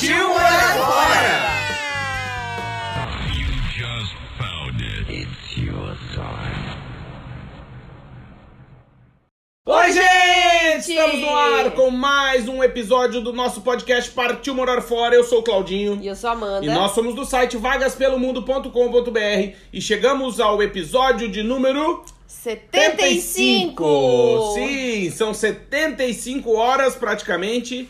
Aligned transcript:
Partiu 0.00 0.28
morar 0.30 0.78
fora! 0.78 1.60
Oi, 9.66 9.92
gente! 9.92 10.92
Estamos 10.92 11.20
no 11.20 11.36
ar 11.36 11.72
com 11.72 11.90
mais 11.90 12.48
um 12.48 12.64
episódio 12.64 13.20
do 13.20 13.34
nosso 13.34 13.60
podcast 13.60 14.10
Partiu 14.12 14.54
Morar 14.54 14.80
Fora. 14.80 15.14
Eu 15.14 15.22
sou 15.22 15.40
o 15.40 15.42
Claudinho. 15.42 15.98
E 16.00 16.06
eu 16.06 16.16
sou 16.16 16.30
a 16.30 16.32
Amanda. 16.32 16.64
E 16.64 16.70
nós 16.70 16.92
somos 16.92 17.14
do 17.14 17.26
site 17.26 17.58
vagaspelomundo.com.br 17.58 19.54
e 19.70 19.82
chegamos 19.82 20.40
ao 20.40 20.62
episódio 20.62 21.30
de 21.30 21.42
número 21.42 22.02
75. 22.26 24.54
Sim, 24.54 25.10
são 25.10 25.34
75 25.34 26.56
horas 26.56 26.94
praticamente. 26.94 27.86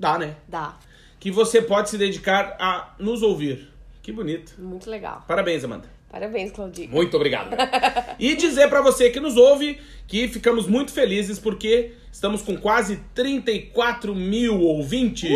Dá, 0.00 0.18
né? 0.18 0.36
Dá. 0.48 0.76
Que 1.24 1.30
você 1.30 1.62
pode 1.62 1.88
se 1.88 1.96
dedicar 1.96 2.54
a 2.60 2.92
nos 2.98 3.22
ouvir. 3.22 3.72
Que 4.02 4.12
bonito. 4.12 4.52
Muito 4.58 4.90
legal. 4.90 5.24
Parabéns, 5.26 5.64
Amanda. 5.64 5.88
Parabéns, 6.10 6.52
Claudinho. 6.52 6.90
Muito 6.90 7.16
obrigado. 7.16 7.56
e 8.20 8.36
dizer 8.36 8.68
pra 8.68 8.82
você 8.82 9.08
que 9.08 9.18
nos 9.18 9.34
ouve 9.34 9.80
que 10.06 10.28
ficamos 10.28 10.66
muito 10.66 10.92
felizes 10.92 11.38
porque 11.38 11.92
estamos 12.12 12.42
com 12.42 12.58
quase 12.58 13.00
34 13.14 14.14
mil 14.14 14.60
ouvintes. 14.60 15.30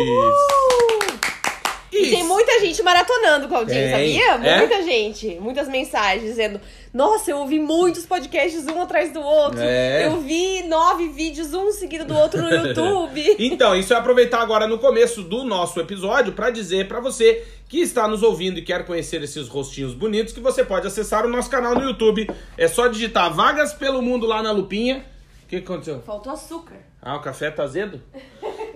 E 1.91 2.11
tem 2.11 2.23
muita 2.23 2.59
gente 2.59 2.83
maratonando, 2.83 3.47
Claudinho, 3.47 3.79
Tem. 3.79 3.89
sabia? 3.89 4.47
É? 4.47 4.57
Muita 4.59 4.83
gente. 4.83 5.39
Muitas 5.39 5.67
mensagens 5.67 6.21
dizendo: 6.21 6.61
Nossa, 6.93 7.29
eu 7.29 7.37
ouvi 7.37 7.59
muitos 7.59 8.05
podcasts 8.05 8.65
um 8.65 8.81
atrás 8.81 9.13
do 9.13 9.21
outro. 9.21 9.59
É. 9.61 10.07
Eu 10.07 10.21
vi 10.21 10.63
nove 10.63 11.07
vídeos, 11.09 11.53
um 11.53 11.71
seguido 11.71 12.05
do 12.05 12.15
outro 12.15 12.41
no 12.41 12.49
YouTube. 12.49 13.35
Então, 13.37 13.75
isso 13.75 13.93
é 13.93 13.97
aproveitar 13.97 14.41
agora 14.41 14.67
no 14.67 14.79
começo 14.79 15.21
do 15.21 15.43
nosso 15.43 15.79
episódio 15.79 16.33
pra 16.33 16.49
dizer 16.49 16.87
pra 16.87 16.99
você 16.99 17.45
que 17.67 17.79
está 17.79 18.07
nos 18.07 18.23
ouvindo 18.23 18.57
e 18.57 18.63
quer 18.63 18.85
conhecer 18.85 19.21
esses 19.21 19.47
rostinhos 19.47 19.93
bonitos 19.93 20.33
que 20.33 20.39
você 20.39 20.63
pode 20.63 20.87
acessar 20.87 21.25
o 21.25 21.29
nosso 21.29 21.49
canal 21.49 21.75
no 21.75 21.83
YouTube. 21.83 22.27
É 22.57 22.67
só 22.67 22.87
digitar 22.87 23.31
Vagas 23.31 23.73
pelo 23.73 24.01
Mundo 24.01 24.25
lá 24.25 24.41
na 24.41 24.51
lupinha. 24.51 25.05
O 25.43 25.47
que 25.47 25.61
que 25.61 25.63
aconteceu? 25.63 26.01
Faltou 26.01 26.33
açúcar. 26.33 26.75
Ah, 27.01 27.15
o 27.15 27.21
café 27.21 27.51
tá 27.51 27.63
azedo? 27.63 28.01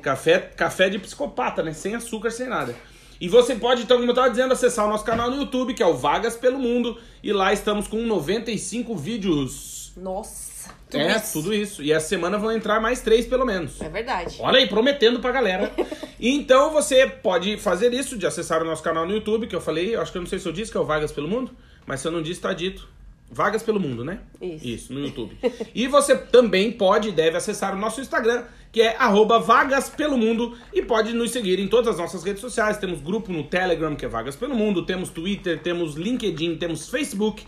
café, 0.02 0.38
café 0.38 0.90
de 0.90 1.00
psicopata, 1.00 1.64
né? 1.64 1.74
Sem 1.74 1.96
açúcar, 1.96 2.30
sem 2.30 2.48
nada. 2.48 2.76
E 3.24 3.30
você 3.30 3.56
pode, 3.56 3.84
então, 3.84 4.00
como 4.00 4.12
eu 4.12 4.14
tava 4.14 4.30
dizendo, 4.30 4.52
acessar 4.52 4.86
o 4.86 4.90
nosso 4.90 5.06
canal 5.06 5.32
no 5.32 5.38
YouTube, 5.38 5.74
que 5.74 5.82
é 5.82 5.86
o 5.86 5.94
Vagas 5.94 6.36
pelo 6.36 6.60
Mundo. 6.60 7.00
E 7.24 7.32
lá 7.32 7.54
estamos 7.54 7.88
com 7.88 7.96
95 8.06 8.98
vídeos. 8.98 9.94
Nossa, 9.96 10.70
tudo 10.90 11.02
é, 11.02 11.16
isso. 11.16 11.32
tudo 11.32 11.54
isso. 11.54 11.82
E 11.82 11.94
essa 11.94 12.06
semana 12.06 12.38
vão 12.38 12.52
entrar 12.52 12.82
mais 12.82 13.00
três, 13.00 13.26
pelo 13.26 13.46
menos. 13.46 13.82
É 13.82 13.88
verdade. 13.88 14.36
Olha 14.42 14.60
aí, 14.60 14.68
prometendo 14.68 15.22
pra 15.22 15.32
galera. 15.32 15.72
então 16.20 16.74
você 16.74 17.08
pode 17.08 17.56
fazer 17.56 17.94
isso, 17.94 18.18
de 18.18 18.28
acessar 18.28 18.62
o 18.62 18.66
nosso 18.66 18.84
canal 18.84 19.06
no 19.06 19.14
YouTube, 19.14 19.48
que 19.48 19.56
eu 19.56 19.62
falei, 19.62 19.96
acho 19.96 20.12
que 20.12 20.18
eu 20.18 20.22
não 20.22 20.28
sei 20.28 20.38
se 20.38 20.46
eu 20.46 20.52
disse 20.52 20.70
que 20.70 20.78
é 20.78 20.82
o 20.82 20.86
Vagas 20.86 21.14
pelo 21.14 21.30
Mundo, 21.30 21.56
mas 21.86 22.02
se 22.02 22.08
eu 22.10 22.12
não 22.12 22.22
disse, 22.22 22.42
tá 22.42 22.52
dito. 22.52 22.90
Vagas 23.32 23.64
pelo 23.64 23.80
Mundo, 23.80 24.04
né? 24.04 24.20
Isso. 24.42 24.68
Isso, 24.68 24.94
no 24.94 25.00
YouTube. 25.00 25.38
e 25.74 25.88
você 25.88 26.18
também 26.18 26.74
pode 26.74 27.08
e 27.08 27.12
deve 27.14 27.38
acessar 27.38 27.74
o 27.74 27.78
nosso 27.80 28.02
Instagram, 28.02 28.44
que 28.74 28.82
é 28.82 28.98
arroba 28.98 29.40
Vagas 29.40 29.88
pelo 29.88 30.18
Mundo, 30.18 30.58
e 30.74 30.82
pode 30.82 31.14
nos 31.14 31.30
seguir 31.30 31.60
em 31.60 31.68
todas 31.68 31.94
as 31.94 32.00
nossas 32.00 32.24
redes 32.24 32.42
sociais. 32.42 32.78
Temos 32.78 33.00
grupo 33.00 33.32
no 33.32 33.44
Telegram, 33.44 33.96
que 33.96 34.04
é 34.04 34.08
Vagas 34.08 34.36
pelo 34.36 34.56
Mundo, 34.56 34.84
temos 34.84 35.10
Twitter, 35.10 35.62
temos 35.62 35.94
LinkedIn, 35.94 36.56
temos 36.58 36.90
Facebook 36.90 37.46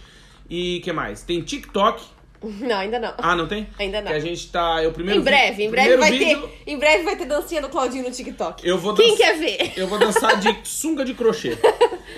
e 0.48 0.80
que 0.82 0.94
mais? 0.94 1.24
Tem 1.24 1.42
TikTok. 1.42 2.15
Não, 2.66 2.76
ainda 2.78 3.00
não. 3.00 3.14
Ah, 3.18 3.36
não 3.36 3.48
tem? 3.48 3.68
Ainda 3.80 4.02
não. 4.02 4.08
Que 4.08 4.14
a 4.18 4.20
gente 4.20 4.48
tá. 4.50 4.82
É 4.82 4.88
o 4.88 4.92
primeiro 4.92 5.20
em 5.20 5.24
breve, 5.24 5.64
em 5.64 5.70
breve 5.70 5.98
vai 5.98 6.12
vídeo- 6.12 6.42
ter. 6.66 6.72
Em 6.72 6.78
breve 6.78 7.04
vai 7.04 7.16
ter 7.16 7.26
dancinha 7.26 7.62
do 7.62 7.70
Claudinho 7.70 8.04
no 8.04 8.12
TikTok. 8.12 8.68
Eu 8.68 8.78
vou 8.78 8.94
Quem 8.94 9.16
quer 9.16 9.38
ver? 9.38 9.74
Eu 9.76 9.88
vou 9.88 9.98
dançar 9.98 10.40
de 10.40 10.56
sunga 10.64 11.04
de 11.04 11.14
crochê. 11.14 11.58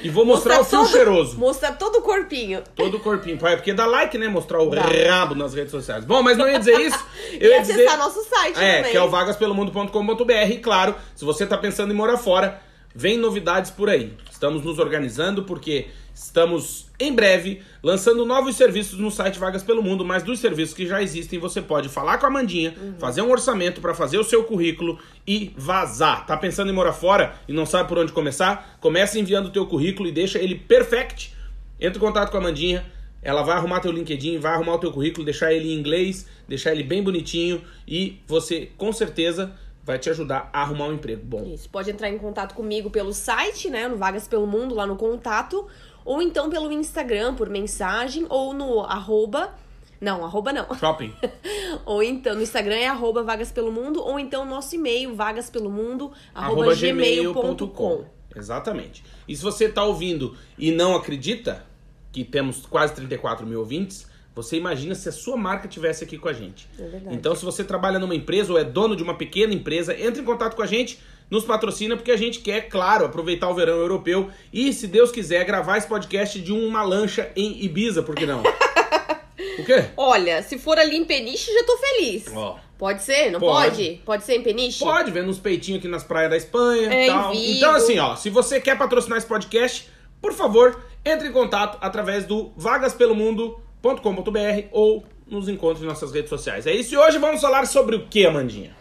E 0.04 0.10
vou 0.10 0.26
mostrar 0.26 0.60
o 0.60 0.64
fio 0.64 0.80
todo- 0.80 0.92
cheiroso. 0.92 1.38
Mostrar 1.38 1.74
todo 1.74 1.98
o 2.00 2.02
corpinho. 2.02 2.62
Todo 2.76 2.98
o 2.98 3.00
corpinho. 3.00 3.38
É 3.48 3.56
porque 3.56 3.74
dá 3.74 3.86
like, 3.86 4.18
né? 4.18 4.28
Mostrar 4.28 4.62
o 4.62 4.70
Dá. 4.70 4.82
rabo 4.82 5.34
nas 5.36 5.54
redes 5.54 5.72
sociais. 5.72 6.04
Bom, 6.06 6.22
mas 6.22 6.38
não 6.38 6.48
ia 6.50 6.60
dizer 6.60 6.80
isso. 6.80 7.00
Eu 7.40 7.50
e 7.52 7.54
ia 7.54 7.62
acessar 7.62 7.84
dizer... 7.86 7.98
nosso 7.98 8.24
site 8.24 8.58
É, 8.60 8.78
também. 8.78 8.92
que 8.92 8.98
é 8.98 9.02
o 9.02 9.10
vagaspelomundo.com.br. 9.10 10.32
E 10.52 10.58
claro, 10.60 10.96
se 11.16 11.26
você 11.26 11.46
tá 11.46 11.58
pensando 11.58 11.92
em 11.94 11.96
morar 11.96 12.18
fora, 12.18 12.62
vem 12.94 13.18
novidades 13.18 13.72
por 13.72 13.90
aí. 13.90 14.14
Estamos 14.32 14.64
nos 14.64 14.80
organizando 14.80 15.44
porque 15.44 15.88
estamos 16.18 16.88
em 17.00 17.14
breve 17.14 17.62
lançando 17.84 18.26
novos 18.26 18.56
serviços 18.56 18.98
no 18.98 19.12
site 19.12 19.38
Vagas 19.38 19.62
pelo 19.64 19.84
Mundo, 19.84 20.04
mas 20.04 20.24
dos 20.24 20.40
serviços 20.40 20.76
que 20.76 20.88
já 20.88 21.02
existem, 21.02 21.38
você 21.38 21.62
pode 21.62 21.90
falar 21.90 22.18
com 22.18 22.26
a 22.26 22.30
Mandinha, 22.30 22.74
Uhum. 22.82 22.96
fazer 22.98 23.22
um 23.22 23.30
orçamento 23.32 23.80
para 23.80 23.94
fazer 23.94 24.18
o 24.18 24.24
seu 24.24 24.44
currículo 24.44 24.98
e 25.28 25.54
vazar. 25.56 26.26
Tá 26.26 26.36
pensando 26.36 26.72
em 26.72 26.74
morar 26.74 26.94
fora 26.94 27.36
e 27.48 27.54
não 27.54 27.66
sabe 27.66 27.88
por 27.88 27.98
onde 28.00 28.12
começar? 28.12 28.78
Comece 28.82 29.20
enviando 29.20 29.48
o 29.48 29.52
teu 29.52 29.66
currículo 29.68 30.10
e 30.10 30.12
deixa 30.12 30.40
ele 30.40 30.56
perfect. 30.56 31.36
Entra 31.80 31.98
em 31.98 32.02
contato 32.02 32.32
com 32.32 32.38
a 32.38 32.42
Mandinha, 32.42 32.84
ela 33.22 33.44
vai 33.44 33.56
arrumar 33.56 33.80
teu 33.80 33.92
LinkedIn, 33.92 34.40
vai 34.40 34.54
arrumar 34.54 34.74
o 34.76 34.80
teu 34.80 34.92
currículo, 34.92 35.24
deixar 35.24 35.54
ele 35.54 35.72
em 35.72 35.78
inglês, 35.78 36.26
deixar 36.48 36.72
ele 36.72 36.84
bem 36.84 37.04
bonitinho 37.04 37.62
e 37.88 38.20
você 38.26 38.70
com 38.78 38.92
certeza 38.92 39.54
vai 39.84 39.98
te 39.98 40.10
ajudar 40.10 40.50
a 40.52 40.64
arrumar 40.64 40.88
um 40.88 40.94
emprego 40.96 41.22
bom. 41.24 41.46
Isso, 41.54 41.70
pode 41.70 41.90
entrar 41.90 42.10
em 42.10 42.18
contato 42.18 42.54
comigo 42.54 42.90
pelo 42.90 43.14
site, 43.14 43.70
né, 43.70 43.88
no 43.88 43.96
Vagas 43.96 44.28
Pelo 44.28 44.46
Mundo, 44.46 44.76
lá 44.76 44.86
no 44.86 44.98
contato, 44.98 45.66
ou 46.08 46.22
então 46.22 46.50
pelo 46.50 46.72
Instagram, 46.72 47.36
por 47.36 47.50
mensagem, 47.50 48.26
ou 48.30 48.54
no 48.54 48.80
arroba, 48.80 49.54
não, 50.00 50.24
arroba 50.24 50.54
não, 50.54 50.74
Shopping. 50.74 51.14
ou 51.86 52.02
então 52.02 52.34
no 52.34 52.42
Instagram 52.42 52.76
é 52.76 52.88
arroba 52.88 53.24
Vagas 53.24 53.52
Pelo 53.52 53.74
Mundo, 53.74 54.02
ou 54.02 54.18
então 54.18 54.46
nosso 54.46 54.74
e-mail, 54.74 55.14
vagaspelomundo, 55.14 56.14
arroba 56.34 56.62
arroba 56.62 56.76
gmail.com. 56.76 58.06
Exatamente. 58.34 59.04
E 59.28 59.36
se 59.36 59.44
você 59.44 59.68
tá 59.68 59.84
ouvindo 59.84 60.38
e 60.58 60.72
não 60.72 60.96
acredita 60.96 61.66
que 62.14 62.24
temos 62.24 62.66
quase 62.66 62.94
34 62.96 63.46
mil 63.46 63.60
ouvintes, 63.60 64.08
você 64.34 64.56
imagina 64.56 64.96
se 64.96 65.10
a 65.10 65.12
sua 65.12 65.36
marca 65.36 65.68
tivesse 65.68 66.06
aqui 66.06 66.18
com 66.18 66.30
a 66.30 66.34
gente. 66.34 66.70
É 66.80 66.88
verdade. 66.88 67.16
Então, 67.16 67.36
se 67.36 67.44
você 67.44 67.66
trabalha 67.66 68.00
numa 68.00 68.16
empresa 68.16 68.54
ou 68.54 68.58
é 68.58 68.64
dono 68.64 68.96
de 68.96 69.04
uma 69.04 69.18
pequena 69.18 69.54
empresa, 69.54 69.94
entre 70.00 70.22
em 70.22 70.26
contato 70.26 70.56
com 70.56 70.62
a 70.62 70.68
gente, 70.68 71.00
nos 71.30 71.44
patrocina, 71.44 71.96
porque 71.96 72.12
a 72.12 72.18
gente 72.18 72.40
quer, 72.40 72.70
claro, 72.70 73.06
aproveitar 73.06 73.50
o 73.50 73.54
verão 73.54 73.76
europeu 73.76 74.30
e, 74.52 74.72
se 74.74 74.88
Deus 74.88 75.12
quiser, 75.12 75.44
gravar 75.46 75.78
esse 75.78 75.88
podcast 75.88 76.40
de 76.40 76.52
uma 76.54 76.84
lancha 76.84 77.32
em 77.36 77.64
Ibiza, 77.64 78.02
por 78.04 78.16
que 78.16 78.26
não? 78.26 78.42
o 79.60 79.66
quê? 79.66 79.86
Olha, 79.98 80.42
se 80.42 80.58
for 80.58 80.78
ali 80.78 80.98
em 80.98 81.06
Peniche, 81.06 81.52
já 81.54 81.64
tô 81.66 81.78
feliz. 81.78 82.26
Ó. 82.34 82.58
Pode 82.78 83.04
ser? 83.04 83.32
Não 83.32 83.40
Pode. 83.40 83.70
pode? 83.72 84.02
Pode, 84.06 84.24
ser 84.24 84.36
em 84.36 84.44
Peniche? 84.44 84.80
Pode, 84.80 85.12
vendo 85.12 85.30
uns 85.30 85.40
peitinhos 85.40 85.80
aqui 85.80 85.88
nas 85.88 86.04
praias 86.04 86.30
da 86.30 86.38
Espanha 86.38 86.94
É, 86.94 87.06
e 87.06 87.08
tal. 87.10 87.34
em 87.34 87.40
Vigo. 87.40 87.58
Então, 87.58 87.76
assim, 87.76 88.00
ó, 88.00 88.16
se 88.16 88.30
você 88.30 88.62
quer 88.62 88.78
patrocinar 88.78 89.18
esse 89.18 89.28
podcast, 89.28 89.90
por 90.22 90.34
favor, 90.34 90.80
entre 91.04 91.28
em 91.28 91.32
contato 91.32 91.78
através 91.82 92.26
do 92.26 92.52
vagaspelomundo.com.br 92.56 94.68
ou 94.72 95.04
nos 95.26 95.50
encontre 95.50 95.84
em 95.84 95.88
nossas 95.88 96.12
redes 96.14 96.30
sociais. 96.30 96.68
É 96.68 96.72
isso, 96.74 96.94
e 96.94 96.98
hoje 96.98 97.18
vamos 97.18 97.42
falar 97.42 97.66
sobre 97.66 97.96
o 97.96 98.08
que, 98.08 98.26
Amandinha? 98.26 98.76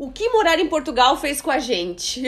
O 0.00 0.10
que 0.10 0.30
morar 0.30 0.58
em 0.58 0.66
Portugal 0.66 1.14
fez 1.18 1.42
com 1.42 1.50
a 1.50 1.58
gente? 1.58 2.22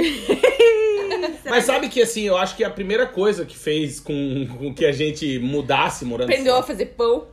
Mas 1.48 1.64
sabe 1.64 1.88
que, 1.88 2.02
assim, 2.02 2.24
eu 2.24 2.36
acho 2.36 2.54
que 2.54 2.62
a 2.62 2.68
primeira 2.68 3.06
coisa 3.06 3.46
que 3.46 3.56
fez 3.56 3.98
com, 3.98 4.46
com 4.46 4.74
que 4.74 4.84
a 4.84 4.92
gente 4.92 5.38
mudasse 5.38 6.04
morando 6.04 6.28
Aprendeu 6.28 6.54
a 6.54 6.62
fazer 6.62 6.84
pão? 6.84 7.28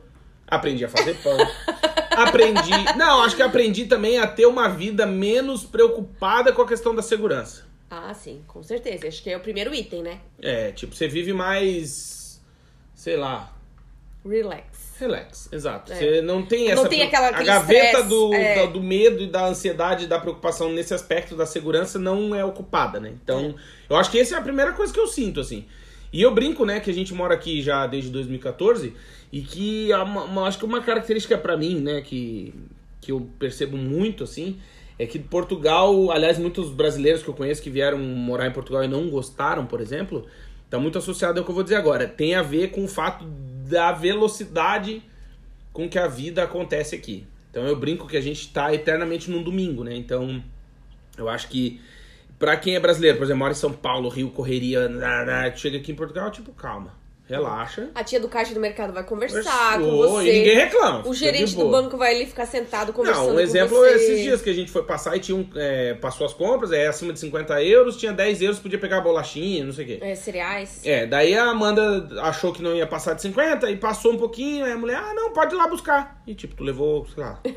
Aprendi 0.46 0.82
a 0.82 0.88
fazer 0.88 1.18
pão. 1.22 1.36
aprendi. 2.16 2.70
Não, 2.96 3.20
acho 3.20 3.36
que 3.36 3.42
aprendi 3.42 3.84
também 3.84 4.18
a 4.18 4.26
ter 4.26 4.46
uma 4.46 4.66
vida 4.66 5.04
menos 5.04 5.62
preocupada 5.64 6.54
com 6.54 6.62
a 6.62 6.66
questão 6.66 6.94
da 6.94 7.02
segurança. 7.02 7.66
Ah, 7.90 8.14
sim, 8.14 8.42
com 8.48 8.62
certeza. 8.62 9.08
Acho 9.08 9.22
que 9.22 9.28
é 9.28 9.36
o 9.36 9.40
primeiro 9.40 9.74
item, 9.74 10.02
né? 10.02 10.20
É, 10.40 10.72
tipo, 10.72 10.94
você 10.94 11.06
vive 11.06 11.34
mais. 11.34 12.40
Sei 12.94 13.14
lá. 13.14 13.54
Relax. 14.24 14.79
Relax, 15.00 15.48
exato. 15.50 15.92
É. 15.92 15.96
Você 15.96 16.22
não 16.22 16.42
tem 16.44 16.66
Não 16.66 16.72
essa. 16.82 16.88
tem 16.88 17.02
aquela- 17.02 17.28
a 17.28 17.42
gaveta 17.42 18.02
do, 18.04 18.34
é. 18.34 18.54
da- 18.56 18.66
do 18.66 18.82
medo 18.82 19.22
e 19.22 19.26
da 19.26 19.46
ansiedade 19.46 20.04
e 20.04 20.06
da 20.06 20.18
preocupação 20.20 20.70
nesse 20.72 20.92
aspecto 20.94 21.34
da 21.34 21.46
segurança 21.46 21.98
não 21.98 22.34
é 22.34 22.44
ocupada, 22.44 23.00
né? 23.00 23.12
Então, 23.22 23.54
eu 23.88 23.96
acho 23.96 24.10
que 24.10 24.18
essa 24.20 24.34
é 24.36 24.38
a 24.38 24.42
primeira 24.42 24.72
coisa 24.72 24.92
que 24.92 25.00
eu 25.00 25.06
sinto, 25.06 25.40
assim. 25.40 25.64
E 26.12 26.20
eu 26.22 26.34
brinco, 26.34 26.64
né, 26.66 26.80
que 26.80 26.90
a 26.90 26.94
gente 26.94 27.14
mora 27.14 27.34
aqui 27.34 27.62
já 27.62 27.86
desde 27.86 28.10
2014 28.10 28.94
e 29.32 29.40
que 29.40 29.90
é 29.90 29.96
uma, 29.96 30.24
uma- 30.24 30.46
acho 30.46 30.58
que 30.58 30.64
uma 30.64 30.82
característica 30.82 31.38
pra 31.38 31.56
mim, 31.56 31.80
né, 31.80 32.00
que, 32.02 32.52
que 33.00 33.10
eu 33.12 33.28
percebo 33.38 33.76
muito, 33.76 34.22
assim, 34.24 34.58
É 35.02 35.06
que 35.06 35.18
Portugal, 35.18 36.10
aliás, 36.10 36.36
muitos 36.36 36.68
brasileiros 36.70 37.22
que 37.22 37.28
eu 37.30 37.32
conheço 37.32 37.62
que 37.62 37.70
vieram 37.70 37.96
morar 37.98 38.46
em 38.46 38.50
Portugal 38.52 38.84
e 38.84 38.86
não 38.86 39.08
gostaram, 39.08 39.64
por 39.64 39.80
exemplo, 39.80 40.26
tá 40.68 40.78
muito 40.78 40.98
associado 40.98 41.38
ao 41.38 41.44
que 41.44 41.50
eu 41.50 41.54
vou 41.54 41.64
dizer 41.64 41.76
agora. 41.76 42.06
Tem 42.06 42.34
a 42.34 42.42
ver 42.42 42.68
com 42.70 42.84
o 42.84 42.86
fato 42.86 43.24
da 43.70 43.92
velocidade 43.92 45.02
com 45.72 45.88
que 45.88 45.98
a 45.98 46.06
vida 46.06 46.42
acontece 46.42 46.94
aqui. 46.94 47.26
Então 47.50 47.64
eu 47.66 47.76
brinco 47.76 48.06
que 48.06 48.16
a 48.16 48.20
gente 48.20 48.52
tá 48.52 48.74
eternamente 48.74 49.30
num 49.30 49.42
domingo, 49.42 49.84
né? 49.84 49.94
Então 49.94 50.42
eu 51.16 51.28
acho 51.28 51.48
que 51.48 51.80
pra 52.38 52.56
quem 52.56 52.74
é 52.74 52.80
brasileiro, 52.80 53.16
por 53.16 53.24
exemplo, 53.24 53.38
mora 53.38 53.52
em 53.52 53.56
São 53.56 53.72
Paulo, 53.72 54.08
Rio, 54.08 54.30
correria, 54.30 54.88
chega 55.56 55.78
aqui 55.78 55.92
em 55.92 55.94
Portugal, 55.94 56.30
tipo, 56.30 56.52
calma, 56.52 56.94
relaxa. 57.30 57.88
A 57.94 58.04
tia 58.04 58.18
do 58.20 58.28
caixa 58.28 58.52
do 58.52 58.60
mercado 58.60 58.92
vai 58.92 59.04
conversar 59.04 59.78
com 59.78 59.84
Ô, 59.88 60.08
você. 60.08 60.28
E 60.28 60.38
ninguém 60.38 60.54
reclama. 60.56 61.06
O 61.08 61.14
gerente 61.14 61.54
do 61.56 61.68
banco 61.68 61.96
vai 61.96 62.14
ali 62.14 62.26
ficar 62.26 62.46
sentado 62.46 62.92
conversando 62.92 63.24
Não, 63.24 63.30
um 63.30 63.34
com 63.34 63.40
exemplo 63.40 63.76
você. 63.78 63.88
é 63.90 63.94
esses 63.96 64.20
dias 64.22 64.42
que 64.42 64.50
a 64.50 64.54
gente 64.54 64.70
foi 64.70 64.82
passar 64.82 65.16
e 65.16 65.20
tinha 65.20 65.36
um, 65.36 65.46
é, 65.56 65.94
passou 65.94 66.26
as 66.26 66.32
compras, 66.34 66.72
é 66.72 66.86
acima 66.86 67.12
de 67.12 67.20
50 67.20 67.62
euros, 67.62 67.96
tinha 67.96 68.12
10 68.12 68.42
euros, 68.42 68.58
podia 68.58 68.78
pegar 68.78 69.00
bolachinha, 69.00 69.64
não 69.64 69.72
sei 69.72 69.84
o 69.84 69.88
quê. 69.88 69.98
É, 70.02 70.14
cereais. 70.14 70.80
É, 70.84 71.06
daí 71.06 71.34
a 71.34 71.44
Amanda 71.44 72.08
achou 72.22 72.52
que 72.52 72.62
não 72.62 72.74
ia 72.74 72.86
passar 72.86 73.14
de 73.14 73.22
50 73.22 73.70
e 73.70 73.76
passou 73.76 74.12
um 74.12 74.18
pouquinho, 74.18 74.64
aí 74.64 74.72
a 74.72 74.76
mulher, 74.76 74.96
ah, 74.96 75.14
não, 75.14 75.32
pode 75.32 75.54
ir 75.54 75.58
lá 75.58 75.68
buscar. 75.68 76.20
E 76.26 76.34
tipo, 76.34 76.54
tu 76.56 76.64
levou, 76.64 77.06
sei 77.14 77.22
lá, 77.22 77.40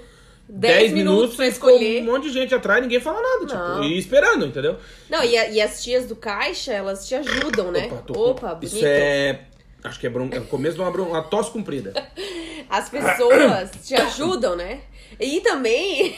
10 0.47 0.91
minutos 0.91 1.35
pra 1.35 1.47
escolher. 1.47 2.01
um 2.01 2.05
monte 2.11 2.23
de 2.27 2.33
gente 2.33 2.53
atrás, 2.53 2.81
ninguém 2.81 2.99
fala 2.99 3.19
nada, 3.21 3.53
Não. 3.55 3.81
tipo, 3.81 3.93
e 3.93 3.97
esperando, 3.97 4.45
entendeu? 4.45 4.75
Não, 5.09 5.23
e, 5.23 5.37
a- 5.37 5.49
e 5.49 5.61
as 5.61 5.81
tias 5.81 6.05
do 6.05 6.15
caixa, 6.17 6.73
elas 6.73 7.07
te 7.07 7.15
ajudam, 7.15 7.71
né? 7.71 7.85
Opa, 7.85 7.95
tô- 8.05 8.29
Opa, 8.31 8.53
bonito. 8.53 8.75
Isso 8.75 8.85
é. 8.85 9.39
Acho 9.83 10.00
que 10.00 10.07
é, 10.07 10.09
bron... 10.09 10.30
é 10.31 10.39
o 10.39 10.45
começo 10.45 10.75
de 10.75 10.81
uma, 10.81 10.91
bron... 10.91 11.06
uma 11.06 11.21
tosse 11.21 11.51
comprida. 11.51 11.94
As 12.69 12.89
pessoas 12.89 13.71
te 13.83 13.94
ajudam, 13.95 14.56
né? 14.56 14.81
E 15.19 15.41
também, 15.41 16.15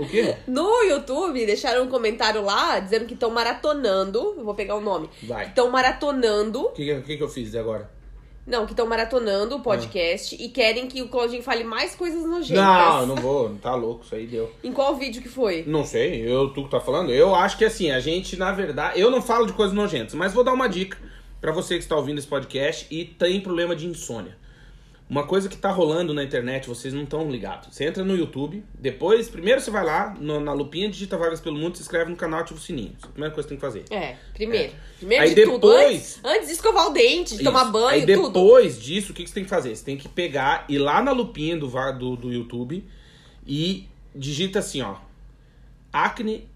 O 0.00 0.08
quê? 0.08 0.34
no 0.48 0.82
YouTube, 0.82 1.46
deixaram 1.46 1.84
um 1.84 1.88
comentário 1.88 2.42
lá 2.42 2.80
dizendo 2.80 3.04
que 3.06 3.14
estão 3.14 3.30
maratonando. 3.30 4.34
Vou 4.42 4.54
pegar 4.54 4.74
o 4.74 4.80
nome. 4.80 5.08
Vai. 5.22 5.46
Estão 5.46 5.70
maratonando. 5.70 6.62
O 6.62 6.70
que, 6.70 7.00
que, 7.02 7.16
que 7.16 7.22
eu 7.22 7.28
fiz 7.28 7.54
agora? 7.54 7.88
Não, 8.44 8.66
que 8.66 8.72
estão 8.72 8.86
maratonando 8.86 9.54
o 9.54 9.60
podcast 9.60 10.34
e 10.34 10.48
querem 10.48 10.88
que 10.88 11.00
o 11.00 11.08
Claudinho 11.08 11.42
fale 11.44 11.62
mais 11.62 11.94
coisas 11.94 12.24
nojentas. 12.24 12.64
Não, 12.64 13.06
não 13.06 13.14
vou, 13.14 13.54
tá 13.62 13.72
louco, 13.76 14.04
isso 14.04 14.16
aí 14.16 14.26
deu. 14.26 14.50
Em 14.64 14.72
qual 14.72 14.96
vídeo 14.96 15.22
que 15.22 15.28
foi? 15.28 15.62
Não 15.64 15.84
sei, 15.84 16.28
eu, 16.28 16.48
tu 16.48 16.64
que 16.64 16.70
tá 16.70 16.80
falando, 16.80 17.12
eu 17.12 17.36
acho 17.36 17.56
que 17.56 17.64
assim, 17.64 17.92
a 17.92 18.00
gente, 18.00 18.36
na 18.36 18.50
verdade, 18.50 18.98
eu 18.98 19.12
não 19.12 19.22
falo 19.22 19.46
de 19.46 19.52
coisas 19.52 19.72
nojentas, 19.72 20.14
mas 20.14 20.32
vou 20.32 20.42
dar 20.42 20.52
uma 20.52 20.68
dica 20.68 20.98
pra 21.42 21.52
você 21.52 21.74
que 21.76 21.82
está 21.82 21.94
ouvindo 21.96 22.16
esse 22.18 22.26
podcast 22.26 22.86
e 22.90 23.04
tem 23.04 23.38
problema 23.42 23.76
de 23.76 23.86
insônia. 23.86 24.40
Uma 25.10 25.26
coisa 25.26 25.46
que 25.46 25.56
tá 25.58 25.70
rolando 25.70 26.14
na 26.14 26.24
internet, 26.24 26.66
vocês 26.66 26.94
não 26.94 27.02
estão 27.02 27.30
ligados. 27.30 27.68
Você 27.74 27.84
entra 27.84 28.02
no 28.02 28.16
YouTube, 28.16 28.64
depois, 28.78 29.28
primeiro 29.28 29.60
você 29.60 29.70
vai 29.70 29.84
lá 29.84 30.14
no- 30.18 30.40
na 30.40 30.54
lupinha, 30.54 30.88
digita 30.88 31.18
Vagas 31.18 31.38
pelo 31.40 31.58
Mundo, 31.58 31.76
se 31.76 31.82
inscreve 31.82 32.10
no 32.10 32.16
canal, 32.16 32.40
ativa 32.40 32.58
o 32.58 32.62
sininho. 32.62 32.94
Essa 32.96 33.06
é 33.06 33.08
a 33.08 33.12
primeira 33.12 33.34
coisa 33.34 33.46
que 33.46 33.54
tem 33.54 33.58
que 33.58 33.60
fazer. 33.60 33.84
É, 33.94 34.16
primeiro. 34.32 34.72
Primeiro 34.96 35.24
Aí 35.24 35.34
de 35.34 35.44
tudo, 35.44 35.54
depois- 35.68 35.94
antes, 35.96 36.20
antes 36.24 36.46
de 36.46 36.52
escovar 36.54 36.86
o 36.86 36.90
dente, 36.94 37.36
de 37.36 37.44
tomar 37.44 37.64
Isso. 37.64 37.72
banho, 37.72 37.88
Aí 37.88 38.06
tudo. 38.06 38.28
depois 38.32 38.80
disso, 38.80 39.12
o 39.12 39.14
que, 39.14 39.22
que 39.24 39.28
você 39.28 39.34
tem 39.34 39.44
que 39.44 39.50
fazer? 39.50 39.76
Você 39.76 39.84
tem 39.84 39.98
que 39.98 40.08
pegar, 40.08 40.64
ir 40.68 40.78
lá 40.78 41.02
na 41.02 41.12
lupinha 41.12 41.58
do, 41.58 41.66
do, 41.92 42.16
do 42.16 42.32
YouTube 42.32 42.82
e 43.46 43.86
digita 44.14 44.60
assim, 44.60 44.80
ó. 44.80 44.96
Acne 45.92 46.48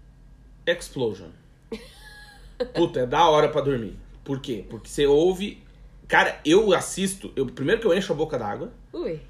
Explosion. 0.65 1.27
Puta, 2.73 3.01
é 3.01 3.05
da 3.05 3.29
hora 3.29 3.49
pra 3.49 3.61
dormir. 3.61 3.95
Por 4.27 4.41
quê? 4.41 4.65
Porque 4.69 4.89
você 4.89 5.07
ouve. 5.07 5.63
Cara, 6.05 6.41
eu 6.43 6.73
assisto. 6.73 7.31
Eu, 7.33 7.45
primeiro 7.45 7.79
que 7.79 7.87
eu 7.87 7.93
encho 7.93 8.11
a 8.11 8.15
boca 8.15 8.37
d'água, 8.37 8.73
Ui, 8.91 9.21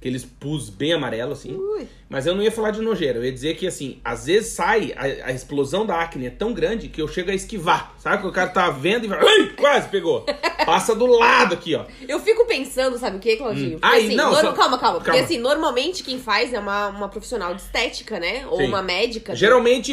aqueles 0.00 0.24
pus 0.24 0.70
bem 0.70 0.94
amarelo, 0.94 1.32
assim. 1.32 1.54
ui. 1.54 1.86
Mas 2.08 2.26
eu 2.26 2.34
não 2.34 2.42
ia 2.42 2.50
falar 2.50 2.72
de 2.72 2.80
nojeira, 2.80 3.18
eu 3.18 3.24
ia 3.24 3.30
dizer 3.30 3.54
que 3.56 3.66
assim, 3.68 4.00
às 4.04 4.26
vezes 4.26 4.54
sai, 4.54 4.92
a, 4.96 5.28
a 5.28 5.32
explosão 5.32 5.86
da 5.86 6.00
acne 6.00 6.26
é 6.26 6.30
tão 6.30 6.52
grande 6.52 6.88
que 6.88 7.00
eu 7.00 7.06
chego 7.06 7.30
a 7.30 7.34
esquivar. 7.34 7.94
Sabe 7.98 8.22
que 8.22 8.26
o 8.28 8.32
cara 8.32 8.48
tá 8.48 8.68
vendo 8.70 9.04
e 9.04 9.08
vai. 9.08 9.20
Ai, 9.24 9.50
quase 9.56 9.88
pegou. 9.90 10.24
Passa 10.66 10.94
do 10.94 11.06
lado 11.06 11.54
aqui, 11.54 11.74
ó. 11.74 11.84
Eu 12.08 12.18
fico 12.18 12.46
pensando, 12.46 12.98
sabe 12.98 13.18
o 13.18 13.20
que, 13.20 13.36
Claudinho? 13.36 13.76
Hum. 13.76 13.80
Aí, 13.82 14.06
assim, 14.06 14.16
não, 14.16 14.32
nor- 14.32 14.40
só- 14.40 14.52
calma, 14.52 14.78
calma. 14.78 14.98
Porque 14.98 15.10
calma. 15.10 15.24
assim, 15.24 15.38
normalmente 15.38 16.02
quem 16.02 16.18
faz 16.18 16.52
é 16.52 16.58
uma, 16.58 16.88
uma 16.88 17.08
profissional 17.08 17.54
de 17.54 17.62
estética, 17.62 18.18
né? 18.18 18.44
Ou 18.50 18.56
Sim. 18.58 18.66
uma 18.66 18.82
médica. 18.82 19.36
Geralmente 19.36 19.92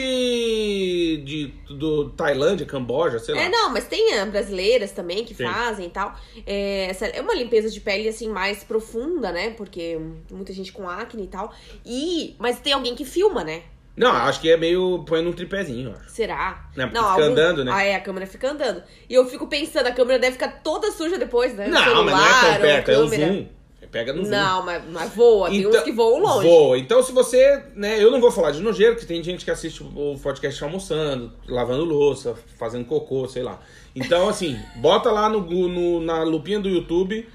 de 1.23 1.53
do 1.69 2.09
Tailândia, 2.11 2.65
Camboja, 2.65 3.19
sei 3.19 3.35
lá. 3.35 3.41
É, 3.41 3.49
não, 3.49 3.69
mas 3.71 3.85
tem 3.85 4.17
ah, 4.17 4.25
brasileiras 4.25 4.91
também 4.91 5.23
que 5.25 5.35
Sim. 5.35 5.43
fazem 5.43 5.85
e 5.87 5.89
tal. 5.89 6.15
É, 6.45 6.87
essa 6.89 7.05
é 7.05 7.21
uma 7.21 7.35
limpeza 7.35 7.69
de 7.69 7.79
pele, 7.79 8.07
assim, 8.07 8.29
mais 8.29 8.63
profunda, 8.63 9.31
né? 9.31 9.51
Porque 9.51 9.96
muita 10.31 10.53
gente 10.53 10.71
com 10.71 10.89
acne 10.89 11.23
e 11.23 11.27
tal. 11.27 11.53
E... 11.85 12.35
Mas 12.39 12.59
tem 12.59 12.73
alguém 12.73 12.95
que 12.95 13.05
filma, 13.05 13.43
né? 13.43 13.63
Não, 13.95 14.11
acho 14.11 14.39
que 14.41 14.49
é 14.51 14.55
meio 14.55 15.03
põe 15.07 15.23
num 15.23 15.33
tripézinho, 15.33 15.95
acho. 15.99 16.11
Será? 16.11 16.69
Né, 16.75 16.85
porque 16.85 17.03
fica 17.03 17.23
andando, 17.23 17.65
né? 17.65 17.71
Ah, 17.73 17.83
é, 17.83 17.95
a 17.95 17.99
câmera 17.99 18.27
fica 18.27 18.51
andando. 18.51 18.83
E 19.09 19.13
eu 19.15 19.25
fico 19.27 19.47
pensando, 19.47 19.87
a 19.87 19.91
câmera 19.91 20.19
deve 20.19 20.33
ficar 20.33 20.61
toda 20.61 20.91
suja 20.91 21.17
depois, 21.17 21.55
né? 21.55 21.67
Não, 21.67 22.03
mas 22.03 22.13
não 22.13 22.25
é 22.25 22.29
celular, 22.29 22.51
tão 22.51 22.61
perto, 22.61 22.91
é 22.91 22.97
o 22.99 23.07
zoom. 23.07 23.47
Pega 23.89 24.13
no 24.13 24.23
zoom. 24.23 24.31
Não, 24.31 24.65
mas, 24.65 24.83
mas 24.91 25.13
voa. 25.15 25.49
Tem 25.49 25.65
uns 25.65 25.79
que 25.81 25.91
voam 25.93 26.19
longe. 26.19 26.47
Voa. 26.47 26.77
Então, 26.77 27.01
se 27.01 27.11
você, 27.11 27.63
né, 27.73 28.03
eu 28.03 28.11
não 28.11 28.19
vou 28.19 28.29
falar 28.29 28.51
de 28.51 28.59
nojeiro, 28.59 28.93
porque 28.95 29.07
tem 29.07 29.23
gente 29.23 29.43
que 29.45 29.49
assiste 29.49 29.81
o 29.81 30.19
podcast 30.21 30.61
almoçando, 30.63 31.31
lavando 31.47 31.85
louça, 31.85 32.35
fazendo 32.59 32.85
cocô, 32.85 33.27
sei 33.27 33.41
lá. 33.43 33.59
Então, 33.95 34.27
assim, 34.29 34.59
bota 34.75 35.09
lá 35.09 35.27
no, 35.29 35.39
no- 35.41 36.01
na 36.01 36.21
lupinha 36.23 36.59
do 36.59 36.67
YouTube, 36.69 37.27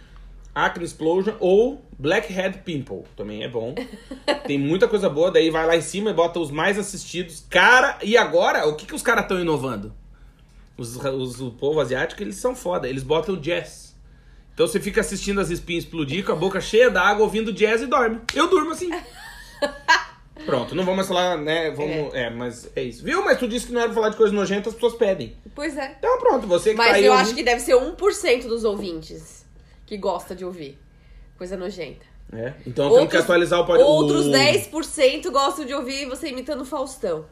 Acne 0.55 0.85
Explosion 0.85 1.35
ou 1.41 1.83
Blackhead 2.03 2.59
Pimple, 2.65 3.05
também 3.17 3.45
é 3.45 3.49
bom. 3.49 3.75
Tem 4.45 4.59
muita 4.59 4.89
coisa 4.89 5.09
boa, 5.09 5.31
daí 5.31 5.51
vai 5.51 5.65
lá 5.67 5.77
em 5.77 5.81
cima 5.81 6.11
e 6.11 6.13
bota 6.15 6.41
os 6.41 6.51
mais 6.51 6.77
assistidos. 6.77 7.47
Cara, 7.49 7.97
e 8.03 8.17
agora, 8.17 8.67
o 8.67 8.75
que, 8.75 8.85
que 8.87 8.95
os 8.95 9.03
caras 9.03 9.23
estão 9.23 9.39
inovando? 9.41 9.93
Os, 10.77 10.97
os- 10.97 11.41
o 11.41 11.53
povo 11.53 11.81
asiático, 11.81 12.21
eles 12.21 12.35
são 12.37 12.57
foda, 12.57 12.89
eles 12.89 13.05
botam 13.05 13.37
jazz. 13.37 13.95
Então 14.53 14.67
você 14.67 14.81
fica 14.81 15.01
assistindo 15.01 15.41
as 15.41 15.49
espinhas 15.49 15.85
explodir 15.85 16.25
com 16.27 16.33
a 16.33 16.35
boca 16.35 16.61
cheia 16.61 16.91
d'água, 16.91 17.23
ouvindo 17.25 17.53
jazz 17.53 17.81
e 17.83 17.87
dorme. 17.87 18.21
Eu 18.35 18.49
durmo 18.51 18.73
assim. 18.73 18.91
Pronto, 20.45 20.75
não 20.75 20.83
vamos 20.83 20.97
mais 20.97 21.09
falar, 21.09 21.39
né? 21.39 21.71
Vamos. 21.71 22.13
É. 22.15 22.29
mas 22.31 22.69
é 22.75 22.83
isso. 22.83 23.05
Viu? 23.05 23.23
Mas 23.25 23.39
tu 23.39 23.47
disse 23.47 23.67
que 23.67 23.73
não 23.73 23.81
era 23.81 23.89
pra 23.91 23.95
falar 23.95 24.09
de 24.09 24.17
coisas 24.17 24.35
nojentas, 24.35 24.69
as 24.69 24.75
pessoas 24.75 24.95
pedem. 24.95 25.37
Pois 25.55 25.77
é. 25.77 25.95
Então 25.97 26.19
pronto, 26.19 26.47
você 26.49 26.71
que 26.71 26.77
Mas 26.77 26.91
tá 26.93 27.01
eu 27.01 27.13
ouvindo- 27.13 27.27
acho 27.29 27.35
que 27.37 27.43
deve 27.45 27.61
ser 27.61 27.75
1% 27.77 28.49
dos 28.49 28.65
ouvintes 28.65 29.47
que 29.87 29.97
gosta 29.97 30.35
de 30.35 30.45
ouvir. 30.45 30.77
Coisa 31.43 31.57
nojenta. 31.57 32.07
É, 32.33 32.53
então 32.65 32.89
temos 32.89 33.11
que 33.11 33.17
atualizar 33.17 33.59
o 33.59 33.67
podcast. 33.67 33.93
Outros 33.93 34.27
10% 34.27 35.29
gostam 35.33 35.65
de 35.65 35.75
ouvir 35.75 36.07
você 36.07 36.29
imitando 36.29 36.61
o 36.61 36.65
Faustão. 36.65 37.27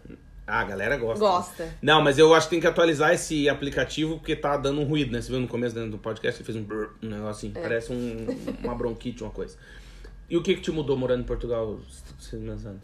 Ah, 0.44 0.62
a 0.62 0.64
galera 0.64 0.96
gosta. 0.96 1.20
Gosta. 1.20 1.78
Não, 1.80 2.02
mas 2.02 2.18
eu 2.18 2.34
acho 2.34 2.48
que 2.48 2.50
tem 2.50 2.60
que 2.60 2.66
atualizar 2.66 3.14
esse 3.14 3.48
aplicativo 3.48 4.16
porque 4.16 4.34
tá 4.34 4.56
dando 4.56 4.80
um 4.80 4.84
ruído, 4.84 5.12
né? 5.12 5.22
Você 5.22 5.30
viu 5.30 5.38
no 5.38 5.46
começo 5.46 5.76
dentro 5.76 5.92
do 5.92 5.98
podcast, 5.98 6.40
ele 6.40 6.44
fez 6.44 6.58
um, 6.58 6.64
brrr, 6.64 6.90
um 7.00 7.08
negócio 7.08 7.30
assim, 7.30 7.50
parece 7.52 7.92
um, 7.92 8.26
uma 8.64 8.74
bronquite, 8.74 9.22
uma 9.22 9.30
coisa. 9.30 9.56
E 10.28 10.36
o 10.36 10.42
que 10.42 10.56
que 10.56 10.60
te 10.60 10.72
mudou 10.72 10.96
morando 10.96 11.20
em 11.20 11.24
Portugal 11.24 11.78
meus 12.32 12.66
anos? 12.66 12.82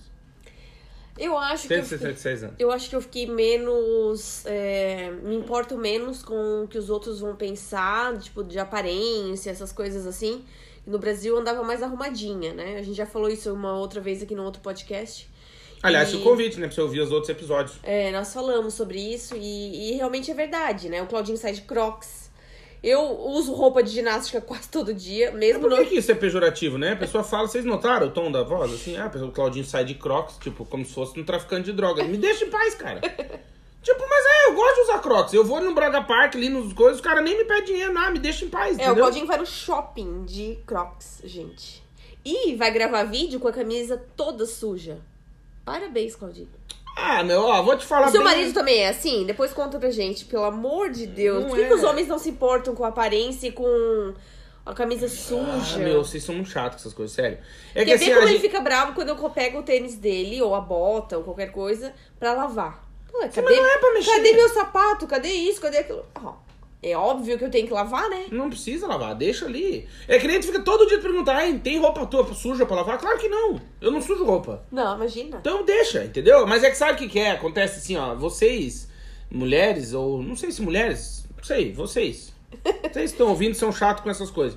Eu 1.18 1.36
acho 1.36 1.66
que. 1.66 1.74
Eu, 1.74 1.82
166 1.82 2.44
anos. 2.44 2.56
eu 2.56 2.70
acho 2.70 2.88
que 2.88 2.94
eu 2.94 3.00
fiquei 3.00 3.26
menos. 3.26 4.46
é, 4.46 5.10
me 5.24 5.34
importo 5.34 5.76
menos 5.76 6.22
com 6.22 6.62
o 6.62 6.68
que 6.68 6.78
os 6.78 6.88
outros 6.88 7.18
vão 7.18 7.34
pensar, 7.34 8.16
tipo, 8.16 8.44
de 8.44 8.60
aparência, 8.60 9.50
essas 9.50 9.72
coisas 9.72 10.06
assim. 10.06 10.44
E 10.86 10.90
no 10.90 10.98
Brasil 10.98 11.36
andava 11.36 11.62
mais 11.62 11.82
arrumadinha, 11.82 12.54
né? 12.54 12.76
A 12.78 12.82
gente 12.82 12.96
já 12.96 13.06
falou 13.06 13.28
isso 13.28 13.52
uma 13.52 13.76
outra 13.78 14.00
vez 14.00 14.22
aqui 14.22 14.34
no 14.34 14.44
outro 14.44 14.60
podcast. 14.62 15.28
Aliás, 15.82 16.12
E- 16.12 16.16
o 16.16 16.22
convite, 16.22 16.58
né? 16.58 16.66
Pra 16.66 16.74
você 16.74 16.80
ouvir 16.80 17.00
os 17.00 17.10
outros 17.12 17.28
episódios. 17.28 17.76
É, 17.82 18.10
nós 18.12 18.32
falamos 18.32 18.74
sobre 18.74 18.98
isso 18.98 19.34
e, 19.36 19.92
e 19.92 19.96
realmente 19.96 20.30
é 20.30 20.34
verdade, 20.34 20.88
né? 20.88 21.02
O 21.02 21.06
Claudinho 21.06 21.36
sai 21.36 21.52
de 21.52 21.62
crocs. 21.62 22.26
Eu 22.82 23.00
uso 23.02 23.52
roupa 23.52 23.82
de 23.82 23.90
ginástica 23.90 24.40
quase 24.42 24.68
todo 24.68 24.94
dia, 24.94 25.32
mesmo 25.32 25.62
Por 25.62 25.70
no. 25.70 25.76
que, 25.78 25.86
que 25.86 25.94
isso 25.96 26.12
é 26.12 26.14
pejorativo, 26.14 26.78
né? 26.78 26.92
A 26.92 26.96
pessoa 26.96 27.24
fala, 27.24 27.48
vocês 27.48 27.64
notaram 27.64 28.06
o 28.06 28.10
tom 28.10 28.30
da 28.30 28.42
voz? 28.44 28.72
Assim, 28.72 28.96
ah, 28.96 29.10
o 29.22 29.32
Claudinho 29.32 29.64
sai 29.64 29.84
de 29.84 29.94
crocs, 29.94 30.36
tipo, 30.38 30.64
como 30.64 30.84
se 30.84 30.92
fosse 30.94 31.18
um 31.18 31.24
traficante 31.24 31.64
de 31.64 31.72
drogas. 31.72 32.06
Me 32.06 32.16
deixa 32.16 32.44
em 32.44 32.50
paz, 32.50 32.74
cara. 32.76 33.00
tipo, 33.82 34.00
mas 34.08 34.25
eu 34.46 34.54
gosto 34.54 34.74
de 34.76 34.80
usar 34.82 34.98
crocs. 35.00 35.32
Eu 35.32 35.44
vou 35.44 35.60
no 35.60 35.74
Braga 35.74 36.02
Park, 36.02 36.34
ali 36.36 36.48
nos 36.48 36.72
coisas, 36.72 36.96
os 36.96 37.00
caras 37.02 37.22
nem 37.24 37.36
me 37.36 37.44
pedem 37.44 37.64
dinheiro, 37.64 37.92
nada, 37.92 38.10
me 38.10 38.18
deixa 38.18 38.44
em 38.44 38.48
paz, 38.48 38.70
É, 38.70 38.70
o 38.72 38.74
entendeu? 38.74 38.94
Claudinho 38.96 39.26
vai 39.26 39.38
no 39.38 39.46
shopping 39.46 40.24
de 40.24 40.58
crocs, 40.66 41.20
gente. 41.24 41.82
E 42.24 42.54
vai 42.56 42.70
gravar 42.70 43.04
vídeo 43.04 43.38
com 43.38 43.48
a 43.48 43.52
camisa 43.52 44.02
toda 44.16 44.46
suja. 44.46 44.98
Parabéns, 45.64 46.14
Claudinho. 46.16 46.48
Ah, 46.96 47.22
meu, 47.22 47.42
ó, 47.42 47.62
vou 47.62 47.76
te 47.76 47.84
falar 47.84 48.08
O 48.08 48.10
seu 48.10 48.22
bem- 48.24 48.32
marido 48.32 48.54
também 48.54 48.78
é 48.78 48.88
assim? 48.88 49.26
Depois 49.26 49.52
conta 49.52 49.78
pra 49.78 49.90
gente, 49.90 50.24
pelo 50.24 50.44
amor 50.44 50.90
de 50.90 51.06
Deus. 51.06 51.42
Não 51.42 51.50
Por 51.50 51.58
que, 51.58 51.64
é. 51.64 51.68
que 51.68 51.74
os 51.74 51.84
homens 51.84 52.08
não 52.08 52.18
se 52.18 52.30
importam 52.30 52.74
com 52.74 52.84
a 52.84 52.88
aparência 52.88 53.48
e 53.48 53.52
com 53.52 54.14
a 54.64 54.72
camisa 54.72 55.06
suja? 55.08 55.76
Ah, 55.76 55.78
meu, 55.78 56.02
vocês 56.02 56.24
são 56.24 56.34
muito 56.34 56.48
chatos 56.50 56.76
com 56.76 56.80
essas 56.82 56.94
coisas, 56.94 57.14
sério. 57.14 57.38
É 57.74 57.80
que 57.80 57.90
Quer 57.90 57.96
assim, 57.96 58.04
ver 58.06 58.12
a 58.12 58.16
como 58.16 58.28
ele 58.28 58.38
fica 58.40 58.60
bravo 58.60 58.94
quando 58.94 59.10
eu 59.10 59.30
pego 59.30 59.58
o 59.58 59.62
tênis 59.62 59.96
dele, 59.96 60.40
ou 60.40 60.54
a 60.54 60.60
bota, 60.60 61.18
ou 61.18 61.24
qualquer 61.24 61.52
coisa, 61.52 61.92
pra 62.18 62.32
lavar? 62.32 62.82
Ué, 63.20 63.28
cadê, 63.28 63.42
mas 63.48 63.56
não 63.58 63.66
é 63.66 63.78
pra 63.78 63.92
mexer. 63.94 64.10
cadê 64.12 64.32
meu 64.32 64.48
sapato? 64.48 65.06
Cadê 65.06 65.28
isso? 65.30 65.60
Cadê 65.60 65.78
aquilo? 65.78 66.04
Ó, 66.22 66.34
É 66.82 66.96
óbvio 66.96 67.36
que 67.38 67.44
eu 67.44 67.50
tenho 67.50 67.66
que 67.66 67.72
lavar, 67.72 68.08
né? 68.08 68.26
Não 68.30 68.48
precisa 68.50 68.86
lavar, 68.86 69.14
deixa 69.14 69.46
ali. 69.46 69.88
É 70.06 70.18
que 70.18 70.26
nem 70.28 70.38
tu 70.38 70.46
fica 70.46 70.60
todo 70.60 70.86
dia 70.86 70.98
te 70.98 71.02
perguntar, 71.02 71.36
"Ai, 71.36 71.58
tem 71.58 71.78
roupa 71.80 72.06
tua 72.06 72.32
suja 72.34 72.64
pra 72.66 72.76
lavar? 72.76 72.98
Claro 72.98 73.18
que 73.18 73.28
não. 73.28 73.60
Eu 73.80 73.90
não 73.90 74.00
sujo 74.02 74.24
roupa. 74.24 74.62
Não, 74.70 74.94
imagina. 74.96 75.38
Então 75.40 75.64
deixa, 75.64 76.04
entendeu? 76.04 76.46
Mas 76.46 76.62
é 76.62 76.70
que 76.70 76.76
sabe 76.76 76.92
o 76.92 76.96
que, 76.96 77.08
que 77.08 77.18
é? 77.18 77.30
Acontece 77.32 77.78
assim, 77.78 77.96
ó, 77.96 78.14
vocês, 78.14 78.88
mulheres, 79.30 79.94
ou 79.94 80.22
não 80.22 80.36
sei 80.36 80.52
se 80.52 80.62
mulheres, 80.62 81.26
não 81.36 81.42
sei, 81.44 81.72
vocês. 81.72 82.34
Vocês 82.92 83.10
estão 83.10 83.28
ouvindo 83.28 83.54
são 83.54 83.72
chatos 83.72 84.02
com 84.04 84.08
essas 84.10 84.30
coisas. 84.30 84.56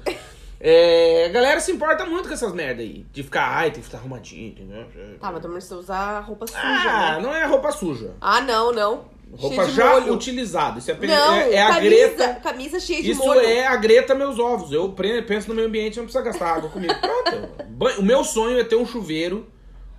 É, 0.60 1.26
a 1.26 1.30
galera 1.30 1.60
se 1.62 1.72
importa 1.72 2.06
muito 2.06 2.28
com 2.28 2.34
essas 2.34 2.54
merda 2.54 2.82
aí. 2.82 3.06
De 3.14 3.24
ficar, 3.24 3.48
ai, 3.58 3.72
tem 3.72 3.80
que 3.80 3.86
ficar 3.86 4.00
arrumadinho, 4.00 4.50
entendeu? 4.50 4.86
Tá, 5.20 5.32
mas 5.32 5.42
também 5.42 5.62
você 5.62 5.74
usar 5.74 6.20
roupa 6.20 6.46
suja, 6.48 6.60
Ah, 6.62 7.16
né? 7.16 7.22
não 7.22 7.34
é 7.34 7.46
roupa 7.46 7.72
suja. 7.72 8.14
Ah, 8.20 8.42
não, 8.42 8.72
não. 8.74 9.06
Roupa 9.32 9.64
cheia 9.66 9.76
já 9.76 9.96
utilizada. 10.12 10.80
Isso 10.80 10.90
é, 10.92 10.96
Não, 10.96 11.34
é, 11.36 11.54
é 11.54 11.62
a 11.62 11.76
camisa, 11.76 11.90
Greta. 12.16 12.34
camisa 12.42 12.80
cheia 12.80 13.02
de 13.04 13.12
Isso 13.12 13.24
molho. 13.24 13.40
é 13.42 13.68
a 13.68 13.76
Greta 13.76 14.16
meus 14.16 14.40
ovos. 14.40 14.72
Eu 14.72 14.92
penso 15.28 15.48
no 15.50 15.56
meio 15.56 15.68
ambiente, 15.68 15.98
não 15.98 16.06
precisa 16.06 16.24
gastar 16.24 16.56
água 16.56 16.70
comigo. 16.70 16.94
Pronto. 17.00 18.00
O 18.02 18.04
meu 18.04 18.24
sonho 18.24 18.60
é 18.60 18.64
ter 18.64 18.76
um 18.76 18.86
chuveiro 18.88 19.48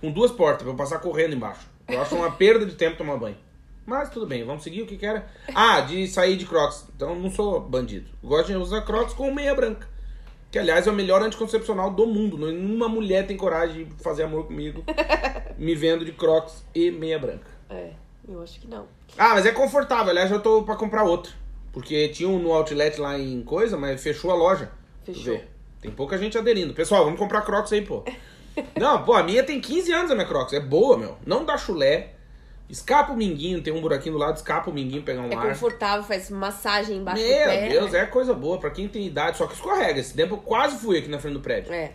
com 0.01 0.11
duas 0.11 0.31
portas 0.31 0.63
pra 0.63 0.71
eu 0.71 0.75
passar 0.75 0.99
correndo 0.99 1.33
embaixo. 1.33 1.61
Eu 1.87 2.01
acho 2.01 2.13
uma 2.13 2.29
perda 2.31 2.65
de 2.65 2.75
tempo 2.75 2.97
tomar 2.97 3.15
banho. 3.17 3.37
Mas 3.85 4.09
tudo 4.09 4.27
bem, 4.27 4.43
vamos 4.45 4.63
seguir 4.63 4.81
o 4.83 4.85
que 4.85 4.97
que 4.97 5.05
era. 5.05 5.25
Ah, 5.55 5.79
de 5.81 6.07
sair 6.07 6.35
de 6.35 6.45
crocs. 6.45 6.85
Então 6.95 7.15
não 7.15 7.31
sou 7.31 7.59
bandido. 7.61 8.09
Gosto 8.21 8.47
de 8.47 8.55
usar 8.57 8.81
crocs 8.81 9.13
com 9.13 9.33
meia 9.33 9.55
branca. 9.55 9.87
Que 10.51 10.59
aliás 10.59 10.85
é 10.85 10.91
o 10.91 10.93
melhor 10.93 11.21
anticoncepcional 11.21 11.89
do 11.89 12.05
mundo. 12.05 12.37
Nenhuma 12.37 12.89
mulher 12.89 13.25
tem 13.25 13.37
coragem 13.37 13.85
de 13.85 14.03
fazer 14.03 14.23
amor 14.23 14.45
comigo 14.47 14.83
me 15.57 15.73
vendo 15.73 16.03
de 16.03 16.11
crocs 16.11 16.65
e 16.75 16.91
meia 16.91 17.17
branca. 17.17 17.47
É, 17.69 17.91
eu 18.27 18.41
acho 18.41 18.59
que 18.59 18.67
não. 18.67 18.85
Ah, 19.17 19.29
mas 19.29 19.45
é 19.45 19.51
confortável. 19.51 20.09
Aliás, 20.09 20.29
eu 20.29 20.41
tô 20.41 20.63
pra 20.63 20.75
comprar 20.75 21.03
outro. 21.03 21.33
Porque 21.71 22.09
tinha 22.09 22.27
um 22.27 22.37
no 22.37 22.51
outlet 22.51 22.99
lá 22.99 23.17
em 23.17 23.41
coisa, 23.43 23.77
mas 23.77 24.03
fechou 24.03 24.29
a 24.29 24.35
loja. 24.35 24.71
Fechou. 25.05 25.39
Tem 25.79 25.89
pouca 25.89 26.17
gente 26.17 26.37
aderindo. 26.37 26.73
Pessoal, 26.73 27.05
vamos 27.05 27.19
comprar 27.19 27.41
Crocs 27.41 27.71
aí, 27.71 27.81
pô. 27.81 28.03
Não, 28.77 29.03
pô, 29.03 29.13
a 29.13 29.23
minha 29.23 29.43
tem 29.43 29.61
15 29.61 29.93
anos 29.93 30.11
a 30.11 30.15
minha 30.15 30.27
Crocs. 30.27 30.53
É 30.53 30.59
boa, 30.59 30.97
meu. 30.97 31.17
Não 31.25 31.45
dá 31.45 31.57
chulé. 31.57 32.15
Escapa 32.71 33.11
o 33.11 33.17
minguinho, 33.17 33.61
tem 33.61 33.73
um 33.73 33.81
buraquinho 33.81 34.13
do 34.13 34.19
lado, 34.19 34.37
escapa 34.37 34.69
o 34.69 34.73
minguinho, 34.73 35.03
pegar 35.03 35.21
um 35.21 35.29
É 35.29 35.35
ar. 35.35 35.49
confortável, 35.49 36.03
faz 36.03 36.29
massagem 36.29 36.97
embaixo 36.97 37.21
do 37.21 37.27
Meu 37.27 37.45
pé. 37.45 37.67
Deus, 37.67 37.91
né? 37.91 37.99
é 37.99 38.05
coisa 38.05 38.33
boa 38.33 38.57
pra 38.57 38.69
quem 38.71 38.87
tem 38.87 39.05
idade, 39.05 39.37
só 39.37 39.45
que 39.45 39.53
escorrega. 39.55 39.99
Esse 39.99 40.13
tempo 40.13 40.35
eu 40.35 40.37
quase 40.39 40.77
fui 40.77 40.97
aqui 40.97 41.09
na 41.09 41.19
frente 41.19 41.33
do 41.33 41.41
prédio. 41.41 41.73
É. 41.73 41.91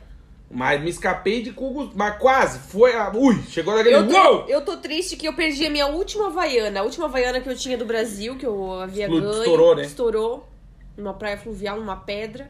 Mas 0.50 0.80
me 0.80 0.90
escapei 0.90 1.42
de 1.42 1.50
cugo, 1.50 1.90
mas 1.94 2.18
quase. 2.18 2.58
Foi 2.70 2.94
a. 2.94 3.10
Ui, 3.10 3.42
chegou 3.48 3.74
daquele. 3.74 3.96
Eu 3.96 4.06
tô, 4.06 4.14
Uou! 4.16 4.44
eu 4.48 4.60
tô 4.64 4.76
triste 4.76 5.16
que 5.16 5.26
eu 5.26 5.32
perdi 5.32 5.66
a 5.66 5.70
minha 5.70 5.86
última 5.88 6.26
Havaiana. 6.28 6.80
A 6.80 6.82
última 6.84 7.06
Havaiana 7.06 7.40
que 7.40 7.48
eu 7.48 7.56
tinha 7.56 7.76
do 7.76 7.84
Brasil, 7.86 8.36
que 8.36 8.46
eu 8.46 8.74
havia 8.80 9.08
ganho. 9.08 9.30
estourou, 9.32 9.74
né? 9.74 9.82
Estourou. 9.82 10.48
Numa 10.96 11.14
praia 11.14 11.36
fluvial, 11.36 11.78
numa 11.78 11.96
pedra. 11.96 12.48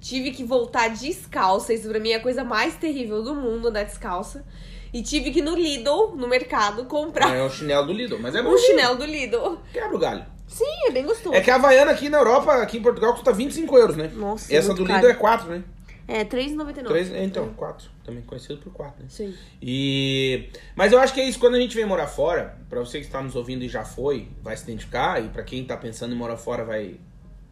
Tive 0.00 0.30
que 0.30 0.42
voltar 0.42 0.88
descalça. 0.88 1.74
Isso 1.74 1.88
pra 1.88 1.98
mim 2.00 2.10
é 2.12 2.14
a 2.16 2.20
coisa 2.20 2.42
mais 2.44 2.76
terrível 2.76 3.22
do 3.22 3.34
mundo, 3.34 3.68
andar 3.68 3.82
descalça. 3.84 4.44
E 4.94 5.02
tive 5.02 5.32
que 5.32 5.40
ir 5.40 5.42
no 5.42 5.56
Lidl, 5.56 6.14
no 6.16 6.28
mercado, 6.28 6.84
comprar 6.84 7.34
É 7.34 7.42
o 7.42 7.50
chinelo 7.50 7.88
do 7.88 7.92
Lidl, 7.92 8.16
mas 8.20 8.34
é 8.36 8.40
bom. 8.44 8.50
um 8.50 8.56
chinelo 8.58 8.96
do 8.96 9.04
Lidl. 9.04 9.58
Quebra 9.72 9.96
o 9.96 9.98
galho. 9.98 10.24
Sim, 10.46 10.86
é 10.86 10.90
bem 10.92 11.04
gostoso. 11.04 11.34
É 11.34 11.40
que 11.40 11.50
a 11.50 11.56
Havaiana 11.56 11.90
aqui 11.90 12.08
na 12.08 12.18
Europa, 12.18 12.54
aqui 12.62 12.78
em 12.78 12.82
Portugal, 12.82 13.12
custa 13.12 13.32
25 13.32 13.76
euros, 13.76 13.96
né? 13.96 14.08
Nossa, 14.14 14.54
Essa 14.54 14.72
do 14.72 14.84
caro. 14.84 15.00
Lidl 15.00 15.10
é 15.10 15.14
4, 15.14 15.50
né? 15.50 15.64
É, 16.06 16.18
R$3,99. 16.18 16.84
Três, 16.84 17.10
é, 17.12 17.24
então, 17.24 17.48
4. 17.54 17.90
Também 18.04 18.22
conhecido 18.22 18.58
por 18.58 18.72
4, 18.72 19.02
né? 19.02 19.08
Sim. 19.08 19.34
E... 19.60 20.48
Mas 20.76 20.92
eu 20.92 21.00
acho 21.00 21.12
que 21.12 21.20
é 21.20 21.24
isso, 21.24 21.40
quando 21.40 21.54
a 21.54 21.60
gente 21.60 21.74
vem 21.74 21.86
morar 21.86 22.06
fora, 22.06 22.58
pra 22.68 22.78
você 22.78 23.00
que 23.00 23.06
está 23.06 23.20
nos 23.20 23.34
ouvindo 23.34 23.64
e 23.64 23.68
já 23.68 23.84
foi, 23.84 24.28
vai 24.42 24.56
se 24.56 24.62
identificar, 24.64 25.20
e 25.24 25.28
pra 25.28 25.42
quem 25.42 25.64
tá 25.64 25.76
pensando 25.76 26.14
em 26.14 26.16
morar 26.16 26.36
fora 26.36 26.62
vai 26.62 27.00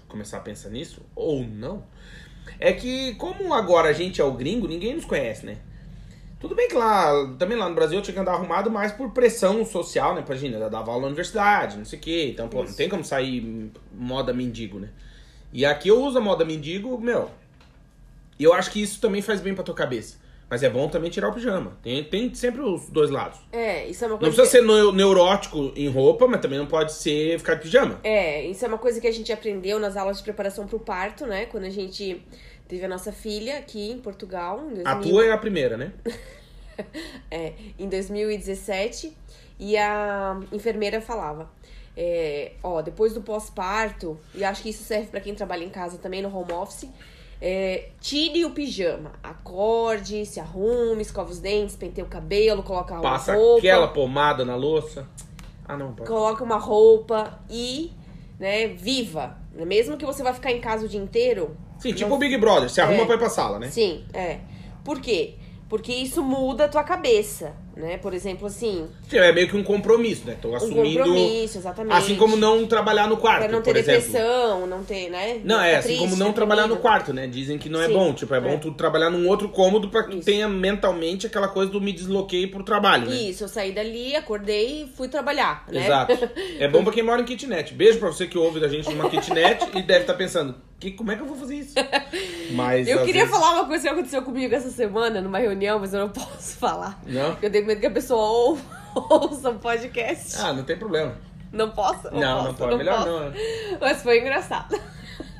começar 0.07 0.37
a 0.37 0.41
pensar 0.41 0.69
nisso, 0.69 1.01
ou 1.17 1.43
não, 1.43 1.83
é 2.61 2.73
que 2.73 3.15
como 3.15 3.53
agora 3.55 3.89
a 3.89 3.93
gente 3.93 4.21
é 4.21 4.25
o 4.25 4.33
gringo, 4.33 4.69
ninguém 4.69 4.95
nos 4.95 5.07
conhece, 5.07 5.47
né? 5.47 5.57
Tudo 6.43 6.55
bem 6.55 6.69
que 6.69 6.75
lá, 6.75 7.35
também 7.39 7.57
lá 7.57 7.69
no 7.69 7.75
Brasil 7.75 7.99
eu 7.99 8.03
tinha 8.03 8.13
que 8.13 8.21
andar 8.21 8.33
arrumado 8.33 8.71
mais 8.71 8.93
por 8.93 9.11
pressão 9.13 9.65
social, 9.65 10.15
né? 10.15 10.23
Imagina, 10.27 10.59
eu 10.59 10.69
dava 10.69 10.91
aula 10.91 11.03
na 11.03 11.07
universidade, 11.07 11.79
não 11.79 11.85
sei 11.85 11.99
o 11.99 12.03
quê. 12.03 12.29
Então, 12.33 12.49
pô, 12.49 12.65
não 12.65 12.73
tem 12.75 12.89
como 12.89 13.05
sair 13.05 13.71
moda 13.95 14.33
mendigo, 14.35 14.79
né? 14.81 14.89
E 15.53 15.65
aqui 15.65 15.89
eu 15.89 16.03
uso 16.03 16.19
a 16.19 16.21
moda 16.21 16.45
mendigo, 16.45 16.99
meu. 17.01 17.31
E 18.39 18.45
eu 18.45 18.53
acho 18.53 18.71
que 18.73 18.83
isso 18.83 19.01
também 19.01 19.23
faz 19.23 19.41
bem 19.41 19.55
pra 19.55 19.63
tua 19.63 19.75
cabeça. 19.75 20.21
Mas 20.51 20.63
é 20.63 20.69
bom 20.69 20.87
também 20.89 21.11
tirar 21.11 21.29
o 21.31 21.33
pijama. 21.33 21.79
Tem, 21.83 22.05
tem 22.05 22.35
sempre 22.35 22.61
os 22.61 22.87
dois 22.91 23.09
lados. 23.09 23.39
É, 23.53 23.87
isso 23.89 24.05
é 24.05 24.07
uma 24.09 24.13
Não 24.15 24.19
coisa. 24.19 24.37
precisa 24.37 24.59
que- 24.61 24.67
ser 24.67 24.71
neu- 24.71 24.93
neurótico 24.93 25.73
em 25.75 25.89
roupa, 25.89 26.27
mas 26.27 26.41
também 26.43 26.59
não 26.59 26.67
pode 26.67 26.93
ser 26.93 27.39
ficar 27.39 27.55
de 27.55 27.63
pijama. 27.63 27.99
É, 28.05 28.45
isso 28.45 28.63
é 28.63 28.69
uma 28.69 28.77
coisa 28.77 29.01
que 29.01 29.07
a 29.07 29.13
gente 29.13 29.33
aprendeu 29.33 29.79
nas 29.79 29.97
aulas 29.97 30.19
de 30.19 30.25
preparação 30.25 30.67
pro 30.67 30.79
parto, 30.79 31.25
né? 31.25 31.47
Quando 31.47 31.65
a 31.65 31.71
gente 31.71 32.21
teve 32.73 32.87
a 32.87 32.89
nossa 32.89 33.13
filha 33.13 33.59
aqui 33.59 33.91
em 33.91 33.99
Portugal, 33.99 34.61
em 34.61 34.77
2000, 34.77 34.89
A 34.89 34.97
tua 34.97 35.27
é 35.27 35.31
a 35.31 35.37
primeira, 35.37 35.77
né? 35.77 35.93
é, 37.31 37.53
em 37.79 37.87
2017, 37.87 39.15
e 39.59 39.77
a 39.77 40.41
enfermeira 40.51 40.99
falava. 40.99 41.51
é, 41.95 42.53
ó, 42.63 42.81
depois 42.81 43.13
do 43.13 43.21
pós-parto, 43.21 44.19
e 44.35 44.43
acho 44.43 44.63
que 44.63 44.71
isso 44.71 44.85
serve 44.85 45.09
pra 45.09 45.21
quem 45.21 45.35
trabalha 45.35 45.63
em 45.63 45.69
casa 45.69 45.99
também 45.99 46.23
no 46.23 46.35
home 46.35 46.51
office, 46.53 46.89
é, 47.43 47.91
tire 48.01 48.43
o 48.47 48.51
pijama, 48.53 49.13
acorde, 49.23 50.25
se 50.25 50.41
arrume, 50.41 51.03
escova 51.03 51.31
os 51.31 51.41
dentes, 51.41 51.77
penteia 51.77 52.07
o 52.07 52.09
cabelo, 52.09 52.63
coloca 52.63 52.95
uma 52.95 53.03
Passa 53.03 53.35
roupa. 53.35 53.59
aquela 53.59 53.89
pomada 53.89 54.47
na 54.47 54.57
louça. 54.57 55.07
Ah, 55.67 55.77
não, 55.77 55.93
pode. 55.93 56.09
coloca 56.09 56.43
uma 56.43 56.57
roupa 56.57 57.39
e, 57.51 57.93
né, 58.43 58.67
viva. 58.67 59.39
Mesmo 59.55 59.97
que 59.97 60.05
você 60.05 60.21
vai 60.23 60.35
ficar 60.35 60.51
em 60.51 60.61
casa 60.61 60.85
o 60.85 60.89
dia 60.89 61.01
inteiro. 61.01 61.57
Sim, 61.79 61.93
tipo 61.93 62.11
não- 62.11 62.17
o 62.17 62.19
Big 62.19 62.37
Brother, 62.39 62.69
se 62.69 62.81
arruma 62.81 63.03
É. 63.03 63.07
pra 63.07 63.15
ir 63.15 63.19
pra 63.19 63.29
sala, 63.31 63.59
né? 63.61 63.71
Sim, 63.71 64.05
é. 64.13 64.41
Por 64.85 65.01
quê? 65.01 65.35
Porque 65.69 65.93
isso 65.93 66.23
muda 66.25 66.65
a 66.65 66.69
tua 66.69 66.83
cabeça, 66.83 67.55
né? 67.77 67.97
Por 67.99 68.13
exemplo, 68.15 68.47
assim, 68.47 68.87
Sim, 69.09 69.19
É 69.19 69.33
meio 69.33 69.49
que 69.49 69.57
um 69.57 69.63
compromisso, 69.63 70.27
né? 70.27 70.37
Tô 70.41 70.51
um 70.51 70.55
assumindo. 70.57 70.99
compromisso, 71.05 71.59
exatamente. 71.59 71.97
Assim 71.97 72.17
como 72.17 72.37
não 72.37 72.67
trabalhar 72.67 73.07
no 73.09 73.17
quarto, 73.17 73.41
Pra 73.45 73.49
não 73.53 73.63
ter 73.63 73.71
por 73.73 73.77
exemplo. 73.79 74.01
depressão, 74.03 74.67
não 74.67 74.83
ter, 74.85 75.11
né? 75.11 75.41
Não, 75.45 75.61
é 75.61 75.67
ficar 75.69 75.79
assim 75.79 75.89
triste, 75.89 76.03
como 76.05 76.17
não 76.17 76.33
trabalhar 76.33 76.67
no 76.67 76.77
quarto, 76.77 77.13
né? 77.13 77.27
Dizem 77.27 77.59
que 77.59 77.69
não 77.69 77.81
é 77.81 77.87
Sim, 77.87 77.93
bom. 77.95 78.13
Tipo, 78.13 78.35
é, 78.35 78.41
bom 78.41 78.51
é. 78.55 78.57
tu 78.59 78.73
trabalhar 78.73 79.11
num 79.11 79.29
outro 79.29 79.49
cômodo 79.49 79.89
pra 79.89 80.03
que 80.05 80.11
tu 80.11 80.17
Isso. 80.19 80.27
tenha 80.27 80.49
mentalmente 80.49 81.27
aquela 81.27 81.49
coisa 81.49 81.71
do 81.71 81.81
me 81.81 81.93
desloquei 81.93 82.47
pro 82.47 82.63
trabalho, 82.63 83.09
né? 83.09 83.15
Isso, 83.17 83.45
eu 83.45 83.49
saí 83.49 83.73
dali, 83.73 84.15
acordei 84.17 84.83
e 84.83 84.87
fui 84.97 85.09
trabalhar, 85.09 85.65
né? 85.69 85.85
Exato. 85.85 86.13
É 86.59 86.69
bom 86.69 86.85
pra 86.85 86.93
quem 86.93 87.03
mora 87.03 87.21
em 87.21 87.25
kitnet. 87.25 87.73
Beijo 87.75 87.99
pra 87.99 88.09
você 88.09 88.27
que 88.27 88.39
ouve 88.39 88.61
da 88.61 88.69
gente 88.69 88.89
numa 88.91 89.09
kitnet 89.09 89.65
e 89.75 89.83
deve 89.83 90.01
estar 90.03 90.15
pensando, 90.15 90.55
que, 90.79 90.91
como 90.93 91.11
é 91.11 91.17
que 91.17 91.23
eu 91.23 91.27
vou 91.27 91.37
fazer 91.37 91.57
isso? 91.57 91.75
Mas. 92.53 92.87
Eu 92.89 93.05
queria 93.05 93.25
vezes- 93.25 93.31
falar 93.37 93.55
uma 93.55 93.67
coisa 93.67 93.83
que 93.83 93.89
aconteceu 93.89 94.23
comigo 94.23 94.55
essa 94.55 94.71
semana 94.71 95.21
numa 95.21 95.39
reunião, 95.39 95.79
mas 95.79 95.93
eu 95.95 96.01
não 96.01 96.09
posso 96.11 96.57
falar. 96.59 97.01
Não? 97.07 97.37
Eu 97.41 97.51
tenho 97.63 97.67
medo 97.67 97.81
que 97.81 97.87
a 97.87 97.91
pessoa 97.91 98.21
ou- 98.23 98.59
ouça 98.95 99.51
o 99.51 99.59
podcast. 99.59 100.37
Ah, 100.41 100.53
não 100.53 100.65
tem 100.65 100.77
problema. 100.77 101.15
Não 101.53 101.71
posso? 101.71 102.11
Não, 102.13 102.21
não 102.45 102.45
posso? 102.45 102.57
pode. 102.57 102.77
Melhor 102.77 102.97
posso. 102.99 103.09
não. 103.09 103.31
né? 103.31 103.37
Mas 103.81 104.03
foi 104.03 104.21
engraçado. 104.21 104.79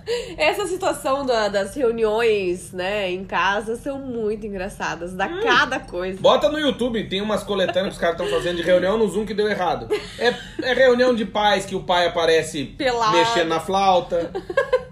Essa 0.37 0.67
situação 0.67 1.25
da- 1.25 1.49
das 1.49 1.75
reuniões, 1.75 2.73
né, 2.73 3.11
em 3.11 3.25
casa 3.25 3.77
são 3.77 3.99
muito 3.99 4.47
engraçadas. 4.47 5.13
Dá 5.15 5.27
Hum. 5.27 5.41
cada 5.43 5.79
coisa. 5.81 6.21
Bota 6.21 6.49
no 6.49 6.59
YouTube, 6.59 7.09
tem 7.09 7.21
umas 7.21 7.43
coletâneas 7.43 7.89
que 7.89 7.95
os 7.95 7.99
caras 8.01 8.21
estão 8.21 8.37
fazendo 8.39 8.57
de 8.57 8.63
reunião 8.63 8.99
no 8.99 9.07
Zoom 9.09 9.25
que 9.25 9.35
deu 9.35 9.49
errado. 9.49 9.89
É, 10.19 10.35
é 10.63 10.75
reunião 10.75 11.15
de 11.15 11.25
pais 11.25 11.65
que 11.65 11.75
o 11.75 11.83
pai 11.85 12.07
aparece 12.07 12.65
Pelado. 12.65 13.17
mexendo 13.17 13.49
na 13.49 13.61
flauta. 13.61 14.31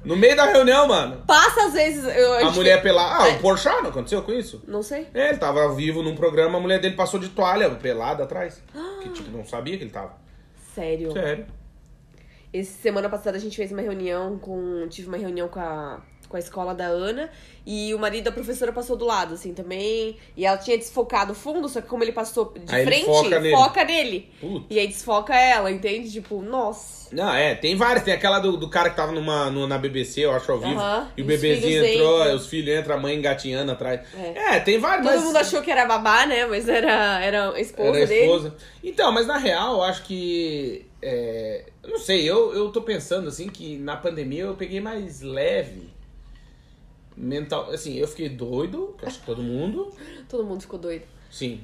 No 0.05 0.17
meio 0.17 0.35
da 0.37 0.47
reunião, 0.47 0.88
mano. 0.88 1.23
Passa 1.26 1.64
às 1.67 1.73
vezes. 1.75 2.05
Eu, 2.17 2.35
A 2.35 2.40
gente- 2.45 2.55
mulher 2.55 2.83
pelada. 2.83 3.25
Ah, 3.25 3.29
o 3.37 3.38
Porchat 3.40 3.83
não 3.83 3.90
aconteceu 3.90 4.23
com 4.23 4.33
isso? 4.33 4.62
Não 4.67 4.83
sei. 4.83 5.07
É, 5.12 5.29
ele 5.29 5.38
tava 5.38 5.73
vivo 5.75 6.02
num 6.02 6.14
programa, 6.17 6.57
a 6.59 6.61
mulher 6.61 6.81
dele 6.81 6.95
passou 6.97 7.21
de 7.21 7.29
toalha 7.29 7.69
pelada 7.71 8.25
atrás. 8.25 8.62
Que 9.02 9.09
tipo, 9.11 9.31
não 9.37 9.45
sabia 9.47 9.76
que 9.79 9.85
ele 9.85 9.90
tava. 9.90 10.12
Sério. 10.75 11.12
Sério. 11.12 11.47
Esse 12.52 12.73
semana 12.80 13.09
passada 13.09 13.37
a 13.37 13.40
gente 13.40 13.57
fez 13.57 13.71
uma 13.71 13.83
reunião 13.83 14.38
com. 14.38 14.88
Tive 14.88 15.09
uma 15.09 15.16
reunião 15.16 15.49
com 15.49 15.61
a, 15.61 16.02
com 16.31 16.37
a 16.37 16.41
escola 16.41 16.75
da 16.75 16.87
Ana. 16.87 17.29
E 17.67 17.93
o 17.95 17.99
marido 17.99 18.25
da 18.25 18.33
professora 18.33 18.73
passou 18.73 18.97
do 18.97 19.05
lado, 19.05 19.35
assim, 19.35 19.53
também. 19.53 20.17
E 20.35 20.47
ela 20.47 20.57
tinha 20.57 20.79
desfocado 20.79 21.33
o 21.33 21.35
fundo, 21.35 21.69
só 21.69 21.83
que 21.83 21.89
como 21.89 22.03
ele 22.03 22.13
passou 22.13 22.55
de 22.65 22.75
Aí 22.75 22.85
frente, 22.87 23.05
foca 23.05 23.39
nele. 23.41 23.51
foca 23.55 23.85
nele. 23.85 24.33
E 24.71 24.79
aí 24.79 24.87
desfoca 24.87 25.35
ela, 25.39 25.71
entende? 25.71 26.11
Tipo, 26.11 26.41
nossa. 26.41 27.15
Não, 27.15 27.35
é, 27.35 27.55
tem 27.55 27.77
várias. 27.77 28.03
Tem 28.05 28.15
aquela 28.15 28.39
do, 28.39 28.57
do 28.57 28.71
cara 28.71 28.89
que 28.89 28.97
tava 28.97 29.13
numa, 29.13 29.51
no- 29.51 29.67
na 29.67 29.77
BBC, 29.77 30.21
eu 30.25 30.33
acho, 30.33 30.51
ao 30.51 30.59
vivo. 30.59 30.79
Aham, 30.81 31.09
E 31.17 31.21
o 31.21 31.25
os 31.25 31.29
bebezinho 31.29 31.85
entrou, 31.85 32.21
entram. 32.23 32.37
os 32.37 32.47
filhos 32.47 32.79
entram, 32.81 32.95
a 32.95 32.99
mãe 32.99 33.17
engatinhando 33.17 33.73
atrás. 33.73 34.01
É. 34.17 34.55
É, 34.57 34.61
tem 34.61 34.79
várias. 34.79 35.05
Todo 35.07 35.17
mas- 35.17 35.25
mundo 35.25 35.37
achou 35.37 35.61
que 35.61 35.71
era 35.71 35.85
babá, 35.85 36.25
né? 36.27 36.47
Mas 36.47 36.69
era, 36.69 37.21
era 37.23 37.51
a 37.51 37.61
esposa 37.61 37.89
Era 37.97 38.05
a 38.05 38.09
dele. 38.09 38.25
esposa. 38.25 38.55
Então, 38.83 39.13
mas 39.13 39.27
na 39.27 39.37
real, 39.37 39.75
eu 39.75 39.83
acho 39.83 40.05
que. 40.05 40.87
É, 41.03 41.67
não 41.87 41.99
sei, 41.99 42.29
eu, 42.29 42.55
eu 42.55 42.71
tô 42.71 42.81
pensando 42.83 43.29
assim 43.29 43.49
que 43.49 43.77
na 43.79 43.97
pandemia 43.97 44.45
eu 44.45 44.55
peguei 44.55 44.81
mais 44.81 45.21
leve. 45.21 45.91
Mental. 47.21 47.71
Assim, 47.71 47.97
eu 47.97 48.09
fiquei 48.09 48.29
doido, 48.29 48.95
que 48.99 49.05
acho 49.07 49.21
que 49.21 49.27
todo 49.27 49.43
mundo. 49.43 49.93
Todo 50.29 50.45
mundo 50.45 50.61
ficou 50.62 50.79
doido. 50.79 51.05
Sim. 51.31 51.61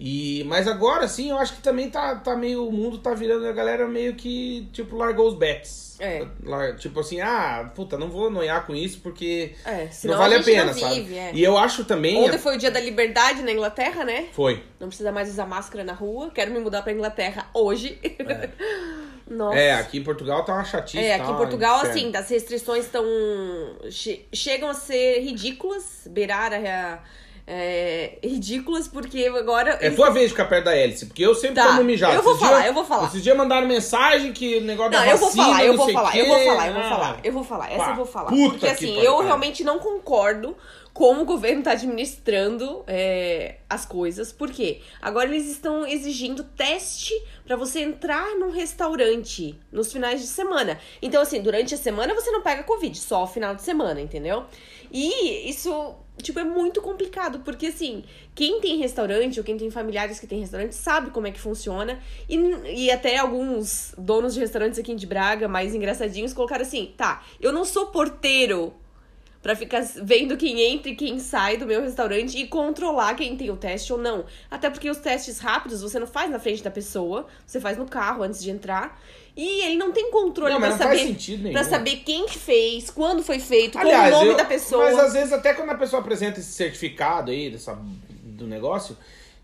E, 0.00 0.44
mas 0.46 0.68
agora, 0.68 1.08
sim, 1.08 1.30
eu 1.30 1.38
acho 1.38 1.56
que 1.56 1.62
também 1.62 1.90
tá, 1.90 2.14
tá 2.16 2.36
meio. 2.36 2.66
O 2.66 2.72
mundo 2.72 2.98
tá 2.98 3.14
virando, 3.14 3.46
a 3.46 3.52
galera 3.52 3.86
meio 3.88 4.14
que, 4.14 4.68
tipo, 4.72 4.96
largou 4.96 5.26
os 5.28 5.34
bets. 5.34 5.96
É. 6.00 6.24
Lar- 6.44 6.76
Tipo 6.76 7.00
assim, 7.00 7.20
ah, 7.20 7.72
puta, 7.74 7.98
não 7.98 8.08
vou 8.08 8.30
noiar 8.30 8.64
com 8.64 8.74
isso 8.76 9.00
porque 9.00 9.54
É, 9.64 9.88
não 10.04 10.16
vale 10.16 10.36
a 10.36 10.40
a, 10.40 10.42
pena, 10.44 10.66
não 10.66 10.74
sabe? 10.74 10.94
vive, 11.00 11.16
é. 11.16 11.32
E 11.34 11.42
eu 11.42 11.58
acho 11.58 11.84
também. 11.84 12.16
Ontem 12.16 12.38
foi 12.38 12.54
o 12.54 12.58
dia 12.58 12.70
da 12.70 12.78
liberdade 12.78 13.42
na 13.42 13.50
Inglaterra, 13.50 14.04
né? 14.04 14.28
Foi. 14.32 14.62
Não 14.78 14.86
precisa 14.86 15.10
mais 15.10 15.28
usar 15.28 15.46
máscara 15.46 15.82
na 15.82 15.92
rua. 15.94 16.30
Quero 16.32 16.52
me 16.52 16.60
mudar 16.60 16.82
pra 16.82 16.92
Inglaterra 16.92 17.50
hoje. 17.52 17.98
Nossa. 19.30 19.58
É, 19.58 19.74
aqui 19.74 19.98
em 19.98 20.02
Portugal 20.04 20.44
tá 20.44 20.54
uma 20.54 20.64
chatice. 20.64 20.98
É, 21.04 21.14
aqui 21.14 21.26
tá 21.26 21.32
em 21.32 21.36
Portugal, 21.36 21.78
inferno. 21.78 21.90
assim, 21.98 22.16
as 22.16 22.28
restrições 22.30 22.84
estão. 22.86 23.04
che- 23.90 24.26
chegam 24.32 24.68
a 24.68 24.74
ser 24.74 25.20
ridículas, 25.20 26.06
beirar 26.10 26.52
a. 26.52 27.02
é, 27.50 28.18
ridículas, 28.22 28.86
porque 28.86 29.24
agora. 29.24 29.78
É 29.80 29.88
tua 29.90 30.10
vez 30.10 30.26
de 30.26 30.30
ficar 30.32 30.44
perto 30.44 30.66
da 30.66 30.76
hélice, 30.76 31.06
porque 31.06 31.24
eu 31.24 31.34
sempre 31.34 31.56
Tá, 31.56 31.68
tomo 31.68 31.82
mijado. 31.84 32.14
eu 32.14 32.22
vou 32.22 32.34
Esses 32.34 32.46
falar, 32.46 32.66
eu 32.66 32.74
vou 32.74 32.84
falar. 32.84 33.06
Esses 33.08 33.22
dias 33.22 33.34
mandaram 33.34 33.66
mensagem 33.66 34.32
que 34.34 34.58
o 34.58 34.60
negócio 34.60 34.92
Não, 34.92 35.00
da 35.00 35.08
eu 35.08 35.16
vou 35.16 35.28
vacina, 35.28 35.44
falar, 35.46 35.64
eu 35.64 35.76
vou 35.76 35.92
falar, 35.92 36.16
eu 36.16 36.26
vou 36.26 36.38
falar, 36.44 36.66
eu 36.68 36.74
vou 36.74 36.82
falar, 36.82 37.20
eu 37.24 37.32
vou 37.32 37.44
falar, 37.44 37.72
essa 37.72 37.84
pá, 37.84 37.90
eu 37.90 37.96
vou 37.96 38.06
falar. 38.06 38.28
Porque 38.28 38.58
que 38.58 38.66
assim, 38.66 38.98
eu 39.00 39.18
realmente 39.22 39.64
não 39.64 39.78
concordo 39.78 40.54
como 40.92 41.22
o 41.22 41.24
governo 41.24 41.62
tá 41.62 41.70
administrando 41.72 42.82
é, 42.86 43.58
as 43.70 43.86
coisas. 43.86 44.32
Por 44.32 44.50
quê? 44.50 44.80
Agora 45.00 45.26
eles 45.28 45.48
estão 45.48 45.86
exigindo 45.86 46.42
teste 46.42 47.14
pra 47.46 47.56
você 47.56 47.80
entrar 47.80 48.34
num 48.34 48.50
restaurante 48.50 49.58
nos 49.72 49.92
finais 49.92 50.20
de 50.20 50.26
semana. 50.26 50.78
Então, 51.00 51.22
assim, 51.22 51.40
durante 51.40 51.72
a 51.74 51.78
semana 51.78 52.14
você 52.14 52.30
não 52.30 52.42
pega 52.42 52.62
Covid, 52.64 52.98
só 52.98 53.22
o 53.22 53.26
final 53.26 53.54
de 53.54 53.62
semana, 53.62 54.00
entendeu? 54.00 54.44
E 54.90 55.48
isso, 55.48 55.94
tipo, 56.22 56.38
é 56.38 56.44
muito 56.44 56.80
complicado, 56.82 57.40
porque 57.40 57.66
assim, 57.66 58.04
quem 58.34 58.60
tem 58.60 58.78
restaurante 58.78 59.38
ou 59.38 59.44
quem 59.44 59.56
tem 59.56 59.70
familiares 59.70 60.20
que 60.20 60.26
tem 60.26 60.40
restaurante 60.40 60.74
sabe 60.74 61.10
como 61.10 61.26
é 61.26 61.30
que 61.30 61.40
funciona. 61.40 61.98
E, 62.28 62.36
e 62.84 62.90
até 62.90 63.18
alguns 63.18 63.94
donos 63.96 64.34
de 64.34 64.40
restaurantes 64.40 64.78
aqui 64.78 64.94
de 64.94 65.06
Braga, 65.06 65.48
mais 65.48 65.74
engraçadinhos, 65.74 66.32
colocaram 66.32 66.62
assim: 66.62 66.92
tá, 66.96 67.22
eu 67.40 67.52
não 67.52 67.64
sou 67.64 67.86
porteiro 67.86 68.74
pra 69.42 69.54
ficar 69.54 69.82
vendo 70.02 70.36
quem 70.36 70.60
entra 70.60 70.90
e 70.90 70.96
quem 70.96 71.18
sai 71.18 71.56
do 71.56 71.66
meu 71.66 71.80
restaurante 71.80 72.36
e 72.38 72.46
controlar 72.46 73.14
quem 73.14 73.36
tem 73.36 73.50
o 73.50 73.56
teste 73.56 73.92
ou 73.92 73.98
não. 73.98 74.24
Até 74.50 74.68
porque 74.68 74.90
os 74.90 74.98
testes 74.98 75.38
rápidos 75.38 75.80
você 75.80 75.98
não 75.98 76.06
faz 76.06 76.30
na 76.30 76.38
frente 76.38 76.62
da 76.62 76.70
pessoa, 76.70 77.26
você 77.46 77.60
faz 77.60 77.78
no 77.78 77.86
carro 77.86 78.22
antes 78.22 78.42
de 78.42 78.50
entrar. 78.50 79.00
E 79.40 79.62
ele 79.66 79.76
não 79.76 79.92
tem 79.92 80.10
controle 80.10 80.52
Não, 80.52 80.58
pra 80.60 80.70
não 80.70 80.76
saber, 80.78 81.16
pra 81.52 81.62
saber 81.62 82.02
quem 82.04 82.26
que 82.26 82.36
fez, 82.36 82.90
quando 82.90 83.22
foi 83.22 83.38
feito, 83.38 83.78
Aliás, 83.78 84.10
qual 84.10 84.22
o 84.22 84.24
nome 84.24 84.32
eu- 84.32 84.36
da 84.36 84.44
pessoa. 84.44 84.84
Mas 84.84 84.98
às 84.98 85.12
vezes, 85.12 85.32
até 85.32 85.54
quando 85.54 85.70
a 85.70 85.76
pessoa 85.76 86.00
apresenta 86.02 86.40
esse 86.40 86.50
certificado 86.50 87.30
aí 87.30 87.48
dessa, 87.48 87.78
do 88.24 88.48
negócio. 88.48 88.96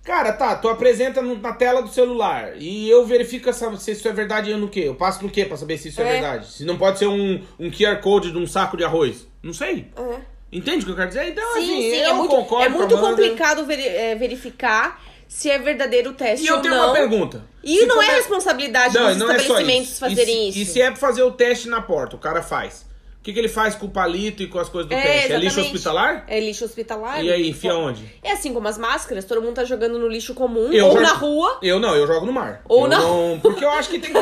Cara, 0.03 0.33
tá, 0.33 0.57
tu 0.57 0.69
apresenta 0.69 1.23
na 1.23 1.53
tela 1.53 1.81
do 1.81 1.89
celular 1.89 2.55
e 2.59 2.91
eu 2.91 3.07
verifico 3.07 3.49
essa- 3.49 3.75
se 3.77 3.93
isso 3.93 4.09
é 4.09 4.13
verdade 4.13 4.51
eu 4.51 4.59
no 4.59 4.69
quê? 4.69 4.81
Eu 4.81 4.97
passo 4.97 5.23
no 5.23 5.31
quê 5.31 5.45
pra 5.45 5.57
saber 5.57 5.79
se 5.79 5.89
isso 5.91 6.03
é, 6.03 6.09
É. 6.09 6.13
verdade? 6.15 6.51
Se 6.51 6.65
não 6.65 6.77
pode 6.77 6.99
ser 6.99 7.07
um, 7.07 7.41
um 7.59 7.71
QR 7.71 8.01
Code 8.03 8.33
de 8.33 8.37
um 8.37 8.47
saco 8.49 8.77
de 8.77 8.83
arroz. 8.83 9.27
Não 9.41 9.55
sei. 9.55 9.87
É. 9.97 10.17
Entende 10.53 10.83
o 10.83 10.87
que 10.87 10.91
eu 10.93 10.97
quero 10.97 11.09
dizer? 11.09 11.29
Então, 11.29 11.55
Sim, 11.55 11.61
assim, 11.63 11.81
sim, 11.91 11.97
eu 12.01 12.11
é 12.11 12.13
muito, 12.15 12.31
concordo 12.31 12.65
é 12.67 12.69
muito 12.69 12.99
complicado 12.99 13.65
veri- 13.65 13.87
é, 13.89 14.15
verificar 14.17 15.01
se 15.29 15.51
é 15.51 15.59
verdadeiro 15.59 16.11
o 16.11 16.13
teste 16.15 16.45
E 16.47 16.49
eu 16.49 16.57
ou 16.57 16.63
tenho 16.63 16.75
não. 16.75 16.85
uma 16.87 16.93
pergunta. 16.93 17.43
E 17.63 17.79
Se 17.81 17.87
não 17.87 18.03
é 18.03 18.15
responsabilidade 18.17 18.95
Não, 18.95 19.09
dos 19.09 19.17
não 19.17 19.31
é 19.31 19.37
estabelecimentos 19.37 19.91
isso. 19.91 20.01
fazerem 20.01 20.47
e, 20.47 20.49
isso. 20.51 20.59
se- 20.59 20.63
E 20.63 20.67
se 20.67 20.81
é 20.83 20.91
pra 20.91 20.97
fazer 21.01 21.23
o 21.23 21.31
teste 21.33 21.69
na 21.69 21.81
porta, 21.81 22.17
o 22.17 22.19
cara 22.19 22.43
faz. 22.43 22.87
O 23.21 23.25
que, 23.25 23.33
que 23.33 23.39
ele 23.39 23.49
faz 23.49 23.75
com 23.75 23.87
o 23.87 23.91
palito 23.91 24.43
e 24.43 24.47
com 24.49 24.59
as 24.59 24.69
coisas 24.69 24.87
do 24.87 24.95
É, 24.95 25.01
teste? 25.01 25.33
É 25.33 25.37
lixo 25.37 25.47
exatamente. 25.61 25.67
hospitalar? 25.75 26.25
É 26.29 26.41
lixo 26.41 26.65
hospitalar. 26.67 27.25
E 27.25 27.33
aí, 27.33 27.49
enfia 27.49 27.75
onde? 27.75 28.05
É 28.23 28.33
assim 28.33 28.53
como 28.53 28.69
as 28.69 28.77
máscaras, 28.77 29.25
todo 29.25 29.41
mundo 29.41 29.55
tá 29.55 29.65
jogando 29.65 29.99
no 29.99 30.07
lixo 30.07 30.35
comum 30.35 30.71
Eu 30.71 30.89
ou 30.89 30.93
já- 30.93 31.01
na 31.01 31.13
rua. 31.15 31.59
Eu 31.63 31.81
não, 31.81 31.97
eu 31.97 32.07
jogo 32.07 32.27
no 32.27 32.33
mar. 32.33 32.61
Ou 32.69 32.83
eu 32.85 32.89
na- 32.91 32.99
não. 32.99 33.41
Porque 33.41 33.65
eu 33.65 33.71
acho 33.71 33.89
que 33.89 33.99
tem 33.99 34.13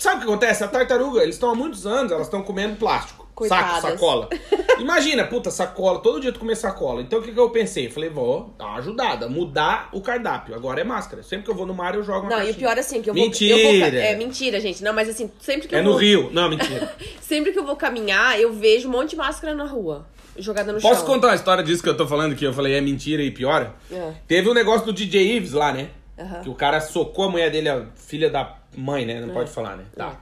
Sabe 0.00 0.16
o 0.16 0.18
que 0.18 0.24
acontece? 0.24 0.64
A 0.64 0.68
tartaruga, 0.68 1.22
eles 1.22 1.36
estão 1.36 1.50
há 1.50 1.54
muitos 1.54 1.86
anos, 1.86 2.10
elas 2.10 2.26
estão 2.26 2.42
comendo 2.42 2.74
plástico. 2.76 3.17
Coitadas. 3.38 3.82
Saco, 3.82 3.88
sacola. 3.92 4.28
Imagina, 4.80 5.24
puta, 5.24 5.50
sacola, 5.50 6.00
todo 6.00 6.20
dia 6.20 6.32
tu 6.32 6.40
comer 6.40 6.56
sacola. 6.56 7.00
Então 7.02 7.18
o 7.20 7.22
que, 7.22 7.32
que 7.32 7.38
eu 7.38 7.50
pensei? 7.50 7.86
Eu 7.86 7.90
falei, 7.90 8.10
vou 8.10 8.52
dar 8.58 8.66
uma 8.66 8.78
ajudada, 8.78 9.28
mudar 9.28 9.88
o 9.92 10.00
cardápio. 10.00 10.54
Agora 10.54 10.80
é 10.80 10.84
máscara. 10.84 11.22
Sempre 11.22 11.44
que 11.44 11.50
eu 11.50 11.54
vou 11.54 11.66
no 11.66 11.74
mar, 11.74 11.94
eu 11.94 12.02
jogo 12.02 12.26
uma 12.26 12.30
Não, 12.30 12.36
e 12.38 12.40
o 12.40 12.44
caixinha. 12.46 12.58
pior 12.58 12.78
assim, 12.78 13.00
que 13.02 13.08
eu 13.10 13.14
Mentira. 13.14 13.54
vou. 13.54 13.78
Vou, 13.78 14.00
é 14.00 14.14
mentira, 14.16 14.60
gente. 14.60 14.82
Não, 14.82 14.92
mas 14.92 15.08
assim, 15.08 15.30
sempre 15.40 15.68
que 15.68 15.74
É 15.74 15.78
eu 15.78 15.84
no 15.84 15.92
vou. 15.92 16.00
Rio. 16.00 16.30
Não, 16.32 16.48
mentira. 16.50 16.94
Sempre 17.20 17.52
que 17.52 17.58
eu 17.58 17.64
vou 17.64 17.76
caminhar, 17.76 18.40
eu 18.40 18.52
vejo 18.52 18.88
um 18.88 18.92
monte 18.92 19.10
de 19.10 19.16
máscara 19.16 19.54
na 19.54 19.64
rua. 19.64 20.06
Jogada 20.36 20.72
no 20.72 20.80
Posso 20.80 21.00
chão. 21.00 21.06
contar 21.06 21.28
uma 21.28 21.34
história 21.34 21.62
disso 21.62 21.82
que 21.82 21.88
eu 21.88 21.96
tô 21.96 22.06
falando 22.06 22.34
que 22.34 22.44
eu 22.46 22.52
falei 22.52 22.74
é 22.74 22.80
mentira 22.80 23.22
e 23.22 23.30
piora? 23.30 23.74
É. 23.92 24.12
Teve 24.26 24.48
um 24.48 24.54
negócio 24.54 24.86
do 24.86 24.92
DJ 24.92 25.36
Ives 25.36 25.52
lá, 25.52 25.72
né? 25.72 25.90
Aham. 26.18 26.40
Que 26.42 26.48
o 26.48 26.54
cara 26.54 26.80
socou 26.80 27.26
a 27.26 27.30
mulher 27.30 27.50
dele, 27.50 27.68
a 27.68 27.86
filha 27.96 28.30
da 28.30 28.56
mãe, 28.76 29.04
né? 29.04 29.14
É. 29.14 29.20
Não 29.20 29.30
pode 29.34 29.50
falar, 29.50 29.76
né? 29.76 29.84
Tá. 29.96 30.20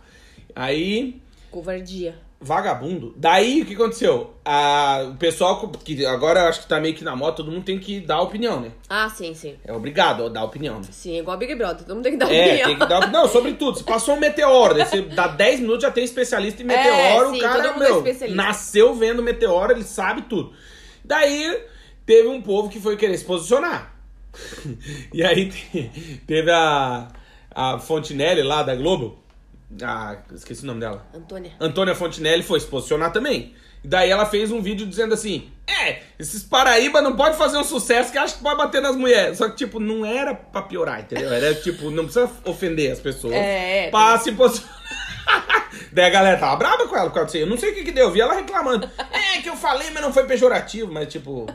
Aí, 0.55 1.21
Covardia. 1.51 2.17
Vagabundo. 2.41 3.15
Daí, 3.17 3.63
o 3.63 3.67
que 3.67 3.75
aconteceu? 3.75 4.35
A, 4.45 5.05
o 5.11 5.17
pessoal, 5.17 5.69
que 5.71 6.05
agora 6.05 6.49
acho 6.49 6.61
que 6.61 6.69
tá 6.69 6.79
meio 6.79 6.95
que 6.95 7.03
na 7.03 7.17
moda, 7.17 7.37
todo 7.37 7.51
mundo 7.51 7.65
tem 7.65 7.79
que 7.79 7.99
dar 8.01 8.21
opinião, 8.21 8.61
né? 8.61 8.73
Ah, 8.89 9.09
sim, 9.09 9.35
sim. 9.35 9.57
É 9.65 9.73
obrigado 9.73 10.27
a 10.27 10.29
dar 10.29 10.45
opinião. 10.45 10.77
Né? 10.77 10.87
Sim, 10.91 11.17
é 11.17 11.19
igual 11.21 11.37
Big 11.39 11.55
Brother. 11.55 11.79
Todo 11.87 11.95
mundo 11.95 12.05
tem 12.05 12.13
que 12.13 12.19
dar 12.19 12.31
É, 12.33 12.45
opinião. 12.47 12.69
tem 12.69 12.79
que 12.79 12.87
dar. 12.87 13.11
Não, 13.11 13.27
sobre 13.29 13.55
tudo. 13.59 13.79
Se 13.79 13.85
passou 13.85 14.15
um 14.17 14.21
meteoro, 14.21 14.75
daí 14.75 14.85
você 14.87 15.03
dá 15.03 15.27
10 15.29 15.61
minutos, 15.61 15.83
já 15.83 15.91
tem 15.91 16.05
especialista 16.05 16.63
em 16.63 16.67
meteoro. 16.67 17.29
É, 17.29 17.31
sim, 17.33 17.39
o 17.39 17.41
cara, 17.41 17.69
é 17.69 17.79
meu, 17.79 17.97
especialista. 17.99 18.37
nasceu 18.43 18.95
vendo 18.95 19.23
meteoro, 19.23 19.73
ele 19.73 19.83
sabe 19.85 20.23
tudo. 20.23 20.53
Daí, 21.05 21.59
teve 22.05 22.29
um 22.29 22.43
povo 22.43 22.69
que 22.69 22.79
foi 22.81 22.97
querer 22.97 23.17
se 23.17 23.25
posicionar. 23.25 23.95
e 25.13 25.25
aí, 25.25 25.49
te- 25.49 26.21
teve 26.27 26.51
a, 26.51 27.09
a 27.51 27.79
Fontinelli 27.79 28.43
lá 28.43 28.63
da 28.63 28.75
Globo. 28.75 29.25
A, 29.83 30.19
esqueci 30.33 30.63
o 30.63 30.67
nome 30.67 30.81
dela. 30.81 31.07
Antônia. 31.15 31.53
Antônia 31.61 31.95
Fontinelli 31.95 32.43
foi 32.43 32.61
se 32.61 32.67
posicionar 32.67 33.13
também. 33.13 33.55
E 33.83 33.89
daí 33.89 34.11
ela 34.11 34.25
fez 34.27 34.51
um 34.51 34.63
vídeo 34.63 34.87
dizendo 34.87 35.13
assim: 35.15 35.51
É, 35.67 36.03
esses 36.19 36.43
Paraíba 36.43 37.03
não 37.03 37.17
pode 37.17 37.37
fazer 37.37 37.57
um 37.57 37.65
sucesso 37.65 38.11
que 38.13 38.19
acha 38.19 38.37
que 38.37 38.43
pode 38.43 38.57
bater 38.57 38.81
nas 38.81 38.97
mulheres. 38.97 39.39
Só 39.39 39.49
que, 39.49 39.57
tipo, 39.57 39.79
não 39.81 40.05
era 40.07 40.35
pra 40.35 40.63
piorar, 40.63 41.01
entendeu? 41.01 41.33
Era 41.33 41.55
tipo, 41.55 41.91
não 41.91 42.05
precisa 42.05 42.31
ofender 42.45 42.93
as 42.93 43.01
pessoas. 43.01 43.35
É, 43.35 43.91
Pra 43.91 44.19
se 44.19 44.33
posicionar. 44.33 44.77
daí 45.93 46.05
a 46.05 46.11
galera 46.11 46.39
tava 46.39 46.57
brava 46.57 46.87
com 46.87 46.97
ela 46.97 47.09
por 47.09 47.15
causa 47.15 47.27
disso. 47.33 47.45
Eu 47.45 47.47
não 47.47 47.57
sei 47.57 47.71
o 47.71 47.75
que 47.75 47.85
que 47.85 47.93
deu, 47.93 48.07
eu 48.07 48.11
vi 48.11 48.21
ela 48.21 48.35
reclamando. 48.35 48.89
É 49.11 49.41
que 49.41 49.49
eu 49.49 49.57
falei, 49.57 49.91
mas 49.91 50.03
não 50.03 50.13
foi 50.13 50.25
pejorativo, 50.25 50.93
mas 50.93 51.09
tipo. 51.09 51.47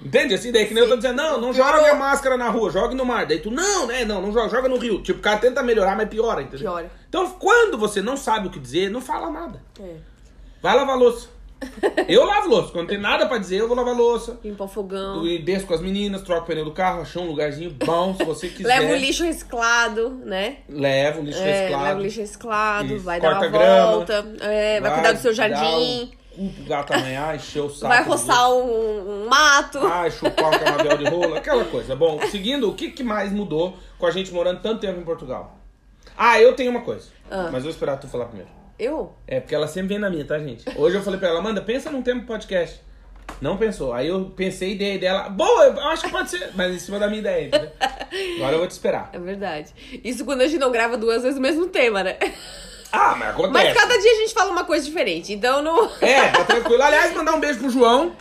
Entende 0.00 0.34
assim? 0.34 0.52
Daí 0.52 0.66
que 0.66 0.74
nem 0.74 0.82
eu 0.82 0.88
tô 0.88 0.96
dizendo, 0.96 1.16
não, 1.16 1.40
não 1.40 1.52
joga 1.52 1.90
a 1.90 1.94
máscara 1.94 2.36
na 2.36 2.48
rua, 2.48 2.70
joga 2.70 2.94
no 2.94 3.04
mar. 3.04 3.26
Daí 3.26 3.38
tu, 3.38 3.50
não, 3.50 3.86
né? 3.86 4.04
Não, 4.04 4.20
não 4.20 4.32
joga, 4.32 4.48
joga 4.48 4.68
no 4.68 4.76
rio. 4.76 5.02
Tipo, 5.02 5.20
o 5.20 5.22
cara 5.22 5.38
tenta 5.38 5.62
melhorar, 5.62 5.96
mas 5.96 6.08
piora, 6.08 6.42
entendeu? 6.42 6.70
Piora. 6.70 6.90
Então, 7.08 7.30
quando 7.32 7.78
você 7.78 8.02
não 8.02 8.16
sabe 8.16 8.48
o 8.48 8.50
que 8.50 8.58
dizer, 8.58 8.90
não 8.90 9.00
fala 9.00 9.30
nada. 9.30 9.62
É. 9.80 9.96
Vai 10.60 10.76
lavar 10.76 10.96
louça. 10.96 11.28
Eu 12.08 12.24
lavo 12.24 12.48
louça. 12.48 12.72
Quando 12.72 12.88
tem 12.88 12.98
nada 12.98 13.26
pra 13.26 13.38
dizer, 13.38 13.58
eu 13.60 13.68
vou 13.68 13.76
lavar 13.76 13.94
louça. 13.94 14.38
Limpar 14.44 14.64
o 14.64 14.68
fogão. 14.68 15.24
Eu 15.26 15.42
desço 15.42 15.66
com 15.66 15.74
as 15.74 15.80
meninas, 15.80 16.22
troco 16.22 16.42
o 16.42 16.46
pneu 16.46 16.64
do 16.64 16.72
carro, 16.72 17.02
achou 17.02 17.22
um 17.22 17.26
lugarzinho 17.28 17.70
bom, 17.70 18.14
se 18.14 18.24
você 18.24 18.48
quiser. 18.50 18.80
Leva 18.80 18.92
o 18.92 18.96
lixo 18.96 19.24
reciclado, 19.24 20.10
né? 20.24 20.58
Leva 20.68 21.20
o 21.20 21.24
lixo 21.24 21.40
É, 21.40 21.44
reciclado. 21.60 21.84
leva 21.84 22.00
o 22.00 22.02
lixo 22.02 22.20
reciclado, 22.20 22.98
vai 23.00 23.20
dar 23.20 23.32
uma 23.38 23.46
grama. 23.48 23.92
volta, 23.92 24.26
é, 24.40 24.80
vai, 24.80 24.94
cuidar 24.94 25.12
do 25.12 25.18
seu 25.20 25.32
jardim, 25.32 26.12
o 26.36 26.48
cu 26.48 26.52
pro 26.54 26.64
gato 26.64 26.92
amanhã, 26.94 27.34
encher 27.34 27.60
o 27.60 27.70
saco. 27.70 27.88
vai 27.94 28.02
roçar 28.04 28.50
um, 28.52 29.24
um 29.24 29.28
mato. 29.28 29.78
outros. 29.78 29.92
Ai, 29.92 30.10
chupar 30.10 30.48
um 30.48 30.58
canavial 30.58 30.98
de 30.98 31.04
rola, 31.08 31.38
aquela 31.38 31.64
coisa. 31.66 31.94
Bom, 31.94 32.20
seguindo, 32.30 32.68
o 32.68 32.74
que, 32.74 32.90
que 32.90 33.02
mais 33.02 33.30
mudou 33.32 33.76
com 33.98 34.06
a 34.06 34.10
gente 34.10 34.32
morando 34.32 34.60
tanto 34.60 34.80
tempo 34.80 34.98
em 34.98 35.04
Portugal? 35.04 35.56
Ah, 36.16 36.40
eu 36.40 36.54
tenho 36.54 36.70
uma 36.70 36.80
coisa. 36.82 37.08
Ah. 37.30 37.48
Mas 37.52 37.62
vou 37.62 37.70
esperar 37.70 37.96
tu 37.98 38.08
falar 38.08 38.26
primeiro. 38.26 38.50
Eu? 38.82 39.14
É, 39.28 39.38
porque 39.38 39.54
ela 39.54 39.68
sempre 39.68 39.90
vem 39.90 39.98
na 40.00 40.10
minha, 40.10 40.24
tá, 40.24 40.36
gente? 40.40 40.64
Hoje 40.76 40.96
eu 40.96 41.02
falei 41.04 41.20
pra 41.20 41.28
ela, 41.28 41.38
Amanda, 41.38 41.62
pensa 41.62 41.88
num 41.88 42.02
tema 42.02 42.22
podcast. 42.22 42.80
Não 43.40 43.56
pensou. 43.56 43.92
Aí 43.92 44.08
eu 44.08 44.32
pensei, 44.36 44.74
dei 44.74 44.90
a 44.90 44.94
ideia 44.96 45.14
dela. 45.14 45.28
Boa, 45.28 45.66
eu 45.66 45.80
acho 45.82 46.02
que 46.02 46.10
pode 46.10 46.28
ser. 46.28 46.50
Mas 46.56 46.74
em 46.74 46.80
cima 46.80 46.98
da 46.98 47.06
minha 47.06 47.20
ideia, 47.20 47.46
entendeu? 47.46 47.70
Agora 48.38 48.54
eu 48.54 48.58
vou 48.58 48.66
te 48.66 48.72
esperar. 48.72 49.08
É 49.12 49.20
verdade. 49.20 49.72
Isso 50.02 50.24
quando 50.24 50.40
a 50.40 50.48
gente 50.48 50.58
não 50.58 50.72
grava 50.72 50.96
duas 50.96 51.22
vezes 51.22 51.38
o 51.38 51.40
mesmo 51.40 51.68
tema, 51.68 52.02
né? 52.02 52.16
Ah, 52.90 53.14
mas 53.16 53.30
acontece. 53.38 53.52
Mas 53.52 53.72
cada 53.72 53.96
dia 53.96 54.10
a 54.10 54.16
gente 54.16 54.34
fala 54.34 54.50
uma 54.50 54.64
coisa 54.64 54.84
diferente, 54.84 55.32
então 55.32 55.62
não. 55.62 55.88
É, 56.00 56.30
tá 56.30 56.44
tranquilo. 56.44 56.82
Aliás, 56.82 57.14
mandar 57.14 57.34
um 57.36 57.40
beijo 57.40 57.60
pro 57.60 57.70
João. 57.70 58.16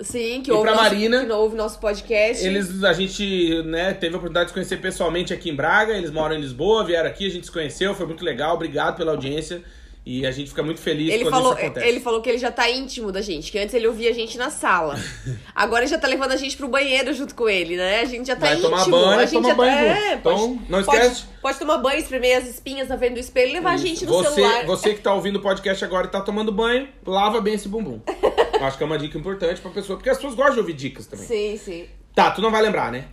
Sim, 0.00 0.42
que 0.42 0.52
ouve, 0.52 0.64
pra 0.64 0.72
nosso, 0.72 0.84
Marina? 0.84 1.24
que 1.24 1.32
ouve 1.32 1.56
nosso 1.56 1.78
podcast. 1.78 2.46
Eles, 2.46 2.84
a 2.84 2.92
gente, 2.92 3.62
né, 3.62 3.94
teve 3.94 4.14
a 4.14 4.18
oportunidade 4.18 4.46
de 4.46 4.50
se 4.50 4.54
conhecer 4.54 4.76
pessoalmente 4.82 5.32
aqui 5.32 5.48
em 5.48 5.54
Braga. 5.54 5.96
Eles 5.96 6.10
moram 6.10 6.34
em 6.34 6.40
Lisboa, 6.40 6.84
vieram 6.84 7.08
aqui, 7.08 7.26
a 7.26 7.30
gente 7.30 7.46
se 7.46 7.52
conheceu, 7.52 7.94
foi 7.94 8.04
muito 8.04 8.22
legal. 8.22 8.54
Obrigado 8.54 8.96
pela 8.96 9.12
audiência. 9.12 9.62
E 10.06 10.26
a 10.26 10.30
gente 10.30 10.50
fica 10.50 10.62
muito 10.62 10.80
feliz 10.82 11.10
Ele 11.10 11.24
quando 11.24 11.32
falou, 11.32 11.52
isso 11.54 11.62
acontece. 11.62 11.86
ele 11.88 12.00
falou 12.00 12.20
que 12.20 12.28
ele 12.28 12.36
já 12.36 12.50
tá 12.52 12.68
íntimo 12.68 13.10
da 13.10 13.22
gente, 13.22 13.50
que 13.50 13.58
antes 13.58 13.74
ele 13.74 13.86
ouvia 13.86 14.10
a 14.10 14.12
gente 14.12 14.36
na 14.36 14.50
sala. 14.50 14.96
Agora 15.54 15.82
ele 15.82 15.90
já 15.90 15.96
tá 15.98 16.06
levando 16.06 16.32
a 16.32 16.36
gente 16.36 16.58
pro 16.58 16.68
banheiro 16.68 17.14
junto 17.14 17.34
com 17.34 17.48
ele, 17.48 17.74
né? 17.76 18.00
A 18.00 18.04
gente 18.04 18.26
já 18.26 18.36
tá 18.36 18.46
Vai 18.46 18.54
íntimo. 18.56 18.68
tomar 18.68 18.84
banho, 18.88 19.18
a 19.20 19.24
gente 19.24 19.32
toma 19.32 19.48
já 19.48 19.54
banho 19.54 19.72
tá... 19.76 19.82
é, 19.82 20.14
Então, 20.14 20.56
pode, 20.58 20.70
não 20.70 20.82
pode- 20.84 20.98
esquece. 21.02 21.24
Pode, 21.40 21.58
tomar 21.58 21.78
banho, 21.78 21.98
espremer 21.98 22.36
as 22.38 22.46
espinhas 22.46 22.88
na 22.88 22.98
frente 22.98 23.14
do 23.14 23.20
espelho 23.20 23.50
e 23.50 23.52
levar 23.54 23.72
a 23.72 23.76
gente 23.78 24.04
no 24.04 24.12
você, 24.12 24.30
celular. 24.34 24.66
Você 24.66 24.94
que 24.94 25.00
tá 25.00 25.14
ouvindo 25.14 25.36
o 25.36 25.40
podcast 25.42 25.82
agora 25.84 26.06
e 26.06 26.10
tá 26.10 26.20
tomando 26.20 26.52
banho, 26.52 26.86
lava 27.06 27.40
bem 27.40 27.54
esse 27.54 27.68
bumbum. 27.68 28.00
Acho 28.60 28.76
que 28.76 28.82
é 28.82 28.86
uma 28.86 28.98
dica 28.98 29.16
importante 29.16 29.60
pra 29.60 29.70
pessoa, 29.70 29.96
porque 29.96 30.10
as 30.10 30.16
pessoas 30.18 30.34
gostam 30.34 30.54
de 30.54 30.60
ouvir 30.60 30.74
dicas 30.74 31.06
também. 31.06 31.26
Sim, 31.26 31.56
sim. 31.56 31.86
Tá, 32.14 32.30
tu 32.30 32.40
não 32.42 32.50
vai 32.50 32.60
lembrar, 32.62 32.92
né? 32.92 33.06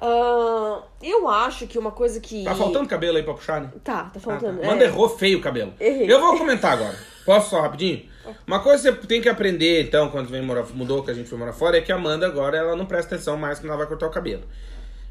Ahn, 0.00 0.80
Eu 1.02 1.28
acho 1.28 1.66
que 1.66 1.78
uma 1.78 1.90
coisa 1.90 2.20
que. 2.20 2.44
Tá 2.44 2.54
faltando 2.54 2.88
cabelo 2.88 3.16
aí 3.16 3.22
pra 3.22 3.34
puxar, 3.34 3.60
né? 3.60 3.70
Tá, 3.84 4.04
tá 4.04 4.18
faltando. 4.20 4.58
Ah, 4.58 4.62
tá. 4.62 4.66
é. 4.66 4.70
Manda 4.70 4.84
errou 4.84 5.08
feio 5.08 5.38
o 5.38 5.42
cabelo. 5.42 5.72
Errei. 5.78 6.10
Eu 6.10 6.20
vou 6.20 6.38
comentar 6.38 6.72
agora. 6.72 6.96
Posso 7.24 7.50
só 7.50 7.60
rapidinho? 7.60 8.08
Uma 8.46 8.60
coisa 8.60 8.92
que 8.92 9.00
você 9.02 9.06
tem 9.06 9.20
que 9.20 9.28
aprender, 9.28 9.82
então, 9.82 10.08
quando 10.10 10.28
vem 10.28 10.42
morar, 10.42 10.64
mudou 10.74 11.02
que 11.02 11.10
a 11.10 11.14
gente 11.14 11.28
foi 11.28 11.38
morar 11.38 11.52
fora, 11.52 11.78
é 11.78 11.80
que 11.80 11.90
a 11.90 11.96
Amanda 11.96 12.26
agora 12.26 12.56
ela 12.56 12.76
não 12.76 12.86
presta 12.86 13.14
atenção 13.14 13.36
mais 13.36 13.58
quando 13.58 13.68
ela 13.68 13.78
vai 13.78 13.86
cortar 13.86 14.06
o 14.06 14.10
cabelo. 14.10 14.42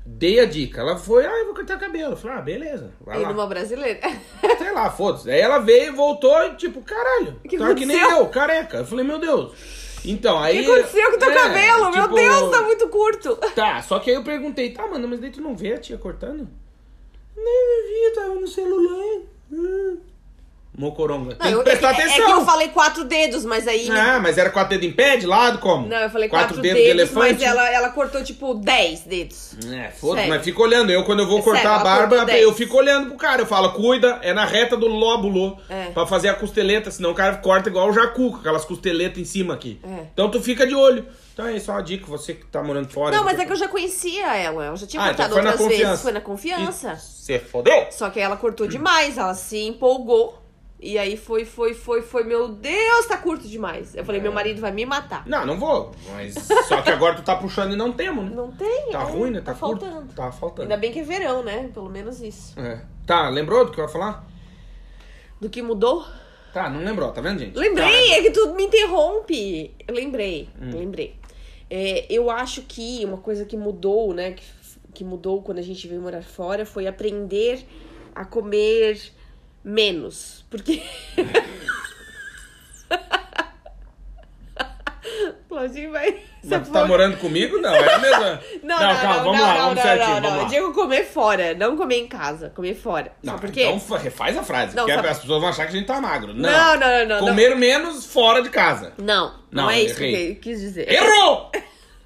Dei 0.06 0.39
a 0.39 0.45
dica. 0.45 0.82
Ela 0.82 0.97
foi, 0.97 1.25
ah, 1.25 1.38
eu 1.39 1.45
vou 1.45 1.56
cortar 1.56 1.78
o 1.78 1.80
cabelo. 1.80 2.13
Eu 2.13 2.17
falei, 2.17 2.38
ah, 2.38 2.41
beleza, 2.41 2.91
vai 3.02 3.19
E 3.19 3.23
lá. 3.23 3.30
numa 3.32 3.45
brasileira. 3.45 3.99
Sei 4.58 4.71
lá, 4.71 4.89
foda-se. 4.89 5.30
Aí 5.30 5.39
ela 5.39 5.60
veio, 5.60 5.95
voltou 5.95 6.36
e 6.47 6.56
tipo, 6.56 6.82
caralho. 6.82 7.39
Que 7.47 7.58
tá 7.58 7.75
que 7.75 7.86
nem 7.86 7.99
eu, 7.99 8.25
careca. 8.28 8.78
Eu 8.78 8.86
falei, 8.86 9.06
meu 9.06 9.19
Deus. 9.19 9.52
Então, 10.06 10.38
O 10.38 10.40
aí. 10.40 10.64
que 10.64 10.72
aconteceu 10.72 11.10
com 11.10 11.16
o 11.16 11.20
teu 11.20 11.32
é, 11.32 11.36
cabelo? 11.36 11.92
Meu 11.92 12.04
tipo, 12.04 12.16
Deus, 12.16 12.52
tá 12.52 12.62
muito 12.62 12.88
curto. 12.90 13.36
Tá, 13.56 13.82
só 13.82 14.00
que 14.00 14.10
aí 14.10 14.16
eu 14.16 14.24
perguntei, 14.24 14.72
tá, 14.72 14.88
mano, 14.88 15.08
mas 15.08 15.20
daí 15.20 15.32
tu 15.32 15.42
não 15.42 15.56
vê 15.56 15.74
a 15.74 15.78
tia 15.78 15.98
cortando? 15.98 16.48
Não, 17.36 17.78
eu 17.78 17.88
vi, 17.88 18.04
eu 18.04 18.14
tava 18.14 18.36
no 18.36 18.48
celular. 18.48 19.22
Hum. 19.52 19.79
Mocoronga. 20.80 21.36
Tem 21.36 21.52
Não, 21.52 21.62
que 21.63 21.70
eu- 21.70 21.74
prestar 21.74 21.89
é, 21.89 21.92
é 21.92 22.04
atenção. 22.06 22.26
que 22.26 22.32
eu 22.32 22.46
falei 22.46 22.70
quatro 22.70 23.04
dedos, 23.04 23.44
mas 23.44 23.68
aí. 23.68 23.89
Ah, 23.92 24.20
mas 24.22 24.38
era 24.38 24.50
quatro 24.50 24.70
dedos 24.70 24.88
em 24.88 24.92
pé, 24.96 25.18
de 25.18 25.26
lado, 25.26 25.58
como? 25.60 25.88
Não, 25.88 25.98
eu 25.98 26.10
falei 26.10 26.30
quatro, 26.30 26.48
quatro, 26.56 26.62
dedos, 26.62 26.78
de 26.80 26.84
dedos, 26.86 27.02
elefante. 27.02 27.34
mas 27.34 27.42
ela, 27.44 27.70
ela 27.70 27.89
cortou 27.89 28.24
tipo 28.24 28.54
dez 28.54 29.02
dedos. 29.02 29.56
É, 29.72 29.89
foda-se, 29.92 30.22
Sério. 30.22 30.30
mas 30.30 30.44
fica 30.44 30.62
olhando. 30.62 30.89
Eu, 30.92 31.04
quando 31.04 31.20
eu 31.20 31.28
vou 31.28 31.39
É 31.39 31.42
cortar 31.42 31.62
sério, 31.62 31.76
a 31.82 32.08
barba, 32.08 32.32
eu 32.38 32.54
fico 32.54 32.78
olhando 32.78 33.08
pro 33.10 33.18
cara. 33.18 33.42
Eu 33.42 33.46
falo, 33.46 33.74
cuida, 33.74 34.20
é 34.22 34.34
na 34.34 34.46
reta 34.46 34.78
do 34.78 34.88
lóbulo 34.88 35.58
É. 35.70 35.88
pra 35.88 36.06
fazer 36.08 36.30
a 36.30 36.34
costeleta, 36.34 36.89
senão 36.89 37.12
o 37.12 37.13
cara 37.15 37.36
corta 37.38 37.68
igual 37.68 37.89
o 37.89 37.94
jacu, 37.94 38.32
com 38.32 38.38
aquelas 38.38 38.63
costeletas 38.63 39.18
em 39.20 39.26
cima 39.26 39.54
aqui. 39.56 39.82
É. 39.84 40.06
Então 40.13 40.32
tu 40.32 40.42
fica 40.42 40.65
de 40.65 40.74
olho. 40.76 41.06
Então 41.34 41.46
é 41.48 41.60
só 41.60 41.74
uma 41.74 41.82
dica, 41.84 42.06
você 42.06 42.34
que 42.34 42.46
tá 42.46 42.62
morando 42.63 42.89
fora. 42.89 43.15
Não, 43.15 43.24
mas 43.24 43.38
é 43.39 43.46
que 43.46 43.52
eu 43.52 43.56
já 43.58 43.68
conhecia 43.68 44.36
ela. 44.36 44.65
Eu 44.68 44.78
já 44.78 44.88
tinha 44.88 45.02
Ah, 45.04 45.12
então 45.12 45.26
cortado 45.26 45.44
na 45.46 45.52
outras 45.52 45.78
vezes. 45.78 46.02
Foi 46.02 46.12
na 46.12 46.22
confiança. 46.22 46.96
Você 46.96 47.38
fodeu? 47.39 47.88
Só 47.92 48.10
que 48.10 48.20
ela 48.20 48.36
cortou 48.38 48.68
demais, 48.68 49.18
ela 49.18 49.34
se 49.34 49.58
empolgou. 49.68 50.38
E 50.82 50.98
aí 50.98 51.18
foi, 51.18 51.44
foi, 51.44 51.74
foi, 51.74 52.02
foi, 52.02 52.24
meu 52.24 52.48
Deus, 52.48 53.06
tá 53.06 53.18
curto 53.18 53.46
demais. 53.48 53.94
Eu 53.96 54.02
É. 54.02 54.06
falei, 54.06 54.22
meu 54.22 54.32
marido 54.32 54.62
vai 54.62 54.72
me 54.72 54.86
matar. 54.86 55.28
Não, 55.28 55.46
não 55.46 55.60
vou. 55.60 55.92
Mas 56.13 56.36
só 56.70 56.82
que 56.82 56.89
agora 56.89 57.15
tu 57.15 57.22
tá 57.22 57.36
puxando 57.36 57.74
e 57.74 57.76
não 57.76 57.92
temos, 57.92 58.24
né? 58.30 58.32
Não 58.34 58.50
tem, 58.52 58.92
Tá 58.92 59.02
é, 59.02 59.04
ruim, 59.04 59.32
né? 59.32 59.42
Tá, 59.42 59.54
tá 59.54 59.60
curto. 59.60 59.86
faltando. 59.86 60.13
Tá 60.13 60.32
faltando. 60.32 60.62
Ainda 60.63 60.78
bem 60.78 60.92
que 60.94 61.00
é 61.00 61.04
verão, 61.04 61.44
né? 61.44 61.70
Pelo 61.74 61.89
menos 61.89 62.22
isso. 62.22 62.58
É. 62.58 62.82
Tá, 63.06 63.28
lembrou 63.28 63.65
do 63.65 63.72
que 63.74 63.80
eu 63.80 63.84
ia 63.84 63.89
falar? 63.89 64.26
Do 65.42 65.50
que 65.50 65.62
mudou? 65.62 66.06
Tá, 66.54 66.70
não 66.70 66.80
lembrou, 66.84 67.12
tá 67.12 67.20
vendo, 67.22 67.39
gente? 67.39 67.58
Lembrei, 67.58 68.13
é 68.13 68.22
que 68.22 68.32
tu 68.32 68.54
me 68.54 68.63
interrompe. 68.63 69.76
Eu 69.88 69.94
lembrei, 69.94 70.50
Hum. 70.62 70.72
lembrei. 70.74 71.15
É, 71.70 72.06
eu 72.10 72.32
acho 72.32 72.62
que 72.63 73.04
uma 73.04 73.18
coisa 73.18 73.44
que 73.46 73.56
mudou, 73.58 74.13
né? 74.13 74.32
Que, 74.32 74.44
que 74.94 75.04
mudou 75.04 75.42
quando 75.44 75.60
a 75.60 75.62
gente 75.62 75.86
veio 75.89 76.02
morar 76.02 76.24
fora 76.24 76.65
foi 76.65 76.88
aprender 76.88 77.65
a 78.15 78.24
comer 78.26 78.98
menos. 79.69 80.43
Porque. 80.49 80.82
Claudinho 85.47 85.91
vai. 85.91 86.17
Mas 86.43 86.67
tu 86.67 86.71
tá 86.71 86.86
morando 86.86 87.17
comigo? 87.17 87.58
Não, 87.60 87.73
é 87.73 87.93
a 87.93 87.99
mesma. 87.99 88.41
Não, 88.63 88.79
não, 88.79 88.95
calma, 88.95 89.15
não, 89.15 89.23
vamos 89.23 89.39
não, 89.39 89.45
lá, 89.47 89.53
não, 89.53 89.62
vamos 89.62 89.75
não, 89.75 89.82
certinho, 89.84 90.08
não, 90.08 90.13
vamos 90.21 90.29
não. 90.29 90.38
lá. 90.38 90.43
Eu 90.43 90.49
digo 90.49 90.73
comer 90.73 91.03
fora, 91.05 91.53
não 91.55 91.75
comer 91.77 91.95
em 91.97 92.08
casa, 92.08 92.49
comer 92.55 92.75
fora. 92.75 93.12
Não, 93.23 93.34
Sabe 93.34 93.45
por 93.47 93.53
quê? 93.53 93.63
então 93.63 93.79
fa- 93.79 93.97
refaz 93.97 94.38
a 94.38 94.43
frase, 94.43 94.75
Não, 94.75 94.84
porque 94.84 94.95
sabe- 94.95 95.08
as 95.08 95.19
pessoas 95.19 95.39
vão 95.41 95.49
achar 95.49 95.65
que 95.65 95.71
a 95.73 95.75
gente 95.75 95.88
tá 95.88 95.99
magro. 95.99 96.34
Não, 96.34 96.49
Não, 96.49 96.75
não, 96.79 96.79
não, 96.79 97.05
não, 97.08 97.19
Comer 97.27 97.55
menos 97.55 98.05
fora 98.05 98.41
de 98.41 98.49
casa. 98.49 98.93
Não, 98.97 99.34
não, 99.51 99.63
Não, 99.63 99.69
é 99.71 99.82
isso 99.82 100.01
errei. 100.01 100.27
que 100.27 100.32
eu 100.32 100.41
quis 100.53 100.62
dizer. 100.62 100.91
Errou! 100.91 101.51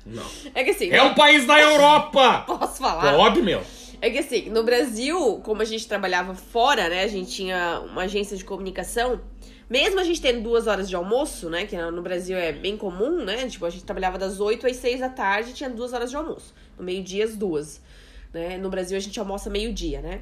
Não. 0.05 0.23
É 0.53 0.65
que 0.65 0.71
assim, 0.71 0.89
É 0.91 1.01
um 1.01 1.13
país 1.13 1.45
da 1.47 1.57
Europa! 1.61 2.43
posso 2.45 2.79
falar? 2.81 3.13
Pode, 3.15 3.41
meu. 3.41 3.61
É 4.03 4.09
que 4.09 4.19
assim, 4.19 4.49
no 4.49 4.63
Brasil, 4.63 5.39
como 5.45 5.61
a 5.61 5.65
gente 5.65 5.87
trabalhava 5.87 6.35
fora, 6.35 6.89
né? 6.89 7.03
A 7.03 7.07
gente 7.07 7.31
tinha 7.31 7.79
uma 7.89 8.01
agência 8.01 8.35
de 8.35 8.43
comunicação. 8.43 9.21
Mesmo 9.69 9.97
a 9.97 10.03
gente 10.03 10.19
tendo 10.19 10.41
duas 10.41 10.67
horas 10.67 10.89
de 10.89 10.95
almoço, 10.97 11.49
né? 11.49 11.65
Que 11.65 11.77
no 11.77 12.01
Brasil 12.01 12.35
é 12.35 12.51
bem 12.51 12.75
comum, 12.75 13.23
né? 13.23 13.47
Tipo, 13.47 13.65
a 13.65 13.69
gente 13.69 13.85
trabalhava 13.85 14.17
das 14.17 14.41
8 14.41 14.67
às 14.67 14.75
6 14.75 14.99
da 14.99 15.07
tarde 15.07 15.51
e 15.51 15.53
tinha 15.53 15.69
duas 15.69 15.93
horas 15.93 16.09
de 16.09 16.17
almoço. 16.17 16.53
No 16.77 16.83
meio-dia, 16.83 17.23
as 17.23 17.37
duas. 17.37 17.81
Né? 18.33 18.57
No 18.57 18.69
Brasil, 18.69 18.97
a 18.97 18.99
gente 18.99 19.17
almoça 19.21 19.49
meio-dia, 19.49 20.01
né? 20.01 20.19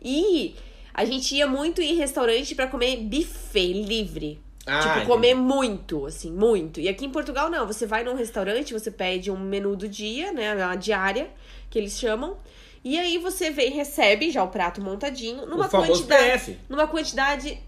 E 0.00 0.54
a 0.94 1.04
gente 1.04 1.34
ia 1.34 1.48
muito 1.48 1.82
em 1.82 1.96
restaurante 1.96 2.54
pra 2.54 2.68
comer 2.68 2.98
buffet 2.98 3.72
livre. 3.72 4.40
Ah, 4.64 4.78
tipo, 4.78 4.90
entendi. 4.92 5.06
comer 5.06 5.34
muito, 5.34 6.06
assim, 6.06 6.30
muito. 6.30 6.78
E 6.78 6.88
aqui 6.88 7.04
em 7.04 7.10
Portugal, 7.10 7.50
não. 7.50 7.66
Você 7.66 7.84
vai 7.84 8.04
num 8.04 8.14
restaurante, 8.14 8.72
você 8.72 8.92
pede 8.92 9.28
um 9.28 9.36
menu 9.40 9.74
do 9.74 9.88
dia, 9.88 10.32
né? 10.32 10.54
Uma 10.54 10.76
diária, 10.76 11.30
que 11.68 11.76
eles 11.76 11.98
chamam. 11.98 12.36
E 12.84 12.98
aí 12.98 13.16
você 13.18 13.50
vem 13.50 13.68
e 13.68 13.74
recebe 13.74 14.30
já 14.30 14.44
o 14.44 14.48
prato 14.48 14.80
montadinho 14.82 15.46
numa 15.46 15.68
quantidade 15.68 16.32
PF. 16.44 16.58
numa 16.68 16.86
quantidade 16.86 17.58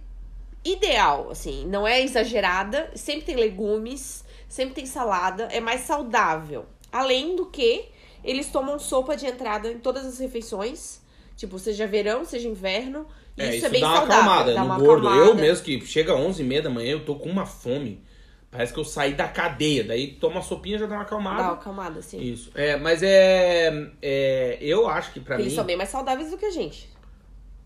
ideal, 0.64 1.31
assim, 1.31 1.64
não 1.66 1.87
é 1.87 2.02
exagerada, 2.02 2.90
sempre 2.94 3.22
tem 3.24 3.37
legumes, 3.37 4.24
sempre 4.48 4.74
tem 4.74 4.87
salada, 4.87 5.44
é 5.44 5.61
mais 5.61 5.83
saudável. 5.83 6.66
Além 6.92 7.37
do 7.37 7.46
que 7.46 7.87
eles 8.24 8.48
tomam 8.50 8.79
sopa 8.79 9.16
de 9.16 9.26
entrada 9.26 9.70
em 9.70 9.79
todas 9.79 10.05
as 10.05 10.18
refeições, 10.18 11.00
tipo, 11.37 11.59
seja 11.59 11.87
verão, 11.87 12.24
seja 12.24 12.48
inverno, 12.48 13.07
e 13.37 13.42
É, 13.42 13.48
isso, 13.48 13.57
isso 13.59 13.66
é 13.66 13.68
bem 13.68 13.81
dá 13.81 13.88
uma 13.88 13.96
saudável, 13.98 14.22
acalmada 14.22 14.55
dá 14.55 14.64
uma 14.64 14.79
gordo. 14.79 15.07
acalmada. 15.09 15.31
Eu 15.31 15.35
mesmo, 15.37 15.64
que 15.64 15.87
chega 15.87 16.12
às 16.12 16.18
11 16.20 16.42
h 16.42 16.48
30 16.48 16.62
da 16.62 16.70
manhã, 16.70 16.90
eu 16.92 17.05
tô 17.05 17.14
com 17.14 17.29
uma 17.31 17.46
fome. 17.46 18.02
Parece 18.50 18.72
que 18.72 18.80
eu 18.80 18.85
saí 18.85 19.12
da 19.14 19.28
cadeia. 19.28 19.85
Daí 19.85 20.12
toma 20.12 20.37
uma 20.37 20.42
sopinha 20.42 20.78
já 20.78 20.87
dá 20.87 20.94
uma 20.94 21.02
acalmada. 21.02 21.37
Dá 21.42 21.48
uma 21.48 21.52
acalmada, 21.54 21.98
assim. 22.00 22.18
Isso. 22.20 22.50
É, 22.54 22.76
mas 22.76 23.02
é, 23.02 23.90
é. 24.00 24.59
Eu 24.61 24.88
acho 24.88 25.12
que 25.12 25.20
pra 25.20 25.35
Eles 25.37 25.48
mim. 25.48 25.54
são 25.56 25.64
bem 25.64 25.76
mais 25.76 25.88
saudáveis 25.90 26.30
do 26.30 26.38
que 26.38 26.46
a 26.46 26.50
gente. 26.50 26.88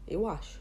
Eu 0.09 0.27
acho. 0.27 0.61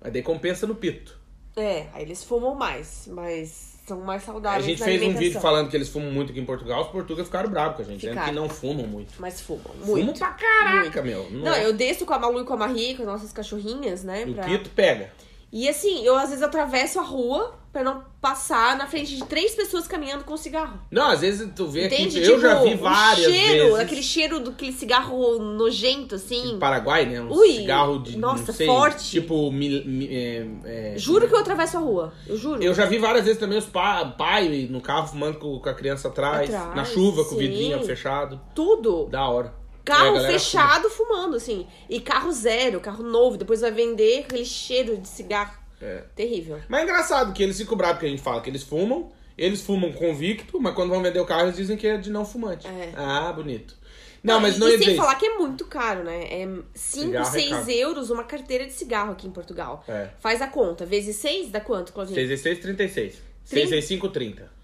Mas 0.00 0.12
daí 0.12 0.22
compensa 0.22 0.66
no 0.66 0.74
pito. 0.74 1.18
É, 1.56 1.86
aí 1.94 2.02
eles 2.02 2.22
fumam 2.22 2.54
mais, 2.54 3.08
mas 3.10 3.78
são 3.86 4.00
mais 4.02 4.22
A 4.22 4.26
saudáveis 4.26 4.64
gente 4.66 4.78
na 4.78 4.84
fez 4.84 5.02
um 5.02 5.14
vídeo 5.14 5.40
falando 5.40 5.70
que 5.70 5.76
eles 5.76 5.88
fumam 5.88 6.12
muito 6.12 6.30
aqui 6.30 6.38
em 6.38 6.44
Portugal. 6.44 6.82
Os 6.82 6.88
portugueses 6.88 7.26
ficaram 7.28 7.48
bravos 7.48 7.76
com 7.76 7.82
a 7.82 7.84
gente, 7.86 8.00
dizendo 8.00 8.12
que 8.14 8.20
Ficaram. 8.20 8.42
não 8.42 8.48
fumam 8.48 8.86
muito. 8.86 9.14
Mas 9.18 9.40
fumam, 9.40 9.62
Fumam 9.80 10.04
muito. 10.04 10.18
pra 10.18 10.32
caraca, 10.32 11.02
meu. 11.02 11.30
Não, 11.30 11.56
eu 11.56 11.72
desço 11.72 12.04
com 12.04 12.12
a 12.12 12.18
Malu 12.18 12.42
e 12.42 12.44
com 12.44 12.52
a 12.52 12.56
Marie, 12.58 12.94
com 12.94 13.02
as 13.04 13.08
nossas 13.08 13.32
cachorrinhas, 13.32 14.04
né? 14.04 14.24
E 14.26 14.30
o 14.30 14.34
pra- 14.34 14.44
pito 14.44 14.68
pega. 14.70 15.10
E 15.52 15.68
assim, 15.68 16.04
eu 16.04 16.16
às 16.16 16.28
vezes 16.30 16.42
atravesso 16.42 16.98
a 16.98 17.02
rua 17.02 17.54
pra 17.72 17.84
não 17.84 18.02
passar 18.22 18.76
na 18.76 18.86
frente 18.86 19.14
de 19.16 19.24
três 19.26 19.54
pessoas 19.54 19.86
caminhando 19.86 20.24
com 20.24 20.34
cigarro. 20.36 20.80
Não, 20.90 21.08
às 21.10 21.20
vezes 21.20 21.48
tu 21.54 21.66
vê 21.68 21.86
Entende? 21.86 22.18
aqui. 22.18 22.26
Eu 22.26 22.36
Tipo, 22.36 22.40
já 22.40 22.62
vi 22.62 22.74
o 22.74 22.78
várias 22.78 23.30
cheiro, 23.32 23.64
vezes. 23.66 23.80
aquele 23.80 24.02
cheiro 24.02 24.40
do 24.40 24.50
aquele 24.50 24.72
cigarro 24.72 25.38
nojento, 25.38 26.14
assim. 26.14 26.56
Paraguai, 26.58 27.04
né? 27.06 27.20
Um 27.20 27.30
Ui, 27.32 27.48
cigarro 27.52 27.98
de. 28.02 28.16
nossa, 28.18 28.52
sei, 28.52 28.66
forte. 28.66 29.04
Tipo. 29.10 29.52
mi- 29.52 29.84
mi- 29.84 30.08
é, 30.10 30.46
é, 30.64 30.94
Juro 30.98 31.28
que 31.28 31.34
eu 31.34 31.38
atravesso 31.38 31.76
a 31.76 31.80
rua. 31.80 32.12
Eu 32.26 32.36
juro. 32.36 32.62
Eu 32.62 32.72
já 32.74 32.86
vi 32.86 32.98
várias 32.98 33.24
vezes 33.24 33.38
também 33.38 33.58
os 33.58 33.66
pa 33.66 34.04
pai 34.06 34.66
no 34.70 34.80
carro 34.80 35.06
fumando 35.08 35.38
com, 35.38 35.60
a 35.68 35.74
criança 35.74 36.08
atrás, 36.08 36.52
Atrás, 36.52 36.74
na 36.74 36.84
chuva, 36.84 37.24
com 37.24 37.34
o 37.34 37.38
sim. 37.38 37.46
vidrinho 37.46 37.82
fechado. 37.84 38.40
Tudo. 38.54 39.06
Da 39.10 39.28
hora. 39.28 39.54
É, 39.86 39.96
Carro 39.96 40.14
galera 40.14 40.32
fechado 40.32 40.90
fumando, 40.90 41.36
assim. 41.36 41.66
E 41.88 42.00
carro 42.00 42.32
zero, 42.32 42.80
carro 42.80 43.04
novo. 43.04 43.36
Depois 43.36 43.60
vai 43.60 43.70
vender 43.70 44.20
aquele 44.20 44.44
cheiro 44.44 44.96
de 44.96 45.08
cigarro. 45.08 45.56
É. 45.80 46.02
Terrível. 46.14 46.60
Mas 46.68 46.80
é 46.80 46.82
engraçado 46.84 47.32
que 47.32 47.42
eles 47.42 47.56
ficam 47.56 47.76
bravos 47.76 48.00
que 48.00 48.06
a 48.06 48.08
gente 48.08 48.22
fala 48.22 48.40
que 48.40 48.50
eles 48.50 48.62
fumam, 48.62 49.12
eles 49.36 49.60
fumam 49.62 49.92
convicto, 49.92 50.58
mas 50.60 50.74
quando 50.74 50.90
vão 50.90 51.02
vender 51.02 51.20
o 51.20 51.26
carro 51.26 51.42
eles 51.42 51.56
dizem 51.56 51.76
que 51.76 51.86
é 51.86 51.96
de 51.98 52.10
não 52.10 52.24
fumante. 52.24 52.66
É. 52.66 52.92
Ah, 52.96 53.32
bonito. 53.32 53.76
Não, 54.22 54.40
mas 54.40 54.56
e, 54.56 54.58
não 54.58 54.68
e 54.68 54.72
ia 54.72 54.78
sem 54.78 54.96
falar 54.96 55.14
que 55.14 55.26
é 55.26 55.34
muito 55.38 55.66
caro, 55.66 56.02
né? 56.02 56.24
É 56.24 56.46
5, 56.46 56.64
Cigarro 56.74 57.28
é 57.28 57.30
6 57.30 57.50
caro. 57.50 57.70
euros 57.70 58.10
uma 58.10 58.24
carteira 58.24 58.66
de 58.66 58.72
cigarro 58.72 59.12
aqui 59.12 59.28
em 59.28 59.30
Portugal. 59.30 59.84
É. 59.86 60.08
Faz 60.18 60.42
a 60.42 60.48
conta. 60.48 60.84
Vezes 60.84 61.14
6 61.16 61.50
dá 61.50 61.60
quanto, 61.60 61.92
Claudinha? 61.92 62.26
6 62.26 62.40
6, 62.40 62.58
36. 62.58 63.22
6 63.44 63.68
6, 63.68 63.84
5, 63.84 64.08
30. 64.08 64.55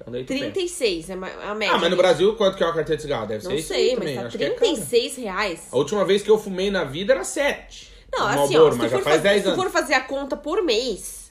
Então 0.00 0.12
daí 0.12 0.24
pensa. 0.24 0.40
36 0.44 1.10
é 1.10 1.12
a 1.12 1.54
média. 1.54 1.74
Ah, 1.74 1.78
mas 1.78 1.90
no 1.90 1.96
Brasil 1.96 2.34
quanto 2.36 2.56
que 2.56 2.62
é 2.62 2.66
uma 2.66 2.74
carteira 2.74 2.96
de 2.96 3.02
cigarro? 3.02 3.26
Deve 3.26 3.44
Não 3.44 3.50
ser 3.50 3.56
isso 3.58 3.68
sei, 3.68 3.90
aí 3.90 3.96
mas 3.96 3.98
também. 3.98 4.14
tá 4.16 4.26
Acho 4.26 4.38
que 4.38 4.44
é 4.44 4.50
caro. 4.50 4.60
36 4.60 5.16
reais. 5.16 5.68
A 5.72 5.76
última 5.76 6.04
vez 6.04 6.22
que 6.22 6.30
eu 6.30 6.38
fumei 6.38 6.70
na 6.70 6.84
vida 6.84 7.12
era 7.12 7.24
7. 7.24 7.92
Não, 8.12 8.20
No 8.20 8.26
assim, 8.26 8.54
Marlboro, 8.54 8.66
ó, 8.66 8.72
se 8.72 8.78
mas 8.78 8.90
já 8.90 8.96
for 8.98 9.04
faz 9.04 9.16
fazer, 9.16 9.28
10 9.28 9.36
se 9.38 9.42
tu 9.44 9.48
anos. 9.52 9.62
for 9.64 9.70
fazer 9.70 9.94
a 9.94 10.00
conta 10.00 10.36
por 10.36 10.62
mês, 10.62 11.30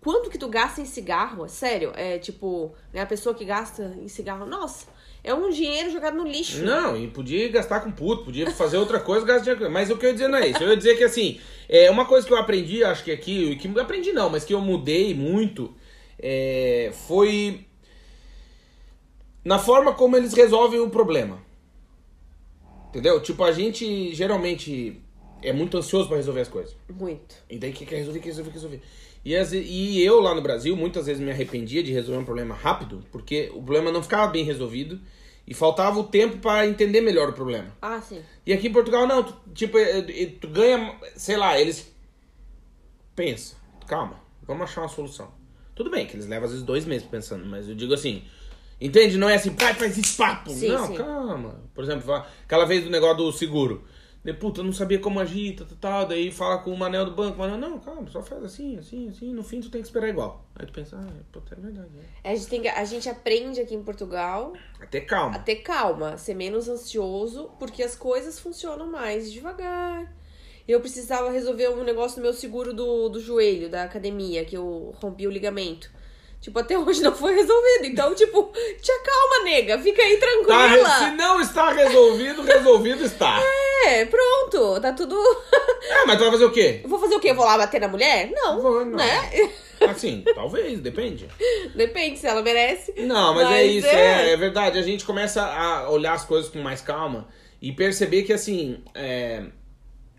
quanto 0.00 0.28
que 0.28 0.36
tu 0.36 0.48
gasta 0.48 0.80
em 0.80 0.84
cigarro? 0.84 1.48
Sério, 1.48 1.92
é 1.94 2.18
tipo, 2.18 2.74
né, 2.92 3.00
a 3.00 3.06
pessoa 3.06 3.34
que 3.34 3.44
gasta 3.46 3.96
em 3.98 4.08
cigarro, 4.08 4.44
nossa, 4.44 4.86
é 5.24 5.32
um 5.32 5.48
dinheiro 5.48 5.90
jogado 5.90 6.16
no 6.16 6.26
lixo. 6.26 6.62
Não, 6.64 6.96
e 6.96 7.06
podia 7.08 7.48
gastar 7.48 7.80
com 7.80 7.90
puto, 7.90 8.24
podia 8.24 8.50
fazer 8.50 8.76
outra 8.76 9.00
coisa, 9.00 9.24
gastar 9.24 9.54
dinheiro. 9.54 9.72
Mas 9.72 9.88
o 9.90 9.96
que 9.96 10.04
eu 10.04 10.08
ia 10.10 10.14
dizer 10.14 10.28
não 10.28 10.36
é 10.38 10.48
isso. 10.48 10.62
Eu 10.62 10.68
ia 10.68 10.76
dizer 10.76 10.96
que 10.98 11.04
assim, 11.04 11.40
é 11.68 11.90
uma 11.90 12.04
coisa 12.04 12.26
que 12.26 12.32
eu 12.32 12.36
aprendi, 12.36 12.84
acho 12.84 13.04
que 13.04 13.10
aqui, 13.12 13.56
que 13.56 13.80
aprendi 13.80 14.12
não, 14.12 14.28
mas 14.28 14.44
que 14.44 14.52
eu 14.52 14.60
mudei 14.60 15.14
muito, 15.14 15.74
é, 16.18 16.92
foi 17.06 17.64
na 19.44 19.58
forma 19.58 19.92
como 19.94 20.16
eles 20.16 20.32
resolvem 20.34 20.80
o 20.80 20.90
problema. 20.90 21.40
Entendeu? 22.88 23.20
Tipo, 23.20 23.44
a 23.44 23.52
gente 23.52 24.14
geralmente 24.14 25.00
é 25.42 25.52
muito 25.52 25.76
ansioso 25.78 26.08
pra 26.08 26.16
resolver 26.16 26.40
as 26.42 26.48
coisas. 26.48 26.76
Muito. 26.88 27.34
E 27.48 27.58
daí 27.58 27.72
que 27.72 27.86
quer 27.86 27.96
resolver, 27.96 28.20
quer 28.20 28.26
resolver, 28.28 28.50
quer 28.50 28.56
resolver. 28.56 28.82
E, 29.24 29.44
ve- 29.44 29.62
e 29.62 30.04
eu 30.04 30.20
lá 30.20 30.34
no 30.34 30.42
Brasil 30.42 30.76
muitas 30.76 31.06
vezes 31.06 31.22
me 31.22 31.30
arrependia 31.30 31.82
de 31.82 31.92
resolver 31.92 32.20
um 32.20 32.24
problema 32.24 32.54
rápido, 32.54 33.04
porque 33.10 33.50
o 33.54 33.62
problema 33.62 33.90
não 33.90 34.02
ficava 34.02 34.30
bem 34.30 34.44
resolvido. 34.44 35.00
E 35.44 35.54
faltava 35.54 35.98
o 35.98 36.04
tempo 36.04 36.36
pra 36.38 36.64
entender 36.68 37.00
melhor 37.00 37.30
o 37.30 37.32
problema. 37.32 37.76
Ah, 37.82 38.00
sim. 38.00 38.22
E 38.46 38.52
aqui 38.52 38.68
em 38.68 38.72
Portugal, 38.72 39.08
não. 39.08 39.24
Tu, 39.24 39.34
tipo, 39.52 39.76
eh, 39.76 39.98
eh, 40.08 40.26
tu 40.40 40.46
ganha, 40.46 40.96
sei 41.16 41.36
lá, 41.36 41.58
eles. 41.60 41.92
Pensa, 43.16 43.56
calma, 43.88 44.20
vamos 44.46 44.62
achar 44.62 44.82
uma 44.82 44.88
solução. 44.88 45.32
Tudo 45.74 45.90
bem 45.90 46.06
que 46.06 46.14
eles 46.14 46.26
levam 46.26 46.44
às 46.44 46.52
vezes 46.52 46.64
dois 46.64 46.84
meses 46.84 47.06
pensando, 47.08 47.44
mas 47.44 47.68
eu 47.68 47.74
digo 47.74 47.92
assim. 47.92 48.22
Entende? 48.82 49.16
Não 49.16 49.28
é 49.28 49.36
assim, 49.36 49.52
pai, 49.54 49.74
faz 49.74 49.96
esse 49.96 50.16
papo. 50.16 50.50
Sim, 50.50 50.68
não, 50.68 50.88
sim. 50.88 50.94
calma. 50.96 51.62
Por 51.72 51.84
exemplo, 51.84 52.12
aquela 52.44 52.64
vez 52.64 52.82
do 52.82 52.90
negócio 52.90 53.18
do 53.18 53.32
seguro. 53.32 53.84
De, 54.24 54.32
puta, 54.32 54.60
eu 54.60 54.64
não 54.64 54.72
sabia 54.72 54.98
como 54.98 55.20
agir, 55.20 55.54
tal, 55.54 55.66
tal, 55.68 55.76
tal. 55.78 56.06
Daí 56.06 56.32
fala 56.32 56.58
com 56.58 56.72
o 56.72 56.76
Manel 56.76 57.04
do 57.04 57.12
banco. 57.12 57.38
Manel, 57.38 57.58
não, 57.58 57.78
calma, 57.78 58.08
só 58.10 58.20
faz 58.20 58.42
assim, 58.42 58.76
assim, 58.76 59.08
assim. 59.08 59.32
No 59.32 59.44
fim 59.44 59.60
tu 59.60 59.70
tem 59.70 59.80
que 59.80 59.86
esperar 59.86 60.08
igual. 60.08 60.44
Aí 60.56 60.66
tu 60.66 60.72
pensa, 60.72 60.96
ah, 60.96 61.12
puta, 61.30 61.54
é 61.54 61.60
verdade. 61.60 61.90
né? 61.94 62.02
A 62.24 62.34
gente, 62.34 62.48
tem 62.48 62.68
a 62.68 62.84
gente 62.84 63.08
aprende 63.08 63.60
aqui 63.60 63.74
em 63.74 63.82
Portugal 63.84 64.52
Até 64.80 65.00
calma. 65.00 65.36
a 65.36 65.38
ter 65.38 65.56
calma, 65.56 66.16
ser 66.16 66.34
menos 66.34 66.68
ansioso, 66.68 67.50
porque 67.60 67.84
as 67.84 67.94
coisas 67.94 68.40
funcionam 68.40 68.90
mais 68.90 69.32
devagar. 69.32 70.12
Eu 70.66 70.80
precisava 70.80 71.30
resolver 71.30 71.68
um 71.68 71.84
negócio 71.84 72.16
no 72.16 72.22
meu 72.24 72.32
seguro 72.32 72.72
do, 72.74 73.08
do 73.08 73.20
joelho, 73.20 73.68
da 73.68 73.84
academia, 73.84 74.44
que 74.44 74.56
eu 74.56 74.92
rompi 75.00 75.26
o 75.26 75.30
ligamento. 75.30 75.90
Tipo, 76.42 76.58
até 76.58 76.76
hoje 76.78 77.00
não 77.02 77.14
foi 77.14 77.34
resolvido. 77.34 77.84
Então, 77.86 78.14
tipo, 78.14 78.52
te 78.82 78.90
acalma, 78.92 79.44
nega. 79.44 79.78
Fica 79.78 80.02
aí 80.02 80.16
Tá, 80.18 80.26
tranquila. 80.26 80.88
se 80.98 81.10
não 81.12 81.40
está 81.40 81.70
resolvido, 81.72 82.42
resolvido 82.42 83.04
está. 83.04 83.40
É, 83.86 84.04
pronto. 84.06 84.80
Tá 84.80 84.92
tudo. 84.92 85.16
É, 85.82 86.04
mas 86.04 86.16
tu 86.18 86.22
vai 86.24 86.32
fazer 86.32 86.44
o 86.44 86.50
quê? 86.52 86.80
Eu 86.82 86.88
Vou 86.90 86.98
fazer 86.98 87.14
o 87.14 87.20
quê? 87.20 87.30
Eu 87.30 87.34
Vou 87.36 87.44
lá 87.44 87.56
bater 87.56 87.80
na 87.80 87.86
mulher? 87.88 88.30
Não. 88.32 88.60
Vou, 88.60 88.84
não. 88.84 88.96
Né? 88.98 89.50
Assim, 89.88 90.22
talvez, 90.34 90.80
depende. 90.80 91.28
Depende 91.74 92.18
se 92.18 92.26
ela 92.26 92.42
merece. 92.42 92.92
Não, 92.98 93.34
mas, 93.34 93.46
é 93.46 93.50
Mas 93.50 93.72
isso, 93.72 93.86
é. 93.86 94.30
é. 94.30 94.32
é 94.32 94.36
verdade. 94.36 94.78
A 94.78 94.82
gente 94.82 95.04
começa 95.04 95.42
a 95.44 95.90
olhar 95.90 96.12
as 96.12 96.24
coisas 96.24 96.50
com 96.50 96.58
mais 96.60 96.80
calma 96.80 97.28
e 97.60 97.70
perceber 97.72 98.22
que, 98.22 98.32
assim, 98.32 98.82
é, 98.94 99.44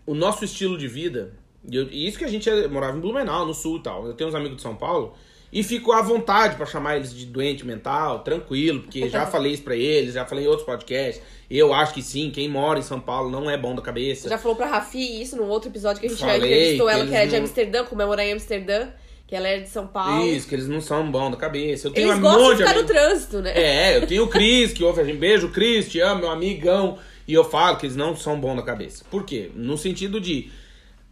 o 0.06 0.14
nosso 0.14 0.44
estilo 0.44 0.76
de 0.78 0.88
vida. 0.88 1.32
E, 1.70 1.76
eu- 1.76 1.88
e 1.90 2.06
isso 2.08 2.18
que 2.18 2.24
a 2.24 2.28
gente 2.28 2.48
é- 2.48 2.66
morava 2.68 2.96
em 2.96 3.00
Blumenau, 3.00 3.46
no 3.46 3.54
sul 3.54 3.78
e 3.78 3.82
tal. 3.82 4.06
Eu 4.06 4.14
tenho 4.14 4.28
uns 4.28 4.34
amigos 4.34 4.56
de 4.56 4.62
São 4.62 4.74
Paulo 4.76 5.14
e 5.54 5.62
fico 5.62 5.92
à 5.92 6.02
vontade 6.02 6.56
pra 6.56 6.66
chamar 6.66 6.96
eles 6.96 7.14
de 7.14 7.24
doente 7.24 7.64
mental, 7.64 8.18
tranquilo, 8.18 8.80
porque 8.80 9.08
já 9.08 9.24
falei 9.24 9.52
isso 9.52 9.62
pra 9.62 9.76
eles, 9.76 10.12
já 10.14 10.26
falei 10.26 10.44
em 10.44 10.48
outros 10.48 10.66
podcasts. 10.66 11.22
Eu 11.50 11.72
acho 11.72 11.94
que 11.94 12.02
sim, 12.02 12.30
quem 12.30 12.48
mora 12.48 12.78
em 12.78 12.82
São 12.82 12.98
Paulo 12.98 13.30
não 13.30 13.48
é 13.48 13.56
bom 13.56 13.74
da 13.74 13.80
cabeça. 13.80 14.28
Já 14.28 14.36
falou 14.36 14.56
pra 14.56 14.66
Rafi 14.66 15.22
isso 15.22 15.36
num 15.36 15.46
outro 15.48 15.70
episódio 15.70 16.00
que 16.00 16.06
a 16.06 16.10
gente 16.10 16.18
já 16.20 16.26
Falei 16.26 16.52
entrevistou 16.52 16.86
que 16.88 16.92
ela, 16.92 17.06
que 17.06 17.14
era 17.14 17.26
de 17.26 17.32
não- 17.36 17.40
Amsterdã, 17.44 17.84
comemorar 17.84 18.26
em 18.26 18.32
Amsterdã, 18.32 18.88
que 19.28 19.36
ela 19.36 19.46
era 19.48 19.62
de 19.62 19.68
São 19.68 19.86
Paulo. 19.86 20.26
Isso, 20.26 20.48
que 20.48 20.54
eles 20.54 20.66
não 20.68 20.80
são 20.80 21.08
bons 21.10 21.30
da 21.30 21.36
cabeça. 21.36 21.86
Eu 21.88 21.92
tenho 21.92 22.08
Eles 22.08 22.18
um 22.18 22.20
gostam 22.22 22.50
de 22.50 22.56
ficar 22.56 22.72
no 22.74 22.78
amigo- 22.80 22.92
trânsito, 22.92 23.40
né? 23.40 23.52
É, 23.54 23.96
eu 23.96 24.06
tenho 24.06 24.24
o 24.24 24.28
Cris, 24.28 24.72
que 24.72 24.82
ouve 24.82 25.00
a 25.00 25.04
gente. 25.04 25.18
Beijo, 25.18 25.50
Cris, 25.50 25.88
te 25.90 26.00
amo, 26.00 26.22
meu 26.22 26.30
amigão. 26.30 26.98
E 27.28 27.32
eu 27.32 27.44
falo 27.44 27.76
que 27.78 27.86
eles 27.86 27.96
não 27.96 28.14
são 28.16 28.38
bons 28.40 28.56
da 28.56 28.62
cabeça. 28.62 29.04
Por 29.10 29.24
quê? 29.24 29.50
No 29.54 29.78
sentido 29.78 30.20
de 30.20 30.50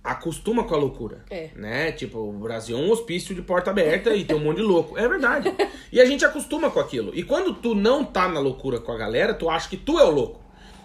acostuma 0.03 0.65
com 0.65 0.75
a 0.75 0.79
loucura. 0.79 1.25
É. 1.31 1.51
Né? 1.55 1.93
Tipo, 1.93 2.19
o 2.19 2.33
Brasil 2.33 2.77
é 2.77 2.81
um 2.81 2.91
hospício 2.91 3.35
de 3.35 3.43
porta 3.43 3.71
aberta 3.71 4.15
e 4.15 4.25
tem 4.25 4.37
um 4.37 4.41
monte 4.41 4.57
de 4.57 4.63
louco. 4.63 4.99
É 4.99 5.09
verdade. 5.09 5.53
E 5.93 6.01
a 6.01 6.07
gente 6.07 6.25
acostuma 6.25 6.71
com 6.71 6.81
aquilo. 6.81 7.13
E 7.15 7.23
quando 7.23 7.53
tu 7.53 7.75
não 7.75 8.03
tá 8.03 8.27
na 8.27 8.41
loucura 8.41 8.81
com 8.81 8.91
a 8.93 8.97
galera, 8.97 9.35
tu 9.35 9.51
acha 9.51 9.69
que 9.69 9.77
tu 9.77 9.99
é 9.99 10.05
o 10.05 10.11
louco. 10.11 10.41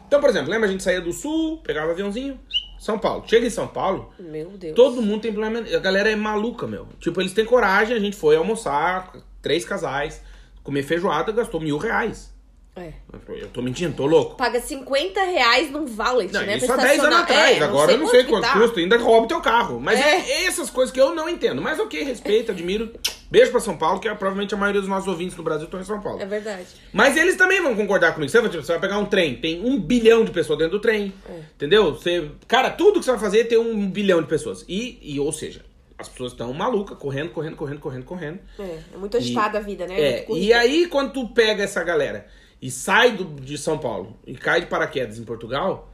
Então, 0.05 0.19
por 0.19 0.29
exemplo, 0.29 0.51
lembra 0.51 0.67
a 0.67 0.71
gente 0.71 0.83
saía 0.83 0.99
do 0.99 1.13
sul, 1.13 1.61
pegava 1.63 1.91
aviãozinho, 1.91 2.37
São 2.77 2.99
Paulo. 2.99 3.23
Chega 3.25 3.47
em 3.47 3.49
São 3.49 3.69
Paulo, 3.69 4.11
Meu 4.19 4.49
Deus. 4.49 4.75
Todo 4.75 5.01
mundo 5.01 5.21
tem 5.21 5.31
problema. 5.31 5.59
A 5.59 5.79
galera 5.79 6.11
é 6.11 6.15
maluca, 6.15 6.67
meu. 6.67 6.87
Tipo, 6.99 7.21
eles 7.21 7.31
têm 7.31 7.45
coragem. 7.45 7.95
A 7.95 7.99
gente 8.01 8.17
foi 8.17 8.35
almoçar, 8.35 9.13
três 9.41 9.63
casais, 9.63 10.21
comer 10.61 10.83
feijoada, 10.83 11.31
gastou 11.31 11.61
mil 11.61 11.77
reais. 11.77 12.33
É. 12.77 12.93
Eu 13.27 13.47
tô 13.49 13.61
mentindo, 13.61 13.95
tô 13.95 14.05
louco. 14.05 14.35
Paga 14.35 14.59
50 14.61 15.21
reais 15.23 15.71
num 15.71 15.85
valet, 15.85 16.31
Não, 16.31 16.41
né? 16.41 16.57
isso 16.57 16.71
há 16.71 16.77
10 16.77 16.99
anos 17.03 17.19
atrás. 17.19 17.57
É, 17.57 17.63
Agora 17.63 17.91
eu 17.91 17.97
não 17.97 18.07
sei 18.07 18.23
que 18.23 18.29
quanto 18.29 18.43
tá. 18.43 18.53
custa, 18.53 18.79
ainda 18.79 18.97
rouba 18.97 19.25
o 19.25 19.27
teu 19.27 19.41
carro. 19.41 19.79
Mas 19.79 19.99
É. 19.99 20.45
essas 20.45 20.69
coisas 20.69 20.93
que 20.93 21.01
eu 21.01 21.15
não 21.15 21.27
entendo. 21.27 21.61
Mas 21.61 21.79
ok, 21.79 22.03
respeito, 22.03 22.51
admiro. 22.51 22.91
Beijo 23.29 23.51
pra 23.51 23.59
São 23.59 23.75
Paulo, 23.75 23.99
que 23.99 24.07
é, 24.07 24.13
provavelmente 24.15 24.53
a 24.53 24.57
maioria 24.57 24.79
dos 24.79 24.89
nossos 24.89 25.07
ouvintes 25.07 25.35
no 25.35 25.43
Brasil 25.43 25.65
estão 25.65 25.81
em 25.81 25.83
São 25.83 25.99
Paulo. 25.99 26.21
É 26.21 26.25
verdade. 26.25 26.67
Mas 26.93 27.17
eles 27.17 27.35
também 27.35 27.61
vão 27.61 27.75
concordar 27.75 28.13
comigo. 28.13 28.31
Você 28.31 28.39
vai, 28.39 28.49
tipo, 28.49 28.63
você 28.63 28.71
vai 28.71 28.79
pegar 28.81 28.99
um 28.99 29.05
trem, 29.05 29.35
tem 29.35 29.59
um 29.65 29.79
bilhão 29.79 30.23
de 30.23 30.31
pessoas 30.31 30.57
dentro 30.59 30.77
do 30.77 30.81
trem. 30.81 31.11
É. 31.29 31.39
Entendeu? 31.55 31.93
Você, 31.93 32.31
cara, 32.47 32.69
tudo 32.69 32.99
que 32.99 33.05
você 33.05 33.11
vai 33.11 33.19
fazer 33.19 33.45
tem 33.45 33.57
um 33.57 33.89
bilhão 33.89 34.21
de 34.21 34.27
pessoas. 34.27 34.63
E, 34.69 34.97
e 35.01 35.19
ou 35.19 35.33
seja, 35.33 35.65
as 35.97 36.07
pessoas 36.07 36.31
estão 36.31 36.53
malucas, 36.53 36.97
correndo, 36.97 37.31
correndo, 37.31 37.55
correndo, 37.57 37.79
correndo, 37.79 38.05
correndo. 38.05 38.39
É, 38.59 38.77
é 38.93 38.97
muito 38.97 39.17
agitada 39.17 39.57
a 39.57 39.61
vida, 39.61 39.87
né? 39.87 39.99
É, 39.99 40.25
e 40.31 40.53
aí 40.53 40.85
quando 40.87 41.11
tu 41.11 41.27
pega 41.29 41.63
essa 41.63 41.83
galera 41.83 42.27
e 42.61 42.69
sai 42.71 43.11
do, 43.15 43.23
de 43.25 43.57
São 43.57 43.77
Paulo 43.77 44.17
e 44.25 44.35
cai 44.35 44.61
de 44.61 44.67
paraquedas 44.67 45.17
em 45.19 45.23
Portugal, 45.23 45.89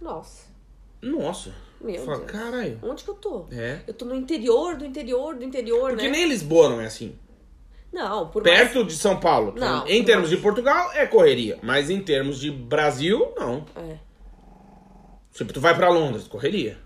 Nossa, 0.00 0.46
nossa. 1.02 1.52
Meu 1.80 2.02
fala, 2.04 2.18
Deus. 2.18 2.30
caralho. 2.30 2.78
onde 2.82 3.04
que 3.04 3.10
eu 3.10 3.14
tô? 3.14 3.46
É. 3.52 3.80
Eu 3.86 3.92
tô 3.92 4.04
no 4.06 4.14
interior, 4.14 4.76
do 4.76 4.86
interior, 4.86 5.34
do 5.36 5.44
interior, 5.44 5.90
Porque 5.90 6.06
né? 6.06 6.12
nem 6.18 6.28
Lisboa 6.28 6.70
não 6.70 6.80
é 6.80 6.86
assim. 6.86 7.18
Não, 7.92 8.28
por 8.28 8.42
mais... 8.42 8.58
Perto 8.58 8.84
de 8.84 8.94
São 8.96 9.20
Paulo. 9.20 9.52
que 9.52 9.60
Não, 9.60 9.86
em 9.86 10.02
termos 10.02 10.28
mais. 10.28 10.36
de 10.36 10.42
Portugal, 10.42 10.90
é 10.94 11.06
correria. 11.06 11.58
Mas 11.62 11.90
em 11.90 12.00
termos 12.00 12.40
de 12.40 12.50
Brasil, 12.50 13.32
não. 13.36 13.64
É. 13.76 13.98
Tipo, 15.32 15.52
tu 15.52 15.60
vai 15.60 15.74
pra 15.76 15.88
Londres, 15.90 16.26
correria. 16.26 16.78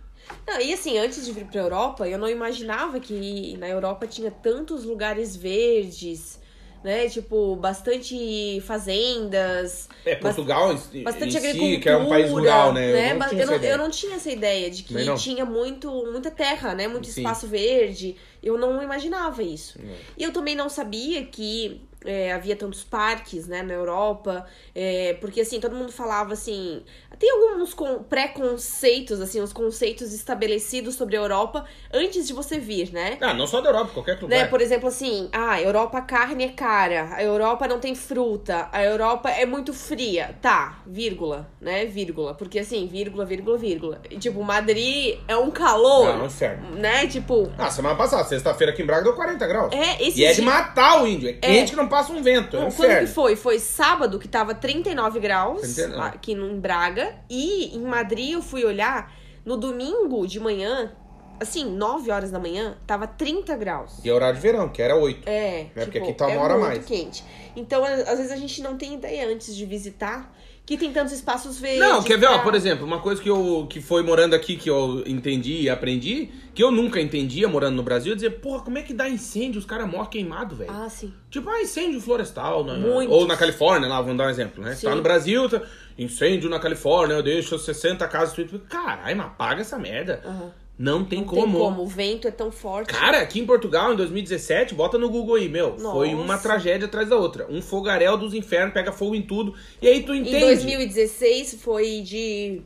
Não, 0.46 0.60
e 0.60 0.72
assim, 0.72 0.98
antes 0.98 1.24
de 1.24 1.32
vir 1.32 1.44
pra 1.46 1.60
Europa, 1.60 2.08
eu 2.08 2.18
não 2.18 2.28
imaginava 2.28 2.98
que 3.00 3.56
na 3.56 3.68
Europa 3.68 4.06
tinha 4.06 4.30
tantos 4.30 4.84
lugares 4.84 5.36
verdes, 5.36 6.37
né? 6.82 7.08
Tipo, 7.08 7.56
bastante 7.56 8.60
fazendas. 8.62 9.88
É, 10.04 10.14
Portugal 10.16 10.72
em, 10.92 11.02
Bastante 11.02 11.34
em 11.34 11.38
agricultura, 11.38 11.74
si, 11.74 11.80
que 11.80 11.88
é 11.88 11.96
um 11.96 12.08
país 12.08 12.30
rural, 12.30 12.72
né? 12.72 13.12
Eu 13.12 13.18
não 13.18 13.26
eu, 13.26 13.38
essa 13.38 13.46
não, 13.46 13.56
ideia. 13.56 13.72
eu 13.72 13.78
não 13.78 13.90
tinha 13.90 14.16
essa 14.16 14.30
ideia 14.30 14.70
de 14.70 14.82
que 14.82 15.14
tinha 15.16 15.44
muito, 15.44 15.90
muita 16.10 16.30
terra, 16.30 16.74
né? 16.74 16.88
Muito 16.88 17.08
Sim. 17.08 17.20
espaço 17.20 17.46
verde. 17.46 18.16
Eu 18.42 18.56
não 18.56 18.82
imaginava 18.82 19.42
isso. 19.42 19.78
É. 19.78 19.96
E 20.16 20.22
eu 20.22 20.32
também 20.32 20.54
não 20.54 20.68
sabia 20.68 21.24
que 21.24 21.80
é, 22.08 22.32
havia 22.32 22.56
tantos 22.56 22.82
parques, 22.82 23.46
né, 23.46 23.62
na 23.62 23.74
Europa. 23.74 24.46
é, 24.74 25.14
porque, 25.20 25.40
assim, 25.42 25.60
todo 25.60 25.74
mundo 25.76 25.92
falava 25.92 26.32
assim... 26.32 26.82
Tem 27.18 27.30
alguns 27.32 27.74
con- 27.74 28.04
preconceitos, 28.04 29.20
assim, 29.20 29.40
os 29.40 29.52
conceitos 29.52 30.12
estabelecidos 30.12 30.94
sobre 30.94 31.16
a 31.16 31.20
Europa 31.20 31.64
antes 31.92 32.26
de 32.26 32.32
você 32.32 32.58
vir, 32.58 32.92
né? 32.92 33.18
Ah, 33.20 33.34
não 33.34 33.46
só 33.46 33.60
da 33.60 33.70
Europa, 33.70 33.90
qualquer 33.94 34.14
lugar. 34.20 34.28
Né? 34.38 34.44
Por 34.46 34.60
exemplo, 34.60 34.88
assim, 34.88 35.28
ah, 35.32 35.52
a 35.52 35.60
Europa 35.62 36.00
carne 36.02 36.44
é 36.44 36.48
cara, 36.50 37.08
a 37.14 37.22
Europa 37.22 37.66
não 37.66 37.80
tem 37.80 37.94
fruta, 37.94 38.68
a 38.72 38.82
Europa 38.84 39.28
é 39.30 39.44
muito 39.44 39.72
fria. 39.74 40.36
Tá, 40.40 40.80
vírgula, 40.86 41.48
né? 41.60 41.84
Vírgula. 41.86 42.34
Porque 42.34 42.58
assim, 42.60 42.86
vírgula, 42.86 43.24
vírgula, 43.24 43.58
vírgula. 43.58 44.00
E, 44.10 44.16
tipo, 44.18 44.42
Madrid 44.44 45.18
é 45.26 45.36
um 45.36 45.50
calor, 45.50 46.14
Não, 46.16 46.22
é 46.22 46.26
inferno. 46.26 46.70
né? 46.76 47.06
Tipo, 47.08 47.50
Ah, 47.58 47.70
semana 47.70 47.96
passada, 47.96 48.24
sexta-feira 48.24 48.72
aqui 48.72 48.82
em 48.82 48.86
Braga 48.86 49.02
deu 49.04 49.14
40 49.14 49.46
graus. 49.46 49.72
é 49.74 50.02
esse 50.06 50.20
E 50.20 50.24
é 50.24 50.32
de 50.32 50.42
matar 50.42 51.02
o 51.02 51.06
índio. 51.06 51.28
É 51.30 51.32
quente 51.32 51.70
que 51.72 51.76
não 51.76 51.88
passa 51.88 51.97
um 52.10 52.22
vento. 52.22 52.56
É 52.56 52.60
um 52.60 52.62
Quando 52.64 52.76
que 52.76 52.82
inferno. 52.84 53.08
foi? 53.08 53.36
Foi 53.36 53.58
sábado, 53.58 54.18
que 54.18 54.28
tava 54.28 54.54
39 54.54 55.20
graus 55.20 55.60
39. 55.60 56.08
aqui 56.08 56.32
em 56.32 56.60
Braga. 56.60 57.14
E 57.28 57.76
em 57.76 57.80
Madrid 57.82 58.32
eu 58.32 58.42
fui 58.42 58.64
olhar 58.64 59.12
no 59.44 59.56
domingo 59.56 60.26
de 60.26 60.38
manhã, 60.38 60.92
assim, 61.40 61.64
9 61.64 62.10
horas 62.10 62.30
da 62.30 62.38
manhã, 62.38 62.76
tava 62.86 63.06
30 63.06 63.56
graus. 63.56 63.98
E 64.04 64.08
é 64.08 64.12
horário 64.12 64.36
de 64.36 64.42
verão, 64.42 64.68
que 64.68 64.82
era 64.82 64.94
8. 64.96 65.28
É, 65.28 65.60
É 65.60 65.64
tipo, 65.64 65.80
porque 65.84 65.98
aqui 65.98 66.12
tá 66.12 66.26
uma 66.26 66.34
é 66.34 66.38
hora 66.38 66.54
muito 66.58 66.66
mais. 66.68 66.84
quente. 66.84 67.24
Então, 67.56 67.82
às 67.84 68.18
vezes 68.18 68.30
a 68.30 68.36
gente 68.36 68.62
não 68.62 68.76
tem 68.76 68.94
ideia 68.94 69.26
antes 69.28 69.54
de 69.56 69.64
visitar 69.66 70.32
que 70.68 70.76
tem 70.76 70.92
tantos 70.92 71.14
espaços 71.14 71.58
verdes. 71.58 71.78
Não, 71.80 72.02
quer 72.02 72.18
ver, 72.18 72.26
ó, 72.26 72.34
pra- 72.34 72.42
por 72.42 72.54
exemplo, 72.54 72.84
uma 72.84 72.98
coisa 73.00 73.22
que 73.22 73.30
eu 73.30 73.66
que 73.70 73.80
foi 73.80 74.02
morando 74.02 74.34
aqui, 74.34 74.54
que 74.54 74.68
eu 74.68 75.02
entendi 75.06 75.62
e 75.62 75.70
aprendi, 75.70 76.28
que 76.54 76.62
eu 76.62 76.70
nunca 76.70 77.00
entendia 77.00 77.48
morando 77.48 77.76
no 77.76 77.82
Brasil, 77.82 78.12
é 78.12 78.14
dizer, 78.14 78.32
porra, 78.40 78.62
como 78.62 78.76
é 78.76 78.82
que 78.82 78.92
dá 78.92 79.08
incêndio? 79.08 79.58
Os 79.58 79.64
caras 79.64 79.88
morrem 79.88 80.10
queimados, 80.10 80.58
velho. 80.58 80.70
Ah, 80.70 80.86
sim. 80.90 81.10
Tipo, 81.30 81.48
ah, 81.48 81.62
incêndio 81.62 81.98
florestal, 82.02 82.64
né? 82.64 82.74
Muitos. 82.74 83.16
ou 83.16 83.26
na 83.26 83.34
Califórnia, 83.34 83.88
lá, 83.88 83.98
vamos 84.02 84.18
dar 84.18 84.26
um 84.26 84.30
exemplo, 84.30 84.62
né? 84.62 84.74
Sim. 84.74 84.88
Tá 84.88 84.94
no 84.94 85.00
Brasil, 85.00 85.48
tá... 85.48 85.62
incêndio 85.98 86.50
na 86.50 86.58
Califórnia, 86.58 87.22
deixa 87.22 87.58
60 87.58 88.06
casas 88.06 88.34
destruídas. 88.36 88.68
Caralho, 88.68 89.16
mas 89.16 89.26
apaga 89.26 89.62
essa 89.62 89.78
merda. 89.78 90.20
Aham. 90.22 90.52
Não 90.78 91.04
tem 91.04 91.20
Não 91.20 91.26
como. 91.26 91.42
tem 91.42 91.52
como, 91.52 91.82
o 91.82 91.86
vento 91.86 92.28
é 92.28 92.30
tão 92.30 92.52
forte. 92.52 92.92
Cara, 92.92 93.20
aqui 93.20 93.40
em 93.40 93.46
Portugal, 93.46 93.92
em 93.92 93.96
2017, 93.96 94.74
bota 94.74 94.96
no 94.96 95.10
Google 95.10 95.34
aí, 95.34 95.48
meu. 95.48 95.76
Foi 95.76 96.12
Nossa. 96.12 96.22
uma 96.22 96.38
tragédia 96.38 96.86
atrás 96.86 97.08
da 97.08 97.16
outra. 97.16 97.46
Um 97.50 97.60
fogaréu 97.60 98.16
dos 98.16 98.32
infernos, 98.32 98.72
pega 98.72 98.92
fogo 98.92 99.16
em 99.16 99.22
tudo. 99.22 99.54
E 99.82 99.88
aí 99.88 100.04
tu 100.04 100.14
em 100.14 100.20
entende. 100.20 100.38
2016 100.38 101.58
foi 101.60 102.00
de 102.02 102.62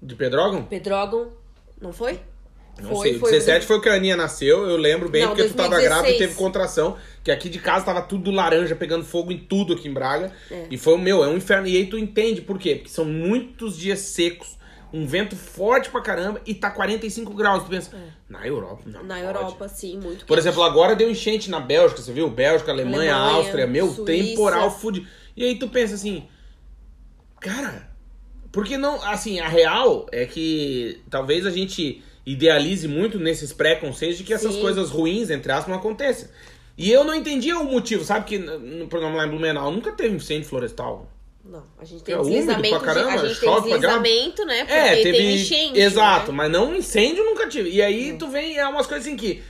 De 0.00 0.14
Pedrógão? 0.14 0.62
Pedrógão, 0.62 1.32
não 1.80 1.92
foi? 1.92 2.20
Não 2.80 2.94
sei. 3.02 3.16
O 3.16 3.22
17 3.22 3.66
foi 3.66 3.78
o 3.78 3.80
que 3.80 3.88
a 3.88 3.94
Aninha 3.94 4.16
nasceu, 4.16 4.64
eu 4.68 4.76
lembro 4.76 5.08
bem, 5.08 5.22
Não, 5.22 5.30
porque 5.30 5.48
tu 5.48 5.54
tava 5.54 5.70
2016. 5.70 5.88
grávida 5.88 6.14
e 6.14 6.18
teve 6.18 6.34
contração. 6.38 6.96
Que 7.24 7.32
aqui 7.32 7.48
de 7.48 7.58
casa 7.58 7.86
tava 7.86 8.02
tudo 8.02 8.30
laranja, 8.30 8.76
pegando 8.76 9.04
fogo 9.04 9.32
em 9.32 9.38
tudo 9.38 9.72
aqui 9.72 9.88
em 9.88 9.92
Braga. 9.92 10.32
É. 10.48 10.66
E 10.70 10.78
foi 10.78 10.94
o 10.94 10.98
meu, 10.98 11.24
é 11.24 11.28
um 11.28 11.36
inferno. 11.36 11.66
E 11.66 11.76
aí 11.76 11.86
tu 11.86 11.98
entende 11.98 12.40
por 12.40 12.56
quê? 12.56 12.76
Porque 12.76 12.88
são 12.88 13.04
muitos 13.04 13.76
dias 13.76 13.98
secos, 13.98 14.56
um 14.92 15.06
vento 15.06 15.36
forte 15.36 15.90
pra 15.90 16.00
caramba 16.00 16.40
e 16.46 16.54
tá 16.54 16.70
45 16.70 17.34
graus. 17.34 17.64
Tu 17.64 17.70
pensa, 17.70 17.96
na 18.28 18.46
Europa, 18.46 18.82
não. 18.86 19.00
É. 19.00 19.02
Na 19.02 19.14
pode. 19.16 19.26
Europa, 19.26 19.68
sim, 19.68 19.98
muito 19.98 20.24
Por 20.24 20.36
quente. 20.36 20.38
exemplo, 20.40 20.62
agora 20.62 20.94
deu 20.96 21.10
enchente 21.10 21.50
na 21.50 21.60
Bélgica, 21.60 22.00
você 22.00 22.12
viu? 22.12 22.28
Bélgica, 22.30 22.70
Alemanha, 22.70 23.14
Alemanha, 23.14 23.36
Áustria, 23.36 23.66
meu, 23.66 23.86
Suíça. 23.86 24.04
temporal 24.04 24.70
fudido. 24.70 25.06
E 25.36 25.44
aí 25.44 25.58
tu 25.58 25.68
pensa 25.68 25.94
assim, 25.94 26.26
Cara, 27.40 27.88
porque 28.50 28.76
não. 28.76 29.02
Assim, 29.02 29.38
a 29.40 29.48
real 29.48 30.06
é 30.10 30.26
que 30.26 31.00
talvez 31.08 31.46
a 31.46 31.50
gente 31.50 32.02
idealize 32.26 32.86
muito 32.86 33.18
nesses 33.18 33.52
preconceitos 33.52 34.18
de 34.18 34.24
que 34.24 34.34
essas 34.34 34.54
Sim. 34.54 34.60
coisas 34.60 34.90
ruins, 34.90 35.30
entre 35.30 35.50
aspas, 35.52 35.68
não 35.68 35.76
aconteçam. 35.78 36.28
E 36.76 36.90
eu 36.90 37.02
não 37.04 37.14
entendia 37.14 37.58
o 37.58 37.64
motivo, 37.64 38.04
sabe? 38.04 38.24
Que 38.26 38.38
no 38.38 38.86
programa 38.86 39.16
lá 39.16 39.26
em 39.26 39.30
Blumenau 39.30 39.70
nunca 39.70 39.92
teve 39.92 40.14
incêndio 40.14 40.48
florestal. 40.48 41.10
Não, 41.48 41.64
a 41.78 41.84
gente 41.84 42.04
tem 42.04 42.14
É 42.14 42.18
deslizamento 42.18 42.76
pra 42.76 42.80
caramba, 42.94 43.10
de, 43.12 43.24
a 43.24 43.28
gente 43.28 43.40
tem 43.40 43.48
chove 43.48 43.70
caramba. 43.70 44.02
deslizamento, 44.02 44.44
né? 44.44 44.58
Porque 44.64 44.72
É, 44.74 44.96
teve. 45.02 45.16
tem 45.16 45.34
enchente. 45.34 45.80
Exato, 45.80 46.30
né? 46.30 46.36
mas 46.36 46.50
não 46.52 46.74
incêndio 46.76 47.24
nunca 47.24 47.48
tive. 47.48 47.70
E 47.70 47.80
aí 47.80 48.16
tu 48.18 48.28
vem, 48.28 48.58
é 48.58 48.68
umas 48.68 48.86
coisas 48.86 49.06
assim 49.06 49.16
que 49.16 49.42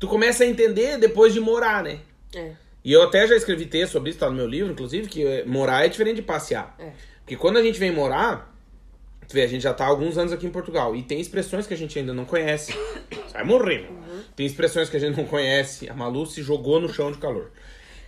tu 0.00 0.08
começa 0.08 0.42
a 0.42 0.46
entender 0.46 0.98
depois 0.98 1.32
de 1.32 1.38
morar, 1.40 1.84
né? 1.84 2.00
É. 2.34 2.52
E 2.84 2.92
eu 2.92 3.02
até 3.02 3.26
já 3.26 3.36
escrevi 3.36 3.66
texto 3.66 3.92
sobre 3.92 4.10
isso, 4.10 4.18
tá 4.18 4.28
no 4.28 4.34
meu 4.36 4.46
livro, 4.48 4.72
inclusive, 4.72 5.08
que 5.08 5.24
é, 5.24 5.44
morar 5.44 5.84
é 5.86 5.88
diferente 5.88 6.16
de 6.16 6.22
passear. 6.22 6.74
É. 6.78 6.90
Porque 7.20 7.36
quando 7.36 7.56
a 7.56 7.62
gente 7.62 7.78
vem 7.78 7.90
morar, 7.92 8.52
tu 9.26 9.32
vê, 9.32 9.42
a 9.42 9.46
gente 9.46 9.62
já 9.62 9.72
tá 9.72 9.84
há 9.84 9.88
alguns 9.88 10.18
anos 10.18 10.32
aqui 10.32 10.46
em 10.46 10.50
Portugal. 10.50 10.94
E 10.96 11.02
tem 11.02 11.20
expressões 11.20 11.66
que 11.68 11.72
a 11.72 11.76
gente 11.76 11.96
ainda 11.98 12.12
não 12.12 12.24
conhece. 12.24 12.76
Vai 13.32 13.44
morrer. 13.44 13.88
Uhum. 13.88 14.22
Tem 14.34 14.44
expressões 14.44 14.90
que 14.90 14.96
a 14.96 15.00
gente 15.00 15.16
não 15.16 15.24
conhece. 15.24 15.88
A 15.88 15.94
Malu 15.94 16.26
se 16.26 16.42
jogou 16.42 16.80
no 16.80 16.92
chão 16.92 17.10
de 17.12 17.18
calor. 17.18 17.50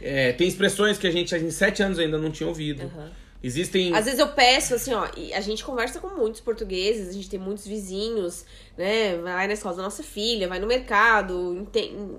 É, 0.02 0.32
tem 0.32 0.46
expressões 0.46 0.98
que 0.98 1.06
a 1.06 1.10
gente 1.10 1.34
em 1.34 1.50
sete 1.50 1.82
anos 1.82 1.98
ainda 1.98 2.18
não 2.18 2.30
tinha 2.30 2.46
ouvido. 2.48 2.82
Uhum. 2.82 3.08
Existem. 3.42 3.94
Às 3.94 4.04
vezes 4.06 4.18
eu 4.18 4.28
peço, 4.28 4.74
assim, 4.74 4.92
ó, 4.94 5.06
e 5.16 5.32
a 5.32 5.40
gente 5.40 5.62
conversa 5.64 6.00
com 6.00 6.08
muitos 6.08 6.40
portugueses, 6.40 7.08
a 7.10 7.12
gente 7.12 7.28
tem 7.30 7.38
muitos 7.38 7.66
vizinhos, 7.66 8.44
né? 8.76 9.16
Vai 9.18 9.46
na 9.46 9.52
escola 9.52 9.76
da 9.76 9.82
nossa 9.82 10.02
filha, 10.02 10.48
vai 10.48 10.58
no 10.58 10.66
mercado. 10.66 11.66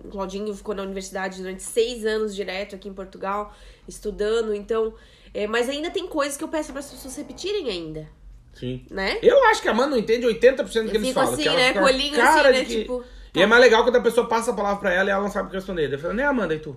O 0.03 0.10
Claudinho 0.10 0.53
ficou 0.56 0.73
na 0.75 0.84
universidade 0.84 1.41
durante 1.41 1.63
seis 1.63 2.06
anos 2.06 2.36
direto 2.36 2.75
aqui 2.75 2.88
em 2.88 2.93
Portugal, 2.93 3.53
estudando, 3.88 4.53
então. 4.53 4.93
é, 5.34 5.45
mas 5.47 5.67
ainda 5.69 5.89
tem 5.89 6.08
coisas 6.08 6.38
que 6.38 6.43
eu 6.43 6.47
peço 6.47 6.71
para 6.71 6.80
as 6.80 6.89
pessoas 6.89 7.15
repetirem 7.15 7.69
ainda, 7.69 8.08
Sim. 8.53 8.86
né? 8.89 9.17
Eu 9.21 9.43
acho 9.45 9.62
que 9.62 9.67
a 9.67 9.71
Amanda 9.71 9.91
não 9.91 9.97
entende 9.97 10.25
80% 10.25 10.56
do 10.86 10.91
que 10.91 10.97
Eu 10.97 11.01
eles 11.01 11.12
falam. 11.13 11.34
assim, 11.34 11.43
que 11.43 11.47
ela 11.49 11.58
né, 11.58 11.82
olhinho 11.84 12.15
cara 12.15 12.49
assim, 12.49 12.60
né, 12.60 12.65
que- 12.65 12.80
tipo, 12.82 13.03
E 13.36 13.41
é 13.41 13.45
mais 13.45 13.62
legal 13.62 13.84
quando 13.84 13.97
a 13.97 14.01
pessoa 14.01 14.27
passa 14.27 14.49
a 14.51 14.53
palavra 14.56 14.80
pra 14.80 14.93
ela 14.93 15.10
e 15.10 15.12
ela 15.12 15.21
não 15.21 15.30
sabe 15.30 15.47
o 15.47 15.51
que 15.51 15.58
responder. 15.58 15.89
Daí 15.89 15.99
fala, 15.99 16.13
né, 16.13 16.23
Amanda, 16.23 16.56
e 16.56 16.60
tu? 16.60 16.75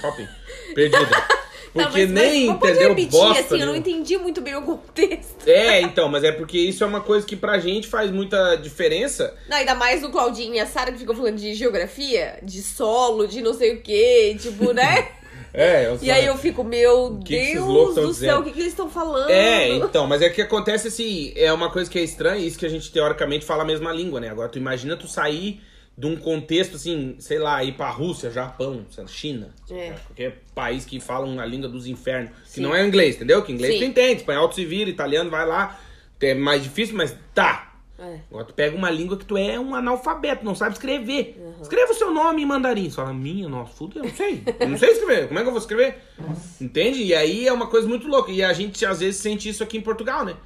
Shopping. 0.00 0.26
Perdida. 0.74 0.98
Porque 1.84 2.06
mas- 2.06 2.10
nem 2.10 2.46
mas 2.46 2.56
entendeu 2.56 2.88
repetir, 2.88 3.10
bosta 3.10 3.40
assim, 3.40 3.60
eu 3.60 3.66
não 3.66 3.76
entendi 3.76 4.16
muito 4.18 4.40
bem 4.40 4.54
o 4.56 4.62
contexto. 4.62 5.46
É, 5.46 5.80
então, 5.80 6.08
mas 6.08 6.24
é 6.24 6.32
porque 6.32 6.58
isso 6.58 6.82
é 6.82 6.86
uma 6.86 7.00
coisa 7.00 7.26
que 7.26 7.36
pra 7.36 7.58
gente 7.58 7.86
faz 7.88 8.10
muita 8.10 8.56
diferença. 8.56 9.34
Não, 9.48 9.56
ainda 9.56 9.74
mais 9.74 10.02
o 10.02 10.10
Claudinho 10.10 10.54
e 10.54 10.60
a 10.60 10.66
Sara 10.66 10.92
que 10.92 10.98
ficam 10.98 11.14
falando 11.14 11.36
de 11.36 11.54
geografia, 11.54 12.38
de 12.42 12.62
solo, 12.62 13.26
de 13.26 13.42
não 13.42 13.54
sei 13.54 13.74
o 13.74 13.82
quê, 13.82 14.36
tipo, 14.40 14.72
né? 14.74 15.08
É, 15.52 15.86
eu 15.86 15.98
E 16.02 16.10
aí 16.10 16.26
eu 16.26 16.36
fico, 16.36 16.62
meu 16.62 17.18
que 17.24 17.34
que 17.34 17.52
Deus 17.54 17.94
tão 17.94 18.04
do 18.08 18.12
céu, 18.14 18.40
o 18.40 18.44
que, 18.44 18.50
que 18.50 18.60
eles 18.60 18.72
estão 18.72 18.90
falando? 18.90 19.30
É, 19.30 19.68
então, 19.68 20.06
mas 20.06 20.20
é 20.20 20.28
que 20.28 20.42
acontece 20.42 20.88
assim, 20.88 21.32
é 21.34 21.50
uma 21.50 21.70
coisa 21.70 21.90
que 21.90 21.98
é 21.98 22.02
estranha, 22.02 22.44
isso 22.44 22.58
que 22.58 22.66
a 22.66 22.68
gente 22.68 22.92
teoricamente 22.92 23.46
fala 23.46 23.62
a 23.62 23.66
mesma 23.66 23.90
língua, 23.90 24.20
né? 24.20 24.28
Agora 24.28 24.50
tu 24.50 24.58
imagina 24.58 24.96
tu 24.96 25.08
sair 25.08 25.62
de 25.98 26.06
um 26.06 26.16
contexto 26.16 26.76
assim, 26.76 27.16
sei 27.18 27.38
lá, 27.38 27.64
ir 27.64 27.72
pra 27.72 27.88
Rússia, 27.88 28.30
Japão, 28.30 28.84
lá, 28.96 29.06
China, 29.06 29.48
É. 29.70 29.92
qualquer 30.06 30.42
país 30.54 30.84
que 30.84 31.00
fala 31.00 31.24
uma 31.26 31.44
língua 31.46 31.68
dos 31.68 31.86
infernos, 31.86 32.30
que 32.44 32.50
Sim. 32.50 32.60
não 32.60 32.74
é 32.74 32.86
inglês, 32.86 33.16
entendeu? 33.16 33.42
Que 33.42 33.52
inglês 33.52 33.74
Sim. 33.74 33.78
tu 33.80 33.84
entende, 33.86 34.20
espanhol 34.20 34.48
tu 34.48 34.56
se 34.56 34.64
vira, 34.66 34.90
italiano 34.90 35.30
vai 35.30 35.46
lá, 35.46 35.80
é 36.20 36.34
mais 36.34 36.62
difícil, 36.62 36.96
mas 36.96 37.16
tá. 37.34 37.72
É. 37.98 38.20
Agora 38.30 38.44
tu 38.44 38.52
pega 38.52 38.76
uma 38.76 38.90
língua 38.90 39.16
que 39.16 39.24
tu 39.24 39.38
é 39.38 39.58
um 39.58 39.74
analfabeto, 39.74 40.44
não 40.44 40.54
sabe 40.54 40.74
escrever. 40.74 41.42
Escreva 41.62 41.92
o 41.92 41.94
seu 41.94 42.12
nome 42.12 42.42
em 42.42 42.44
mandarim. 42.46 42.90
Você 42.90 42.96
fala, 42.96 43.14
minha, 43.14 43.48
nossa, 43.48 43.72
fudeu, 43.72 44.02
eu 44.04 44.08
não 44.10 44.14
sei. 44.14 44.42
Eu 44.60 44.68
não 44.68 44.76
sei 44.76 44.90
escrever. 44.90 45.28
Como 45.28 45.38
é 45.38 45.42
que 45.42 45.48
eu 45.48 45.52
vou 45.52 45.60
escrever? 45.60 45.96
Entende? 46.60 47.02
E 47.02 47.14
aí 47.14 47.48
é 47.48 47.52
uma 47.54 47.68
coisa 47.68 47.88
muito 47.88 48.06
louca. 48.06 48.30
E 48.30 48.42
a 48.42 48.52
gente 48.52 48.84
às 48.84 49.00
vezes 49.00 49.18
sente 49.18 49.48
isso 49.48 49.62
aqui 49.62 49.78
em 49.78 49.80
Portugal, 49.80 50.26
né? 50.26 50.36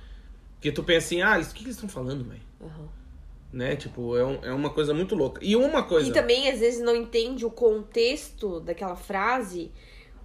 Porque 0.55 0.71
tu 0.71 0.85
pensa 0.85 1.07
assim, 1.07 1.23
ah, 1.23 1.39
o 1.41 1.45
que, 1.49 1.55
que 1.55 1.65
eles 1.65 1.75
estão 1.75 1.89
falando, 1.89 2.23
velho? 2.25 2.41
Aham. 2.63 2.89
Né? 3.53 3.75
Tipo, 3.77 4.17
é, 4.17 4.25
um- 4.25 4.39
é 4.45 4.53
uma 4.53 4.71
coisa 4.71 4.95
muito 4.95 5.15
louca. 5.17 5.41
E 5.45 5.57
uma 5.57 5.83
coisa. 5.83 6.09
E 6.09 6.13
também, 6.13 6.49
às 6.49 6.61
vezes, 6.61 6.81
não 6.81 6.95
entende 6.95 7.45
o 7.45 7.51
contexto 7.51 8.61
daquela 8.61 8.95
frase, 8.95 9.73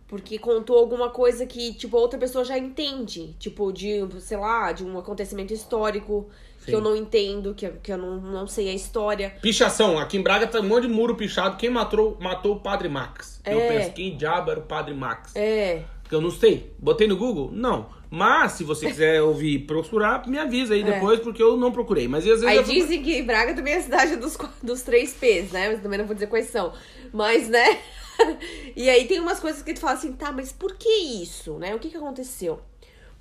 porque 0.08 0.38
contou 0.38 0.78
alguma 0.78 1.10
coisa 1.10 1.46
que, 1.46 1.74
tipo, 1.74 1.98
outra 1.98 2.20
pessoa 2.20 2.46
já 2.46 2.58
entende. 2.58 3.36
Tipo, 3.40 3.72
de, 3.72 4.06
sei 4.20 4.38
lá, 4.38 4.72
de 4.72 4.84
um 4.86 4.98
acontecimento 5.00 5.52
histórico 5.52 6.30
Sim. 6.60 6.66
que 6.68 6.76
eu 6.76 6.82
não 6.82 6.96
entendo, 6.96 7.56
que, 7.56 7.66
eu- 7.66 7.78
que 7.82 7.92
eu 7.92 7.98
não, 7.98 8.22
não 8.22 8.46
sei 8.48 8.70
a 8.70 8.74
história. 8.74 9.34
Pichação. 9.42 9.98
Aqui 9.98 10.18
em 10.18 10.22
Braga 10.22 10.46
tá 10.46 10.60
um 10.60 10.64
monte 10.68 10.84
de 10.88 10.94
muro 10.94 11.16
pichado. 11.16 11.58
Quem 11.58 11.72
matou, 11.72 12.18
matou 12.22 12.58
o 12.58 12.60
Padre 12.60 12.88
Max? 12.88 13.42
Eu 13.44 13.60
É. 13.60 13.68
penso, 13.68 13.94
quem 13.94 14.16
diabo 14.16 14.52
era 14.52 14.60
o 14.60 14.64
Padre 14.64 14.94
Max? 14.94 15.36
É. 15.36 15.84
Porque 16.04 16.14
eu 16.14 16.22
não 16.22 16.30
sei. 16.30 16.72
Botei 16.78 17.08
no 17.08 17.18
Google? 17.18 17.50
Não. 17.52 17.88
Mas, 18.16 18.54
se 18.54 18.64
você 18.64 18.88
quiser 18.88 19.22
ouvir 19.22 19.56
e 19.56 19.60
procurar, 19.60 20.26
me 20.26 20.40
avisa 20.40 20.74
aí 20.74 20.82
É. 20.84 20.86
depois, 20.86 21.20
porque 21.20 21.44
eu 21.44 21.58
não 21.58 21.70
procurei. 21.70 22.08
Mas 22.08 22.24
às 22.24 22.40
vezes 22.40 22.46
Aí 22.46 22.56
eu 22.56 22.64
dizem 22.64 23.04
que 23.04 23.22
Braga 23.22 23.54
também 23.54 23.74
é 23.74 23.78
a 23.78 23.82
cidade 23.82 24.16
dos, 24.16 24.38
dos 24.64 24.84
três 24.84 25.14
P's, 25.14 25.52
né? 25.52 25.68
Mas 25.68 25.82
também 25.82 26.00
não 26.00 26.06
vou 26.06 26.14
dizer 26.14 26.28
quais 26.28 26.48
são. 26.50 26.72
Mas, 27.12 27.50
né? 27.50 27.78
e 28.74 28.90
aí 28.90 29.06
tem 29.06 29.20
umas 29.20 29.42
coisas 29.42 29.62
que 29.62 29.74
tu 29.74 29.82
fala 29.82 29.96
assim, 29.96 30.14
tá, 30.14 30.32
mas 30.32 30.54
por 30.54 30.76
que 30.76 30.88
isso, 30.88 31.58
né? 31.58 31.76
O 31.76 31.80
que 31.80 31.90
que 31.90 31.98
aconteceu? 31.98 32.62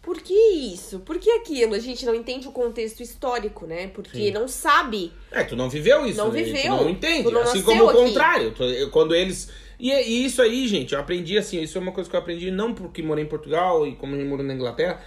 Por 0.01 0.21
que 0.21 0.33
isso? 0.33 1.01
Por 1.01 1.19
que 1.19 1.29
aquilo? 1.31 1.75
A 1.75 1.81
gente 1.81 2.07
não 2.07 2.15
entende 2.15 2.47
o 2.47 2.53
contexto 2.53 3.03
histórico, 3.03 3.67
né? 3.67 3.89
Porque 3.89 4.27
Sim. 4.27 4.31
não 4.31 4.47
sabe. 4.47 5.13
É, 5.33 5.43
tu 5.43 5.57
não 5.57 5.69
viveu 5.69 6.07
isso. 6.07 6.19
Não 6.19 6.31
né? 6.31 6.41
viveu. 6.41 6.63
Tu 6.63 6.85
não 6.85 6.89
entende. 6.91 7.31
Não 7.33 7.41
assim 7.41 7.63
como 7.63 7.89
o 7.89 7.93
contrário. 7.93 8.53
Tu- 8.53 8.91
Quando 8.93 9.13
eles. 9.13 9.51
E, 9.85 9.91
e 9.91 10.25
isso 10.25 10.41
aí, 10.41 10.67
gente, 10.67 10.95
eu 10.95 10.99
aprendi 10.99 11.37
assim. 11.37 11.61
Isso 11.61 11.77
é 11.77 11.81
uma 11.81 11.93
coisa 11.93 12.09
que 12.09 12.17
eu 12.17 12.21
aprendi 12.21 12.51
não 12.51 12.73
porque 12.73 13.03
morei 13.03 13.23
em 13.23 13.29
Portugal 13.29 13.87
e 13.87 13.95
como 13.95 14.17
eu 14.17 14.25
moro 14.25 14.43
na 14.43 14.55
Inglaterra, 14.55 14.99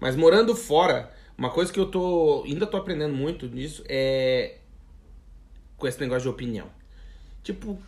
mas 0.00 0.16
morando 0.16 0.56
fora. 0.56 1.08
Uma 1.38 1.50
coisa 1.50 1.72
que 1.72 1.78
eu 1.78 1.86
tô. 1.86 2.42
Ainda 2.44 2.66
tô 2.66 2.76
aprendendo 2.76 3.14
muito 3.14 3.46
nisso 3.46 3.84
é. 3.88 4.56
Com 5.76 5.86
esse 5.86 6.00
negócio 6.00 6.22
de 6.22 6.28
opinião. 6.30 6.66
Tipo, 7.44 7.80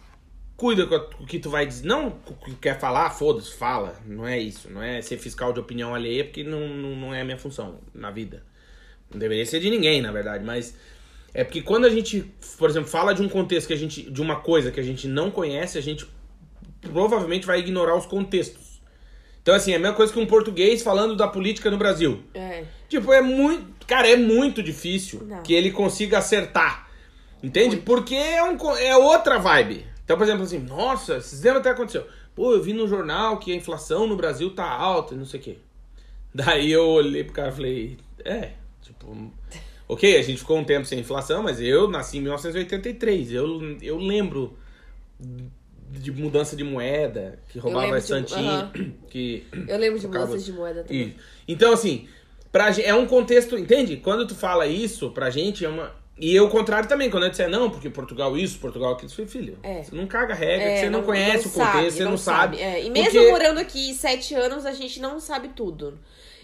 cuida 0.57 0.87
com 0.87 1.25
o 1.25 1.27
que 1.27 1.41
tu 1.41 1.51
vai 1.51 1.67
dizer. 1.67 1.85
Não 1.85 2.17
o 2.29 2.35
que 2.35 2.55
quer 2.55 2.79
falar, 2.79 3.11
foda-se, 3.11 3.53
fala. 3.53 4.01
Não 4.07 4.25
é 4.25 4.39
isso. 4.39 4.71
Não 4.71 4.81
é 4.81 5.03
ser 5.03 5.19
fiscal 5.19 5.53
de 5.53 5.59
opinião 5.59 5.97
alheia, 5.97 6.25
porque 6.25 6.45
não, 6.45 6.69
não, 6.69 6.95
não 6.95 7.15
é 7.15 7.23
a 7.23 7.25
minha 7.25 7.39
função 7.39 7.81
na 7.93 8.13
vida. 8.13 8.45
Não 9.11 9.19
deveria 9.19 9.45
ser 9.47 9.59
de 9.59 9.69
ninguém, 9.69 10.01
na 10.01 10.13
verdade, 10.13 10.45
mas. 10.45 10.77
É 11.35 11.43
porque 11.43 11.61
quando 11.61 11.87
a 11.87 11.91
gente, 11.91 12.33
por 12.57 12.71
exemplo, 12.71 12.89
fala 12.89 13.13
de 13.13 13.21
um 13.21 13.29
contexto 13.29 13.67
que 13.67 13.75
a 13.75 13.77
gente. 13.77 14.09
de 14.09 14.23
uma 14.23 14.37
coisa 14.37 14.71
que 14.71 14.79
a 14.79 14.85
gente 14.85 15.09
não 15.09 15.29
conhece, 15.29 15.77
a 15.77 15.83
gente 15.83 16.07
provavelmente 16.81 17.47
vai 17.47 17.59
ignorar 17.61 17.97
os 17.97 18.07
contextos. 18.07 18.81
Então, 19.43 19.55
assim, 19.55 19.73
é 19.73 19.77
a 19.77 19.79
mesma 19.79 19.95
coisa 19.95 20.13
que 20.13 20.19
um 20.19 20.27
português 20.27 20.83
falando 20.83 21.15
da 21.15 21.29
política 21.29 21.71
no 21.71 21.77
Brasil. 21.77 22.21
É. 22.35 22.65
Tipo, 22.89 23.13
é 23.13 23.23
muito. 23.23 23.87
Cara, 23.87 24.09
é 24.09 24.17
muito 24.17 24.61
difícil 24.61 25.23
Não. 25.25 25.43
que 25.43 25.55
ele 25.55 25.71
consiga 25.71 26.19
acertar. 26.19 26.89
Entende? 27.41 27.77
Porque 27.77 28.17
é, 28.17 28.43
um, 28.43 28.57
é 28.77 28.97
outra 28.97 29.39
vibe. 29.39 29.87
Então, 30.05 30.17
por 30.17 30.25
exemplo, 30.25 30.43
assim, 30.43 30.59
nossa, 30.59 31.19
esses 31.19 31.41
dias 31.41 31.57
até 31.57 31.71
aconteceu. 31.71 32.07
Pô, 32.35 32.53
eu 32.53 32.63
vi 32.63 32.73
no 32.73 32.89
jornal 32.89 33.39
que 33.39 33.53
a 33.53 33.55
inflação 33.55 34.07
no 34.07 34.17
Brasil 34.17 34.51
tá 34.53 34.69
alta 34.69 35.15
e 35.15 35.17
não 35.17 35.25
sei 35.25 35.39
o 35.39 35.43
quê. 35.43 35.59
Daí 36.35 36.73
eu 36.73 36.87
olhei 36.89 37.23
pro 37.25 37.33
cara 37.33 37.49
e 37.51 37.53
falei, 37.53 37.99
é, 38.25 38.51
tipo. 38.83 39.33
Ok, 39.89 40.19
a 40.19 40.23
gente 40.23 40.39
ficou 40.39 40.59
um 40.59 40.65
tempo 40.65 40.85
sem 40.85 40.99
inflação, 40.99 41.45
mas 41.45 41.61
eu 41.61 41.89
nasci 41.89 42.19
em 42.19 42.23
1983. 42.23 43.31
Eu, 43.31 43.79
eu 43.81 43.97
lembro 43.97 44.59
de 45.91 46.11
mudança 46.13 46.55
de 46.57 46.65
moeda, 46.65 47.39
que 47.49 47.59
roubava 47.59 47.99
de- 48.01 48.07
santinha, 48.07 48.71
aham. 48.75 48.93
que 49.11 49.47
Eu 49.69 49.79
lembro 49.79 49.99
de 49.99 50.07
mudanças 50.07 50.45
de 50.45 50.53
moeda 50.53 50.83
também. 50.83 51.09
isso. 51.09 51.17
Então, 51.49 51.73
assim, 51.73 52.09
pra, 52.53 52.71
é 52.81 52.95
um 52.95 53.07
contexto, 53.07 53.57
entende? 53.59 53.97
Quando 53.99 54.27
tu 54.27 54.35
fala 54.35 54.67
isso, 54.67 55.11
pra 55.11 55.31
gente 55.31 55.65
é 55.65 55.69
uma. 55.69 55.95
E 56.19 56.35
eu, 56.35 56.47
o 56.47 56.49
contrário 56.51 56.89
também, 56.89 57.11
quando 57.11 57.25
eu 57.25 57.31
disser 57.31 57.49
não, 57.51 57.69
porque 57.69 57.91
Portugal 57.91 58.37
isso, 58.39 58.59
Portugal 58.59 58.93
aquilo, 58.95 59.11
eu 59.11 59.15
falei, 59.15 59.31
filho, 59.31 59.59
É. 59.63 59.83
você 59.83 59.95
não 59.95 60.07
caga 60.07 60.33
a 60.33 60.37
regra, 60.37 60.65
É, 60.65 60.81
você 60.81 60.89
não, 60.89 61.03
conhece 61.03 61.47
o 61.47 61.51
sabe, 61.51 61.73
contexto, 61.73 61.97
você 61.99 62.05
não, 62.05 62.17
sabe. 62.17 62.59
É, 62.59 62.83
E 62.87 62.89
mesmo 62.91 63.11
Porque- 63.13 63.31
morando 63.31 63.59
aqui 63.61 63.93
sete 63.93 64.35
anos, 64.35 64.65
a 64.65 64.73
gente 64.73 64.99
não 64.99 65.21
sabe 65.21 65.49
tudo. 65.49 65.99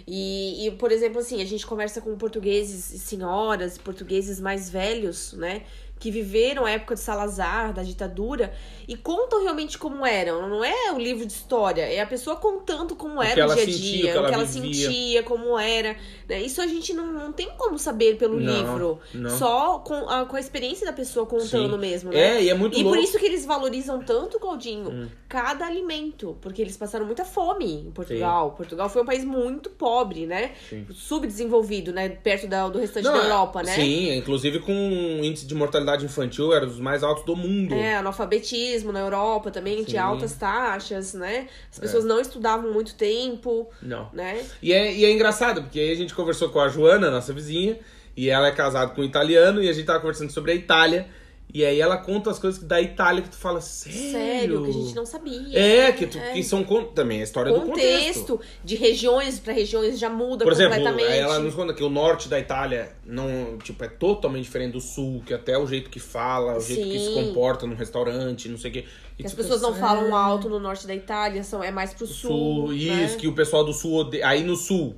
E, 0.07 0.67
e, 0.67 0.71
por 0.73 0.91
exemplo, 0.93 1.21
assim, 1.21 1.41
a 1.41 1.45
gente 1.47 1.65
conversa 1.67 2.01
com 2.01 2.15
portugueses, 2.17 3.01
senhoras, 3.03 3.79
portugueses 3.79 4.41
mais 4.41 4.69
velhos, 4.69 5.33
né? 5.35 5.63
Que 6.03 6.11
viveram 6.11 6.65
a 6.65 6.71
época 6.73 6.95
de 6.97 7.01
Salazar, 7.01 7.73
da 7.73 7.85
ditadura, 7.85 8.53
e 8.88 8.97
contam 8.97 9.41
realmente 9.41 9.79
como 9.79 10.05
eram. 10.05 10.49
Não 10.49 10.65
é 10.65 10.91
o 10.93 10.99
livro 10.99 11.25
de 11.25 11.33
história, 11.33 11.83
é 11.83 12.00
a 12.00 12.07
pessoa 12.07 12.35
contando 12.35 12.96
como 12.96 13.23
era 13.23 13.40
o 13.40 13.44
ela 13.44 13.55
dia 13.55 13.63
a 13.63 13.67
sentia, 13.67 13.81
dia, 13.81 14.00
o 14.00 14.03
que 14.03 14.09
o 14.09 14.13
que 14.13 14.19
ela 14.19 14.35
ela 14.35 14.46
sentia, 14.46 15.23
como 15.23 15.57
era. 15.57 15.96
né? 16.29 16.42
Isso 16.42 16.61
a 16.61 16.67
gente 16.67 16.92
não, 16.92 17.13
não 17.13 17.33
tem 17.33 17.50
como 17.57 17.79
saber 17.79 18.17
pelo 18.17 18.40
Não, 18.40 18.53
livro. 18.53 18.98
não. 19.15 19.31
Só 19.38 19.79
com 19.79 20.09
a, 20.11 20.25
com 20.27 20.35
a 20.35 20.40
experiência 20.40 20.85
da 20.85 20.92
pessoa 20.92 21.25
contando 21.25 21.75
Sim. 21.75 21.79
mesmo, 21.79 22.11
né? 22.11 22.38
É, 22.38 22.42
e 22.42 22.48
é 22.50 22.55
muito 22.55 22.77
E 22.77 22.83
louco. 22.83 22.96
por 22.98 23.05
isso 23.05 23.17
que 23.21 23.25
eles 23.25 23.46
valorizam 23.46 24.03
tanto, 24.03 24.40
Claudinho, 24.40 24.90
Hum. 24.90 25.09
cada 25.29 25.67
alimento. 25.67 26.37
Porque 26.40 26.61
eles 26.61 26.77
passaram 26.77 27.07
muita 27.07 27.25
fome 27.25 27.65
em 27.87 27.90
Portugal. 27.92 28.50
Portugal 28.57 28.88
foi 28.88 29.03
um 29.03 29.07
país 29.07 29.25
muito 29.25 29.71
pobre, 29.71 30.27
né? 30.27 30.50
Sim. 30.69 30.85
Subdesenvolvido, 30.92 31.92
né? 31.92 32.09
Perto 32.09 32.46
da- 32.48 32.69
do 32.69 32.79
restante 32.79 33.05
Não, 33.05 33.13
da 33.13 33.23
Europa, 33.25 33.63
né? 33.63 33.75
Sim, 33.75 34.17
inclusive 34.17 34.59
com 34.61 34.73
um 34.73 35.23
índice 35.23 35.46
de 35.46 35.55
mortalidade 35.55 35.92
infantil 36.01 36.53
era 36.53 36.67
dos 36.67 36.79
mais 36.79 37.03
altos 37.03 37.25
do 37.25 37.37
mundo. 37.37 37.75
É, 37.75 37.97
analfabetismo 37.97 38.93
na 38.93 39.01
Europa 39.01 39.51
também 39.51 39.79
Sim. 39.79 39.85
tinha 39.85 40.05
altas 40.05 40.35
taxas, 40.35 41.15
né? 41.15 41.49
As 41.71 41.79
pessoas 41.79 42.05
não 42.05 42.21
estudavam 42.21 42.73
muito 42.73 42.95
tempo, 42.95 43.69
Não. 43.83 44.09
né? 44.13 44.45
E 44.63 44.73
é, 44.73 44.95
e 44.95 45.05
é 45.05 45.11
engraçado, 45.11 45.63
porque 45.63 45.79
aí 45.81 45.90
a 45.90 45.97
gente 45.97 46.15
conversou 46.15 46.49
com 46.51 46.61
a 46.61 46.69
Joana, 46.69 47.11
nossa 47.11 47.33
vizinha, 47.33 47.79
e 48.17 48.29
ela 48.29 48.49
é 48.49 48.53
casada 48.53 48.93
com 48.93 49.01
um 49.03 49.05
italiano, 49.05 49.63
e 49.63 49.69
a 49.69 49.73
gente 49.73 49.87
tava 49.87 50.01
conversando 50.01 50.31
sobre 50.31 50.53
a 50.53 50.55
Itália. 50.55 51.07
E 51.55 51.65
aí 51.67 51.79
ela 51.83 51.98
conta 51.98 52.31
as 52.31 52.38
coisas 52.38 52.63
da 52.63 52.81
Itália 52.81 53.21
que 53.23 53.29
tu 53.29 53.37
fala, 53.37 53.61
sério? 53.61 54.11
Sério, 54.11 54.65
que 54.65 54.71
a 54.71 54.73
gente 54.73 54.94
não 54.94 55.05
sabia. 55.05 55.59
É, 55.59 55.92
que, 55.92 56.07
tu, 56.07 56.17
É. 56.17 56.33
que 56.33 56.42
são 56.42 56.65
também 56.94 57.21
a 57.21 57.25
história 57.25 57.53
do 57.53 57.61
contexto. 57.61 58.38
contexto 58.38 58.40
de 58.65 58.75
regiões 58.75 59.38
pra 59.38 59.53
regiões 59.53 59.98
já 59.98 60.09
muda 60.09 60.44
Por 60.44 60.53
exemplo, 60.55 60.77
completamente. 60.79 61.13
ela 61.19 61.38
nos 61.40 61.55
conta 61.55 61.75
que 61.75 61.85
o 61.85 61.90
norte 61.90 62.27
da 62.27 62.38
Itália 62.40 62.92
não, 63.05 63.59
tipo, 63.59 63.85
é 63.85 63.88
totalmente 63.88 64.44
diferente 64.44 64.73
do 64.73 64.81
sul, 64.81 65.23
que 65.27 65.35
até 65.35 65.59
o 65.59 65.67
jeito 65.67 65.90
que 65.90 66.00
fala, 66.00 66.57
o 66.57 66.61
jeito 66.61 66.85
que 66.88 66.98
se 66.98 67.07
Sim. 67.07 67.15
comporta 67.27 67.67
num 67.67 67.75
restaurante, 67.77 68.48
não 68.48 68.57
sei 68.57 68.71
o 68.71 68.75
quê. 68.75 68.85
Que 69.19 69.27
as 69.27 69.35
pessoas 69.35 69.61
pensa, 69.61 69.73
não 69.73 69.79
falam 69.79 70.07
"É, 70.09 70.13
alto 70.13 70.48
no 70.48 70.59
norte 70.59 70.87
da 70.87 70.94
Itália, 70.94 71.44
são, 71.44 71.63
é 71.63 71.71
mais 71.71 71.92
pro 71.92 72.07
sul. 72.07 72.31
sul, 72.31 72.69
né? 72.69 72.75
isso, 73.05 73.19
que 73.19 73.29
o 73.29 73.35
pessoal 73.35 73.63
do 73.63 73.75
sul 73.75 73.94
odeia. 73.96 74.27
Aí 74.27 74.42
no 74.42 74.57
sul, 74.57 74.96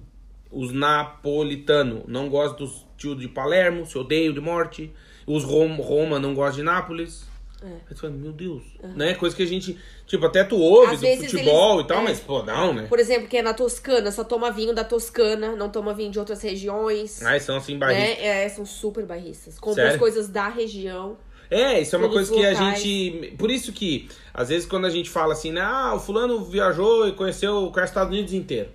os 0.52 0.72
napolitanos 0.72 2.02
não 2.06 2.28
gostam 2.28 2.64
dos 2.64 2.86
tios 2.96 3.18
de 3.18 3.26
Palermo, 3.28 3.84
se 3.86 3.98
odeiam 3.98 4.32
de 4.32 4.40
morte. 4.40 4.92
Os 5.26 5.44
Rom, 5.44 5.74
Roma 5.76 6.18
não 6.18 6.34
gostam 6.34 6.56
de 6.56 6.62
Nápoles. 6.62 7.24
É. 7.62 7.66
Aí 7.66 7.94
tu 7.94 8.00
fala, 8.00 8.12
meu 8.12 8.30
Deus. 8.32 8.62
Né? 8.94 9.14
Coisa 9.14 9.34
que 9.34 9.42
a 9.42 9.46
gente. 9.46 9.78
Tipo, 10.06 10.26
até 10.26 10.44
tu 10.44 10.56
ouve 10.58 10.94
Às 10.94 11.00
do 11.00 11.06
futebol 11.06 11.74
eles- 11.76 11.84
e 11.84 11.88
tal, 11.88 12.00
é. 12.00 12.04
mas, 12.04 12.20
pô, 12.20 12.42
não, 12.42 12.74
né? 12.74 12.86
Por 12.88 12.98
exemplo, 12.98 13.26
que 13.26 13.38
é 13.38 13.42
na 13.42 13.54
Toscana, 13.54 14.10
só 14.12 14.22
toma 14.22 14.50
vinho 14.50 14.74
da 14.74 14.84
Toscana, 14.84 15.56
não 15.56 15.70
toma 15.70 15.94
vinho 15.94 16.10
de 16.10 16.18
outras 16.18 16.42
regiões. 16.42 17.22
Aí 17.22 17.40
são 17.40 17.56
assim, 17.56 17.78
barristas. 17.78 18.18
né? 18.18 18.44
É, 18.44 18.48
são 18.50 18.66
super 18.66 19.06
barristas. 19.06 19.58
Compram 19.58 19.86
as 19.86 19.96
coisas 19.96 20.28
da 20.28 20.48
região. 20.48 21.16
É, 21.50 21.80
isso 21.80 21.94
é 21.94 21.98
uma 21.98 22.08
coisa 22.10 22.30
que 22.32 22.44
a 22.44 22.50
locais. 22.50 22.82
gente. 22.82 23.34
Por 23.38 23.50
isso 23.50 23.72
que, 23.72 24.08
às 24.34 24.48
vezes, 24.50 24.66
quando 24.66 24.86
a 24.86 24.90
gente 24.90 25.08
fala 25.08 25.32
assim, 25.32 25.52
né, 25.52 25.60
ah, 25.62 25.94
o 25.94 26.00
fulano 26.00 26.44
viajou 26.44 27.06
e 27.08 27.12
conheceu 27.12 27.70
conhece 27.72 27.84
os 27.84 27.90
Estados 27.90 28.12
Unidos 28.12 28.32
inteiro. 28.34 28.68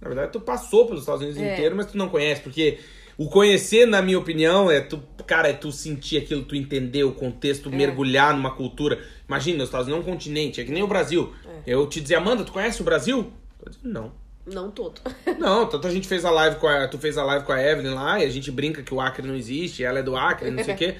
Na 0.00 0.08
verdade, 0.08 0.32
tu 0.32 0.40
passou 0.40 0.84
pelos 0.86 1.02
Estados 1.02 1.22
Unidos 1.22 1.40
É. 1.40 1.54
inteiro, 1.54 1.74
mas 1.74 1.86
tu 1.86 1.96
não 1.96 2.08
conhece, 2.10 2.42
porque 2.42 2.78
o 3.18 3.28
conhecer, 3.28 3.86
na 3.86 4.02
minha 4.02 4.18
opinião, 4.18 4.70
é 4.70 4.80
tu, 4.80 5.02
cara, 5.26 5.48
é 5.48 5.52
tu 5.52 5.72
sentir 5.72 6.18
aquilo, 6.18 6.42
tu 6.44 6.54
entender 6.54 7.04
o 7.04 7.12
contexto, 7.12 7.68
É. 7.68 7.72
mergulhar 7.72 8.34
numa 8.34 8.54
cultura. 8.54 8.98
Imagina, 9.28 9.58
os 9.62 9.68
Estados 9.68 9.86
Unidos 9.88 10.06
é 10.06 10.08
um 10.10 10.12
continente, 10.12 10.60
é 10.60 10.64
que 10.64 10.70
nem 10.70 10.82
o 10.82 10.86
Brasil. 10.86 11.32
É. 11.46 11.60
Eu 11.66 11.86
te 11.88 12.00
dizer, 12.00 12.16
Amanda, 12.16 12.44
tu 12.44 12.52
conhece 12.52 12.80
o 12.80 12.84
Brasil? 12.84 13.32
Eu 13.64 13.72
não. 13.82 14.12
Não 14.46 14.70
todo. 14.70 15.00
Não, 15.40 15.66
tanto 15.66 15.88
a 15.88 15.90
gente 15.90 16.06
fez 16.06 16.24
a 16.24 16.30
live 16.30 16.54
com 16.60 16.68
a. 16.68 16.86
Tu 16.86 16.96
fez 16.98 17.18
a 17.18 17.24
live 17.24 17.44
com 17.44 17.50
a 17.52 17.60
Evelyn 17.60 17.94
lá 17.94 18.20
e 18.20 18.24
a 18.24 18.30
gente 18.30 18.48
brinca 18.52 18.80
que 18.80 18.94
o 18.94 19.00
Acre 19.00 19.26
não 19.26 19.34
existe, 19.34 19.82
ela 19.82 19.98
é 19.98 20.02
do 20.04 20.14
Acre, 20.16 20.52
não 20.52 20.62
sei 20.62 20.74
o 20.74 20.76
quê. 20.78 20.94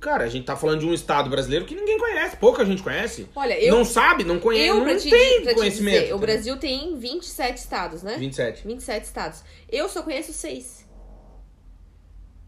Cara, 0.00 0.24
a 0.24 0.28
gente 0.28 0.44
tá 0.44 0.56
falando 0.56 0.80
de 0.80 0.86
um 0.86 0.92
estado 0.92 1.30
brasileiro 1.30 1.64
que 1.66 1.74
ninguém 1.76 1.96
conhece, 2.00 2.36
pouca 2.36 2.64
gente 2.64 2.82
conhece. 2.82 3.28
Olha, 3.36 3.56
eu- 3.62 3.76
Não 3.76 3.84
sabe, 3.84 4.24
não 4.24 4.40
conhece, 4.40 4.66
eu, 4.70 4.84
não 4.84 4.96
te, 4.98 5.08
tem 5.08 5.42
pra 5.42 5.52
te 5.52 5.56
conhecimento. 5.58 6.00
dizer, 6.00 6.14
o? 6.14 6.18
Brasil 6.18 6.56
tem 6.56 6.96
27 6.98 7.58
estados, 7.58 8.02
né? 8.02 8.16
27. 8.18 8.66
27 8.66 9.04
estados. 9.04 9.44
Eu 9.70 9.88
só 9.88 10.02
conheço 10.02 10.32
seis. 10.32 10.83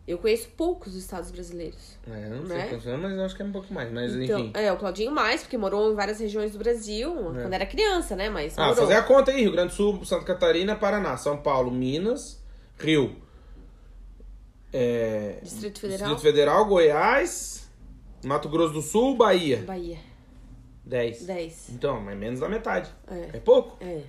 Eu 0.06 0.18
conheço 0.18 0.48
poucos 0.56 0.94
estados 0.94 1.30
brasileiros. 1.32 1.98
É, 2.08 2.26
eu 2.26 2.30
não 2.36 2.46
sei 2.46 2.56
Né? 2.56 2.66
quantos 2.68 2.86
anos, 2.86 3.00
mas 3.02 3.12
eu 3.18 3.24
acho 3.24 3.34
que 3.36 3.42
é 3.42 3.44
um 3.44 3.50
pouco 3.52 3.74
mais. 3.74 3.92
Mas 3.92 4.14
Então, 4.14 4.40
enfim. 4.40 4.52
é, 4.54 4.72
o 4.72 4.76
Claudinho 4.76 5.10
mais, 5.10 5.42
porque 5.42 5.58
morou 5.58 5.90
em 5.92 5.96
várias 5.96 6.20
regiões 6.20 6.52
do 6.52 6.58
Brasil, 6.58 7.12
quando 7.12 7.52
era 7.52 7.66
criança, 7.66 8.14
né? 8.14 8.30
Mas 8.30 8.56
Ah, 8.56 8.68
morou. 8.68 8.76
fazer 8.76 8.94
a 8.94 9.02
conta 9.02 9.32
aí: 9.32 9.40
Rio 9.42 9.50
Grande 9.52 9.70
do 9.70 9.74
Sul, 9.74 10.04
Santa 10.04 10.24
Catarina, 10.24 10.76
Paraná, 10.76 11.16
São 11.16 11.36
Paulo, 11.38 11.72
Minas, 11.72 12.40
Rio. 12.78 13.16
É, 14.72 15.38
Distrito 15.42 15.80
Federal, 15.80 16.08
Distrito 16.10 16.20
Federal, 16.32 16.64
Goiás, 16.66 17.68
Mato 18.24 18.48
Grosso 18.48 18.74
do 18.74 18.82
Sul, 18.82 19.16
Bahia. 19.16 19.62
Bahia. 19.66 19.98
10. 20.84 21.24
10. 21.26 21.70
Então, 21.70 22.00
mas 22.00 22.16
menos 22.16 22.40
da 22.40 22.48
metade. 22.48 22.90
É. 23.08 23.36
É 23.36 23.40
pouco. 23.40 23.76
É. 23.84 24.02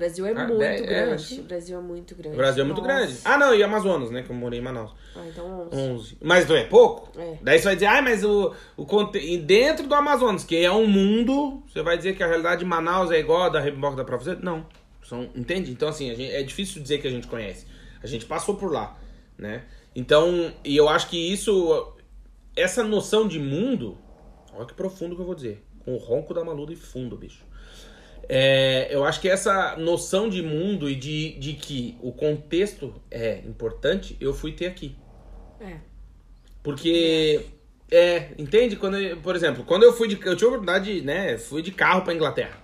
O 0.00 0.02
Brasil 0.02 0.24
é 0.26 0.30
Ah, 0.32 0.46
muito 0.48 0.62
é, 0.62 0.80
grande. 0.80 1.12
acho- 1.14 1.40
O 1.40 1.44
Brasil 1.44 1.78
é 1.78 1.82
muito 1.82 2.14
grande. 2.14 2.34
O 2.34 2.38
Brasil 2.38 2.62
é 2.62 2.66
muito 2.66 2.80
Nossa. 2.80 2.94
grande. 2.94 3.18
Ah, 3.22 3.36
não, 3.36 3.54
e 3.54 3.62
Amazonas, 3.62 4.10
né? 4.10 4.22
Que 4.22 4.30
eu 4.30 4.34
morei 4.36 4.58
em 4.58 4.62
Manaus. 4.62 4.92
Ah, 5.14 5.24
então 5.28 5.68
11. 5.70 5.76
11. 5.76 6.18
Mas 6.22 6.48
não 6.48 6.56
é 6.56 6.64
pouco? 6.64 7.10
É. 7.20 7.36
Daí 7.42 7.58
você 7.58 7.64
vai 7.66 7.74
dizer, 7.74 7.86
ah, 7.86 8.00
mas 8.00 8.24
o, 8.24 8.54
o 8.78 8.86
conte... 8.86 9.18
e 9.18 9.36
dentro 9.36 9.86
do 9.86 9.94
Amazonas, 9.94 10.42
que 10.42 10.56
é 10.56 10.72
um 10.72 10.86
mundo, 10.86 11.62
você 11.68 11.82
vai 11.82 11.98
dizer 11.98 12.16
que 12.16 12.22
a 12.22 12.26
realidade 12.26 12.60
de 12.60 12.64
Manaus 12.64 13.10
é 13.10 13.18
igual 13.18 13.42
a 13.42 13.48
da 13.50 13.60
Reboca 13.60 13.94
da 13.96 14.04
Pra 14.04 14.16
Você? 14.16 14.34
Não. 14.36 14.64
São, 15.02 15.28
entende? 15.36 15.70
Então, 15.70 15.88
assim, 15.88 16.08
gente- 16.14 16.32
é 16.32 16.42
difícil 16.42 16.80
dizer 16.80 16.98
que 16.98 17.06
a 17.06 17.10
gente 17.10 17.26
conhece. 17.26 17.66
A 18.02 18.06
gente 18.06 18.24
passou 18.24 18.54
por 18.54 18.72
lá, 18.72 18.96
né? 19.36 19.64
Então, 19.94 20.50
e 20.64 20.74
eu 20.76 20.88
acho 20.88 21.08
que 21.10 21.18
isso, 21.30 21.92
essa 22.56 22.82
noção 22.82 23.28
de 23.28 23.38
mundo, 23.38 23.98
olha 24.54 24.64
que 24.64 24.72
profundo 24.72 25.14
que 25.14 25.20
eu 25.20 25.26
vou 25.26 25.34
dizer. 25.34 25.62
Com 25.84 25.94
o 25.94 25.98
ronco 25.98 26.32
da 26.32 26.42
maluda 26.44 26.72
e 26.72 26.76
fundo, 26.76 27.16
bicho. 27.16 27.44
É, 28.32 28.86
eu 28.94 29.04
acho 29.04 29.20
que 29.20 29.28
essa 29.28 29.74
noção 29.76 30.28
de 30.28 30.40
mundo 30.40 30.88
e 30.88 30.94
de, 30.94 31.32
de 31.40 31.54
que 31.54 31.98
o 32.00 32.12
contexto 32.12 32.94
é 33.10 33.38
importante, 33.40 34.16
eu 34.20 34.32
fui 34.32 34.52
ter 34.52 34.66
aqui. 34.66 34.94
É. 35.60 35.78
Porque. 36.62 37.40
É, 37.90 38.28
entende? 38.38 38.76
Quando 38.76 38.96
eu- 38.98 39.16
por 39.16 39.34
exemplo, 39.34 39.64
quando 39.64 39.82
eu 39.82 39.92
fui 39.92 40.06
de. 40.06 40.14
Eu 40.14 40.36
tive 40.36 40.44
a 40.44 40.48
oportunidade, 40.54 41.00
né? 41.00 41.36
Fui 41.38 41.60
de 41.60 41.72
carro 41.72 42.02
pra 42.02 42.14
Inglaterra. 42.14 42.58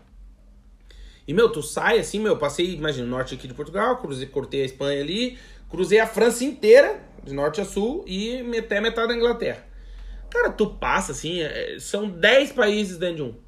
E, 1.27 1.35
meu, 1.35 1.51
tu 1.51 1.61
sai 1.63 1.99
assim, 1.99 2.21
meu, 2.21 2.37
passei, 2.37 2.75
imagina, 2.75 3.05
norte 3.05 3.35
aqui 3.35 3.49
de 3.49 3.55
Portugal, 3.55 3.97
cruzei, 3.97 4.29
cortei 4.29 4.63
a 4.63 4.67
Espanha 4.67 5.01
ali, 5.03 5.37
cruzei 5.69 5.99
a 5.99 6.07
França 6.07 6.45
inteira, 6.45 7.01
de 7.25 7.35
norte 7.35 7.61
a 7.61 7.65
sul, 7.65 8.05
e 8.07 8.41
até 8.57 8.81
metade 8.81 9.09
da 9.09 9.17
Inglaterra. 9.17 9.67
Cara, 10.31 10.53
tu 10.53 10.69
passa 10.75 11.11
assim, 11.11 11.41
é, 11.43 11.79
são 11.81 12.09
10 12.09 12.53
países 12.53 12.97
dentro 12.99 13.17
de 13.17 13.23
um. 13.23 13.46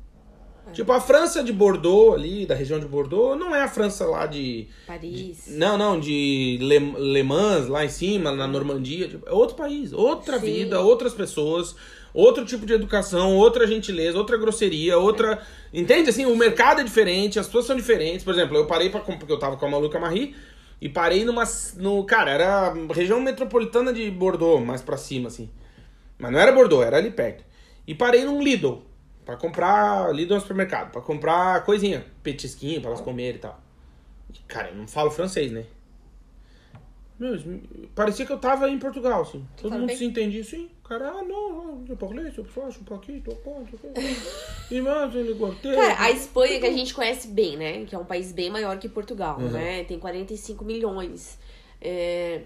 Tipo, 0.73 0.93
a 0.93 1.01
França 1.01 1.43
de 1.43 1.53
Bordeaux 1.53 2.15
ali, 2.15 2.47
da 2.47 2.55
região 2.55 2.79
de 2.79 2.87
Bordeaux, 2.87 3.39
não 3.39 3.55
é 3.55 3.63
a 3.63 3.69
França 3.69 4.05
lá 4.07 4.27
de. 4.27 4.69
Paris. 4.87 5.45
Não, 5.49 5.77
não, 5.77 5.99
de 5.99 6.59
Le, 6.61 6.79
Le 6.79 7.23
Mans, 7.23 7.69
lá 7.69 7.85
em 7.85 7.89
cima, 7.89 8.33
na 8.33 8.47
Normandia. 8.47 9.09
tipo, 9.09 9.29
é 9.29 9.33
outro 9.33 9.57
país, 9.57 9.93
outra 9.93 10.39
Sim. 10.39 10.47
vida, 10.47 10.81
outras 10.81 11.15
pessoas, 11.15 11.75
outro 12.13 12.45
tipo 12.45 12.67
de 12.67 12.73
educação, 12.73 13.37
outra 13.37 13.67
gentileza, 13.67 14.19
outra 14.19 14.37
grosseria, 14.37 14.99
outra. 14.99 15.41
Entende? 15.73 16.11
Assim, 16.11 16.27
o 16.27 16.37
mercado 16.37 16.81
é 16.81 16.85
diferente, 16.85 17.39
as 17.39 17.47
pessoas 17.47 17.67
são 17.67 17.77
diferentes. 17.77 18.25
Por 18.25 18.35
exemplo, 18.35 18.57
eu 18.57 18.67
parei 18.67 18.91
pra. 18.91 19.01
Porque 19.01 19.33
eu 19.33 19.39
tava 19.39 19.57
com 19.57 19.67
a 19.67 19.71
Maluca 19.71 19.99
Marie. 19.99 20.35
E 20.81 20.89
parei 20.89 21.25
numa. 21.25 21.43
No, 21.77 22.05
cara, 22.05 22.31
era 22.31 22.73
região 22.93 23.21
metropolitana 23.21 23.93
de 23.93 24.11
Bordeaux, 24.11 24.65
mais 24.65 24.81
pra 24.81 24.97
cima, 24.97 25.29
assim. 25.29 25.51
Mas 26.19 26.33
não 26.33 26.39
era 26.39 26.53
Bordeaux, 26.53 26.85
era 26.85 26.97
ali 26.99 27.11
perto. 27.11 27.45
E 27.87 27.95
parei 27.95 28.25
num 28.25 28.43
Lidl. 28.43 28.83
Pra 29.29 29.37
comprar. 29.37 30.09
É 30.19 30.35
um 30.35 30.41
supermercado. 30.41 30.91
Pra 30.91 31.03
comprar 31.03 31.63
coisinha. 31.63 32.03
Petisquinho 32.23 32.81
pra 32.81 32.89
elas 32.89 33.03
comerem 33.03 33.37
e 33.37 33.39
tal. 33.39 33.61
E, 34.33 34.39
Cara, 34.49 34.71
eu 34.71 34.77
não 34.77 34.89
falo 34.89 35.11
francês, 35.11 35.53
né? 35.53 35.67
Meu, 37.19 37.37
parecia 37.95 38.25
que 38.25 38.33
eu 38.33 38.39
tava 38.39 38.71
em 38.71 38.79
Portugal, 38.79 39.21
assim. 39.21 39.47
Todo 39.59 39.69
fala 39.69 39.81
mundo 39.81 39.89
bem? 39.89 39.97
se 39.99 40.05
entendia 40.07 40.41
assim. 40.41 40.71
Cara, 40.89 41.11
ah, 41.11 41.23
não, 41.23 41.85
eu 41.87 41.95
parlei, 41.95 42.33
eu 42.35 42.45
faço 42.45 42.81
um 42.81 42.85
pouquinho, 42.85 43.21
tô 43.21 43.33
contra. 43.35 43.77
E 44.71 44.81
mais, 44.81 45.15
ele 45.15 45.35
gostei. 45.35 45.75
Cara, 45.75 46.01
a 46.05 46.11
Espanha 46.11 46.59
que 46.59 46.67
a 46.67 46.73
gente 46.73 46.95
conhece 46.95 47.29
bem, 47.29 47.59
né? 47.59 47.85
Que 47.85 47.95
é 47.95 47.99
um 47.99 48.05
país 48.07 48.33
bem 48.33 48.49
maior 48.49 48.79
que 48.79 48.89
Portugal, 48.89 49.39
Uhum. 49.39 49.51
né? 49.51 49.85
Tem 49.85 49.99
45 49.99 50.65
milhões. 50.65 51.39
É, 51.83 52.45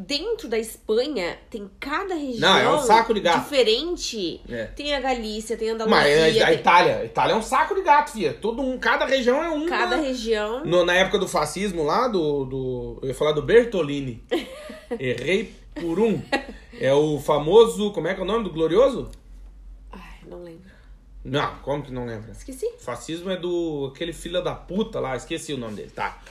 Dentro 0.00 0.46
da 0.48 0.56
Espanha, 0.56 1.36
tem 1.50 1.68
cada 1.80 2.14
região 2.14 2.38
Não, 2.52 2.56
é 2.56 2.72
um 2.72 2.78
saco 2.82 3.12
de 3.12 3.18
gato. 3.20 3.42
diferente. 3.42 4.40
É. 4.48 4.66
Tem 4.66 4.94
a 4.94 5.00
Galícia, 5.00 5.56
tem 5.56 5.70
a 5.70 5.74
Andaluzia, 5.74 6.00
Mas 6.00 6.36
a, 6.40 6.44
a 6.44 6.46
tem 6.46 6.54
Itália, 6.54 6.96
a 6.98 7.04
Itália 7.04 7.32
é 7.32 7.36
um 7.36 7.42
saco 7.42 7.74
de 7.74 7.82
gato, 7.82 8.12
filha. 8.12 8.32
Todo 8.32 8.62
um, 8.62 8.78
cada 8.78 9.04
região 9.06 9.42
é 9.42 9.50
um. 9.50 9.66
cada 9.66 9.96
né? 9.96 10.06
região. 10.06 10.64
No- 10.64 10.84
na 10.84 10.94
época 10.94 11.18
do 11.18 11.26
fascismo 11.26 11.82
lá, 11.82 12.06
do, 12.06 12.44
do. 12.44 12.98
Eu 13.02 13.08
ia 13.08 13.14
falar 13.14 13.32
do 13.32 13.42
Bertolini. 13.42 14.22
Errei 15.00 15.52
por 15.74 15.98
um. 15.98 16.22
É 16.80 16.94
o 16.94 17.18
famoso. 17.18 17.90
Como 17.92 18.06
é 18.06 18.14
que 18.14 18.20
é 18.20 18.22
o 18.22 18.26
nome 18.26 18.44
do 18.44 18.50
glorioso? 18.50 19.10
Ai, 19.90 20.00
não 20.28 20.44
lembro. 20.44 20.70
Não, 21.24 21.56
como 21.58 21.82
que 21.82 21.92
não 21.92 22.06
lembra? 22.06 22.30
Esqueci. 22.30 22.70
Fascismo 22.78 23.30
é 23.30 23.36
do. 23.36 23.90
aquele 23.92 24.12
filho 24.12 24.40
da 24.42 24.54
puta 24.54 25.00
lá, 25.00 25.16
esqueci 25.16 25.52
o 25.52 25.58
nome 25.58 25.74
dele, 25.74 25.90
tá. 25.90 26.22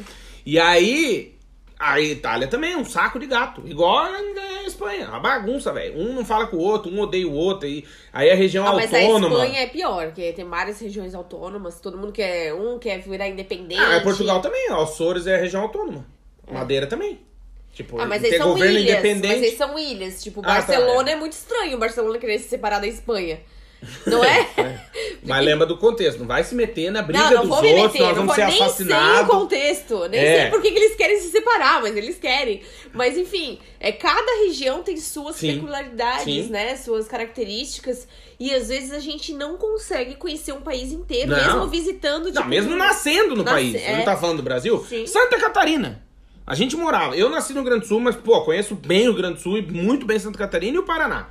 E 0.46 0.58
aí. 0.58 1.37
A 1.80 2.00
Itália 2.02 2.48
também 2.48 2.74
é 2.74 2.78
um 2.78 2.84
saco 2.86 3.20
de 3.20 3.28
gato. 3.28 3.62
Igual 3.68 3.98
a 4.06 4.64
Espanha. 4.66 5.10
A 5.10 5.20
bagunça, 5.20 5.72
velho. 5.72 6.00
Um 6.00 6.14
não 6.14 6.26
fala 6.26 6.48
com 6.48 6.58
o 6.58 6.60
outro, 6.60 6.92
um 6.92 7.00
odeia 7.00 7.28
o 7.28 7.34
outro. 7.34 7.68
E 7.68 7.86
aí 8.12 8.32
a 8.32 8.36
região 8.36 8.66
Ah, 8.68 8.74
mas 8.74 8.92
a 8.94 8.98
autônoma. 9.00 9.36
Espanha 9.46 9.62
é 9.62 9.68
pior, 9.68 10.06
porque 10.08 10.34
tem 10.34 10.44
várias 10.46 10.80
regiões 10.80 11.14
autônomas, 11.14 11.80
todo 11.80 11.96
mundo 11.98 12.12
quer. 12.12 12.54
Um 12.54 12.80
quer 12.80 13.00
virar 13.02 13.28
independente. 13.28 13.80
Ah, 13.80 13.90
mas 13.90 14.04
Portugal 14.04 14.42
também. 14.42 14.72
ó. 14.72 14.82
Açores 14.84 15.28
é 15.28 15.36
a 15.36 15.40
região 15.40 15.62
autônoma. 15.62 16.06
Madeira 16.52 16.88
também. 16.88 17.20
Tipo, 17.74 18.00
Ah, 18.00 18.08
mas 18.08 18.24
eles 18.24 18.38
são 18.38 18.58
ilhas. 18.58 18.82
independente. 18.82 19.28
Mas 19.36 19.44
eles 19.44 19.58
são 19.58 19.78
ilhas. 19.78 20.24
Tipo, 20.24 20.40
Ah, 20.40 20.44
tá, 20.48 20.54
Barcelona 20.56 21.12
é 21.12 21.16
muito 21.16 21.34
estranho. 21.34 21.78
Barcelona 21.78 22.18
querer 22.18 22.40
se 22.40 22.50
separar 22.50 22.80
da 22.80 22.88
Espanha. 22.88 23.40
Não 24.08 24.24
é? 24.24 24.48
Mas 25.24 25.46
lembra 25.46 25.66
do 25.66 25.78
contexto, 25.78 26.20
não 26.20 26.26
vai 26.28 26.44
se 26.44 26.56
meter 26.56 26.92
na 26.92 27.02
briga 27.02 27.26
não, 27.26 27.32
não 27.32 27.42
dos 27.42 27.50
vou 27.50 27.62
me 27.62 27.74
outros, 27.74 27.94
meter, 27.94 28.00
nós 28.00 28.18
não 28.18 28.26
vamos 28.28 28.36
ser 28.36 28.42
nem 28.46 28.52
sei 28.52 28.62
o 28.62 28.66
assassinados. 28.66 29.28
contexto, 29.30 30.08
nem 30.10 30.20
É. 30.20 30.42
sei 30.42 30.50
por 30.50 30.62
que 30.62 30.68
eles 30.70 30.96
querem 30.96 31.20
se 31.20 31.30
separar, 31.30 31.82
mas 31.82 31.96
eles 31.96 32.18
querem. 32.18 32.62
Mas 32.94 33.18
enfim, 33.18 33.60
é 33.80 33.92
cada 33.92 34.46
região 34.46 34.82
tem 34.82 34.98
suas 34.98 35.36
Sim. 35.36 35.54
peculiaridades, 35.56 36.24
Sim. 36.46 36.50
né? 36.50 36.76
Suas 36.76 37.08
características. 37.08 38.08
E 38.40 38.54
às 38.54 38.68
vezes 38.70 38.92
a 38.92 39.00
gente 39.00 39.34
não 39.34 39.58
consegue 39.58 40.16
conhecer 40.16 40.52
um 40.54 40.62
país 40.62 40.92
inteiro, 40.92 41.32
Não. 41.32 41.38
mesmo 41.38 41.68
visitando. 41.68 42.26
Não, 42.26 42.32
tipo, 42.34 42.48
mesmo 42.48 42.76
nascendo 42.76 43.36
no 43.36 43.44
nasce- 43.44 43.56
país. 43.56 43.72
Você 43.82 43.92
não 43.92 44.00
é. 44.00 44.04
tá 44.04 44.18
falando 44.18 44.38
do 44.38 44.44
Brasil? 44.44 44.84
Sim. 44.88 45.06
Santa 45.08 45.38
Catarina. 45.40 46.02
A 46.46 46.56
gente 46.56 46.76
morava. 46.78 47.16
Eu 47.18 47.30
nasci 47.30 47.54
no 47.54 47.64
Grande 47.64 47.88
Sul, 47.88 48.00
mas, 48.00 48.16
pô, 48.16 48.40
conheço 48.42 48.74
bem 48.74 49.10
o 49.10 49.14
Grande 49.14 49.42
Sul 49.42 49.58
e 49.58 49.62
muito 49.62 50.06
bem 50.06 50.18
Santa 50.18 50.38
Catarina 50.38 50.78
e 50.78 50.80
o 50.80 50.84
Paraná. 50.84 51.28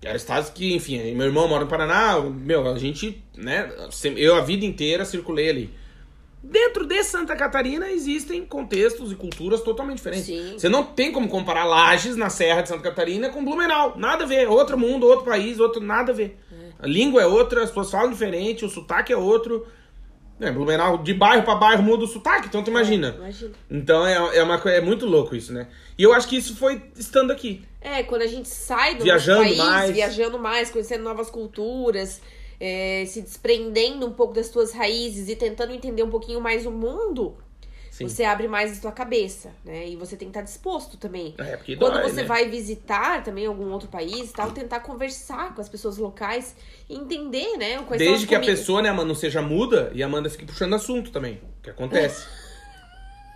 Que 0.00 0.06
eram 0.06 0.16
estados 0.16 0.50
que, 0.50 0.74
enfim, 0.74 1.12
meu 1.14 1.26
irmão 1.26 1.48
mora 1.48 1.64
no 1.64 1.70
Paraná, 1.70 2.20
meu, 2.20 2.68
a 2.68 2.78
gente, 2.78 3.22
né, 3.36 3.68
eu 4.16 4.36
a 4.36 4.40
vida 4.40 4.64
inteira 4.64 5.04
circulei 5.04 5.48
ali. 5.48 5.70
Dentro 6.40 6.86
de 6.86 7.02
Santa 7.02 7.34
Catarina 7.34 7.90
existem 7.90 8.44
contextos 8.46 9.10
e 9.10 9.16
culturas 9.16 9.60
totalmente 9.60 9.96
diferentes. 9.96 10.26
Sim. 10.26 10.52
Você 10.56 10.68
não 10.68 10.84
tem 10.84 11.10
como 11.10 11.28
comparar 11.28 11.64
Lages 11.64 12.14
na 12.14 12.30
Serra 12.30 12.62
de 12.62 12.68
Santa 12.68 12.82
Catarina 12.82 13.28
com 13.28 13.44
Blumenau. 13.44 13.94
Nada 13.96 14.22
a 14.22 14.26
ver. 14.26 14.48
Outro 14.48 14.78
mundo, 14.78 15.04
outro 15.04 15.24
país, 15.24 15.58
outro 15.58 15.82
nada 15.82 16.12
a 16.12 16.14
ver. 16.14 16.38
A 16.78 16.86
língua 16.86 17.20
é 17.20 17.26
outra, 17.26 17.64
as 17.64 17.70
pessoas 17.70 17.90
falam 17.90 18.10
diferente, 18.10 18.64
o 18.64 18.68
sotaque 18.68 19.12
é 19.12 19.16
outro. 19.16 19.66
É, 20.40 20.52
Blumenau, 20.52 20.98
de 20.98 21.12
bairro 21.12 21.42
pra 21.42 21.56
bairro 21.56 21.82
muda 21.82 22.04
o 22.04 22.06
sotaque, 22.06 22.46
então 22.46 22.62
tu 22.62 22.70
imagina. 22.70 23.14
Imagina. 23.18 23.52
Então 23.68 24.06
é, 24.06 24.38
é 24.38 24.42
uma 24.42 24.56
é 24.70 24.80
muito 24.80 25.04
louco 25.04 25.34
isso, 25.34 25.52
né? 25.52 25.66
E 25.96 26.02
eu 26.02 26.12
acho 26.12 26.28
que 26.28 26.36
isso 26.36 26.54
foi 26.56 26.82
estando 26.96 27.32
aqui. 27.32 27.64
É, 27.80 28.02
quando 28.04 28.22
a 28.22 28.26
gente 28.26 28.48
sai 28.48 28.94
do 28.94 29.04
Viajando 29.04 29.42
país, 29.42 29.58
mais. 29.58 29.90
viajando 29.90 30.38
mais, 30.38 30.70
conhecendo 30.70 31.02
novas 31.02 31.28
culturas, 31.28 32.20
é, 32.60 33.04
se 33.06 33.20
desprendendo 33.20 34.06
um 34.06 34.12
pouco 34.12 34.32
das 34.32 34.48
tuas 34.48 34.72
raízes 34.72 35.28
e 35.28 35.34
tentando 35.34 35.72
entender 35.72 36.02
um 36.02 36.10
pouquinho 36.10 36.40
mais 36.40 36.66
o 36.66 36.70
mundo, 36.70 37.36
Sim. 37.98 38.08
você 38.08 38.24
abre 38.24 38.46
mais 38.48 38.78
a 38.78 38.80
tua 38.80 38.92
cabeça, 38.92 39.50
né? 39.64 39.88
E 39.88 39.96
você 39.96 40.16
tem 40.16 40.28
que 40.28 40.30
estar 40.30 40.42
disposto 40.42 40.96
também. 40.96 41.34
É, 41.38 41.56
porque 41.56 41.76
Quando 41.76 41.94
dói, 41.94 42.02
você 42.04 42.22
né? 42.22 42.28
vai 42.28 42.48
visitar 42.48 43.22
também 43.24 43.46
algum 43.46 43.70
outro 43.72 43.88
país 43.88 44.30
e 44.30 44.32
tal, 44.32 44.50
tentar 44.52 44.80
conversar 44.80 45.54
com 45.54 45.60
as 45.60 45.68
pessoas 45.68 45.98
locais 45.98 46.54
e 46.88 46.94
entender, 46.94 47.56
né? 47.56 47.78
Quais 47.82 47.98
Desde 47.98 48.26
que 48.26 48.34
a 48.34 48.38
comidas. 48.38 48.60
pessoa, 48.60 48.80
né, 48.82 48.88
Amanda, 48.88 49.08
não 49.08 49.14
seja 49.14 49.42
muda 49.42 49.90
e 49.94 50.02
a 50.02 50.06
Amanda 50.06 50.30
fique 50.30 50.44
puxando 50.44 50.74
assunto 50.74 51.10
também. 51.10 51.40
Que 51.62 51.70
acontece. 51.70 52.26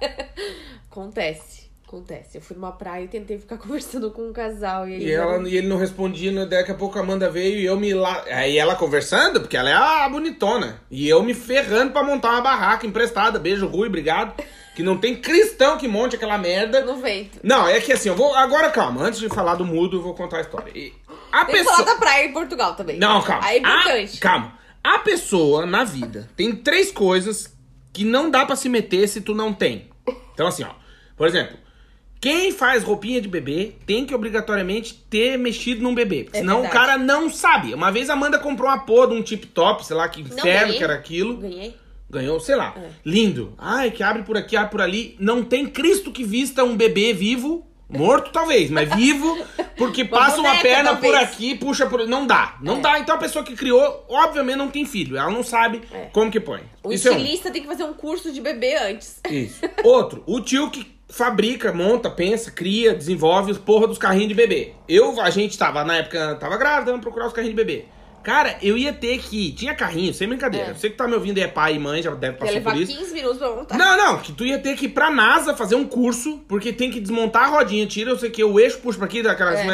Acontece, 0.90 1.70
acontece. 1.96 2.36
Eu 2.38 2.40
fui 2.40 2.56
numa 2.56 2.72
praia 2.72 3.04
e 3.04 3.08
tentei 3.08 3.38
ficar 3.38 3.56
conversando 3.58 4.10
com 4.10 4.28
um 4.28 4.32
casal 4.32 4.88
e, 4.88 4.98
E, 5.04 5.12
ela, 5.12 5.34
eram- 5.34 5.46
e 5.46 5.56
ele 5.56 5.66
não 5.68 5.76
respondia, 5.76 6.32
né? 6.32 6.46
daqui 6.46 6.70
a 6.70 6.74
pouco 6.74 6.98
a 6.98 7.02
Amanda 7.02 7.30
veio 7.30 7.58
e 7.58 7.64
eu 7.64 7.76
me 7.78 7.92
lá. 7.92 8.24
Aí 8.30 8.56
ela 8.58 8.74
conversando, 8.74 9.40
porque 9.40 9.56
ela 9.56 9.70
é 9.70 9.74
a 9.74 10.08
bonitona. 10.08 10.80
E 10.90 11.08
eu 11.08 11.22
me 11.22 11.34
ferrando 11.34 11.92
pra 11.92 12.02
montar 12.02 12.30
uma 12.32 12.40
barraca 12.40 12.86
emprestada. 12.86 13.38
Beijo, 13.38 13.66
Rui, 13.66 13.88
obrigado. 13.88 14.42
Que 14.74 14.82
não 14.82 14.96
tem 14.96 15.14
cristão 15.16 15.76
que 15.76 15.86
monte 15.86 16.16
aquela 16.16 16.38
merda. 16.38 16.80
no 16.82 16.96
vento. 16.96 17.38
Não, 17.42 17.68
é 17.68 17.78
que 17.78 17.92
assim, 17.92 18.08
eu 18.08 18.14
vou. 18.16 18.34
Agora 18.34 18.70
calma, 18.70 19.02
antes 19.02 19.20
de 19.20 19.28
falar 19.28 19.54
do 19.56 19.64
mudo, 19.66 19.98
eu 19.98 20.02
vou 20.02 20.14
contar 20.14 20.38
a 20.38 20.40
história. 20.40 20.72
E 20.74 20.92
a 21.30 21.44
Tem 21.44 21.54
que 21.54 21.60
pessoa. 21.60 21.76
falar 21.76 21.92
da 21.92 21.98
praia 21.98 22.24
em 22.26 22.32
Portugal 22.32 22.74
também. 22.74 22.98
Não, 22.98 23.20
calma. 23.20 23.46
Aí 23.46 23.56
é 23.56 23.58
importante. 23.58 24.16
A, 24.16 24.20
calma. 24.20 24.58
A 24.82 24.98
pessoa 25.00 25.66
na 25.66 25.84
vida 25.84 26.28
tem 26.36 26.56
três 26.56 26.90
coisas 26.90 27.54
que 27.92 28.02
não 28.02 28.30
dá 28.30 28.46
pra 28.46 28.56
se 28.56 28.68
meter 28.70 29.06
se 29.08 29.20
tu 29.20 29.34
não 29.34 29.52
tem. 29.52 29.90
Então, 30.32 30.46
assim, 30.46 30.64
ó. 30.64 30.70
Por 31.16 31.26
exemplo, 31.28 31.56
quem 32.22 32.52
faz 32.52 32.84
roupinha 32.84 33.20
de 33.20 33.26
bebê 33.26 33.72
tem 33.84 34.06
que 34.06 34.14
obrigatoriamente 34.14 34.94
ter 35.10 35.36
mexido 35.36 35.82
num 35.82 35.92
bebê. 35.92 36.28
É 36.32 36.38
senão 36.38 36.60
o 36.60 36.62
verdade. 36.62 36.86
cara 36.86 36.96
não 36.96 37.28
sabe. 37.28 37.74
Uma 37.74 37.90
vez 37.90 38.08
a 38.08 38.12
Amanda 38.12 38.38
comprou 38.38 38.68
uma 38.70 38.78
porra 38.78 39.08
de 39.08 39.14
um 39.14 39.22
tip 39.22 39.44
top, 39.46 39.84
sei 39.84 39.96
lá 39.96 40.08
que 40.08 40.20
inferno 40.20 40.72
que 40.72 40.84
era 40.84 40.94
aquilo. 40.94 41.36
Ganhei. 41.38 41.74
Ganhou, 42.08 42.38
sei 42.38 42.54
lá. 42.54 42.74
É. 42.76 42.90
Lindo. 43.04 43.54
Ai, 43.58 43.90
que 43.90 44.04
abre 44.04 44.22
por 44.22 44.36
aqui, 44.36 44.56
abre 44.56 44.70
por 44.70 44.80
ali. 44.80 45.16
Não 45.18 45.42
tem 45.42 45.66
Cristo 45.66 46.12
que 46.12 46.22
vista 46.22 46.62
um 46.62 46.76
bebê 46.76 47.12
vivo. 47.12 47.66
Morto, 47.88 48.30
talvez, 48.30 48.70
mas 48.70 48.88
vivo, 48.94 49.36
porque 49.76 50.02
passa 50.02 50.40
uma 50.40 50.56
perna 50.62 50.96
por 50.96 51.10
talvez. 51.12 51.22
aqui, 51.24 51.54
puxa 51.56 51.86
por. 51.86 52.06
Não 52.06 52.26
dá. 52.26 52.56
Não 52.62 52.78
É. 52.78 52.80
dá. 52.80 52.98
Então 53.00 53.16
a 53.16 53.18
pessoa 53.18 53.44
que 53.44 53.54
criou, 53.54 54.06
obviamente, 54.08 54.56
não 54.56 54.68
tem 54.70 54.86
filho. 54.86 55.14
Ela 55.16 55.30
não 55.30 55.42
sabe 55.42 55.82
É. 55.92 56.08
como 56.12 56.30
que 56.30 56.40
põe. 56.40 56.62
O 56.84 56.90
Isso 56.92 57.08
é 57.08 57.10
um. 57.10 57.16
estilista 57.16 57.50
tem 57.50 57.60
que 57.60 57.68
fazer 57.68 57.84
um 57.84 57.92
curso 57.92 58.32
de 58.32 58.40
bebê 58.40 58.76
antes. 58.76 59.20
Isso. 59.30 59.60
Outro, 59.84 60.22
o 60.26 60.40
tio 60.40 60.70
que 60.70 60.86
fabrica, 61.12 61.72
monta, 61.72 62.10
pensa, 62.10 62.50
cria, 62.50 62.94
desenvolve 62.94 63.52
os 63.52 63.58
porra 63.58 63.86
dos 63.86 63.98
carrinhos 63.98 64.28
de 64.28 64.34
bebê. 64.34 64.72
Eu, 64.88 65.20
a 65.20 65.28
gente 65.28 65.58
tava, 65.58 65.84
na 65.84 65.96
época, 65.96 66.36
tava 66.36 66.56
grávida, 66.56 66.90
vamos 66.90 67.02
procurar 67.02 67.26
os 67.26 67.34
carrinhos 67.34 67.54
de 67.54 67.62
bebê. 67.62 67.84
Cara, 68.22 68.56
eu 68.62 68.78
ia 68.78 68.92
ter 68.92 69.18
que. 69.18 69.52
Tinha 69.52 69.74
carrinho, 69.74 70.14
sem 70.14 70.28
brincadeira. 70.28 70.68
É. 70.68 70.74
Você 70.74 70.88
que 70.88 70.96
tá 70.96 71.08
me 71.08 71.14
ouvindo 71.14 71.38
é 71.38 71.48
pai 71.48 71.74
e 71.74 71.78
mãe, 71.78 72.00
já 72.00 72.14
deve 72.14 72.34
Ia 72.34 72.38
passar 72.38 72.52
levar 72.52 72.72
por 72.72 72.80
isso. 72.80 72.96
15 72.96 73.14
minutos 73.14 73.38
pra 73.38 73.50
montar. 73.50 73.76
Não, 73.76 73.96
não, 73.96 74.18
que 74.20 74.32
tu 74.32 74.44
ia 74.46 74.58
ter 74.58 74.76
que 74.76 74.86
ir 74.86 74.90
pra 74.90 75.10
NASA 75.10 75.54
fazer 75.54 75.74
um 75.74 75.84
curso, 75.84 76.38
porque 76.48 76.72
tem 76.72 76.90
que 76.90 77.00
desmontar 77.00 77.44
a 77.44 77.46
rodinha, 77.48 77.84
tira, 77.84 78.10
eu 78.10 78.18
sei 78.18 78.30
que 78.30 78.42
o 78.42 78.58
eixo 78.58 78.78
puxa 78.78 78.96
pra 78.96 79.06
aqui, 79.06 79.22
daquelas. 79.22 79.58
É. 79.58 79.64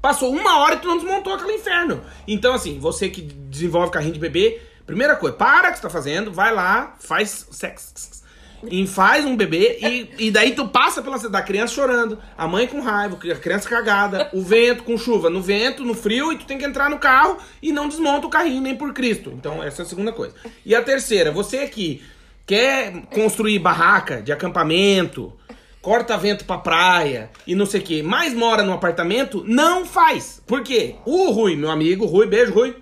Passou 0.00 0.34
uma 0.34 0.58
hora 0.60 0.76
e 0.76 0.78
tu 0.78 0.88
não 0.88 0.96
desmontou 0.96 1.34
aquele 1.34 1.52
inferno. 1.52 2.02
Então, 2.26 2.54
assim, 2.54 2.78
você 2.80 3.08
que 3.10 3.20
desenvolve 3.20 3.92
carrinho 3.92 4.14
de 4.14 4.20
bebê, 4.20 4.60
primeira 4.86 5.14
coisa, 5.14 5.36
para 5.36 5.68
o 5.68 5.72
que 5.72 5.78
você 5.78 5.82
tá 5.82 5.90
fazendo, 5.90 6.32
vai 6.32 6.52
lá, 6.52 6.96
faz 6.98 7.46
sexo. 7.50 8.23
E 8.70 8.86
faz 8.86 9.24
um 9.24 9.36
bebê 9.36 9.78
e, 9.80 10.26
e 10.26 10.30
daí 10.30 10.52
tu 10.52 10.68
passa 10.68 11.02
pela 11.02 11.18
da 11.28 11.42
criança 11.42 11.74
chorando, 11.74 12.18
a 12.36 12.46
mãe 12.46 12.66
com 12.66 12.80
raiva, 12.80 13.16
a 13.16 13.36
criança 13.36 13.68
cagada, 13.68 14.28
o 14.32 14.42
vento 14.42 14.82
com 14.82 14.98
chuva, 14.98 15.30
no 15.30 15.40
vento, 15.40 15.84
no 15.84 15.94
frio, 15.94 16.32
e 16.32 16.38
tu 16.38 16.44
tem 16.44 16.58
que 16.58 16.64
entrar 16.64 16.90
no 16.90 16.98
carro 16.98 17.38
e 17.62 17.72
não 17.72 17.88
desmonta 17.88 18.26
o 18.26 18.30
carrinho 18.30 18.60
nem 18.60 18.76
por 18.76 18.92
Cristo. 18.92 19.32
Então, 19.32 19.62
essa 19.62 19.82
é 19.82 19.84
a 19.84 19.88
segunda 19.88 20.12
coisa. 20.12 20.34
E 20.64 20.74
a 20.74 20.82
terceira, 20.82 21.30
você 21.30 21.66
que 21.66 22.02
quer 22.46 22.92
construir 23.12 23.58
barraca 23.58 24.20
de 24.20 24.32
acampamento, 24.32 25.32
corta 25.80 26.16
vento 26.16 26.44
pra 26.44 26.58
praia 26.58 27.30
e 27.46 27.54
não 27.54 27.66
sei 27.66 27.80
o 27.80 27.84
que, 27.84 28.02
mas 28.02 28.32
mora 28.34 28.62
num 28.62 28.72
apartamento, 28.72 29.44
não 29.46 29.84
faz. 29.84 30.42
Por 30.46 30.62
quê? 30.62 30.96
O 31.04 31.30
Rui, 31.30 31.56
meu 31.56 31.70
amigo, 31.70 32.06
Rui, 32.06 32.26
beijo, 32.26 32.52
Rui, 32.52 32.74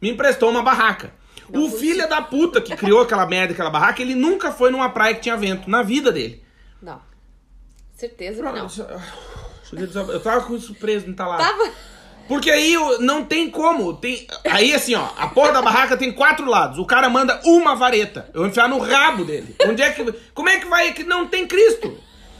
me 0.00 0.10
emprestou 0.10 0.50
uma 0.50 0.62
barraca. 0.62 1.12
O 1.52 1.70
filho 1.70 2.08
da 2.08 2.20
puta 2.22 2.60
que 2.60 2.74
criou 2.76 3.00
aquela 3.02 3.26
merda, 3.26 3.52
aquela 3.52 3.70
barraca, 3.70 4.00
ele 4.02 4.14
nunca 4.14 4.50
foi 4.52 4.70
numa 4.70 4.88
praia 4.90 5.14
que 5.14 5.20
tinha 5.22 5.36
vento, 5.36 5.68
na 5.70 5.82
vida 5.82 6.10
dele. 6.12 6.42
Não. 6.82 7.00
Certeza 7.94 8.42
que 8.42 8.42
não. 8.42 8.66
Desab- 9.72 10.10
Eu 10.10 10.20
tava 10.20 10.42
com 10.42 10.54
isso 10.56 10.74
preso 10.74 11.08
entalado. 11.08 11.42
Tava. 11.42 11.70
Porque 12.28 12.50
aí 12.50 12.72
eu- 12.74 13.00
não 13.00 13.24
tem 13.24 13.48
como. 13.50 13.94
Tem... 13.94 14.26
Aí 14.50 14.74
assim, 14.74 14.94
ó, 14.94 15.08
a 15.16 15.28
porra 15.28 15.52
da 15.52 15.62
barraca 15.62 15.96
tem 15.96 16.12
quatro 16.12 16.44
lados. 16.48 16.78
O 16.78 16.84
cara 16.84 17.08
manda 17.08 17.40
uma 17.44 17.74
vareta. 17.74 18.28
Eu 18.34 18.40
vou 18.40 18.48
enfiar 18.48 18.68
no 18.68 18.78
rabo 18.78 19.24
dele. 19.24 19.54
Onde 19.66 19.82
é 19.82 19.90
que. 19.90 20.12
Como 20.34 20.48
é 20.48 20.58
que 20.58 20.66
vai 20.66 20.92
que 20.92 21.04
não 21.04 21.26
tem 21.28 21.46
Cristo? 21.46 21.96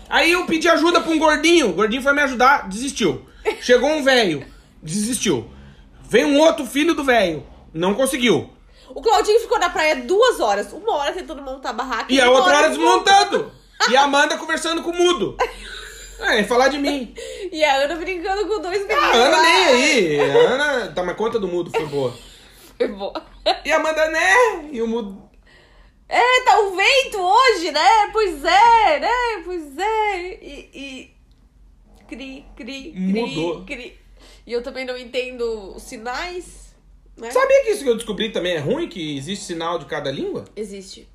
Aí 0.09 0.33
eu 0.33 0.45
pedi 0.47 0.69
ajuda 0.69 1.01
pra 1.01 1.11
um 1.13 1.19
gordinho. 1.19 1.71
O 1.71 1.73
gordinho 1.73 2.03
foi 2.03 2.13
me 2.13 2.23
ajudar, 2.23 2.69
desistiu. 2.69 3.27
Chegou 3.61 3.91
um 3.91 4.03
velho, 4.03 4.45
desistiu. 4.83 5.49
Veio 6.09 6.29
um 6.29 6.39
outro 6.39 6.65
filho 6.67 6.95
do 6.95 7.03
velho, 7.05 7.45
não 7.73 7.95
conseguiu. 7.95 8.51
O 8.91 9.03
Claudinho 9.03 9.41
ficou 9.41 9.59
na 9.59 9.71
praia 9.71 9.97
duas 9.97 10.41
horas. 10.41 10.73
Uma 10.73 10.95
hora 10.97 11.13
tentando 11.13 11.43
montar 11.43 11.71
a 11.71 11.73
barraca. 11.73 12.13
E 12.13 12.21
a 12.21 12.31
outra 12.31 12.57
hora 12.57 12.69
desmontando. 12.69 13.53
E 13.91 13.97
a 13.97 14.03
Amanda 14.03 14.39
conversando 14.39 14.83
com 14.83 14.91
o 14.91 14.97
mudo. 14.97 15.37
É, 16.19 16.43
falar 16.45 16.69
de 16.69 16.79
mim. 16.79 17.15
E 17.53 17.63
a 17.63 17.75
Ana 17.77 17.95
brincando 17.97 18.47
com 18.47 18.59
dois 18.59 18.81
meninos. 18.87 19.05
Ah, 19.05 19.11
a 19.11 19.17
Ana 19.17 19.43
nem 19.43 19.67
aí. 19.67 20.21
A 20.21 20.25
Ana. 20.25 20.93
Tá, 20.93 21.03
mas 21.03 21.15
conta 21.15 21.39
do 21.39 21.47
mudo, 21.47 21.71
foi 21.71 21.85
boa. 21.85 22.15
Foi 22.79 22.89
boa. 22.89 23.23
E 23.63 23.71
a 23.71 23.77
Amanda, 23.77 24.09
né? 24.09 24.69
E 24.73 24.81
o 24.81 24.89
mudo. 24.89 25.29
É, 26.09 26.41
tá 26.45 26.59
o 26.61 26.75
vento 26.75 27.19
hoje, 27.21 27.71
né? 27.71 28.09
Pois 28.13 28.43
é, 28.45 29.01
né? 29.01 29.43
Pois 29.45 29.79
é. 29.79 30.21
E. 30.43 30.71
e... 30.73 31.17
Cri, 32.09 32.47
cri, 32.57 32.93
cri, 32.93 32.95
Mudou. 32.97 33.65
cri. 33.65 33.99
E 34.47 34.53
eu 34.53 34.63
também 34.63 34.85
não 34.85 34.97
entendo 34.97 35.75
os 35.75 35.83
sinais, 35.83 36.66
né? 37.17 37.31
Sabia 37.31 37.63
que 37.65 37.71
isso 37.71 37.83
que 37.83 37.89
eu 37.91 37.95
descobri 37.97 38.31
também 38.31 38.53
é 38.55 38.59
ruim? 38.59 38.89
Que 38.89 39.17
existe 39.17 39.45
sinal 39.45 39.79
de 39.79 39.87
cada 39.87 40.11
língua? 40.11 40.45
Existe. 40.55 41.09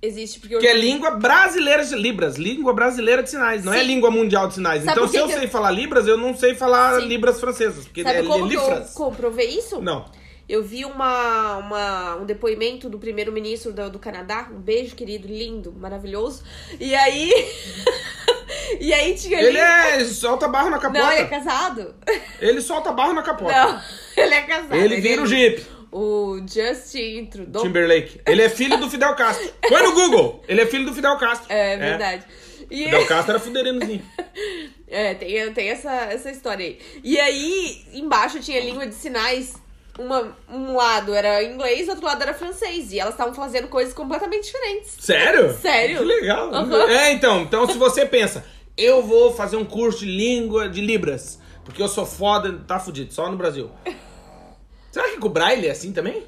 Existe, 0.00 0.38
porque 0.38 0.54
eu. 0.54 0.60
Que 0.60 0.68
é 0.68 0.74
língua 0.76 1.12
brasileira 1.12 1.84
de 1.84 1.96
Libras, 1.96 2.36
língua 2.36 2.72
brasileira 2.72 3.20
de 3.22 3.30
sinais, 3.30 3.64
não 3.64 3.72
é 3.74 3.80
Sim. 3.80 3.86
língua 3.86 4.10
mundial 4.12 4.46
de 4.46 4.54
sinais. 4.54 4.84
Sabe 4.84 4.96
então, 4.96 5.08
se 5.08 5.16
eu 5.16 5.28
eu- 5.28 5.36
sei 5.38 5.48
falar 5.48 5.72
Libras, 5.72 6.06
eu 6.06 6.16
não 6.16 6.36
sei 6.36 6.54
falar 6.54 7.00
Sim. 7.00 7.06
Libras 7.08 7.40
francesas, 7.40 7.84
porque 7.84 8.04
Sabe 8.04 8.18
é 8.18 8.22
como 8.22 8.48
que 8.48 8.54
eu 8.54 8.84
comprovei 8.94 9.48
isso? 9.48 9.82
Não. 9.82 10.04
Eu 10.48 10.62
vi 10.62 10.84
uma, 10.84 11.56
uma, 11.58 12.16
um 12.16 12.24
depoimento 12.24 12.88
do 12.88 12.98
primeiro-ministro 12.98 13.72
do, 13.72 13.90
do 13.90 13.98
Canadá. 13.98 14.48
Um 14.50 14.60
beijo, 14.60 14.94
querido, 14.94 15.26
lindo, 15.28 15.72
maravilhoso. 15.72 16.42
E 16.80 16.94
aí. 16.94 17.30
e 18.80 18.92
aí 18.92 19.14
tinha 19.14 19.40
Ele 19.40 19.60
ali- 19.60 20.02
é 20.02 20.04
solta 20.04 20.48
barro 20.48 20.70
na 20.70 20.78
capota. 20.78 21.00
Não, 21.04 21.12
ele 21.12 21.22
é 21.22 21.26
casado. 21.26 21.94
Ele 22.40 22.60
solta 22.60 22.92
barro 22.92 23.12
na 23.12 23.22
capota. 23.22 23.52
Não, 23.52 23.82
ele 24.16 24.34
é 24.34 24.42
casado. 24.42 24.74
Ele 24.74 25.00
vira 25.00 25.22
o 25.22 25.26
Jeep. 25.26 25.64
O 25.90 26.38
Justin 26.46 27.26
Trudeau. 27.26 27.62
Timberlake. 27.62 28.20
Ele 28.26 28.42
é 28.42 28.48
filho 28.48 28.76
do 28.76 28.90
Fidel 28.90 29.14
Castro. 29.14 29.50
Põe 29.68 29.82
no 29.82 29.92
Google. 29.92 30.44
Ele 30.46 30.60
é 30.60 30.66
filho 30.66 30.84
do 30.84 30.94
Fidel 30.94 31.16
Castro. 31.16 31.46
É 31.50 31.76
verdade. 31.76 32.24
E 32.70 32.84
Fidel 32.84 33.06
Castro 33.06 33.32
era 33.32 33.40
fuderinozinho. 33.40 34.02
É, 34.90 35.12
tem, 35.12 35.52
tem 35.52 35.68
essa, 35.68 35.92
essa 36.04 36.30
história 36.30 36.64
aí. 36.64 36.78
E 37.04 37.20
aí, 37.20 37.84
embaixo 37.92 38.40
tinha 38.40 38.58
língua 38.58 38.86
de 38.86 38.94
sinais 38.94 39.54
uma, 39.98 40.36
um 40.48 40.74
lado 40.74 41.12
era 41.12 41.42
inglês, 41.42 41.88
outro 41.88 42.06
lado 42.06 42.22
era 42.22 42.32
francês. 42.32 42.92
E 42.92 43.00
elas 43.00 43.14
estavam 43.14 43.34
fazendo 43.34 43.68
coisas 43.68 43.92
completamente 43.92 44.44
diferentes. 44.44 44.96
Sério? 44.98 45.52
Sério. 45.60 45.98
Que 45.98 46.04
legal. 46.04 46.54
Aham. 46.54 46.88
É, 46.88 47.12
então, 47.12 47.42
então 47.42 47.66
se 47.68 47.76
você 47.76 48.06
pensa, 48.06 48.44
eu 48.78 49.02
vou 49.02 49.32
fazer 49.32 49.56
um 49.56 49.64
curso 49.64 49.98
de 49.98 50.06
língua 50.06 50.68
de 50.68 50.80
Libras, 50.80 51.40
porque 51.64 51.82
eu 51.82 51.88
sou 51.88 52.06
foda, 52.06 52.60
tá 52.66 52.78
fudido, 52.78 53.12
só 53.12 53.28
no 53.28 53.36
Brasil. 53.36 53.68
Será 54.92 55.10
que 55.10 55.18
com 55.18 55.26
o 55.26 55.30
Braille 55.30 55.66
é 55.66 55.70
assim 55.72 55.92
também? 55.92 56.24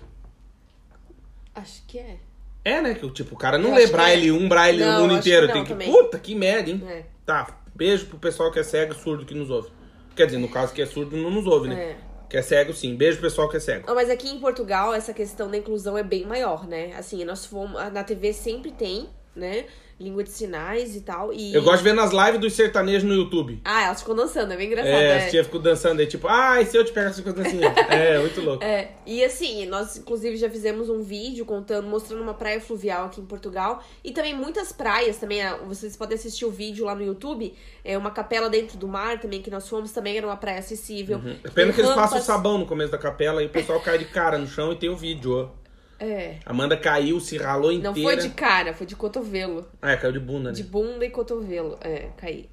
Acho 1.55 1.83
que 1.87 1.99
é. 1.99 2.19
É, 2.65 2.81
né? 2.83 2.95
Que 2.95 3.09
tipo, 3.11 3.35
o 3.35 3.39
cara 3.39 3.57
não 3.57 3.71
Eu 3.71 3.77
lê 3.77 3.87
Braille, 3.87 4.29
é. 4.29 4.33
um 4.33 4.49
Braille 4.49 4.81
Não, 4.81 4.95
no 4.95 5.01
mundo 5.03 5.13
acho 5.15 5.23
que 5.23 5.29
inteiro. 5.29 5.47
não 5.47 5.55
Tem 5.55 5.65
que. 5.65 5.71
também. 5.71 5.91
Puta, 5.91 6.19
que 6.19 6.35
merda, 6.35 6.71
hein? 6.71 6.83
É. 6.87 7.05
Tá, 7.25 7.59
beijo 7.75 8.07
pro 8.07 8.19
pessoal 8.19 8.51
que 8.51 8.59
é 8.59 8.63
cego, 8.63 8.95
surdo 8.95 9.25
que 9.25 9.35
nos 9.35 9.49
ouve. 9.49 9.71
Quer 10.15 10.27
dizer, 10.27 10.39
no 10.39 10.49
caso 10.49 10.73
que 10.73 10.83
é 10.83 10.87
surdo, 10.87 11.17
não 11.17 11.31
nos 11.31 11.47
ouve, 11.47 11.69
né? 11.69 11.83
É. 11.83 11.97
Que 12.29 12.37
é 12.37 12.43
cego, 12.43 12.73
sim. 12.75 12.95
Beijo 12.95 13.19
pro 13.19 13.29
pessoal 13.29 13.49
que 13.49 13.57
é 13.57 13.61
cego. 13.61 13.87
Não, 13.87 13.95
mas 13.95 14.11
aqui 14.11 14.29
em 14.29 14.39
Portugal 14.39 14.93
essa 14.93 15.15
questão 15.15 15.51
da 15.51 15.57
inclusão 15.57 15.97
é 15.97 16.03
bem 16.03 16.27
maior, 16.27 16.67
né? 16.67 16.95
Assim, 16.97 17.25
nós 17.25 17.47
fomos. 17.47 17.81
Na 17.93 18.05
TV 18.05 18.33
sempre 18.33 18.71
tem, 18.71 19.09
né? 19.35 19.65
Língua 20.01 20.25
de 20.25 20.31
sinais 20.31 20.97
e 20.97 21.03
tal. 21.03 21.31
E... 21.31 21.55
Eu 21.55 21.63
gosto 21.63 21.79
de 21.79 21.85
ver 21.85 21.93
nas 21.93 22.11
lives 22.11 22.41
dos 22.41 22.55
sertanejos 22.55 23.05
no 23.05 23.15
YouTube. 23.15 23.61
Ah, 23.63 23.85
elas 23.85 24.01
ficam 24.01 24.17
dançando, 24.17 24.53
é 24.55 24.57
bem 24.57 24.67
engraçado. 24.67 24.95
É, 24.95 25.25
as 25.27 25.31
tia 25.31 25.45
ficam 25.45 25.61
dançando 25.61 26.01
aí, 26.01 26.07
tipo, 26.07 26.27
ai, 26.27 26.65
se 26.65 26.75
eu 26.75 26.83
te 26.83 26.91
pegar 26.91 27.11
essa 27.11 27.23
coisa 27.23 27.43
assim. 27.43 27.61
é, 27.91 28.19
muito 28.19 28.41
louco. 28.41 28.65
É, 28.65 28.93
e 29.05 29.23
assim, 29.23 29.67
nós 29.67 29.99
inclusive 29.99 30.39
já 30.39 30.49
fizemos 30.49 30.89
um 30.89 31.03
vídeo 31.03 31.45
contando, 31.45 31.87
mostrando 31.87 32.23
uma 32.23 32.33
praia 32.33 32.59
fluvial 32.61 33.07
aqui 33.07 33.21
em 33.21 33.27
Portugal. 33.27 33.85
E 34.03 34.11
também 34.11 34.35
muitas 34.35 34.73
praias 34.73 35.19
também, 35.19 35.43
ah, 35.43 35.59
vocês 35.67 35.97
podem 35.97 36.17
assistir 36.17 36.47
o 36.47 36.51
vídeo 36.51 36.87
lá 36.87 36.95
no 36.95 37.05
YouTube. 37.05 37.55
É 37.85 37.99
uma 37.99 38.11
capela 38.11 38.49
dentro 38.49 38.79
do 38.79 38.89
mar 38.89 39.21
também, 39.21 39.43
que 39.43 39.51
nós 39.51 39.69
fomos, 39.69 39.93
também 39.93 40.17
era 40.17 40.27
uma 40.27 40.37
praia 40.37 40.61
acessível. 40.61 41.19
Pena 41.21 41.39
Tem 41.55 41.73
que 41.73 41.81
eles 41.81 41.95
passam 41.95 42.21
sabão 42.23 42.57
no 42.57 42.67
começo 42.67 42.91
da 42.91 42.99
capela 42.99 43.43
e 43.43 43.47
o 43.47 43.51
pessoal 43.51 43.81
cai 43.81 43.99
de 43.99 44.07
cara 44.07 44.39
no 44.39 44.47
chão 44.47 44.73
e 44.73 44.77
tem 44.77 44.89
o 44.89 44.97
vídeo, 44.97 45.37
ó. 45.37 45.60
É. 46.01 46.37
Amanda 46.47 46.77
caiu, 46.77 47.21
se 47.21 47.37
ralou 47.37 47.71
inteira. 47.71 47.95
Não 47.95 48.03
foi 48.03 48.17
de 48.17 48.31
cara, 48.31 48.73
foi 48.73 48.87
de 48.87 48.97
cotovelo. 48.97 49.69
Ah, 49.83 49.93
é, 49.93 49.97
caiu 49.97 50.13
de 50.13 50.21
bunda, 50.21 50.49
né? 50.49 50.57
De 50.57 50.65
bunda 50.65 51.05
e 51.05 51.11
cotovelo. 51.11 51.79
É, 51.83 52.09
caí. 52.17 52.49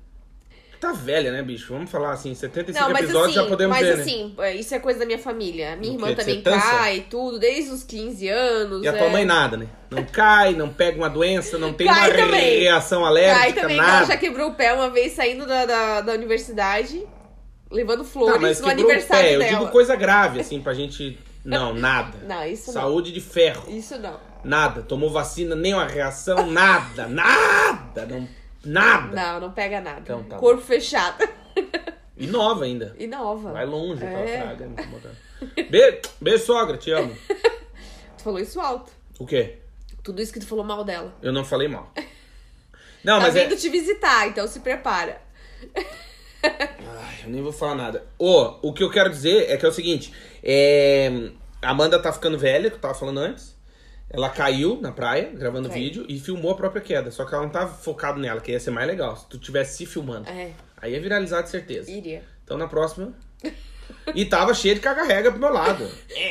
Tá 0.79 0.91
velha, 0.91 1.31
né, 1.31 1.41
bicho? 1.41 1.73
Vamos 1.73 1.89
falar 1.89 2.11
assim, 2.11 2.35
75 2.35 2.85
Não, 2.85 2.93
mas 2.93 3.05
episódios 3.05 3.35
assim, 3.35 3.43
já 3.45 3.49
podemos 3.49 3.75
mas 3.75 3.87
ver, 3.87 3.95
né? 3.95 4.01
assim, 4.03 4.35
é, 4.37 4.55
isso 4.55 4.75
é 4.75 4.79
coisa 4.79 4.99
da 4.99 5.05
minha 5.05 5.17
família. 5.17 5.75
Minha 5.75 5.93
irmã 5.93 6.13
também 6.13 6.39
cai, 6.41 7.05
tudo, 7.09 7.39
desde 7.39 7.71
os 7.71 7.83
15 7.83 8.27
anos. 8.27 8.83
E 8.83 8.87
a 8.87 8.93
é. 8.93 8.97
tua 8.97 9.09
mãe 9.09 9.25
nada, 9.25 9.57
né? 9.57 9.67
Não 9.89 10.03
cai, 10.03 10.53
não 10.53 10.69
pega 10.69 10.97
uma 10.97 11.09
doença, 11.09 11.57
não 11.57 11.73
tem 11.73 11.87
Cai 11.87 12.11
uma 12.11 12.25
também. 12.25 12.59
reação 12.59 13.01
Cai 13.01 13.09
alérgica, 13.09 13.61
também, 13.61 13.77
nada. 13.77 13.97
ela 13.97 14.05
já 14.05 14.17
quebrou 14.17 14.49
o 14.49 14.53
pé 14.53 14.71
uma 14.73 14.89
vez 14.89 15.13
saindo 15.13 15.47
da, 15.47 15.65
da, 15.65 16.01
da 16.01 16.13
universidade, 16.13 17.03
levando 17.71 18.03
flores 18.03 18.35
Tá, 18.35 18.39
mas 18.39 18.59
no 18.61 18.67
quebrou 18.67 18.85
o 18.85 18.91
aniversário 18.91 19.27
pé. 19.29 19.35
Eu 19.35 19.39
dela. 19.39 19.51
digo 19.51 19.71
coisa 19.71 19.95
grave, 19.95 20.41
assim, 20.41 20.61
pra 20.61 20.75
gente... 20.75 21.17
Não, 21.47 21.73
nada. 21.73 22.17
Não, 22.27 22.43
isso 22.45 22.67
não. 22.67 22.81
Saúde 22.81 23.11
de 23.13 23.21
ferro. 23.21 23.71
Isso 23.71 23.97
não. 23.97 24.19
Nada. 24.43 24.81
Tomou 24.81 25.09
vacina, 25.09 25.55
nenhuma 25.55 25.85
reação, 25.87 26.45
nada. 26.47 27.07
Nada. 27.09 28.05
Não, 28.05 28.27
nada. 28.65 29.15
Não, 29.15 29.39
não 29.39 29.51
pega 29.51 29.79
nada. 29.79 30.01
Então 30.01 30.23
tá 30.23 30.37
Corpo 30.37 30.61
fechado. 30.61 31.27
E 32.17 32.27
nova 32.27 32.65
ainda. 32.65 32.95
E 32.99 33.07
nova. 33.07 33.53
Vai 33.53 33.65
longe 33.65 34.03
aquela 34.03 34.29
É. 34.29 34.41
praga. 34.41 34.69
Be 35.69 36.01
Beijo, 36.19 36.45
sogra, 36.45 36.77
te 36.77 36.91
amo. 36.91 37.15
Tu 38.17 38.23
falou 38.23 38.39
isso 38.39 38.59
alto. 38.59 38.91
O 39.19 39.25
quê? 39.25 39.59
Tudo 40.03 40.21
isso 40.21 40.33
que 40.33 40.39
tu 40.39 40.47
falou 40.47 40.65
mal 40.65 40.83
dela. 40.83 41.15
Eu 41.21 41.31
não 41.31 41.45
falei 41.45 41.67
mal. 41.67 41.91
Não, 43.03 43.19
tá 43.19 43.27
mas 43.27 43.35
é... 43.37 43.43
vindo 43.45 43.57
te 43.57 43.69
visitar, 43.69 44.27
então 44.27 44.45
se 44.47 44.59
prepara. 44.59 45.21
Ai, 46.43 47.15
eu 47.23 47.29
nem 47.29 47.41
vou 47.41 47.51
falar 47.51 47.75
nada. 47.75 48.05
Ô, 48.17 48.55
o 48.61 48.73
que 48.73 48.83
eu 48.83 48.89
quero 48.89 49.09
dizer 49.09 49.49
é 49.49 49.57
que 49.57 49.65
é 49.65 49.69
o 49.69 49.71
seguinte: 49.71 50.13
é... 50.43 51.31
a 51.61 51.71
Amanda 51.71 51.99
tá 52.01 52.11
ficando 52.11 52.37
velha, 52.37 52.69
que 52.69 52.75
eu 52.75 52.81
tava 52.81 52.93
falando 52.93 53.19
antes. 53.19 53.55
Ela 54.09 54.29
caiu 54.29 54.79
na 54.79 54.91
praia, 54.91 55.29
gravando 55.33 55.69
vídeo, 55.69 56.05
e 56.07 56.17
filmou 56.17 56.51
a 56.51 56.55
própria 56.55 56.81
queda. 56.81 57.11
Só 57.11 57.25
que 57.25 57.33
ela 57.33 57.43
não 57.43 57.49
tava 57.49 57.73
focado 57.73 58.19
nela, 58.19 58.39
que 58.39 58.51
ia 58.51 58.59
ser 58.59 58.71
mais 58.71 58.87
legal. 58.87 59.17
Se 59.17 59.27
tu 59.27 59.37
tivesse 59.37 59.77
se 59.77 59.85
filmando. 59.85 60.29
É, 60.29 60.53
Aí 60.77 60.93
ia 60.93 61.01
viralizar 61.01 61.41
de 61.41 61.49
certeza. 61.49 61.91
iria. 61.91 62.23
Então 62.43 62.57
na 62.57 62.67
próxima. 62.67 63.13
E 64.15 64.23
tava 64.25 64.53
cheio 64.53 64.75
de 64.75 64.81
caga-rega 64.81 65.31
pro 65.31 65.39
meu 65.39 65.51
lado. 65.51 65.85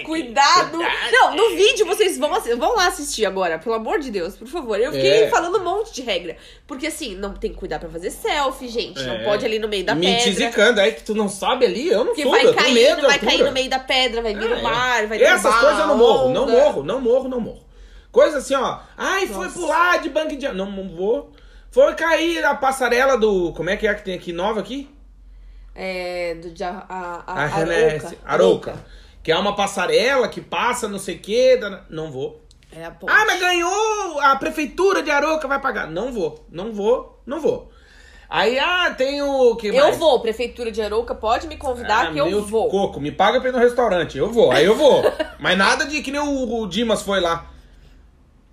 Cuidado! 0.05 0.79
Não, 1.13 1.35
no 1.37 1.51
vídeo 1.57 1.85
vocês 1.87 2.17
vão, 2.19 2.31
vão 2.57 2.75
lá 2.75 2.87
assistir 2.89 3.27
agora, 3.27 3.59
pelo 3.59 3.75
amor 3.75 3.99
de 3.99 4.11
Deus, 4.11 4.35
por 4.37 4.49
favor. 4.49 4.79
Eu 4.81 4.93
fiquei 4.93 5.25
É. 5.25 5.29
falando 5.29 5.59
um 5.59 5.65
monte 5.65 5.93
de 5.93 6.03
regra. 6.03 6.37
Porque 6.67 6.87
assim, 6.87 7.15
não 7.15 7.35
tem 7.35 7.51
que 7.53 7.57
cuidar 7.59 7.79
pra 7.79 7.89
fazer 7.89 8.11
selfie, 8.11 8.69
gente. 8.69 9.03
Não 9.03 9.15
É. 9.17 9.25
pode 9.25 9.45
ali 9.45 9.59
no 9.59 9.69
meio 9.69 9.85
da 9.85 9.95
Me 9.95 10.07
pedra. 10.07 10.23
tisicando, 10.23 10.81
aí 10.81 10.93
que 10.93 11.03
tu 11.05 11.15
não 11.15 11.29
sabe 11.29 11.67
ali, 11.67 11.89
eu 11.89 11.99
não 11.99 12.07
Porque 12.07 12.23
subo, 12.23 12.35
vai 12.35 12.47
eu 12.47 12.55
cair, 12.55 12.75
medo 12.75 13.03
vai 13.03 13.19
cair 13.19 13.45
no 13.45 13.53
meio 13.53 13.69
da 13.69 13.79
pedra, 13.79 14.23
vai 14.23 14.35
vir 14.35 14.53
Ah, 14.53 14.57
no 14.57 14.63
mar, 14.63 15.05
é. 15.05 15.07
vai 15.07 15.23
Essas 15.23 15.55
coisas 15.55 15.79
eu 15.79 15.87
não 15.87 15.95
a 15.95 15.97
morro, 15.99 16.29
não 16.33 16.49
morro, 16.49 16.83
não 16.83 17.01
morro, 17.01 17.29
não 17.29 17.41
morro. 17.41 17.67
Coisa 18.11 18.39
assim, 18.39 18.55
ó. 18.55 18.79
Ai, 18.97 19.27
foi 19.27 19.45
Nossa. 19.47 19.59
pular 19.59 19.99
de 19.99 20.09
banco 20.09 20.35
de. 20.35 20.49
Não, 20.49 20.71
não 20.71 20.89
vou. 20.89 21.33
Foi 21.71 21.95
cair 21.95 22.43
a 22.43 22.55
passarela 22.55 23.19
do. 23.19 23.53
Como 23.53 23.69
é 23.69 23.77
que 23.77 23.87
é 23.87 23.93
que 23.93 24.03
tem 24.03 24.15
aqui 24.15 24.33
nova 24.33 24.61
aqui? 24.61 24.89
É, 25.77 26.35
do 26.37 26.51
de 26.51 26.65
a, 26.65 26.85
a, 26.89 27.23
a, 27.27 27.43
A 27.43 27.47
Renesse. 27.47 28.19
Arouca. 28.25 28.75
Que 29.23 29.31
é 29.31 29.37
uma 29.39 29.55
passarela 29.55 30.27
que 30.29 30.41
passa 30.41 30.89
não 30.89 30.99
sei 30.99 31.17
o 31.17 31.19
quê. 31.19 31.57
da- 31.57 31.83
Não 31.91 32.11
vou. 32.11 32.41
É 32.73 32.85
a 32.85 32.91
ponte. 32.91 33.13
Ah, 33.13 33.25
mas 33.27 33.39
ganhou! 33.41 34.21
A 34.21 34.37
prefeitura 34.37 35.03
de 35.03 35.11
Arouca 35.11 35.47
vai 35.47 35.61
pagar. 35.61 35.87
Não 35.89 36.13
vou, 36.13 36.45
não 36.51 36.73
vou, 36.73 37.21
não 37.27 37.41
vou. 37.41 37.71
Aí, 38.29 38.59
ah, 38.59 38.93
tem 38.97 39.23
o. 39.23 39.55
Que 39.57 39.69
eu 39.69 39.75
mais? 39.85 39.97
vou, 39.99 40.19
Prefeitura 40.21 40.73
de 40.73 40.83
Arouca, 40.83 41.15
pode 41.15 41.47
me 41.47 41.57
convidar 41.57 42.09
Ah, 42.09 42.13
que 42.13 42.19
eu 42.19 42.43
vou. 42.45 42.69
Coco, 42.69 42.99
me 43.01 43.13
paga 43.13 43.39
pra 43.41 43.51
ir 43.51 43.53
no 43.53 43.59
restaurante. 43.59 44.19
Eu 44.19 44.33
vou, 44.33 44.51
aí 44.51 44.65
eu 44.65 44.75
vou. 44.75 45.03
Mas 45.39 45.57
nada 45.57 45.85
de 45.87 46.03
que 46.03 46.11
nem 46.11 46.21
o, 46.21 46.61
o 46.61 46.67
Dimas 46.67 47.03
foi 47.03 47.21
lá. 47.21 47.47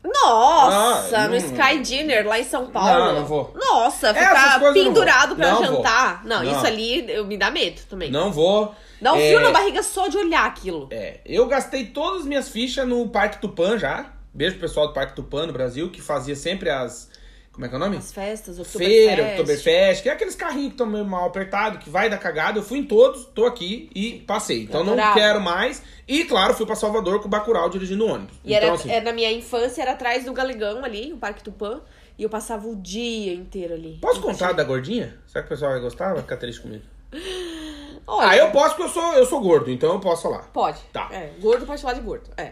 Nossa, 0.03 1.17
Ah, 1.17 1.27
no 1.27 1.29
não- 1.29 1.37
Sky 1.37 1.79
Dinner 1.79 2.27
lá 2.27 2.39
em 2.39 2.43
São 2.43 2.67
Paulo. 2.67 2.89
Não, 2.89 3.15
não 3.15 3.25
vou. 3.25 3.53
Nossa, 3.55 4.13
ficar 4.13 4.59
pendurado 4.73 5.35
pra 5.35 5.51
Não 5.51 5.63
jantar. 5.65 6.25
Não, 6.25 6.43
Não. 6.43 6.51
isso 6.51 6.65
ali 6.65 7.09
eu, 7.11 7.25
me 7.25 7.37
dá 7.37 7.49
medo 7.49 7.81
também. 7.89 8.11
Não 8.11 8.31
vou. 8.31 8.73
Dá 9.01 9.13
um 9.13 9.17
É, 9.17 9.27
frio 9.27 9.39
na 9.41 9.51
barriga 9.51 9.83
só 9.83 10.07
de 10.07 10.17
olhar 10.17 10.45
aquilo. 10.45 10.87
É, 10.91 11.19
eu 11.25 11.45
gastei 11.47 11.85
todas 11.87 12.21
as 12.21 12.25
minhas 12.25 12.49
fichas 12.49 12.87
no 12.87 13.07
Parque 13.09 13.39
Tupã 13.39 13.77
já. 13.77 14.07
Beijo 14.33 14.57
pro 14.57 14.67
pessoal 14.67 14.87
do 14.87 14.93
Parque 14.93 15.15
Tupã 15.15 15.45
no 15.45 15.53
Brasil, 15.53 15.89
que 15.91 16.01
fazia 16.01 16.35
sempre 16.35 16.69
as. 16.69 17.09
Como 17.53 17.67
é 17.67 17.69
que 17.69 17.75
é 17.75 17.77
o 17.77 17.79
nome? 17.79 17.97
As 17.97 18.11
festas, 18.11 18.57
o 18.57 18.65
Feira, 18.65 19.27
Oktoberfest, 19.27 20.01
que 20.01 20.09
é 20.09 20.11
aqueles 20.11 20.33
carrinhos 20.33 20.69
que 20.69 20.73
estão 20.73 20.87
meio 20.87 21.05
mal 21.05 21.27
apertados, 21.27 21.83
que 21.83 21.89
vai 21.89 22.09
dar 22.09 22.17
cagada. 22.17 22.57
Eu 22.57 22.63
fui 22.63 22.79
em 22.79 22.83
todos, 22.83 23.25
tô 23.27 23.45
aqui 23.45 23.91
e 23.93 24.19
passei. 24.21 24.63
Então 24.63 24.83
não 24.83 24.95
quero 25.13 25.39
mais. 25.39 25.83
E, 26.07 26.23
claro, 26.25 26.55
fui 26.55 26.65
pra 26.65 26.75
Salvador 26.75 27.19
com 27.19 27.27
o 27.27 27.29
Bacurau 27.29 27.69
dirigindo 27.69 28.05
o 28.05 28.09
ônibus. 28.09 28.35
E 28.43 28.55
então, 28.55 28.67
era, 28.67 28.73
assim, 28.75 28.89
era 28.91 29.05
na 29.05 29.13
minha 29.13 29.31
infância, 29.31 29.83
era 29.83 29.91
atrás 29.91 30.25
do 30.25 30.33
Galegão 30.33 30.83
ali, 30.83 31.13
o 31.13 31.17
Parque 31.17 31.43
Tupã. 31.43 31.81
E 32.17 32.23
eu 32.23 32.29
passava 32.29 32.67
o 32.67 32.75
dia 32.75 33.33
inteiro 33.33 33.75
ali. 33.75 33.99
Posso 34.01 34.19
contar 34.19 34.53
da 34.53 34.63
gordinha? 34.63 35.15
Será 35.27 35.43
que 35.43 35.47
o 35.47 35.49
pessoal 35.49 35.71
vai 35.73 35.81
gostar? 35.81 36.13
Vai 36.13 36.23
ficar 36.23 36.37
triste 36.37 36.59
comigo. 36.61 36.83
Olha, 38.07 38.29
Ah, 38.29 38.35
eu 38.37 38.51
posso 38.51 38.75
porque 38.75 38.83
eu 38.83 38.89
sou, 38.89 39.13
eu 39.13 39.25
sou 39.27 39.39
gordo, 39.41 39.69
então 39.71 39.93
eu 39.93 39.99
posso 39.99 40.23
falar. 40.23 40.49
Pode. 40.51 40.79
Tá. 40.91 41.07
É, 41.11 41.31
gordo 41.39 41.65
pode 41.67 41.81
falar 41.81 41.93
de 41.93 42.01
gordo. 42.01 42.31
É. 42.35 42.51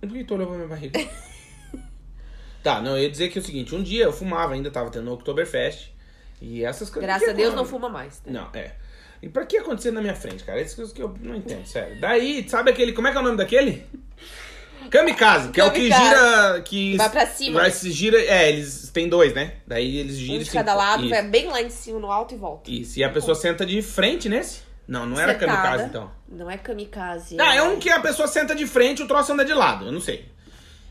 Por 0.00 0.10
que 0.10 0.24
tu 0.24 0.34
olhou 0.34 0.46
pra 0.46 0.56
minha 0.56 0.68
barriga? 0.68 1.00
tá, 2.62 2.80
não, 2.80 2.96
eu 2.96 3.02
ia 3.04 3.10
dizer 3.10 3.28
que 3.28 3.38
é 3.38 3.42
o 3.42 3.44
seguinte, 3.44 3.74
um 3.74 3.82
dia 3.82 4.04
eu 4.04 4.12
fumava, 4.12 4.54
ainda 4.54 4.70
tava 4.70 4.90
tendo 4.90 5.10
o 5.10 5.14
Oktoberfest. 5.14 5.90
E 6.40 6.64
essas 6.64 6.88
coisas. 6.88 7.02
Graças 7.06 7.28
a 7.28 7.32
Deus 7.32 7.54
não 7.54 7.64
fuma. 7.64 7.88
mais. 7.88 8.22
né? 8.24 8.32
Não, 8.32 8.48
é. 8.58 8.72
E 9.22 9.28
pra 9.28 9.44
que 9.44 9.58
acontecer 9.58 9.90
na 9.90 10.00
minha 10.00 10.14
frente, 10.14 10.42
cara? 10.44 10.58
Essas 10.60 10.74
coisas 10.74 10.94
que 10.94 11.02
eu 11.02 11.14
não 11.20 11.36
entendo, 11.36 11.66
sério. 11.66 12.00
Daí, 12.00 12.48
sabe 12.48 12.70
aquele. 12.70 12.92
Como 12.94 13.06
é 13.06 13.10
que 13.12 13.18
é 13.18 13.20
o 13.20 13.24
nome 13.24 13.36
daquele? 13.36 13.84
Kamikaze, 14.90 15.50
que 15.50 15.60
é 15.60 15.64
o 15.64 15.70
que 15.70 15.88
Kamikaze. 15.90 16.04
gira. 16.08 16.60
Que 16.62 16.96
Vai 16.96 17.10
pra 17.10 17.26
cima. 17.26 17.60
Vai 17.60 17.70
se 17.70 17.90
gira. 17.92 18.18
É, 18.18 18.48
eles 18.48 18.90
têm 18.92 19.08
dois, 19.08 19.34
né? 19.34 19.54
Daí 19.66 19.98
eles 19.98 20.16
giram. 20.16 20.36
Um 20.36 20.38
de 20.38 20.46
se- 20.46 20.52
cada 20.52 20.74
lado, 20.74 21.02
Isso. 21.02 21.10
vai 21.10 21.22
bem 21.28 21.48
lá 21.48 21.60
em 21.60 21.68
cima, 21.68 21.98
no 22.00 22.10
alto 22.10 22.34
e 22.34 22.38
volta. 22.38 22.70
Isso, 22.70 22.98
e 22.98 23.04
a 23.04 23.10
pessoa 23.10 23.34
senta 23.34 23.66
de 23.66 23.82
frente 23.82 24.28
nesse? 24.28 24.62
Não, 24.88 25.04
não 25.06 25.20
era 25.20 25.34
Sentada. 25.34 25.52
kamikaze 25.52 25.84
então. 25.84 26.10
Não 26.26 26.50
é 26.50 26.56
kamikaze. 26.56 27.36
Ah, 27.38 27.54
é 27.54 27.62
um 27.62 27.78
que 27.78 27.90
a 27.90 28.00
pessoa 28.00 28.26
senta 28.26 28.54
de 28.54 28.66
frente 28.66 29.00
e 29.00 29.02
o 29.04 29.06
troço 29.06 29.30
anda 29.32 29.44
de 29.44 29.52
lado, 29.52 29.84
eu 29.86 29.92
não 29.92 30.00
sei. 30.00 30.29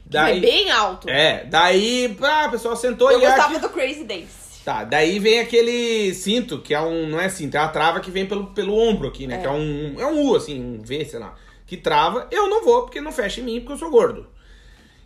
Daí... 0.09 0.25
Daí, 0.25 0.37
É 0.37 0.41
bem 0.41 0.71
alto. 0.71 1.09
é, 1.09 1.43
daí 1.45 2.17
ah, 2.21 2.45
a 2.45 2.49
pessoa 2.49 2.75
sentou 2.75 3.11
eu 3.11 3.19
e 3.19 3.21
gostava 3.21 3.53
aqui- 3.53 3.59
do 3.59 3.69
Crazy 3.69 4.03
Dance. 4.03 4.49
Tá, 4.65 4.83
daí 4.83 5.19
vem 5.19 5.39
aquele 5.39 6.13
cinto, 6.13 6.59
que 6.59 6.73
é 6.73 6.81
um. 6.81 7.07
Não 7.07 7.19
é 7.19 7.29
cinto, 7.29 7.55
é 7.55 7.59
uma 7.59 7.69
trava 7.69 7.99
que 8.01 8.11
vem 8.11 8.25
pelo, 8.25 8.47
pelo 8.47 8.77
ombro 8.77 9.07
aqui, 9.07 9.25
né? 9.25 9.35
É. 9.37 9.41
Que 9.41 9.47
é 9.47 9.51
um. 9.51 9.95
É 9.99 10.05
um 10.05 10.27
U, 10.27 10.35
assim, 10.35 10.61
um 10.61 10.81
V, 10.81 11.05
sei 11.05 11.19
lá. 11.19 11.33
Que 11.65 11.77
trava. 11.77 12.27
Eu 12.29 12.47
não 12.49 12.63
vou, 12.63 12.81
porque 12.83 12.99
não 12.99 13.11
fecha 13.11 13.39
em 13.39 13.43
mim, 13.43 13.59
porque 13.61 13.73
eu 13.73 13.77
sou 13.77 13.89
gordo. 13.89 14.27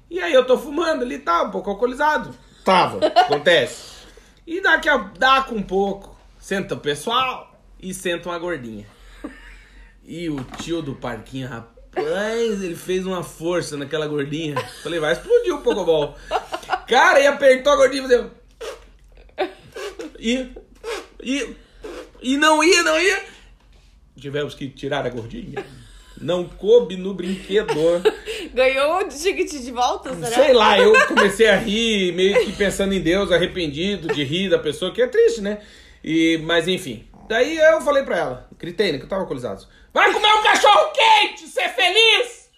E 0.09 0.19
aí 0.19 0.33
eu 0.33 0.45
tô 0.45 0.57
fumando 0.57 1.03
ali, 1.03 1.19
tá, 1.19 1.43
um 1.43 1.51
pouco 1.51 1.69
alcoolizado. 1.69 2.33
Tava, 2.65 3.05
acontece. 3.15 3.93
E 4.45 4.59
daqui 4.59 4.89
a 4.89 4.97
dá 4.97 5.43
com 5.43 5.55
um 5.55 5.63
pouco, 5.63 6.17
senta 6.39 6.73
o 6.75 6.79
pessoal 6.79 7.55
e 7.79 7.93
senta 7.93 8.29
uma 8.29 8.39
gordinha. 8.39 8.85
E 10.03 10.29
o 10.29 10.43
tio 10.57 10.81
do 10.81 10.95
parquinho, 10.95 11.47
rapaz, 11.47 11.72
ele 11.95 12.75
fez 12.75 13.05
uma 13.05 13.23
força 13.23 13.77
naquela 13.77 14.07
gordinha. 14.07 14.55
Falei, 14.81 14.99
vai 14.99 15.13
explodir 15.13 15.53
o 15.53 15.61
Pokéball. 15.61 16.15
Cara, 16.87 17.19
e 17.19 17.27
apertou 17.27 17.73
a 17.73 17.75
gordinha 17.75 18.03
e 18.03 18.07
deu. 18.07 18.31
E, 20.19 20.51
e, 21.21 21.55
e 22.21 22.37
não 22.37 22.63
ia, 22.63 22.83
não 22.83 22.99
ia. 22.99 23.23
Tivemos 24.17 24.55
que 24.55 24.69
tirar 24.69 25.05
a 25.05 25.09
gordinha. 25.09 25.65
Não 26.19 26.45
coube 26.47 26.95
no 26.95 27.13
brinquedo. 27.13 27.73
Ganhou 28.53 28.99
o 28.99 29.09
ticket 29.09 29.51
de 29.51 29.71
volta, 29.71 30.13
será? 30.15 30.31
Sei 30.31 30.53
lá, 30.53 30.79
eu 30.79 30.93
comecei 31.07 31.49
a 31.49 31.57
rir, 31.57 32.13
meio 32.13 32.45
que 32.45 32.53
pensando 32.53 32.93
em 32.93 33.01
Deus, 33.01 33.31
arrependido 33.31 34.13
de 34.13 34.23
rir 34.23 34.49
da 34.49 34.59
pessoa, 34.59 34.93
que 34.93 35.01
é 35.01 35.07
triste, 35.07 35.41
né? 35.41 35.59
E, 36.03 36.37
mas 36.43 36.67
enfim. 36.67 37.05
Daí 37.27 37.57
eu 37.57 37.81
falei 37.81 38.03
pra 38.03 38.17
ela, 38.17 38.49
gritei, 38.57 38.91
né? 38.91 38.97
Que 38.97 39.05
eu 39.05 39.09
tava 39.09 39.21
alcoolizado. 39.21 39.65
Vai 39.93 40.11
comer 40.11 40.33
um 40.33 40.43
cachorro 40.43 40.91
quente, 40.91 41.47
ser 41.47 41.69
feliz! 41.69 42.49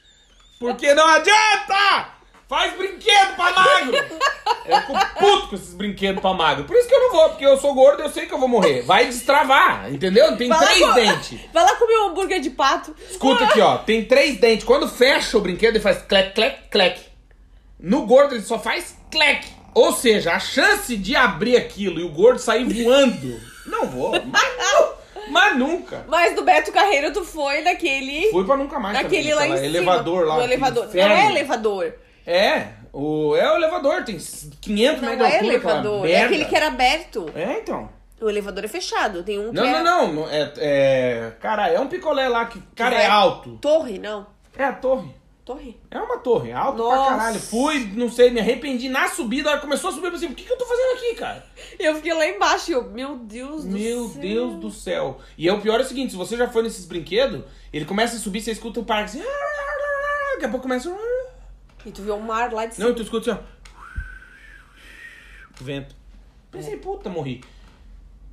Porque 0.60 0.94
não 0.94 1.06
adianta! 1.08 2.10
Faz 2.48 2.74
brinquedo 2.78 3.36
pra 3.36 3.52
magro! 3.52 3.98
Eu 4.66 4.82
fico 4.82 5.16
puto 5.20 5.48
com 5.50 5.56
esses 5.56 5.74
brinquedos 5.74 6.22
pra 6.22 6.34
magro. 6.34 6.64
Por 6.66 6.76
isso 6.78 6.88
que 6.88 6.94
eu 6.94 7.00
não 7.00 7.12
vou, 7.12 7.30
porque 7.30 7.46
eu 7.46 7.58
sou 7.58 7.74
gordo 7.74 8.02
e 8.02 8.06
eu 8.06 8.10
sei 8.10 8.26
que 8.28 8.34
eu 8.34 8.40
vou 8.40 8.48
morrer. 8.48 8.84
Vai 8.84 9.06
destravar, 9.08 9.92
entendeu? 9.92 10.36
Tem 10.38 10.48
Vai 10.48 10.66
três 10.66 10.80
co- 10.80 10.94
dentes. 10.94 11.40
Vai 11.52 11.64
lá 11.64 11.76
comer 11.76 11.98
um 11.98 12.06
hambúrguer 12.10 12.40
de 12.40 12.52
pato. 12.52 12.96
Escuta 13.10 13.44
aqui, 13.46 13.60
ó. 13.60 13.78
Tem 13.80 14.06
três 14.06 14.38
dentes. 14.40 14.64
Quando 14.64 14.88
fecha 14.88 15.38
o 15.38 15.42
brinquedo, 15.42 15.76
ele 15.76 15.84
faz 15.84 16.02
clec, 16.04 16.34
clec, 16.34 16.70
clec. 16.70 17.02
No 17.80 18.06
gordo, 18.06 18.36
ele 18.36 18.44
só 18.44 18.58
faz 18.60 18.96
clec. 19.12 19.46
Ou 19.74 19.92
seja, 19.92 20.32
a 20.34 20.40
chance 20.40 20.96
de 20.96 21.16
abrir 21.16 21.58
aquilo 21.58 22.00
e 22.00 22.04
o 22.04 22.10
gordo 22.10 22.40
sair 22.40 22.64
voando. 22.64 23.42
Não 23.66 23.88
vou. 23.88 24.12
Mas, 24.26 24.55
mas 25.36 25.58
nunca. 25.58 26.06
Mas 26.08 26.36
do 26.36 26.44
Beto 26.44 26.72
Carreiro 26.72 27.12
tu 27.14 27.24
foi 27.24 27.62
naquele. 27.62 28.30
Fui 28.32 28.46
pra 28.46 28.58
nunca 28.58 28.80
mais. 28.80 28.96
naquele 28.96 29.30
também, 29.32 29.50
lá 29.50 29.56
em 29.56 29.58
cima. 29.58 29.66
elevador 29.68 30.26
lá. 30.26 30.36
No 30.38 30.44
elevador. 30.44 30.84
Não 30.84 30.90
inferno. 30.90 31.14
é 31.16 31.30
elevador. 31.32 31.94
É, 32.26 32.68
o, 32.92 33.36
é 33.36 33.52
o 33.52 33.56
elevador. 33.58 34.04
Tem 34.04 34.18
500 34.18 34.22
Não 34.68 34.76
metros 34.76 35.02
de 35.02 35.08
é 35.08 35.10
altura. 35.10 35.36
aquela 35.36 35.48
elevador. 35.54 36.10
É 36.10 36.22
aquele 36.24 36.46
que 36.46 36.56
era 36.56 36.68
aberto. 36.68 37.30
É, 37.36 37.60
então. 37.60 37.90
O 38.22 38.30
elevador 38.30 38.64
é 38.64 38.68
fechado. 38.68 39.24
Tem 39.24 39.38
um 39.40 39.50
que 39.50 39.56
Não, 39.56 39.66
é 39.66 39.84
não, 39.84 40.08
não. 40.08 40.14
não, 40.14 40.30
É, 40.30 40.52
é, 40.58 41.32
cara, 41.42 41.68
é 41.70 41.80
um 41.80 41.88
picolé 41.88 42.28
lá 42.30 42.46
que, 42.46 42.60
cara, 42.76 42.96
vai- 42.96 43.06
é 43.06 43.10
alto. 43.10 43.58
Torre, 43.62 44.00
não. 44.00 44.26
É 44.58 44.64
a 44.64 44.72
torre. 44.74 45.10
Torre. 45.46 45.80
É 45.92 46.00
uma 46.00 46.18
torre, 46.18 46.52
alto 46.52 46.80
Nossa. 46.80 46.98
pra 46.98 47.18
caralho. 47.18 47.40
Fui, 47.40 47.86
não 47.94 48.10
sei, 48.10 48.32
me 48.32 48.40
arrependi 48.40 48.90
na 48.90 49.08
subida. 49.08 49.52
Ela 49.52 49.60
começou 49.60 49.92
a 49.92 49.94
subir, 49.94 50.08
eu 50.08 50.12
pensei, 50.12 50.28
o 50.28 50.34
que, 50.34 50.44
que 50.44 50.52
eu 50.52 50.58
tô 50.58 50.66
fazendo 50.66 50.98
aqui, 50.98 51.14
cara? 51.14 51.46
Eu 51.78 51.96
fiquei 51.96 52.16
lá 52.16 52.28
embaixo 52.28 52.72
e 52.72 52.74
eu, 52.74 52.84
meu 52.90 53.16
Deus 53.20 53.64
do 53.64 53.78
Meu 53.78 54.10
céu. 54.10 54.22
Deus 54.22 54.56
do 54.56 54.72
céu. 54.72 55.20
E 55.38 55.48
é 55.48 55.54
o 55.54 55.62
pior 55.62 55.80
é 55.80 55.84
o 55.84 55.86
seguinte, 55.86 56.10
se 56.12 56.18
você 56.18 56.36
já 56.36 56.50
foi 56.50 56.64
nesses 56.64 56.86
brinquedos, 56.86 57.44
ele 57.72 57.86
começa 57.86 58.16
a 58.16 58.20
subir, 58.20 58.42
você 58.42 58.52
escuta 58.52 58.80
o 58.80 58.86
parque 58.86 59.20
assim... 59.20 59.24
Daqui 60.34 60.46
a 60.46 60.50
pouco 60.50 60.64
começa... 60.64 60.92
E 61.86 61.92
tu 61.92 62.02
viu 62.02 62.16
o 62.16 62.24
mar 62.24 62.52
lá 62.52 62.66
de 62.66 62.74
cima. 62.74 62.88
Não, 62.88 62.96
tu 62.96 63.04
escuta 63.04 63.32
assim, 63.32 63.40
ó. 63.40 63.56
Vento. 65.62 65.96
Pensei, 66.50 66.78
puta, 66.78 67.08
morri. 67.08 67.44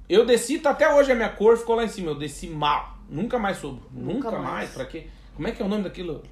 Eu 0.08 0.24
desci, 0.24 0.58
tá 0.58 0.70
até 0.70 0.92
hoje 0.92 1.12
a 1.12 1.14
minha 1.14 1.28
cor 1.28 1.58
ficou 1.58 1.76
lá 1.76 1.84
em 1.84 1.88
cima. 1.88 2.10
Eu 2.10 2.14
desci 2.14 2.46
mal. 2.46 2.96
Nunca 3.08 3.38
mais 3.38 3.58
soube. 3.58 3.82
Nunca, 3.92 4.14
Nunca 4.14 4.30
mais. 4.30 4.44
mais. 4.44 4.70
Pra 4.70 4.86
quê? 4.86 5.08
Como 5.34 5.46
é 5.46 5.52
que 5.52 5.60
é 5.60 5.64
o 5.64 5.68
nome 5.68 5.84
daquilo? 5.84 6.22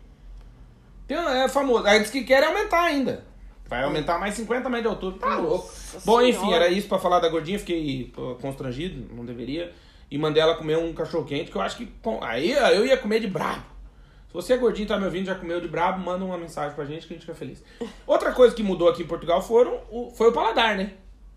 Tem, 1.11 1.19
é 1.19 1.49
famoso. 1.49 1.85
Aí 1.89 1.99
diz 1.99 2.09
que 2.09 2.23
quer 2.23 2.45
aumentar 2.45 2.83
ainda. 2.83 3.25
Vai 3.67 3.83
aumentar 3.83 4.17
mais 4.17 4.35
50 4.35 4.69
metros 4.69 4.83
de 4.83 4.89
altura. 4.95 5.19
Tá 5.19 5.29
Nossa 5.31 5.43
louco. 5.43 5.73
Bom, 6.05 6.23
enfim, 6.23 6.53
era 6.53 6.69
isso 6.69 6.87
pra 6.87 7.01
falar 7.01 7.19
da 7.19 7.29
gordinha. 7.29 7.59
Fiquei 7.59 8.13
constrangido, 8.41 9.13
não 9.13 9.25
deveria. 9.25 9.73
E 10.09 10.17
mandei 10.17 10.41
ela 10.41 10.55
comer 10.55 10.79
um 10.79 10.93
cachorro 10.93 11.25
quente, 11.25 11.51
que 11.51 11.57
eu 11.57 11.63
acho 11.63 11.77
que. 11.77 11.89
aí 12.23 12.53
eu 12.53 12.87
ia 12.87 12.97
comer 12.97 13.19
de 13.19 13.27
brabo. 13.27 13.65
Se 14.29 14.35
você 14.35 14.53
é 14.53 14.57
gordinho 14.57 14.85
e 14.85 14.89
tá 14.89 14.97
me 14.97 15.05
ouvindo, 15.05 15.27
já 15.27 15.35
comeu 15.35 15.61
de 15.61 15.67
brabo, 15.67 15.99
manda 15.99 16.25
uma 16.25 16.39
mensagem 16.39 16.77
pra 16.77 16.85
gente 16.85 17.09
que 17.09 17.13
a 17.13 17.17
gente 17.17 17.27
fica 17.27 17.35
feliz. 17.35 17.61
Outra 18.07 18.31
coisa 18.31 18.55
que 18.55 18.63
mudou 18.63 18.89
aqui 18.89 19.03
em 19.03 19.07
Portugal 19.07 19.43
foram 19.43 19.81
o, 19.91 20.13
foi 20.13 20.29
o 20.29 20.33
paladar, 20.33 20.77
né? 20.77 20.93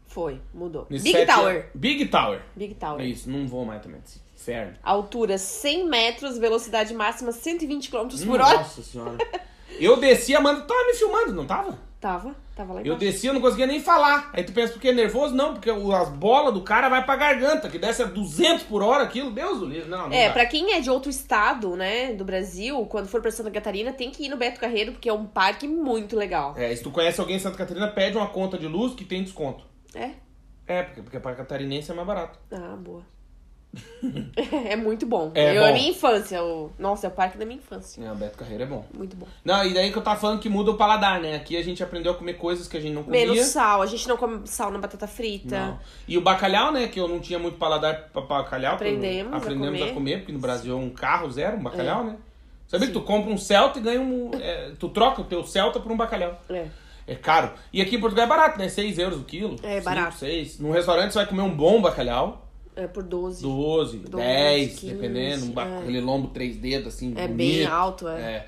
Foi, 0.06 0.40
mudou. 0.54 0.86
Nesse 0.88 1.06
Big 1.06 1.18
sete 1.18 1.34
Tower. 1.34 1.70
Big 1.74 2.06
Tower. 2.06 2.42
Big 2.56 2.76
Tower. 2.76 3.02
É 3.02 3.06
isso, 3.08 3.28
não 3.28 3.48
vou 3.48 3.66
mais 3.66 3.82
também. 3.82 4.02
Inferno. 4.36 4.74
Altura 4.84 5.40
100 5.40 5.90
metros, 5.90 6.38
velocidade 6.38 6.94
máxima 6.94 7.32
120 7.32 7.90
km 7.90 8.08
por 8.24 8.40
hora. 8.40 8.58
Nossa 8.58 8.84
senhora. 8.84 9.18
Eu 9.80 9.98
desci, 9.98 10.36
a 10.36 10.40
Amanda 10.40 10.62
tava 10.62 10.86
me 10.86 10.94
filmando, 10.94 11.34
não 11.34 11.46
tava? 11.46 11.78
Tava, 12.00 12.36
tava 12.54 12.74
lá 12.74 12.80
Eu 12.82 12.88
embaixo. 12.88 13.00
desci, 13.00 13.28
eu 13.28 13.34
não 13.34 13.40
conseguia 13.40 13.66
nem 13.66 13.80
falar. 13.82 14.30
Aí 14.34 14.44
tu 14.44 14.52
pensa, 14.52 14.74
porque 14.74 14.90
é 14.90 14.94
nervoso? 14.94 15.34
Não, 15.34 15.54
porque 15.54 15.70
as 15.70 16.10
bolas 16.10 16.54
do 16.54 16.62
cara 16.62 16.90
vai 16.90 17.04
pra 17.06 17.16
garganta, 17.16 17.70
que 17.70 17.80
desce 17.80 18.04
a 18.04 18.06
200 18.06 18.64
por 18.64 18.84
hora 18.84 19.04
aquilo. 19.04 19.32
Deus 19.32 19.60
do 19.60 19.66
livre. 19.66 19.90
Não, 19.90 20.10
não 20.10 20.14
É, 20.14 20.28
dá. 20.28 20.34
pra 20.34 20.46
quem 20.46 20.74
é 20.74 20.82
de 20.82 20.90
outro 20.90 21.10
estado, 21.10 21.76
né, 21.78 22.14
do 22.14 22.26
Brasil, 22.26 22.86
quando 22.88 23.08
for 23.08 23.22
pra 23.22 23.32
Santa 23.32 23.50
Catarina, 23.52 23.94
tem 23.94 24.12
que 24.12 24.26
ir 24.26 24.30
no 24.30 24.36
Beto 24.38 24.60
Carreiro, 24.60 24.92
porque 24.92 25.08
é 25.08 25.14
um 25.14 25.26
parque 25.26 25.66
muito 25.68 26.18
legal. 26.18 26.54
É, 26.58 26.76
se 26.76 26.84
tu 26.84 26.92
conhece 26.92 27.22
alguém 27.22 27.38
em 27.38 27.40
Santa 27.40 27.58
Catarina, 27.58 27.88
pede 27.88 28.18
uma 28.18 28.28
conta 28.28 28.58
de 28.58 28.68
luz 28.68 28.94
que 28.94 29.06
tem 29.06 29.24
desconto. 29.24 29.64
É? 29.96 30.10
É, 30.68 30.84
porque, 30.84 31.02
porque 31.02 31.20
para 31.22 31.36
catarinense 31.36 31.90
é 31.90 31.94
mais 31.94 32.08
barato. 32.08 32.38
Ah, 32.52 32.76
boa. 32.78 33.04
É 34.70 34.76
muito 34.76 35.06
bom. 35.06 35.32
É 35.34 35.58
eu, 35.58 35.62
bom. 35.64 35.70
A 35.70 35.72
minha 35.74 35.90
infância. 35.90 36.44
O... 36.44 36.72
Nossa, 36.78 37.08
é 37.08 37.10
o 37.10 37.12
parque 37.12 37.38
da 37.38 37.46
minha 37.46 37.58
infância. 37.58 38.04
É, 38.04 38.12
o 38.12 38.16
Beto 38.16 38.38
Carreiro 38.38 38.64
é 38.64 38.66
bom. 38.66 38.86
Muito 38.96 39.16
bom. 39.16 39.28
Não, 39.44 39.66
e 39.66 39.74
daí 39.74 39.92
que 39.92 39.98
eu 39.98 40.02
tava 40.02 40.20
falando 40.20 40.40
que 40.40 40.50
muda 40.50 40.72
o 40.72 40.76
paladar, 40.78 41.20
né? 41.20 41.36
Aqui 41.36 41.58
a 41.58 41.64
gente 41.64 41.82
aprendeu 41.84 42.12
a 42.12 42.16
comer 42.16 42.34
coisas 42.34 42.68
que 42.68 42.78
a 42.78 42.80
gente 42.80 42.94
não 42.94 43.04
comia. 43.04 43.22
Menos 43.22 43.40
sal. 43.48 43.82
A 43.82 43.86
gente 43.86 44.08
não 44.08 44.18
come 44.18 44.46
sal 44.46 44.72
na 44.72 44.78
batata 44.80 45.08
frita. 45.08 45.60
Não. 45.68 45.80
E 46.08 46.18
o 46.18 46.22
bacalhau, 46.22 46.72
né? 46.72 46.88
Que 46.88 47.00
eu 47.00 47.08
não 47.08 47.20
tinha 47.20 47.40
muito 47.40 47.58
paladar 47.58 48.10
pra 48.12 48.22
bacalhau. 48.22 48.78
porque 48.78 48.92
eu- 48.92 48.98
Aprendemos 48.98 49.34
a 49.34 49.38
aprendemos 49.38 49.76
a 49.82 49.84
comer. 49.86 49.94
comer. 49.94 50.18
porque 50.20 50.32
no 50.34 50.40
Brasil 50.40 50.74
é 50.74 50.78
um 50.78 50.90
carro 50.90 51.32
zero, 51.32 51.58
um 51.58 51.64
bacalhau, 51.64 52.04
né? 52.04 52.18
Sabia 52.68 52.88
que 52.88 52.94
tu 52.94 53.02
compra 53.02 53.32
um 53.32 53.38
Celta 53.38 53.80
e 53.80 53.82
ganha 53.82 54.02
um. 54.02 54.32
é, 54.34 54.72
tu 54.80 54.90
troca 54.90 55.22
o 55.22 55.26
teu 55.26 55.44
Celta 55.44 55.80
por 55.80 55.92
um 55.92 55.98
bacalhau. 55.98 56.40
É. 56.50 56.68
É 57.06 57.16
caro. 57.16 57.52
E 57.72 57.82
aqui 57.82 57.98
em 57.98 58.00
Portugal 58.00 58.26
é 58.26 58.30
barato, 58.30 58.58
né? 58.58 58.70
6 58.70 58.98
euros 58.98 59.20
o 59.20 59.24
quilo. 59.26 59.58
É, 59.62 59.74
Cinco, 59.74 59.84
barato. 59.86 60.16
6. 60.20 60.60
Num 60.60 60.72
restaurante 60.72 61.12
você 61.12 61.20
vai 61.20 61.28
comer 61.28 61.42
um 61.42 61.54
bom 61.54 61.82
bacalhau. 61.82 62.43
É 62.76 62.88
por 62.88 63.04
12. 63.04 63.44
12, 63.44 63.98
12, 63.98 64.26
10, 64.26 64.80
15, 64.80 64.94
dependendo. 64.94 65.46
Um 65.46 65.62
é. 65.62 65.80
Aquele 65.80 66.02
lombo 66.02 66.30
três 66.30 66.58
dedos, 66.58 66.94
assim, 66.94 67.12
É 67.16 67.28
bonito. 67.28 67.36
bem 67.36 67.66
alto, 67.66 68.08
é. 68.08 68.22
É. 68.22 68.46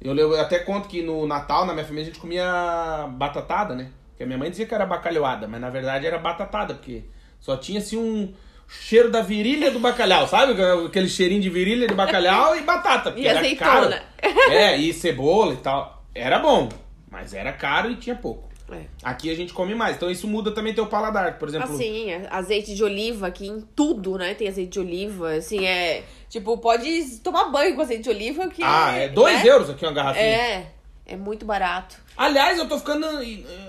Eu, 0.00 0.16
eu 0.16 0.40
até 0.40 0.60
conto 0.60 0.88
que 0.88 1.02
no 1.02 1.26
Natal, 1.26 1.66
na 1.66 1.72
minha 1.72 1.84
família, 1.84 2.04
a 2.04 2.06
gente 2.06 2.20
comia 2.20 3.08
batatada, 3.12 3.74
né? 3.74 3.90
Porque 4.10 4.22
a 4.22 4.26
minha 4.26 4.38
mãe 4.38 4.50
dizia 4.50 4.66
que 4.66 4.74
era 4.74 4.86
bacalhoada, 4.86 5.46
mas 5.46 5.60
na 5.60 5.70
verdade 5.70 6.06
era 6.06 6.18
batatada, 6.18 6.74
porque 6.74 7.04
só 7.40 7.56
tinha 7.56 7.78
assim 7.78 7.96
um 7.96 8.32
cheiro 8.68 9.10
da 9.10 9.22
virilha 9.22 9.70
do 9.70 9.78
bacalhau, 9.78 10.26
sabe? 10.26 10.54
Aquele 10.86 11.08
cheirinho 11.08 11.40
de 11.40 11.48
virilha 11.48 11.86
de 11.86 11.94
bacalhau 11.94 12.56
e 12.56 12.62
batata. 12.62 13.14
E 13.16 13.26
era 13.26 13.40
azeitona. 13.40 14.02
Caro. 14.20 14.52
É, 14.52 14.76
e 14.76 14.92
cebola 14.92 15.54
e 15.54 15.58
tal. 15.58 16.04
Era 16.14 16.38
bom, 16.38 16.68
mas 17.10 17.32
era 17.32 17.52
caro 17.52 17.90
e 17.90 17.96
tinha 17.96 18.16
pouco. 18.16 18.47
É. 18.70 18.84
Aqui 19.02 19.30
a 19.30 19.34
gente 19.34 19.52
come 19.54 19.74
mais, 19.74 19.96
então 19.96 20.10
isso 20.10 20.26
muda 20.28 20.50
também 20.52 20.74
teu 20.74 20.86
paladar. 20.86 21.38
Por 21.38 21.48
exemplo, 21.48 21.72
Assim, 21.72 22.12
azeite 22.30 22.74
de 22.74 22.84
oliva 22.84 23.26
aqui 23.28 23.46
em 23.46 23.60
tudo, 23.60 24.18
né? 24.18 24.34
Tem 24.34 24.46
azeite 24.48 24.72
de 24.72 24.80
oliva, 24.80 25.32
assim, 25.34 25.64
é... 25.64 26.04
Tipo, 26.28 26.58
pode 26.58 27.16
tomar 27.20 27.46
banho 27.46 27.74
com 27.74 27.80
azeite 27.80 28.02
de 28.02 28.10
oliva 28.10 28.48
que... 28.48 28.62
ah, 28.62 28.92
é 28.92 29.08
2 29.08 29.42
né? 29.42 29.48
euros 29.48 29.70
aqui 29.70 29.84
uma 29.86 29.92
garrafinha. 29.92 30.24
É, 30.26 30.72
é 31.06 31.16
muito 31.16 31.46
barato. 31.46 31.96
Aliás, 32.16 32.58
eu 32.58 32.68
tô 32.68 32.78
ficando. 32.78 33.06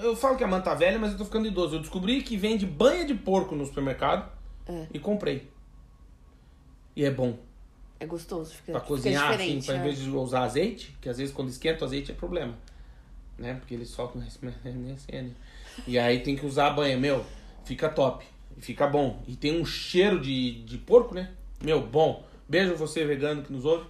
Eu 0.03 0.15
falo 0.15 0.35
que 0.35 0.43
a 0.43 0.47
mãe 0.47 0.59
tá 0.59 0.73
velha, 0.73 0.99
mas 0.99 1.11
eu 1.13 1.17
tô 1.19 1.23
ficando 1.23 1.47
idoso. 1.47 1.75
Eu 1.75 1.79
descobri 1.79 2.21
que 2.21 2.35
vende 2.35 2.65
banha 2.65 3.05
de 3.05 3.13
porco 3.13 3.55
no 3.55 3.65
supermercado 3.65 4.29
É. 4.67 4.87
e 4.93 4.99
comprei. 4.99 5.47
E 6.95 7.05
é 7.05 7.11
bom. 7.11 7.37
É 7.99 8.05
gostoso, 8.05 8.53
fica, 8.55 8.71
Pra 8.73 8.81
fica 8.81 8.87
cozinhar, 8.93 9.29
assim, 9.29 9.37
diferente. 9.59 9.65
pra, 9.67 9.75
em 9.75 9.79
é. 9.79 9.83
vez 9.83 9.97
de 9.99 10.09
usar 10.09 10.41
azeite, 10.43 10.97
que 10.99 11.07
às 11.07 11.17
vezes 11.17 11.33
quando 11.33 11.49
esquenta 11.49 11.83
o 11.83 11.85
azeite 11.87 12.11
é 12.11 12.13
problema. 12.15 12.55
Né? 13.39 13.53
Porque 13.55 13.73
eles 13.73 13.89
soltam 13.89 14.21
esse 14.23 14.37
MSN. 14.43 15.31
E 15.87 15.97
aí 15.97 16.19
tem 16.19 16.35
que 16.35 16.45
usar 16.45 16.67
a 16.67 16.71
banha. 16.71 16.97
Meu, 16.97 17.25
fica 17.63 17.87
top. 17.87 18.25
Fica 18.57 18.85
bom. 18.85 19.21
E 19.27 19.35
tem 19.35 19.59
um 19.61 19.65
cheiro 19.65 20.19
de, 20.19 20.61
de 20.63 20.77
porco, 20.77 21.15
né? 21.15 21.31
Meu, 21.63 21.79
bom. 21.79 22.25
Beijo 22.49 22.75
você 22.75 23.05
vegano 23.05 23.41
que 23.43 23.53
nos 23.53 23.63
ouve. 23.63 23.85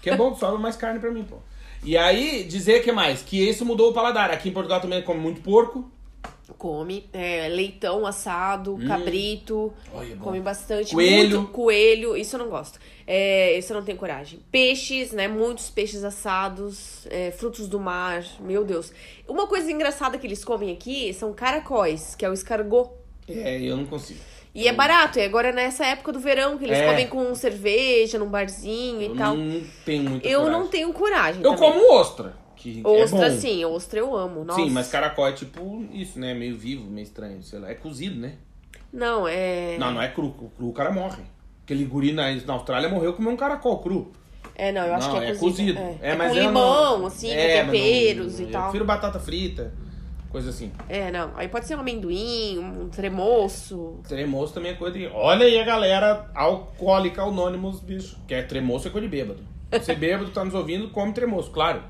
Que 0.00 0.10
é 0.10 0.16
bom, 0.16 0.36
sobra 0.36 0.58
mais 0.58 0.76
carne 0.76 1.00
pra 1.00 1.10
mim, 1.10 1.24
pô. 1.24 1.38
E 1.82 1.96
aí, 1.96 2.44
dizer 2.44 2.84
que 2.84 2.92
mais? 2.92 3.22
Que 3.22 3.48
isso 3.48 3.64
mudou 3.64 3.90
o 3.90 3.92
paladar. 3.94 4.30
Aqui 4.30 4.50
em 4.50 4.52
Portugal 4.52 4.80
também 4.80 5.02
come 5.02 5.18
muito 5.20 5.40
porco. 5.40 5.90
Come 6.58 7.08
é, 7.12 7.48
leitão 7.48 8.06
assado, 8.06 8.78
cabrito. 8.86 9.72
Olha, 9.92 10.14
Hum. 10.14 10.18
bom. 10.18 10.24
Come 10.26 10.40
bastante. 10.40 10.92
Coelho. 10.92 11.38
Muito 11.40 11.52
coelho, 11.52 12.16
isso 12.16 12.36
eu 12.36 12.40
não 12.40 12.48
gosto. 12.48 12.78
É, 13.06 13.56
isso 13.58 13.72
eu 13.72 13.76
não 13.78 13.84
tenho 13.84 13.98
coragem. 13.98 14.40
Peixes, 14.50 15.12
né? 15.12 15.28
Muitos 15.28 15.70
peixes 15.70 16.04
assados, 16.04 17.06
é, 17.10 17.30
frutos 17.30 17.68
do 17.68 17.78
mar, 17.80 18.24
meu 18.40 18.64
Deus. 18.64 18.92
Uma 19.28 19.46
coisa 19.46 19.70
engraçada 19.70 20.18
que 20.18 20.26
eles 20.26 20.44
comem 20.44 20.72
aqui 20.72 21.12
são 21.14 21.32
caracóis, 21.32 22.14
que 22.14 22.24
é 22.24 22.30
o 22.30 22.32
escargot. 22.32 22.90
É, 23.28 23.60
eu 23.60 23.76
não 23.76 23.86
consigo. 23.86 24.20
E 24.54 24.68
é 24.68 24.72
barato, 24.72 25.18
é 25.18 25.24
agora 25.24 25.50
nessa 25.50 25.86
época 25.86 26.12
do 26.12 26.20
verão 26.20 26.58
que 26.58 26.64
eles 26.64 26.76
É. 26.76 26.86
comem 26.86 27.06
com 27.08 27.34
cerveja 27.34 28.18
num 28.18 28.28
barzinho 28.28 29.00
Eu 29.00 29.14
e 29.14 29.16
tal. 29.16 29.34
não 29.36 29.62
tenho 29.84 30.10
muita 30.10 30.28
Eu 30.28 30.40
coragem. 30.40 30.60
não 30.60 30.68
tenho 30.68 30.92
coragem. 30.92 31.42
Eu 31.42 31.54
também. 31.54 31.72
como 31.72 31.92
ostra. 31.94 32.42
Que 32.54 32.80
Ostra, 32.84 33.26
é 33.26 33.30
sim, 33.30 33.64
ostra 33.64 33.98
eu 33.98 34.14
amo. 34.14 34.44
Nossa. 34.44 34.60
Sim, 34.60 34.70
mas 34.70 34.88
caracol 34.88 35.26
é 35.26 35.32
tipo 35.32 35.84
isso, 35.92 36.20
né? 36.20 36.32
Meio 36.32 36.56
vivo, 36.56 36.84
meio 36.84 37.02
estranho, 37.02 37.42
sei 37.42 37.58
lá. 37.58 37.70
É 37.70 37.74
cozido, 37.74 38.20
né? 38.20 38.34
Não, 38.92 39.26
é. 39.26 39.76
Não, 39.78 39.90
não 39.90 40.00
é 40.02 40.08
cru. 40.08 40.30
Cru 40.32 40.68
o 40.68 40.72
cara 40.72 40.92
morre. 40.92 41.22
Aquele 41.72 41.84
guri 41.86 42.12
na, 42.12 42.30
na 42.34 42.52
Austrália 42.52 42.88
morreu 42.90 43.14
comendo 43.14 43.32
um 43.32 43.36
caracol 43.36 43.78
cru. 43.78 44.12
É, 44.54 44.70
não, 44.70 44.82
eu 44.86 44.94
acho 44.94 45.08
não, 45.08 45.18
que 45.18 45.24
é, 45.24 45.34
cozido. 45.34 45.78
É, 45.78 45.96
É, 46.02 46.10
É 46.10 46.16
mas 46.16 46.32
com 46.32 46.38
eu 46.38 46.42
limão, 46.46 46.98
não... 46.98 47.06
assim, 47.06 47.30
É, 47.30 47.60
com 47.62 47.66
mas 47.66 47.66
não- 47.66 47.72
temperos 47.72 48.40
e 48.40 48.42
eu 48.42 48.50
tal. 48.50 48.62
prefiro 48.64 48.84
batata 48.84 49.18
frita, 49.18 49.72
coisa 50.28 50.50
assim. 50.50 50.70
É, 50.90 51.10
não. 51.10 51.30
Aí 51.34 51.48
pode 51.48 51.66
ser 51.66 51.74
um 51.76 51.80
amendoim, 51.80 52.58
um 52.58 52.88
tremoço. 52.90 54.00
Tremoço 54.06 54.52
também 54.52 54.72
é 54.72 54.74
coisa 54.74 54.98
de... 54.98 55.06
Olha 55.06 55.46
aí 55.46 55.58
a 55.58 55.64
galera 55.64 56.30
alcoólica 56.34 57.22
anônimos, 57.22 57.80
bicho. 57.80 58.18
Que 58.28 58.34
é 58.34 58.42
tremoço 58.42 58.86
é 58.86 58.90
coisa 58.90 59.08
de 59.08 59.10
bêbado. 59.16 59.40
Você 59.70 59.94
bêbado, 59.96 60.30
tá 60.30 60.44
nos 60.44 60.52
ouvindo, 60.54 60.90
come 60.90 61.14
tremoço, 61.14 61.50
claro. 61.50 61.82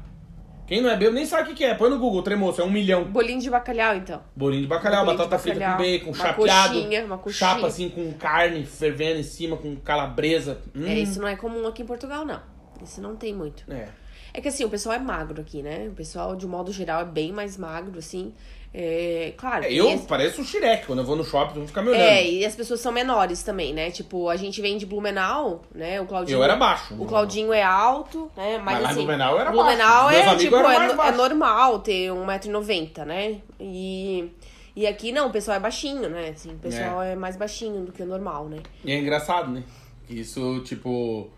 Quem 0.72 0.80
não 0.80 0.88
é 0.88 0.96
bêbado 0.96 1.16
nem 1.16 1.26
sabe 1.26 1.52
o 1.52 1.54
que 1.54 1.62
é. 1.62 1.74
Põe 1.74 1.90
no 1.90 1.98
Google, 1.98 2.22
tremoço, 2.22 2.62
é 2.62 2.64
um 2.64 2.70
milhão. 2.70 3.04
Bolinho 3.04 3.38
de 3.38 3.50
bacalhau, 3.50 3.94
então. 3.94 4.22
Bolinho 4.34 4.62
de 4.62 4.68
bacalhau, 4.68 5.04
Bolinho 5.04 5.18
batata 5.18 5.38
frita 5.38 5.60
com 5.60 5.76
bacon, 5.76 6.06
uma 6.06 6.14
chapeado. 6.14 6.72
coxinha, 6.74 7.04
uma 7.04 7.18
coxinha. 7.18 7.50
Chapa 7.50 7.66
assim 7.66 7.88
com 7.90 8.10
carne 8.14 8.64
fervendo 8.64 9.20
em 9.20 9.22
cima, 9.22 9.58
com 9.58 9.76
calabresa. 9.76 10.62
Hum, 10.74 10.86
É, 10.86 10.98
isso 10.98 11.20
não 11.20 11.28
é 11.28 11.36
comum 11.36 11.66
aqui 11.66 11.82
em 11.82 11.84
Portugal, 11.84 12.24
não. 12.24 12.40
Isso 12.82 13.02
não 13.02 13.14
tem 13.16 13.34
muito. 13.34 13.70
é. 13.70 13.86
É 14.34 14.40
que 14.40 14.48
assim, 14.48 14.64
o 14.64 14.70
pessoal 14.70 14.94
é 14.94 14.98
magro 14.98 15.42
aqui, 15.42 15.62
né? 15.62 15.88
O 15.88 15.92
pessoal, 15.92 16.34
de 16.34 16.46
um 16.46 16.48
modo 16.48 16.72
geral, 16.72 17.02
é 17.02 17.04
bem 17.04 17.30
mais 17.32 17.58
magro, 17.58 17.98
assim. 17.98 18.32
É, 18.74 19.34
claro. 19.36 19.64
É, 19.64 19.72
Eu 19.72 19.90
esse- 19.90 20.06
pareço 20.06 20.40
um 20.40 20.44
xireque. 20.44 20.86
Quando 20.86 21.00
eu 21.00 21.04
vou 21.04 21.14
no 21.14 21.24
shopping, 21.24 21.54
vão 21.58 21.66
ficar 21.66 21.82
me 21.82 21.90
olhando. 21.90 22.02
É, 22.02 22.26
e 22.26 22.44
as 22.44 22.56
pessoas 22.56 22.80
são 22.80 22.90
menores 22.90 23.42
também, 23.42 23.74
né? 23.74 23.90
Tipo, 23.90 24.30
a 24.30 24.36
gente 24.36 24.62
vem 24.62 24.78
de 24.78 24.86
Blumenau, 24.86 25.62
né? 25.74 26.00
O 26.00 26.06
Claudinho. 26.06 26.38
Eu 26.38 26.42
era 26.42 26.56
baixo. 26.56 26.94
O 26.98 27.04
Claudinho 27.04 27.52
é 27.52 27.62
alto, 27.62 28.30
né? 28.36 28.56
Mas, 28.58 28.76
Mas 28.80 28.84
assim, 28.86 28.94
Blumenau 29.00 29.34
eu 29.34 29.40
era 29.40 29.50
Blumenau 29.50 30.04
baixo. 30.04 30.24
Meus 30.24 30.32
é, 30.34 30.36
tipo, 30.38 30.56
é, 30.56 30.62
mais 30.62 30.94
no- 30.96 31.02
é 31.02 31.12
normal 31.12 31.78
ter 31.80 32.10
1,90m, 32.12 33.04
né? 33.04 33.40
E, 33.60 34.30
e 34.74 34.86
aqui 34.86 35.12
não, 35.12 35.28
o 35.28 35.30
pessoal 35.30 35.58
é 35.58 35.60
baixinho, 35.60 36.08
né? 36.08 36.30
Assim, 36.34 36.54
o 36.54 36.58
pessoal 36.58 37.02
é. 37.02 37.14
mais 37.14 37.36
baixinho 37.36 37.82
do 37.84 37.92
que 37.92 38.02
o 38.02 38.06
normal, 38.06 38.48
né? 38.48 38.58
E 38.84 38.90
é 38.90 38.96
engraçado, 38.98 39.50
né? 39.50 39.62
Isso, 40.08 40.60
tipo. 40.64 41.30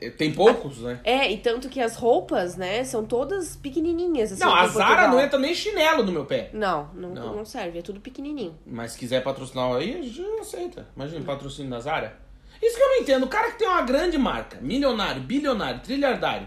É, 0.00 0.10
Tem 0.10 0.32
poucos, 0.32 0.78
né? 0.78 1.00
É, 1.04 1.30
e 1.30 1.38
tanto 1.38 1.68
que 1.68 1.80
as 1.80 1.96
roupas, 1.96 2.56
né, 2.56 2.84
são 2.84 3.04
todas 3.04 3.56
pequenininhas. 3.56 4.32
Assim, 4.32 4.42
Não, 4.42 4.54
a 4.54 4.66
Zara 4.66 4.86
Portugal. 4.88 5.10
não 5.10 5.20
entra 5.20 5.38
nem 5.38 5.54
chinelo 5.54 6.02
no 6.04 6.12
meu 6.12 6.24
pé. 6.24 6.50
Não, 6.52 6.90
não, 6.94 7.10
Não. 7.10 7.36
não 7.36 7.44
serve, 7.44 7.78
é 7.78 7.82
tudo 7.82 8.00
pequenininho. 8.00 8.56
Mas 8.66 8.92
se 8.92 8.98
quiser 8.98 9.22
patrocinar 9.22 9.74
aí, 9.76 9.98
a 9.98 10.02
gente 10.02 10.20
aceita. 10.40 10.88
Imagina, 10.96 11.24
patrocínio 11.24 11.70
da 11.70 11.80
Zara. 11.80 12.18
Isso 12.62 12.76
que 12.76 12.82
eu 12.82 12.88
não 12.88 12.96
entendo. 12.96 13.24
O 13.24 13.28
cara 13.28 13.50
que 13.52 13.58
tem 13.58 13.68
uma 13.68 13.82
grande 13.82 14.18
marca, 14.18 14.58
milionário, 14.60 15.22
bilionário, 15.22 15.80
trilhardário, 15.80 16.46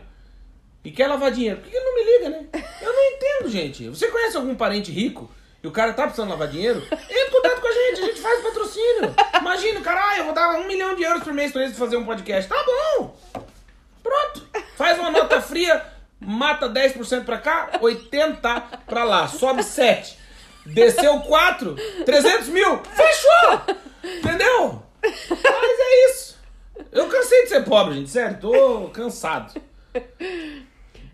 e 0.84 0.92
quer 0.92 1.08
lavar 1.08 1.32
dinheiro, 1.32 1.60
por 1.62 1.70
que 1.70 1.76
ele 1.76 1.86
não 1.86 1.96
me 1.96 2.04
liga, 2.04 2.30
né? 2.30 2.64
Eu 2.82 2.94
não 2.94 3.04
entendo, 3.12 3.50
gente. 3.50 3.88
Você 3.88 4.08
conhece 4.10 4.36
algum 4.38 4.54
parente 4.54 4.92
rico 4.92 5.32
e 5.64 5.68
o 5.68 5.72
cara 5.72 5.94
tá 5.94 6.04
precisando 6.04 6.30
lavar 6.30 6.50
dinheiro? 6.50 6.84
Entra 6.84 6.98
em 7.28 7.32
contato 7.32 7.62
gente, 7.74 8.02
a 8.02 8.06
gente 8.06 8.22
faz 8.22 8.42
patrocínio. 8.42 9.16
Imagina, 9.40 9.80
o 9.80 9.84
cara, 9.84 10.02
ah, 10.10 10.18
eu 10.18 10.26
vou 10.26 10.34
dar 10.34 10.50
um 10.60 10.68
milhão 10.68 10.96
de 10.96 11.04
euros 11.04 11.24
por 11.24 11.34
mês 11.34 11.52
pra 11.52 11.64
eles 11.64 11.78
fazer 11.78 11.98
um 11.98 12.06
podcast. 12.06 12.50
Tá 12.50 12.64
bom! 12.64 13.18
Pronto. 14.02 14.48
Faz 14.76 15.00
uma 15.00 15.12
nota 15.12 15.42
fria, 15.42 15.86
mata 16.20 16.70
10% 16.70 17.26
pra 17.26 17.38
cá, 17.38 17.72
80% 17.82 18.64
pra 18.86 19.04
lá. 19.04 19.28
Sobe 19.28 19.64
7. 19.64 20.18
Desceu 20.66 21.20
4, 21.22 21.76
300 22.06 22.48
mil. 22.50 22.82
Fechou! 22.84 23.62
Entendeu? 24.04 24.84
Mas 25.02 25.80
é 25.80 26.10
isso. 26.10 26.40
Eu 26.92 27.08
cansei 27.08 27.44
de 27.44 27.50
ser 27.50 27.64
pobre, 27.66 27.96
gente. 27.96 28.10
Sério, 28.10 28.40
tô 28.40 28.90
cansado. 28.90 29.54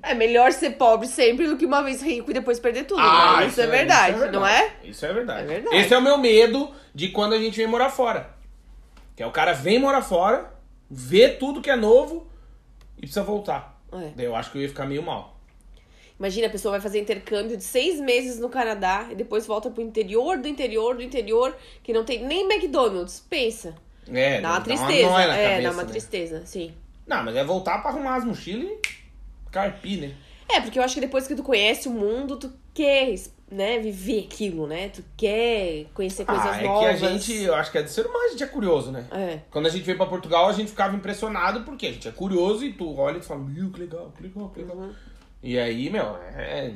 É 0.01 0.13
melhor 0.13 0.51
ser 0.53 0.71
pobre 0.71 1.07
sempre 1.07 1.47
do 1.47 1.57
que 1.57 1.65
uma 1.65 1.81
vez 1.81 2.01
rico 2.01 2.31
e 2.31 2.33
depois 2.33 2.59
perder 2.59 2.85
tudo. 2.85 3.01
Ah, 3.01 3.41
né? 3.41 3.47
Isso, 3.47 3.61
é, 3.61 3.67
verdade, 3.67 4.31
não 4.31 4.47
é? 4.47 4.73
Isso 4.83 5.05
é 5.05 5.13
verdade. 5.13 5.41
É 5.41 5.45
verdade. 5.45 5.75
Esse 5.75 5.93
é 5.93 5.97
o 5.97 6.01
meu 6.01 6.17
medo 6.17 6.71
de 6.95 7.09
quando 7.09 7.33
a 7.33 7.37
gente 7.37 7.57
vem 7.57 7.67
morar 7.67 7.89
fora. 7.89 8.29
Que 9.15 9.23
é 9.23 9.27
o 9.27 9.31
cara 9.31 9.51
vem 9.53 9.77
morar 9.79 10.01
fora, 10.01 10.53
vê 10.89 11.29
tudo 11.29 11.61
que 11.61 11.69
é 11.69 11.75
novo 11.75 12.27
e 12.97 13.01
precisa 13.01 13.23
voltar. 13.23 13.77
É. 13.91 14.11
Daí 14.15 14.25
eu 14.25 14.35
acho 14.35 14.51
que 14.51 14.57
eu 14.57 14.61
ia 14.61 14.69
ficar 14.69 14.85
meio 14.85 15.03
mal. 15.03 15.37
Imagina, 16.17 16.47
a 16.47 16.49
pessoa 16.49 16.73
vai 16.73 16.81
fazer 16.81 16.99
intercâmbio 16.99 17.55
de 17.55 17.63
seis 17.63 17.99
meses 17.99 18.39
no 18.39 18.49
Canadá 18.49 19.07
e 19.09 19.15
depois 19.15 19.47
volta 19.47 19.69
pro 19.69 19.81
interior 19.81 20.37
do 20.37 20.47
interior 20.49 20.95
do 20.95 21.01
interior, 21.01 21.55
que 21.81 21.93
não 21.93 22.03
tem 22.03 22.25
nem 22.25 22.41
McDonald's. 22.49 23.25
Pensa. 23.29 23.75
É, 24.11 24.41
Dá 24.41 24.49
uma 24.49 24.59
dá 24.59 24.65
tristeza. 24.65 25.09
nóia 25.09 25.27
na 25.27 25.37
é, 25.37 25.49
cabeça, 25.49 25.61
dá 25.61 25.71
uma 25.71 25.83
né? 25.83 25.89
tristeza, 25.89 26.45
sim. 26.45 26.73
Não, 27.07 27.23
mas 27.23 27.35
é 27.35 27.43
voltar 27.43 27.79
pra 27.79 27.91
arrumar 27.91 28.15
as 28.15 28.25
mochilas 28.25 28.69
e 28.69 28.79
carpir, 29.51 30.01
né? 30.01 30.15
É, 30.49 30.59
porque 30.59 30.79
eu 30.79 30.83
acho 30.83 30.95
que 30.95 31.01
depois 31.01 31.27
que 31.27 31.35
tu 31.35 31.43
conhece 31.43 31.87
o 31.87 31.91
mundo, 31.91 32.37
tu 32.37 32.51
quer, 32.73 33.13
né, 33.51 33.77
viver 33.77 34.25
aquilo, 34.25 34.65
né? 34.65 34.89
Tu 34.89 35.03
quer 35.15 35.85
conhecer 35.93 36.25
coisas 36.25 36.45
ah, 36.45 36.59
é 36.59 36.63
novas. 36.63 36.99
que 36.99 37.05
a 37.05 37.09
gente, 37.09 37.33
eu 37.35 37.53
acho 37.53 37.71
que 37.71 37.77
é 37.77 37.83
de 37.83 37.91
ser 37.91 38.05
humano, 38.05 38.25
a 38.25 38.29
gente 38.29 38.43
é 38.43 38.47
curioso, 38.47 38.91
né? 38.91 39.05
É. 39.11 39.39
Quando 39.51 39.67
a 39.67 39.69
gente 39.69 39.83
veio 39.83 39.97
pra 39.97 40.07
Portugal, 40.07 40.49
a 40.49 40.53
gente 40.53 40.71
ficava 40.71 40.95
impressionado 40.95 41.61
porque 41.61 41.85
a 41.85 41.91
gente 41.91 42.07
é 42.07 42.11
curioso 42.11 42.65
e 42.65 42.73
tu 42.73 42.97
olha 42.97 43.17
e 43.17 43.19
tu 43.19 43.27
fala, 43.27 43.41
meu, 43.41 43.69
que 43.69 43.79
legal, 43.79 44.11
que 44.17 44.23
legal, 44.23 44.49
que 44.49 44.59
legal. 44.61 44.75
Uhum. 44.75 44.93
E 45.43 45.57
aí, 45.59 45.89
meu, 45.89 46.17
é. 46.17 46.73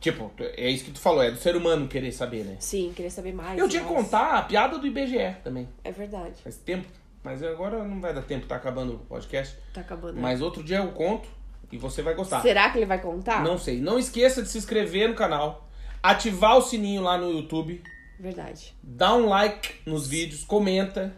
Tipo, 0.00 0.32
é 0.38 0.68
isso 0.68 0.84
que 0.86 0.90
tu 0.90 0.98
falou, 0.98 1.22
é 1.22 1.30
do 1.30 1.38
ser 1.38 1.54
humano 1.54 1.86
querer 1.86 2.10
saber, 2.10 2.44
né? 2.44 2.56
Sim, 2.58 2.92
querer 2.94 3.10
saber 3.10 3.32
mais. 3.32 3.56
Eu 3.56 3.68
tinha 3.68 3.84
que 3.84 3.88
contar 3.88 4.38
a 4.38 4.42
piada 4.42 4.76
do 4.76 4.84
IBGE 4.84 5.36
também. 5.44 5.68
É 5.84 5.92
verdade. 5.92 6.42
Faz 6.42 6.56
tempo. 6.56 6.88
Mas 7.22 7.42
agora 7.42 7.82
não 7.84 8.00
vai 8.00 8.12
dar 8.12 8.22
tempo, 8.22 8.46
tá 8.46 8.56
acabando 8.56 8.94
o 8.94 8.98
podcast. 8.98 9.56
Tá 9.72 9.80
acabando. 9.80 10.20
Mas 10.20 10.40
outro 10.42 10.62
dia 10.62 10.78
eu 10.78 10.88
conto 10.92 11.28
e 11.70 11.78
você 11.78 12.02
vai 12.02 12.14
gostar. 12.14 12.42
Será 12.42 12.68
que 12.70 12.78
ele 12.78 12.86
vai 12.86 13.00
contar? 13.00 13.42
Não 13.44 13.56
sei. 13.58 13.80
Não 13.80 13.98
esqueça 13.98 14.42
de 14.42 14.48
se 14.48 14.58
inscrever 14.58 15.08
no 15.08 15.14
canal, 15.14 15.68
ativar 16.02 16.56
o 16.58 16.62
sininho 16.62 17.02
lá 17.02 17.16
no 17.16 17.30
YouTube, 17.30 17.80
Verdade. 18.18 18.74
dá 18.82 19.14
um 19.14 19.28
like 19.28 19.74
nos 19.86 20.06
vídeos, 20.08 20.42
comenta. 20.44 21.14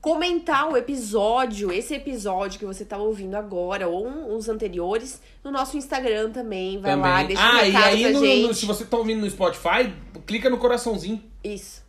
Comentar 0.00 0.68
o 0.70 0.76
episódio, 0.76 1.72
esse 1.72 1.94
episódio 1.94 2.58
que 2.58 2.66
você 2.66 2.84
tá 2.84 2.98
ouvindo 2.98 3.34
agora, 3.36 3.88
ou 3.88 4.06
um- 4.06 4.36
os 4.36 4.50
anteriores, 4.50 5.20
no 5.42 5.50
nosso 5.50 5.78
Instagram 5.78 6.30
também. 6.30 6.78
Vai 6.78 6.94
lá, 6.94 7.12
também. 7.20 7.26
deixa 7.28 7.42
um 7.42 7.46
ah, 7.46 7.62
e 7.66 7.70
recado 7.70 7.86
aí, 7.86 8.02
pra 8.02 8.12
no- 8.12 8.48
no- 8.48 8.54
se 8.54 8.66
você 8.66 8.84
tá 8.84 8.96
ouvindo 8.98 9.20
no 9.22 9.30
Spotify, 9.30 9.94
clica 10.26 10.50
no 10.50 10.58
coraçãozinho. 10.58 11.22
Isso. 11.42 11.82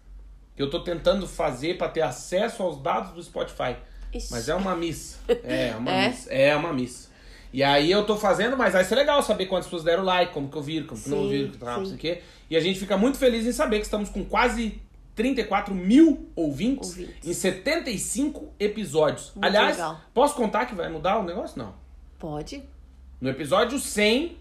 Que 0.55 0.61
eu 0.61 0.69
tô 0.69 0.79
tentando 0.79 1.27
fazer 1.27 1.77
pra 1.77 1.89
ter 1.89 2.01
acesso 2.01 2.63
aos 2.63 2.81
dados 2.81 3.11
do 3.13 3.21
Spotify. 3.23 3.75
Isso. 4.13 4.29
Mas 4.31 4.47
é 4.47 4.55
uma 4.55 4.75
missa. 4.75 5.17
É 5.43 5.75
uma 5.77 5.91
É? 5.93 6.07
missa. 6.09 6.33
É 6.33 6.55
uma 6.55 6.73
missa. 6.73 7.09
E 7.51 7.63
aí 7.63 7.89
eu 7.91 8.05
tô 8.05 8.17
fazendo, 8.17 8.57
mas 8.57 8.73
vai 8.73 8.83
ser 8.83 8.95
legal 8.95 9.21
saber 9.23 9.45
quantas 9.45 9.65
pessoas 9.67 9.83
deram 9.83 10.03
like, 10.03 10.33
como 10.33 10.49
que 10.49 10.57
eu 10.57 10.61
vi, 10.61 10.83
como 10.83 11.01
que 11.01 11.09
não 11.09 11.27
viram, 11.29 11.51
que 11.51 11.57
tal, 11.57 11.79
não 11.79 11.85
sei 11.85 11.95
o 11.95 11.97
quê. 11.97 12.21
E 12.49 12.55
a 12.55 12.59
gente 12.59 12.79
fica 12.79 12.97
muito 12.97 13.17
feliz 13.17 13.45
em 13.45 13.51
saber 13.53 13.77
que 13.79 13.85
estamos 13.85 14.09
com 14.09 14.23
quase 14.25 14.81
34 15.15 15.73
mil 15.73 16.29
ouvintes, 16.35 16.89
Ouvintes. 16.89 17.25
em 17.29 17.33
75 17.33 18.53
episódios. 18.59 19.31
Muito 19.35 19.45
Aliás, 19.45 19.77
legal. 19.77 20.01
posso 20.13 20.35
contar 20.35 20.65
que 20.65 20.75
vai 20.75 20.89
mudar 20.89 21.17
o 21.19 21.23
negócio? 21.23 21.57
Não. 21.57 21.73
Pode? 22.19 22.61
No 23.21 23.29
episódio 23.29 23.79
100, 23.79 24.37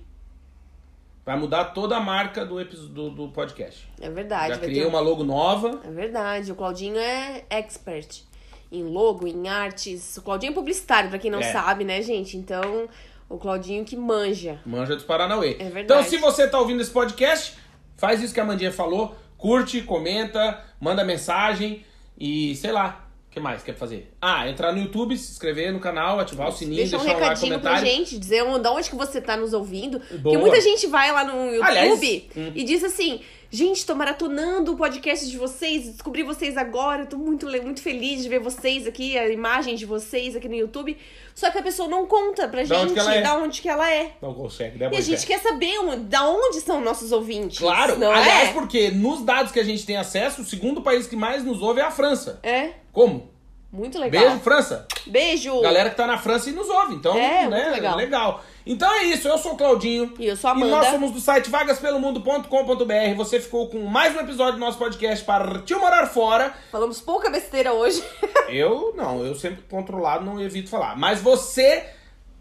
vai 1.25 1.39
mudar 1.39 1.67
toda 1.67 1.97
a 1.97 2.01
marca 2.01 2.45
do, 2.45 2.63
do, 2.65 3.11
do 3.11 3.29
podcast. 3.29 3.89
É 4.01 4.11
verdade. 4.11 4.55
Já 4.55 4.59
criei 4.61 4.83
ter- 4.83 4.89
uma 4.89 5.01
logo 5.01 5.25
nova. 5.25 5.81
É 5.85 5.91
verdade. 5.91 6.53
O 6.53 6.55
Claudinho 6.55 6.97
é 6.99 7.45
expert 7.51 8.23
em 8.71 8.83
logo, 8.83 9.27
em 9.27 9.49
artes. 9.49 10.17
O 10.17 10.23
Claudinho 10.23 10.51
é 10.51 10.55
publicitário, 10.55 11.09
pra 11.11 11.19
quem 11.19 11.31
não 11.31 11.41
É. 11.41 11.53
sabe, 11.53 11.85
né, 11.85 12.03
gente? 12.03 12.37
Então, 12.37 12.89
o 13.29 13.39
Claudinho 13.39 13.85
que 13.85 13.97
manja. 13.97 14.61
Manja 14.67 14.95
dos 14.97 15.05
Paranauê. 15.05 15.53
É 15.59 15.65
verdade. 15.71 15.83
Então, 15.85 16.03
se 16.03 16.17
você 16.19 16.47
tá 16.49 16.59
ouvindo 16.59 16.81
esse 16.81 16.91
podcast, 16.91 17.57
faz 17.97 18.23
isso 18.23 18.35
que 18.35 18.41
a 18.41 18.45
Mandinha 18.45 18.73
falou. 18.73 19.15
Curte, 19.39 19.83
comenta, 19.83 20.63
manda 20.81 21.05
mensagem 21.05 21.85
e 22.19 22.55
sei 22.57 22.73
lá. 22.73 23.04
O 23.35 23.37
que 23.37 23.41
mais 23.41 23.65
quer 23.65 23.75
fazer? 23.75 24.13
Ah, 24.23 24.49
entrar 24.49 24.71
no 24.71 24.79
YouTube, 24.79 25.17
se 25.17 25.33
inscrever 25.33 25.73
no 25.73 25.81
canal, 25.81 26.21
ativar 26.21 26.49
o 26.49 26.53
sininho, 26.53 26.77
Deixa 26.77 26.97
um 26.97 27.01
deixar 27.01 27.17
um 27.17 27.21
like, 27.21 27.35
recadinho 27.41 27.61
pra 27.61 27.85
gente, 27.85 28.17
dizer 28.17 28.45
onde, 28.45 28.69
onde 28.69 28.89
que 28.89 28.95
você 28.95 29.21
tá 29.21 29.37
nos 29.37 29.53
ouvindo. 29.53 29.99
Porque 29.99 30.19
Boa. 30.19 30.39
muita 30.39 30.61
gente 30.61 30.87
vai 30.87 31.11
lá 31.11 31.25
no 31.25 31.47
YouTube 31.53 31.67
Aliás, 31.67 32.01
hum. 32.01 32.53
e 32.55 32.63
diz 32.63 32.85
assim: 32.85 33.21
gente, 33.55 33.87
tô 33.87 33.95
maratonando 33.95 34.73
o 34.73 34.77
podcast 34.77 35.31
de 35.31 35.39
vocês, 35.39 35.85
descobri 35.93 36.23
vocês 36.25 36.57
agora, 36.57 37.07
tô 37.07 37.17
muito, 37.17 37.47
muito 37.47 37.81
feliz 37.81 38.23
de 38.23 38.29
ver 38.29 38.41
vocês 38.41 38.87
aqui, 38.87 39.17
a 39.17 39.29
imagem 39.29 39.77
de 39.77 39.87
vocês 39.87 40.35
aqui 40.35 40.49
no 40.49 40.57
YouTube. 40.57 40.97
Só 41.35 41.51
que 41.51 41.59
a 41.59 41.63
pessoa 41.63 41.89
não 41.89 42.05
conta 42.07 42.49
pra 42.49 42.65
Da 42.65 42.79
onde 42.81 42.89
gente 42.89 42.99
ela 42.99 43.15
é. 43.15 43.21
da 43.23 43.37
onde 43.37 43.63
que 43.63 43.69
ela 43.69 43.89
é. 43.93 44.13
Não 44.21 44.35
consegue, 44.35 44.79
né? 44.79 44.91
E 44.93 44.97
a 44.97 45.01
gente 45.01 45.25
quer 45.27 45.39
saber 45.41 45.79
onde- 45.79 46.05
da 46.05 46.29
onde 46.29 46.61
são 46.61 46.81
nossos 46.81 47.13
ouvintes. 47.13 47.59
Claro, 47.59 47.97
não 47.99 48.11
aliás, 48.11 48.49
é? 48.49 48.53
porque 48.53 48.91
nos 48.91 49.23
dados 49.23 49.53
que 49.53 49.61
a 49.61 49.65
gente 49.65 49.87
tem 49.87 49.97
acesso, 49.97 50.43
o 50.43 50.45
segundo 50.45 50.83
país 50.83 51.07
que 51.07 51.15
mais 51.17 51.45
nos 51.45 51.63
ouve 51.63 51.81
é 51.81 51.85
a 51.85 51.91
França. 51.91 52.41
É, 52.43 52.71
Como? 52.93 53.31
muito 53.73 53.99
legal. 53.99 54.23
Beijo, 54.25 54.41
França. 54.41 54.87
Beijo. 55.07 55.61
Galera 55.61 55.91
que 55.91 55.97
tá 55.97 56.07
na 56.07 56.19
França 56.19 56.51
e 56.51 56.53
nos 56.53 56.69
ouve. 56.69 56.95
Então, 56.95 57.17
É, 57.17 57.49
né, 57.49 57.65
muito 57.65 57.97
legal. 57.97 58.41
Então 58.67 58.91
é 58.95 59.05
isso, 59.05 59.29
eu 59.29 59.37
sou 59.37 59.53
o 59.53 59.57
Claudinho. 59.57 60.15
E 60.19 60.27
eu 60.27 60.37
sou 60.37 60.49
a 60.49 60.55
E 60.55 60.57
Amanda. 60.57 60.77
nós 60.77 60.87
somos 60.87 61.11
do 61.11 61.21
site 61.21 61.51
vagaspelomundo.com.br. 61.51 63.15
Você 63.17 63.39
ficou 63.39 63.69
com 63.69 63.81
mais 63.85 64.17
um 64.17 64.21
episódio 64.21 64.55
do 64.55 64.59
nosso 64.59 64.79
podcast 64.79 65.23
Partiu 65.23 65.79
Morar 65.79 66.07
Fora. 66.07 66.55
Falamos 66.73 66.99
pouca 67.01 67.29
besteira 67.29 67.75
hoje. 67.75 68.03
Eu 68.49 68.93
não, 68.95 69.25
eu 69.25 69.35
sempre 69.35 69.63
controlado, 69.71 70.23
não 70.25 70.39
evito 70.41 70.69
falar. 70.69 70.97
Mas 70.97 71.21
você 71.21 71.85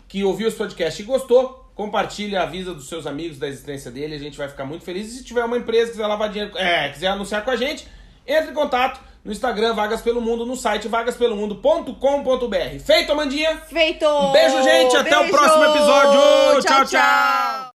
que 0.07 0.21
ouviu 0.23 0.49
esse 0.49 0.57
podcast 0.57 1.01
e 1.01 1.05
gostou, 1.05 1.65
compartilha, 1.73 2.41
avisa 2.41 2.73
dos 2.73 2.89
seus 2.89 3.07
amigos 3.07 3.39
da 3.39 3.47
existência 3.47 3.89
dele. 3.89 4.13
A 4.15 4.19
gente 4.19 4.37
vai 4.37 4.49
ficar 4.49 4.65
muito 4.65 4.83
feliz. 4.83 5.07
E 5.07 5.17
se 5.17 5.23
tiver 5.23 5.43
uma 5.45 5.57
empresa 5.57 5.85
que 5.85 5.91
quiser 5.93 6.07
lavar 6.07 6.29
dinheiro, 6.29 6.57
é, 6.57 6.89
quiser 6.89 7.07
anunciar 7.07 7.43
com 7.43 7.51
a 7.51 7.55
gente, 7.55 7.87
entre 8.27 8.51
em 8.51 8.53
contato 8.53 8.99
no 9.23 9.31
Instagram 9.31 9.73
Vagas 9.73 10.01
Pelo 10.01 10.21
Mundo, 10.21 10.45
no 10.45 10.55
site 10.55 10.87
vagaspelomundo.com.br. 10.87 12.79
Feito, 12.85 13.11
Amandinha? 13.11 13.57
Feito! 13.67 14.05
Beijo, 14.31 14.61
gente. 14.63 14.95
Até 14.97 15.17
o 15.17 15.21
Beijo. 15.21 15.37
próximo 15.37 15.63
episódio. 15.65 16.61
tchau. 16.61 16.61
tchau. 16.61 16.85
tchau. 16.85 17.67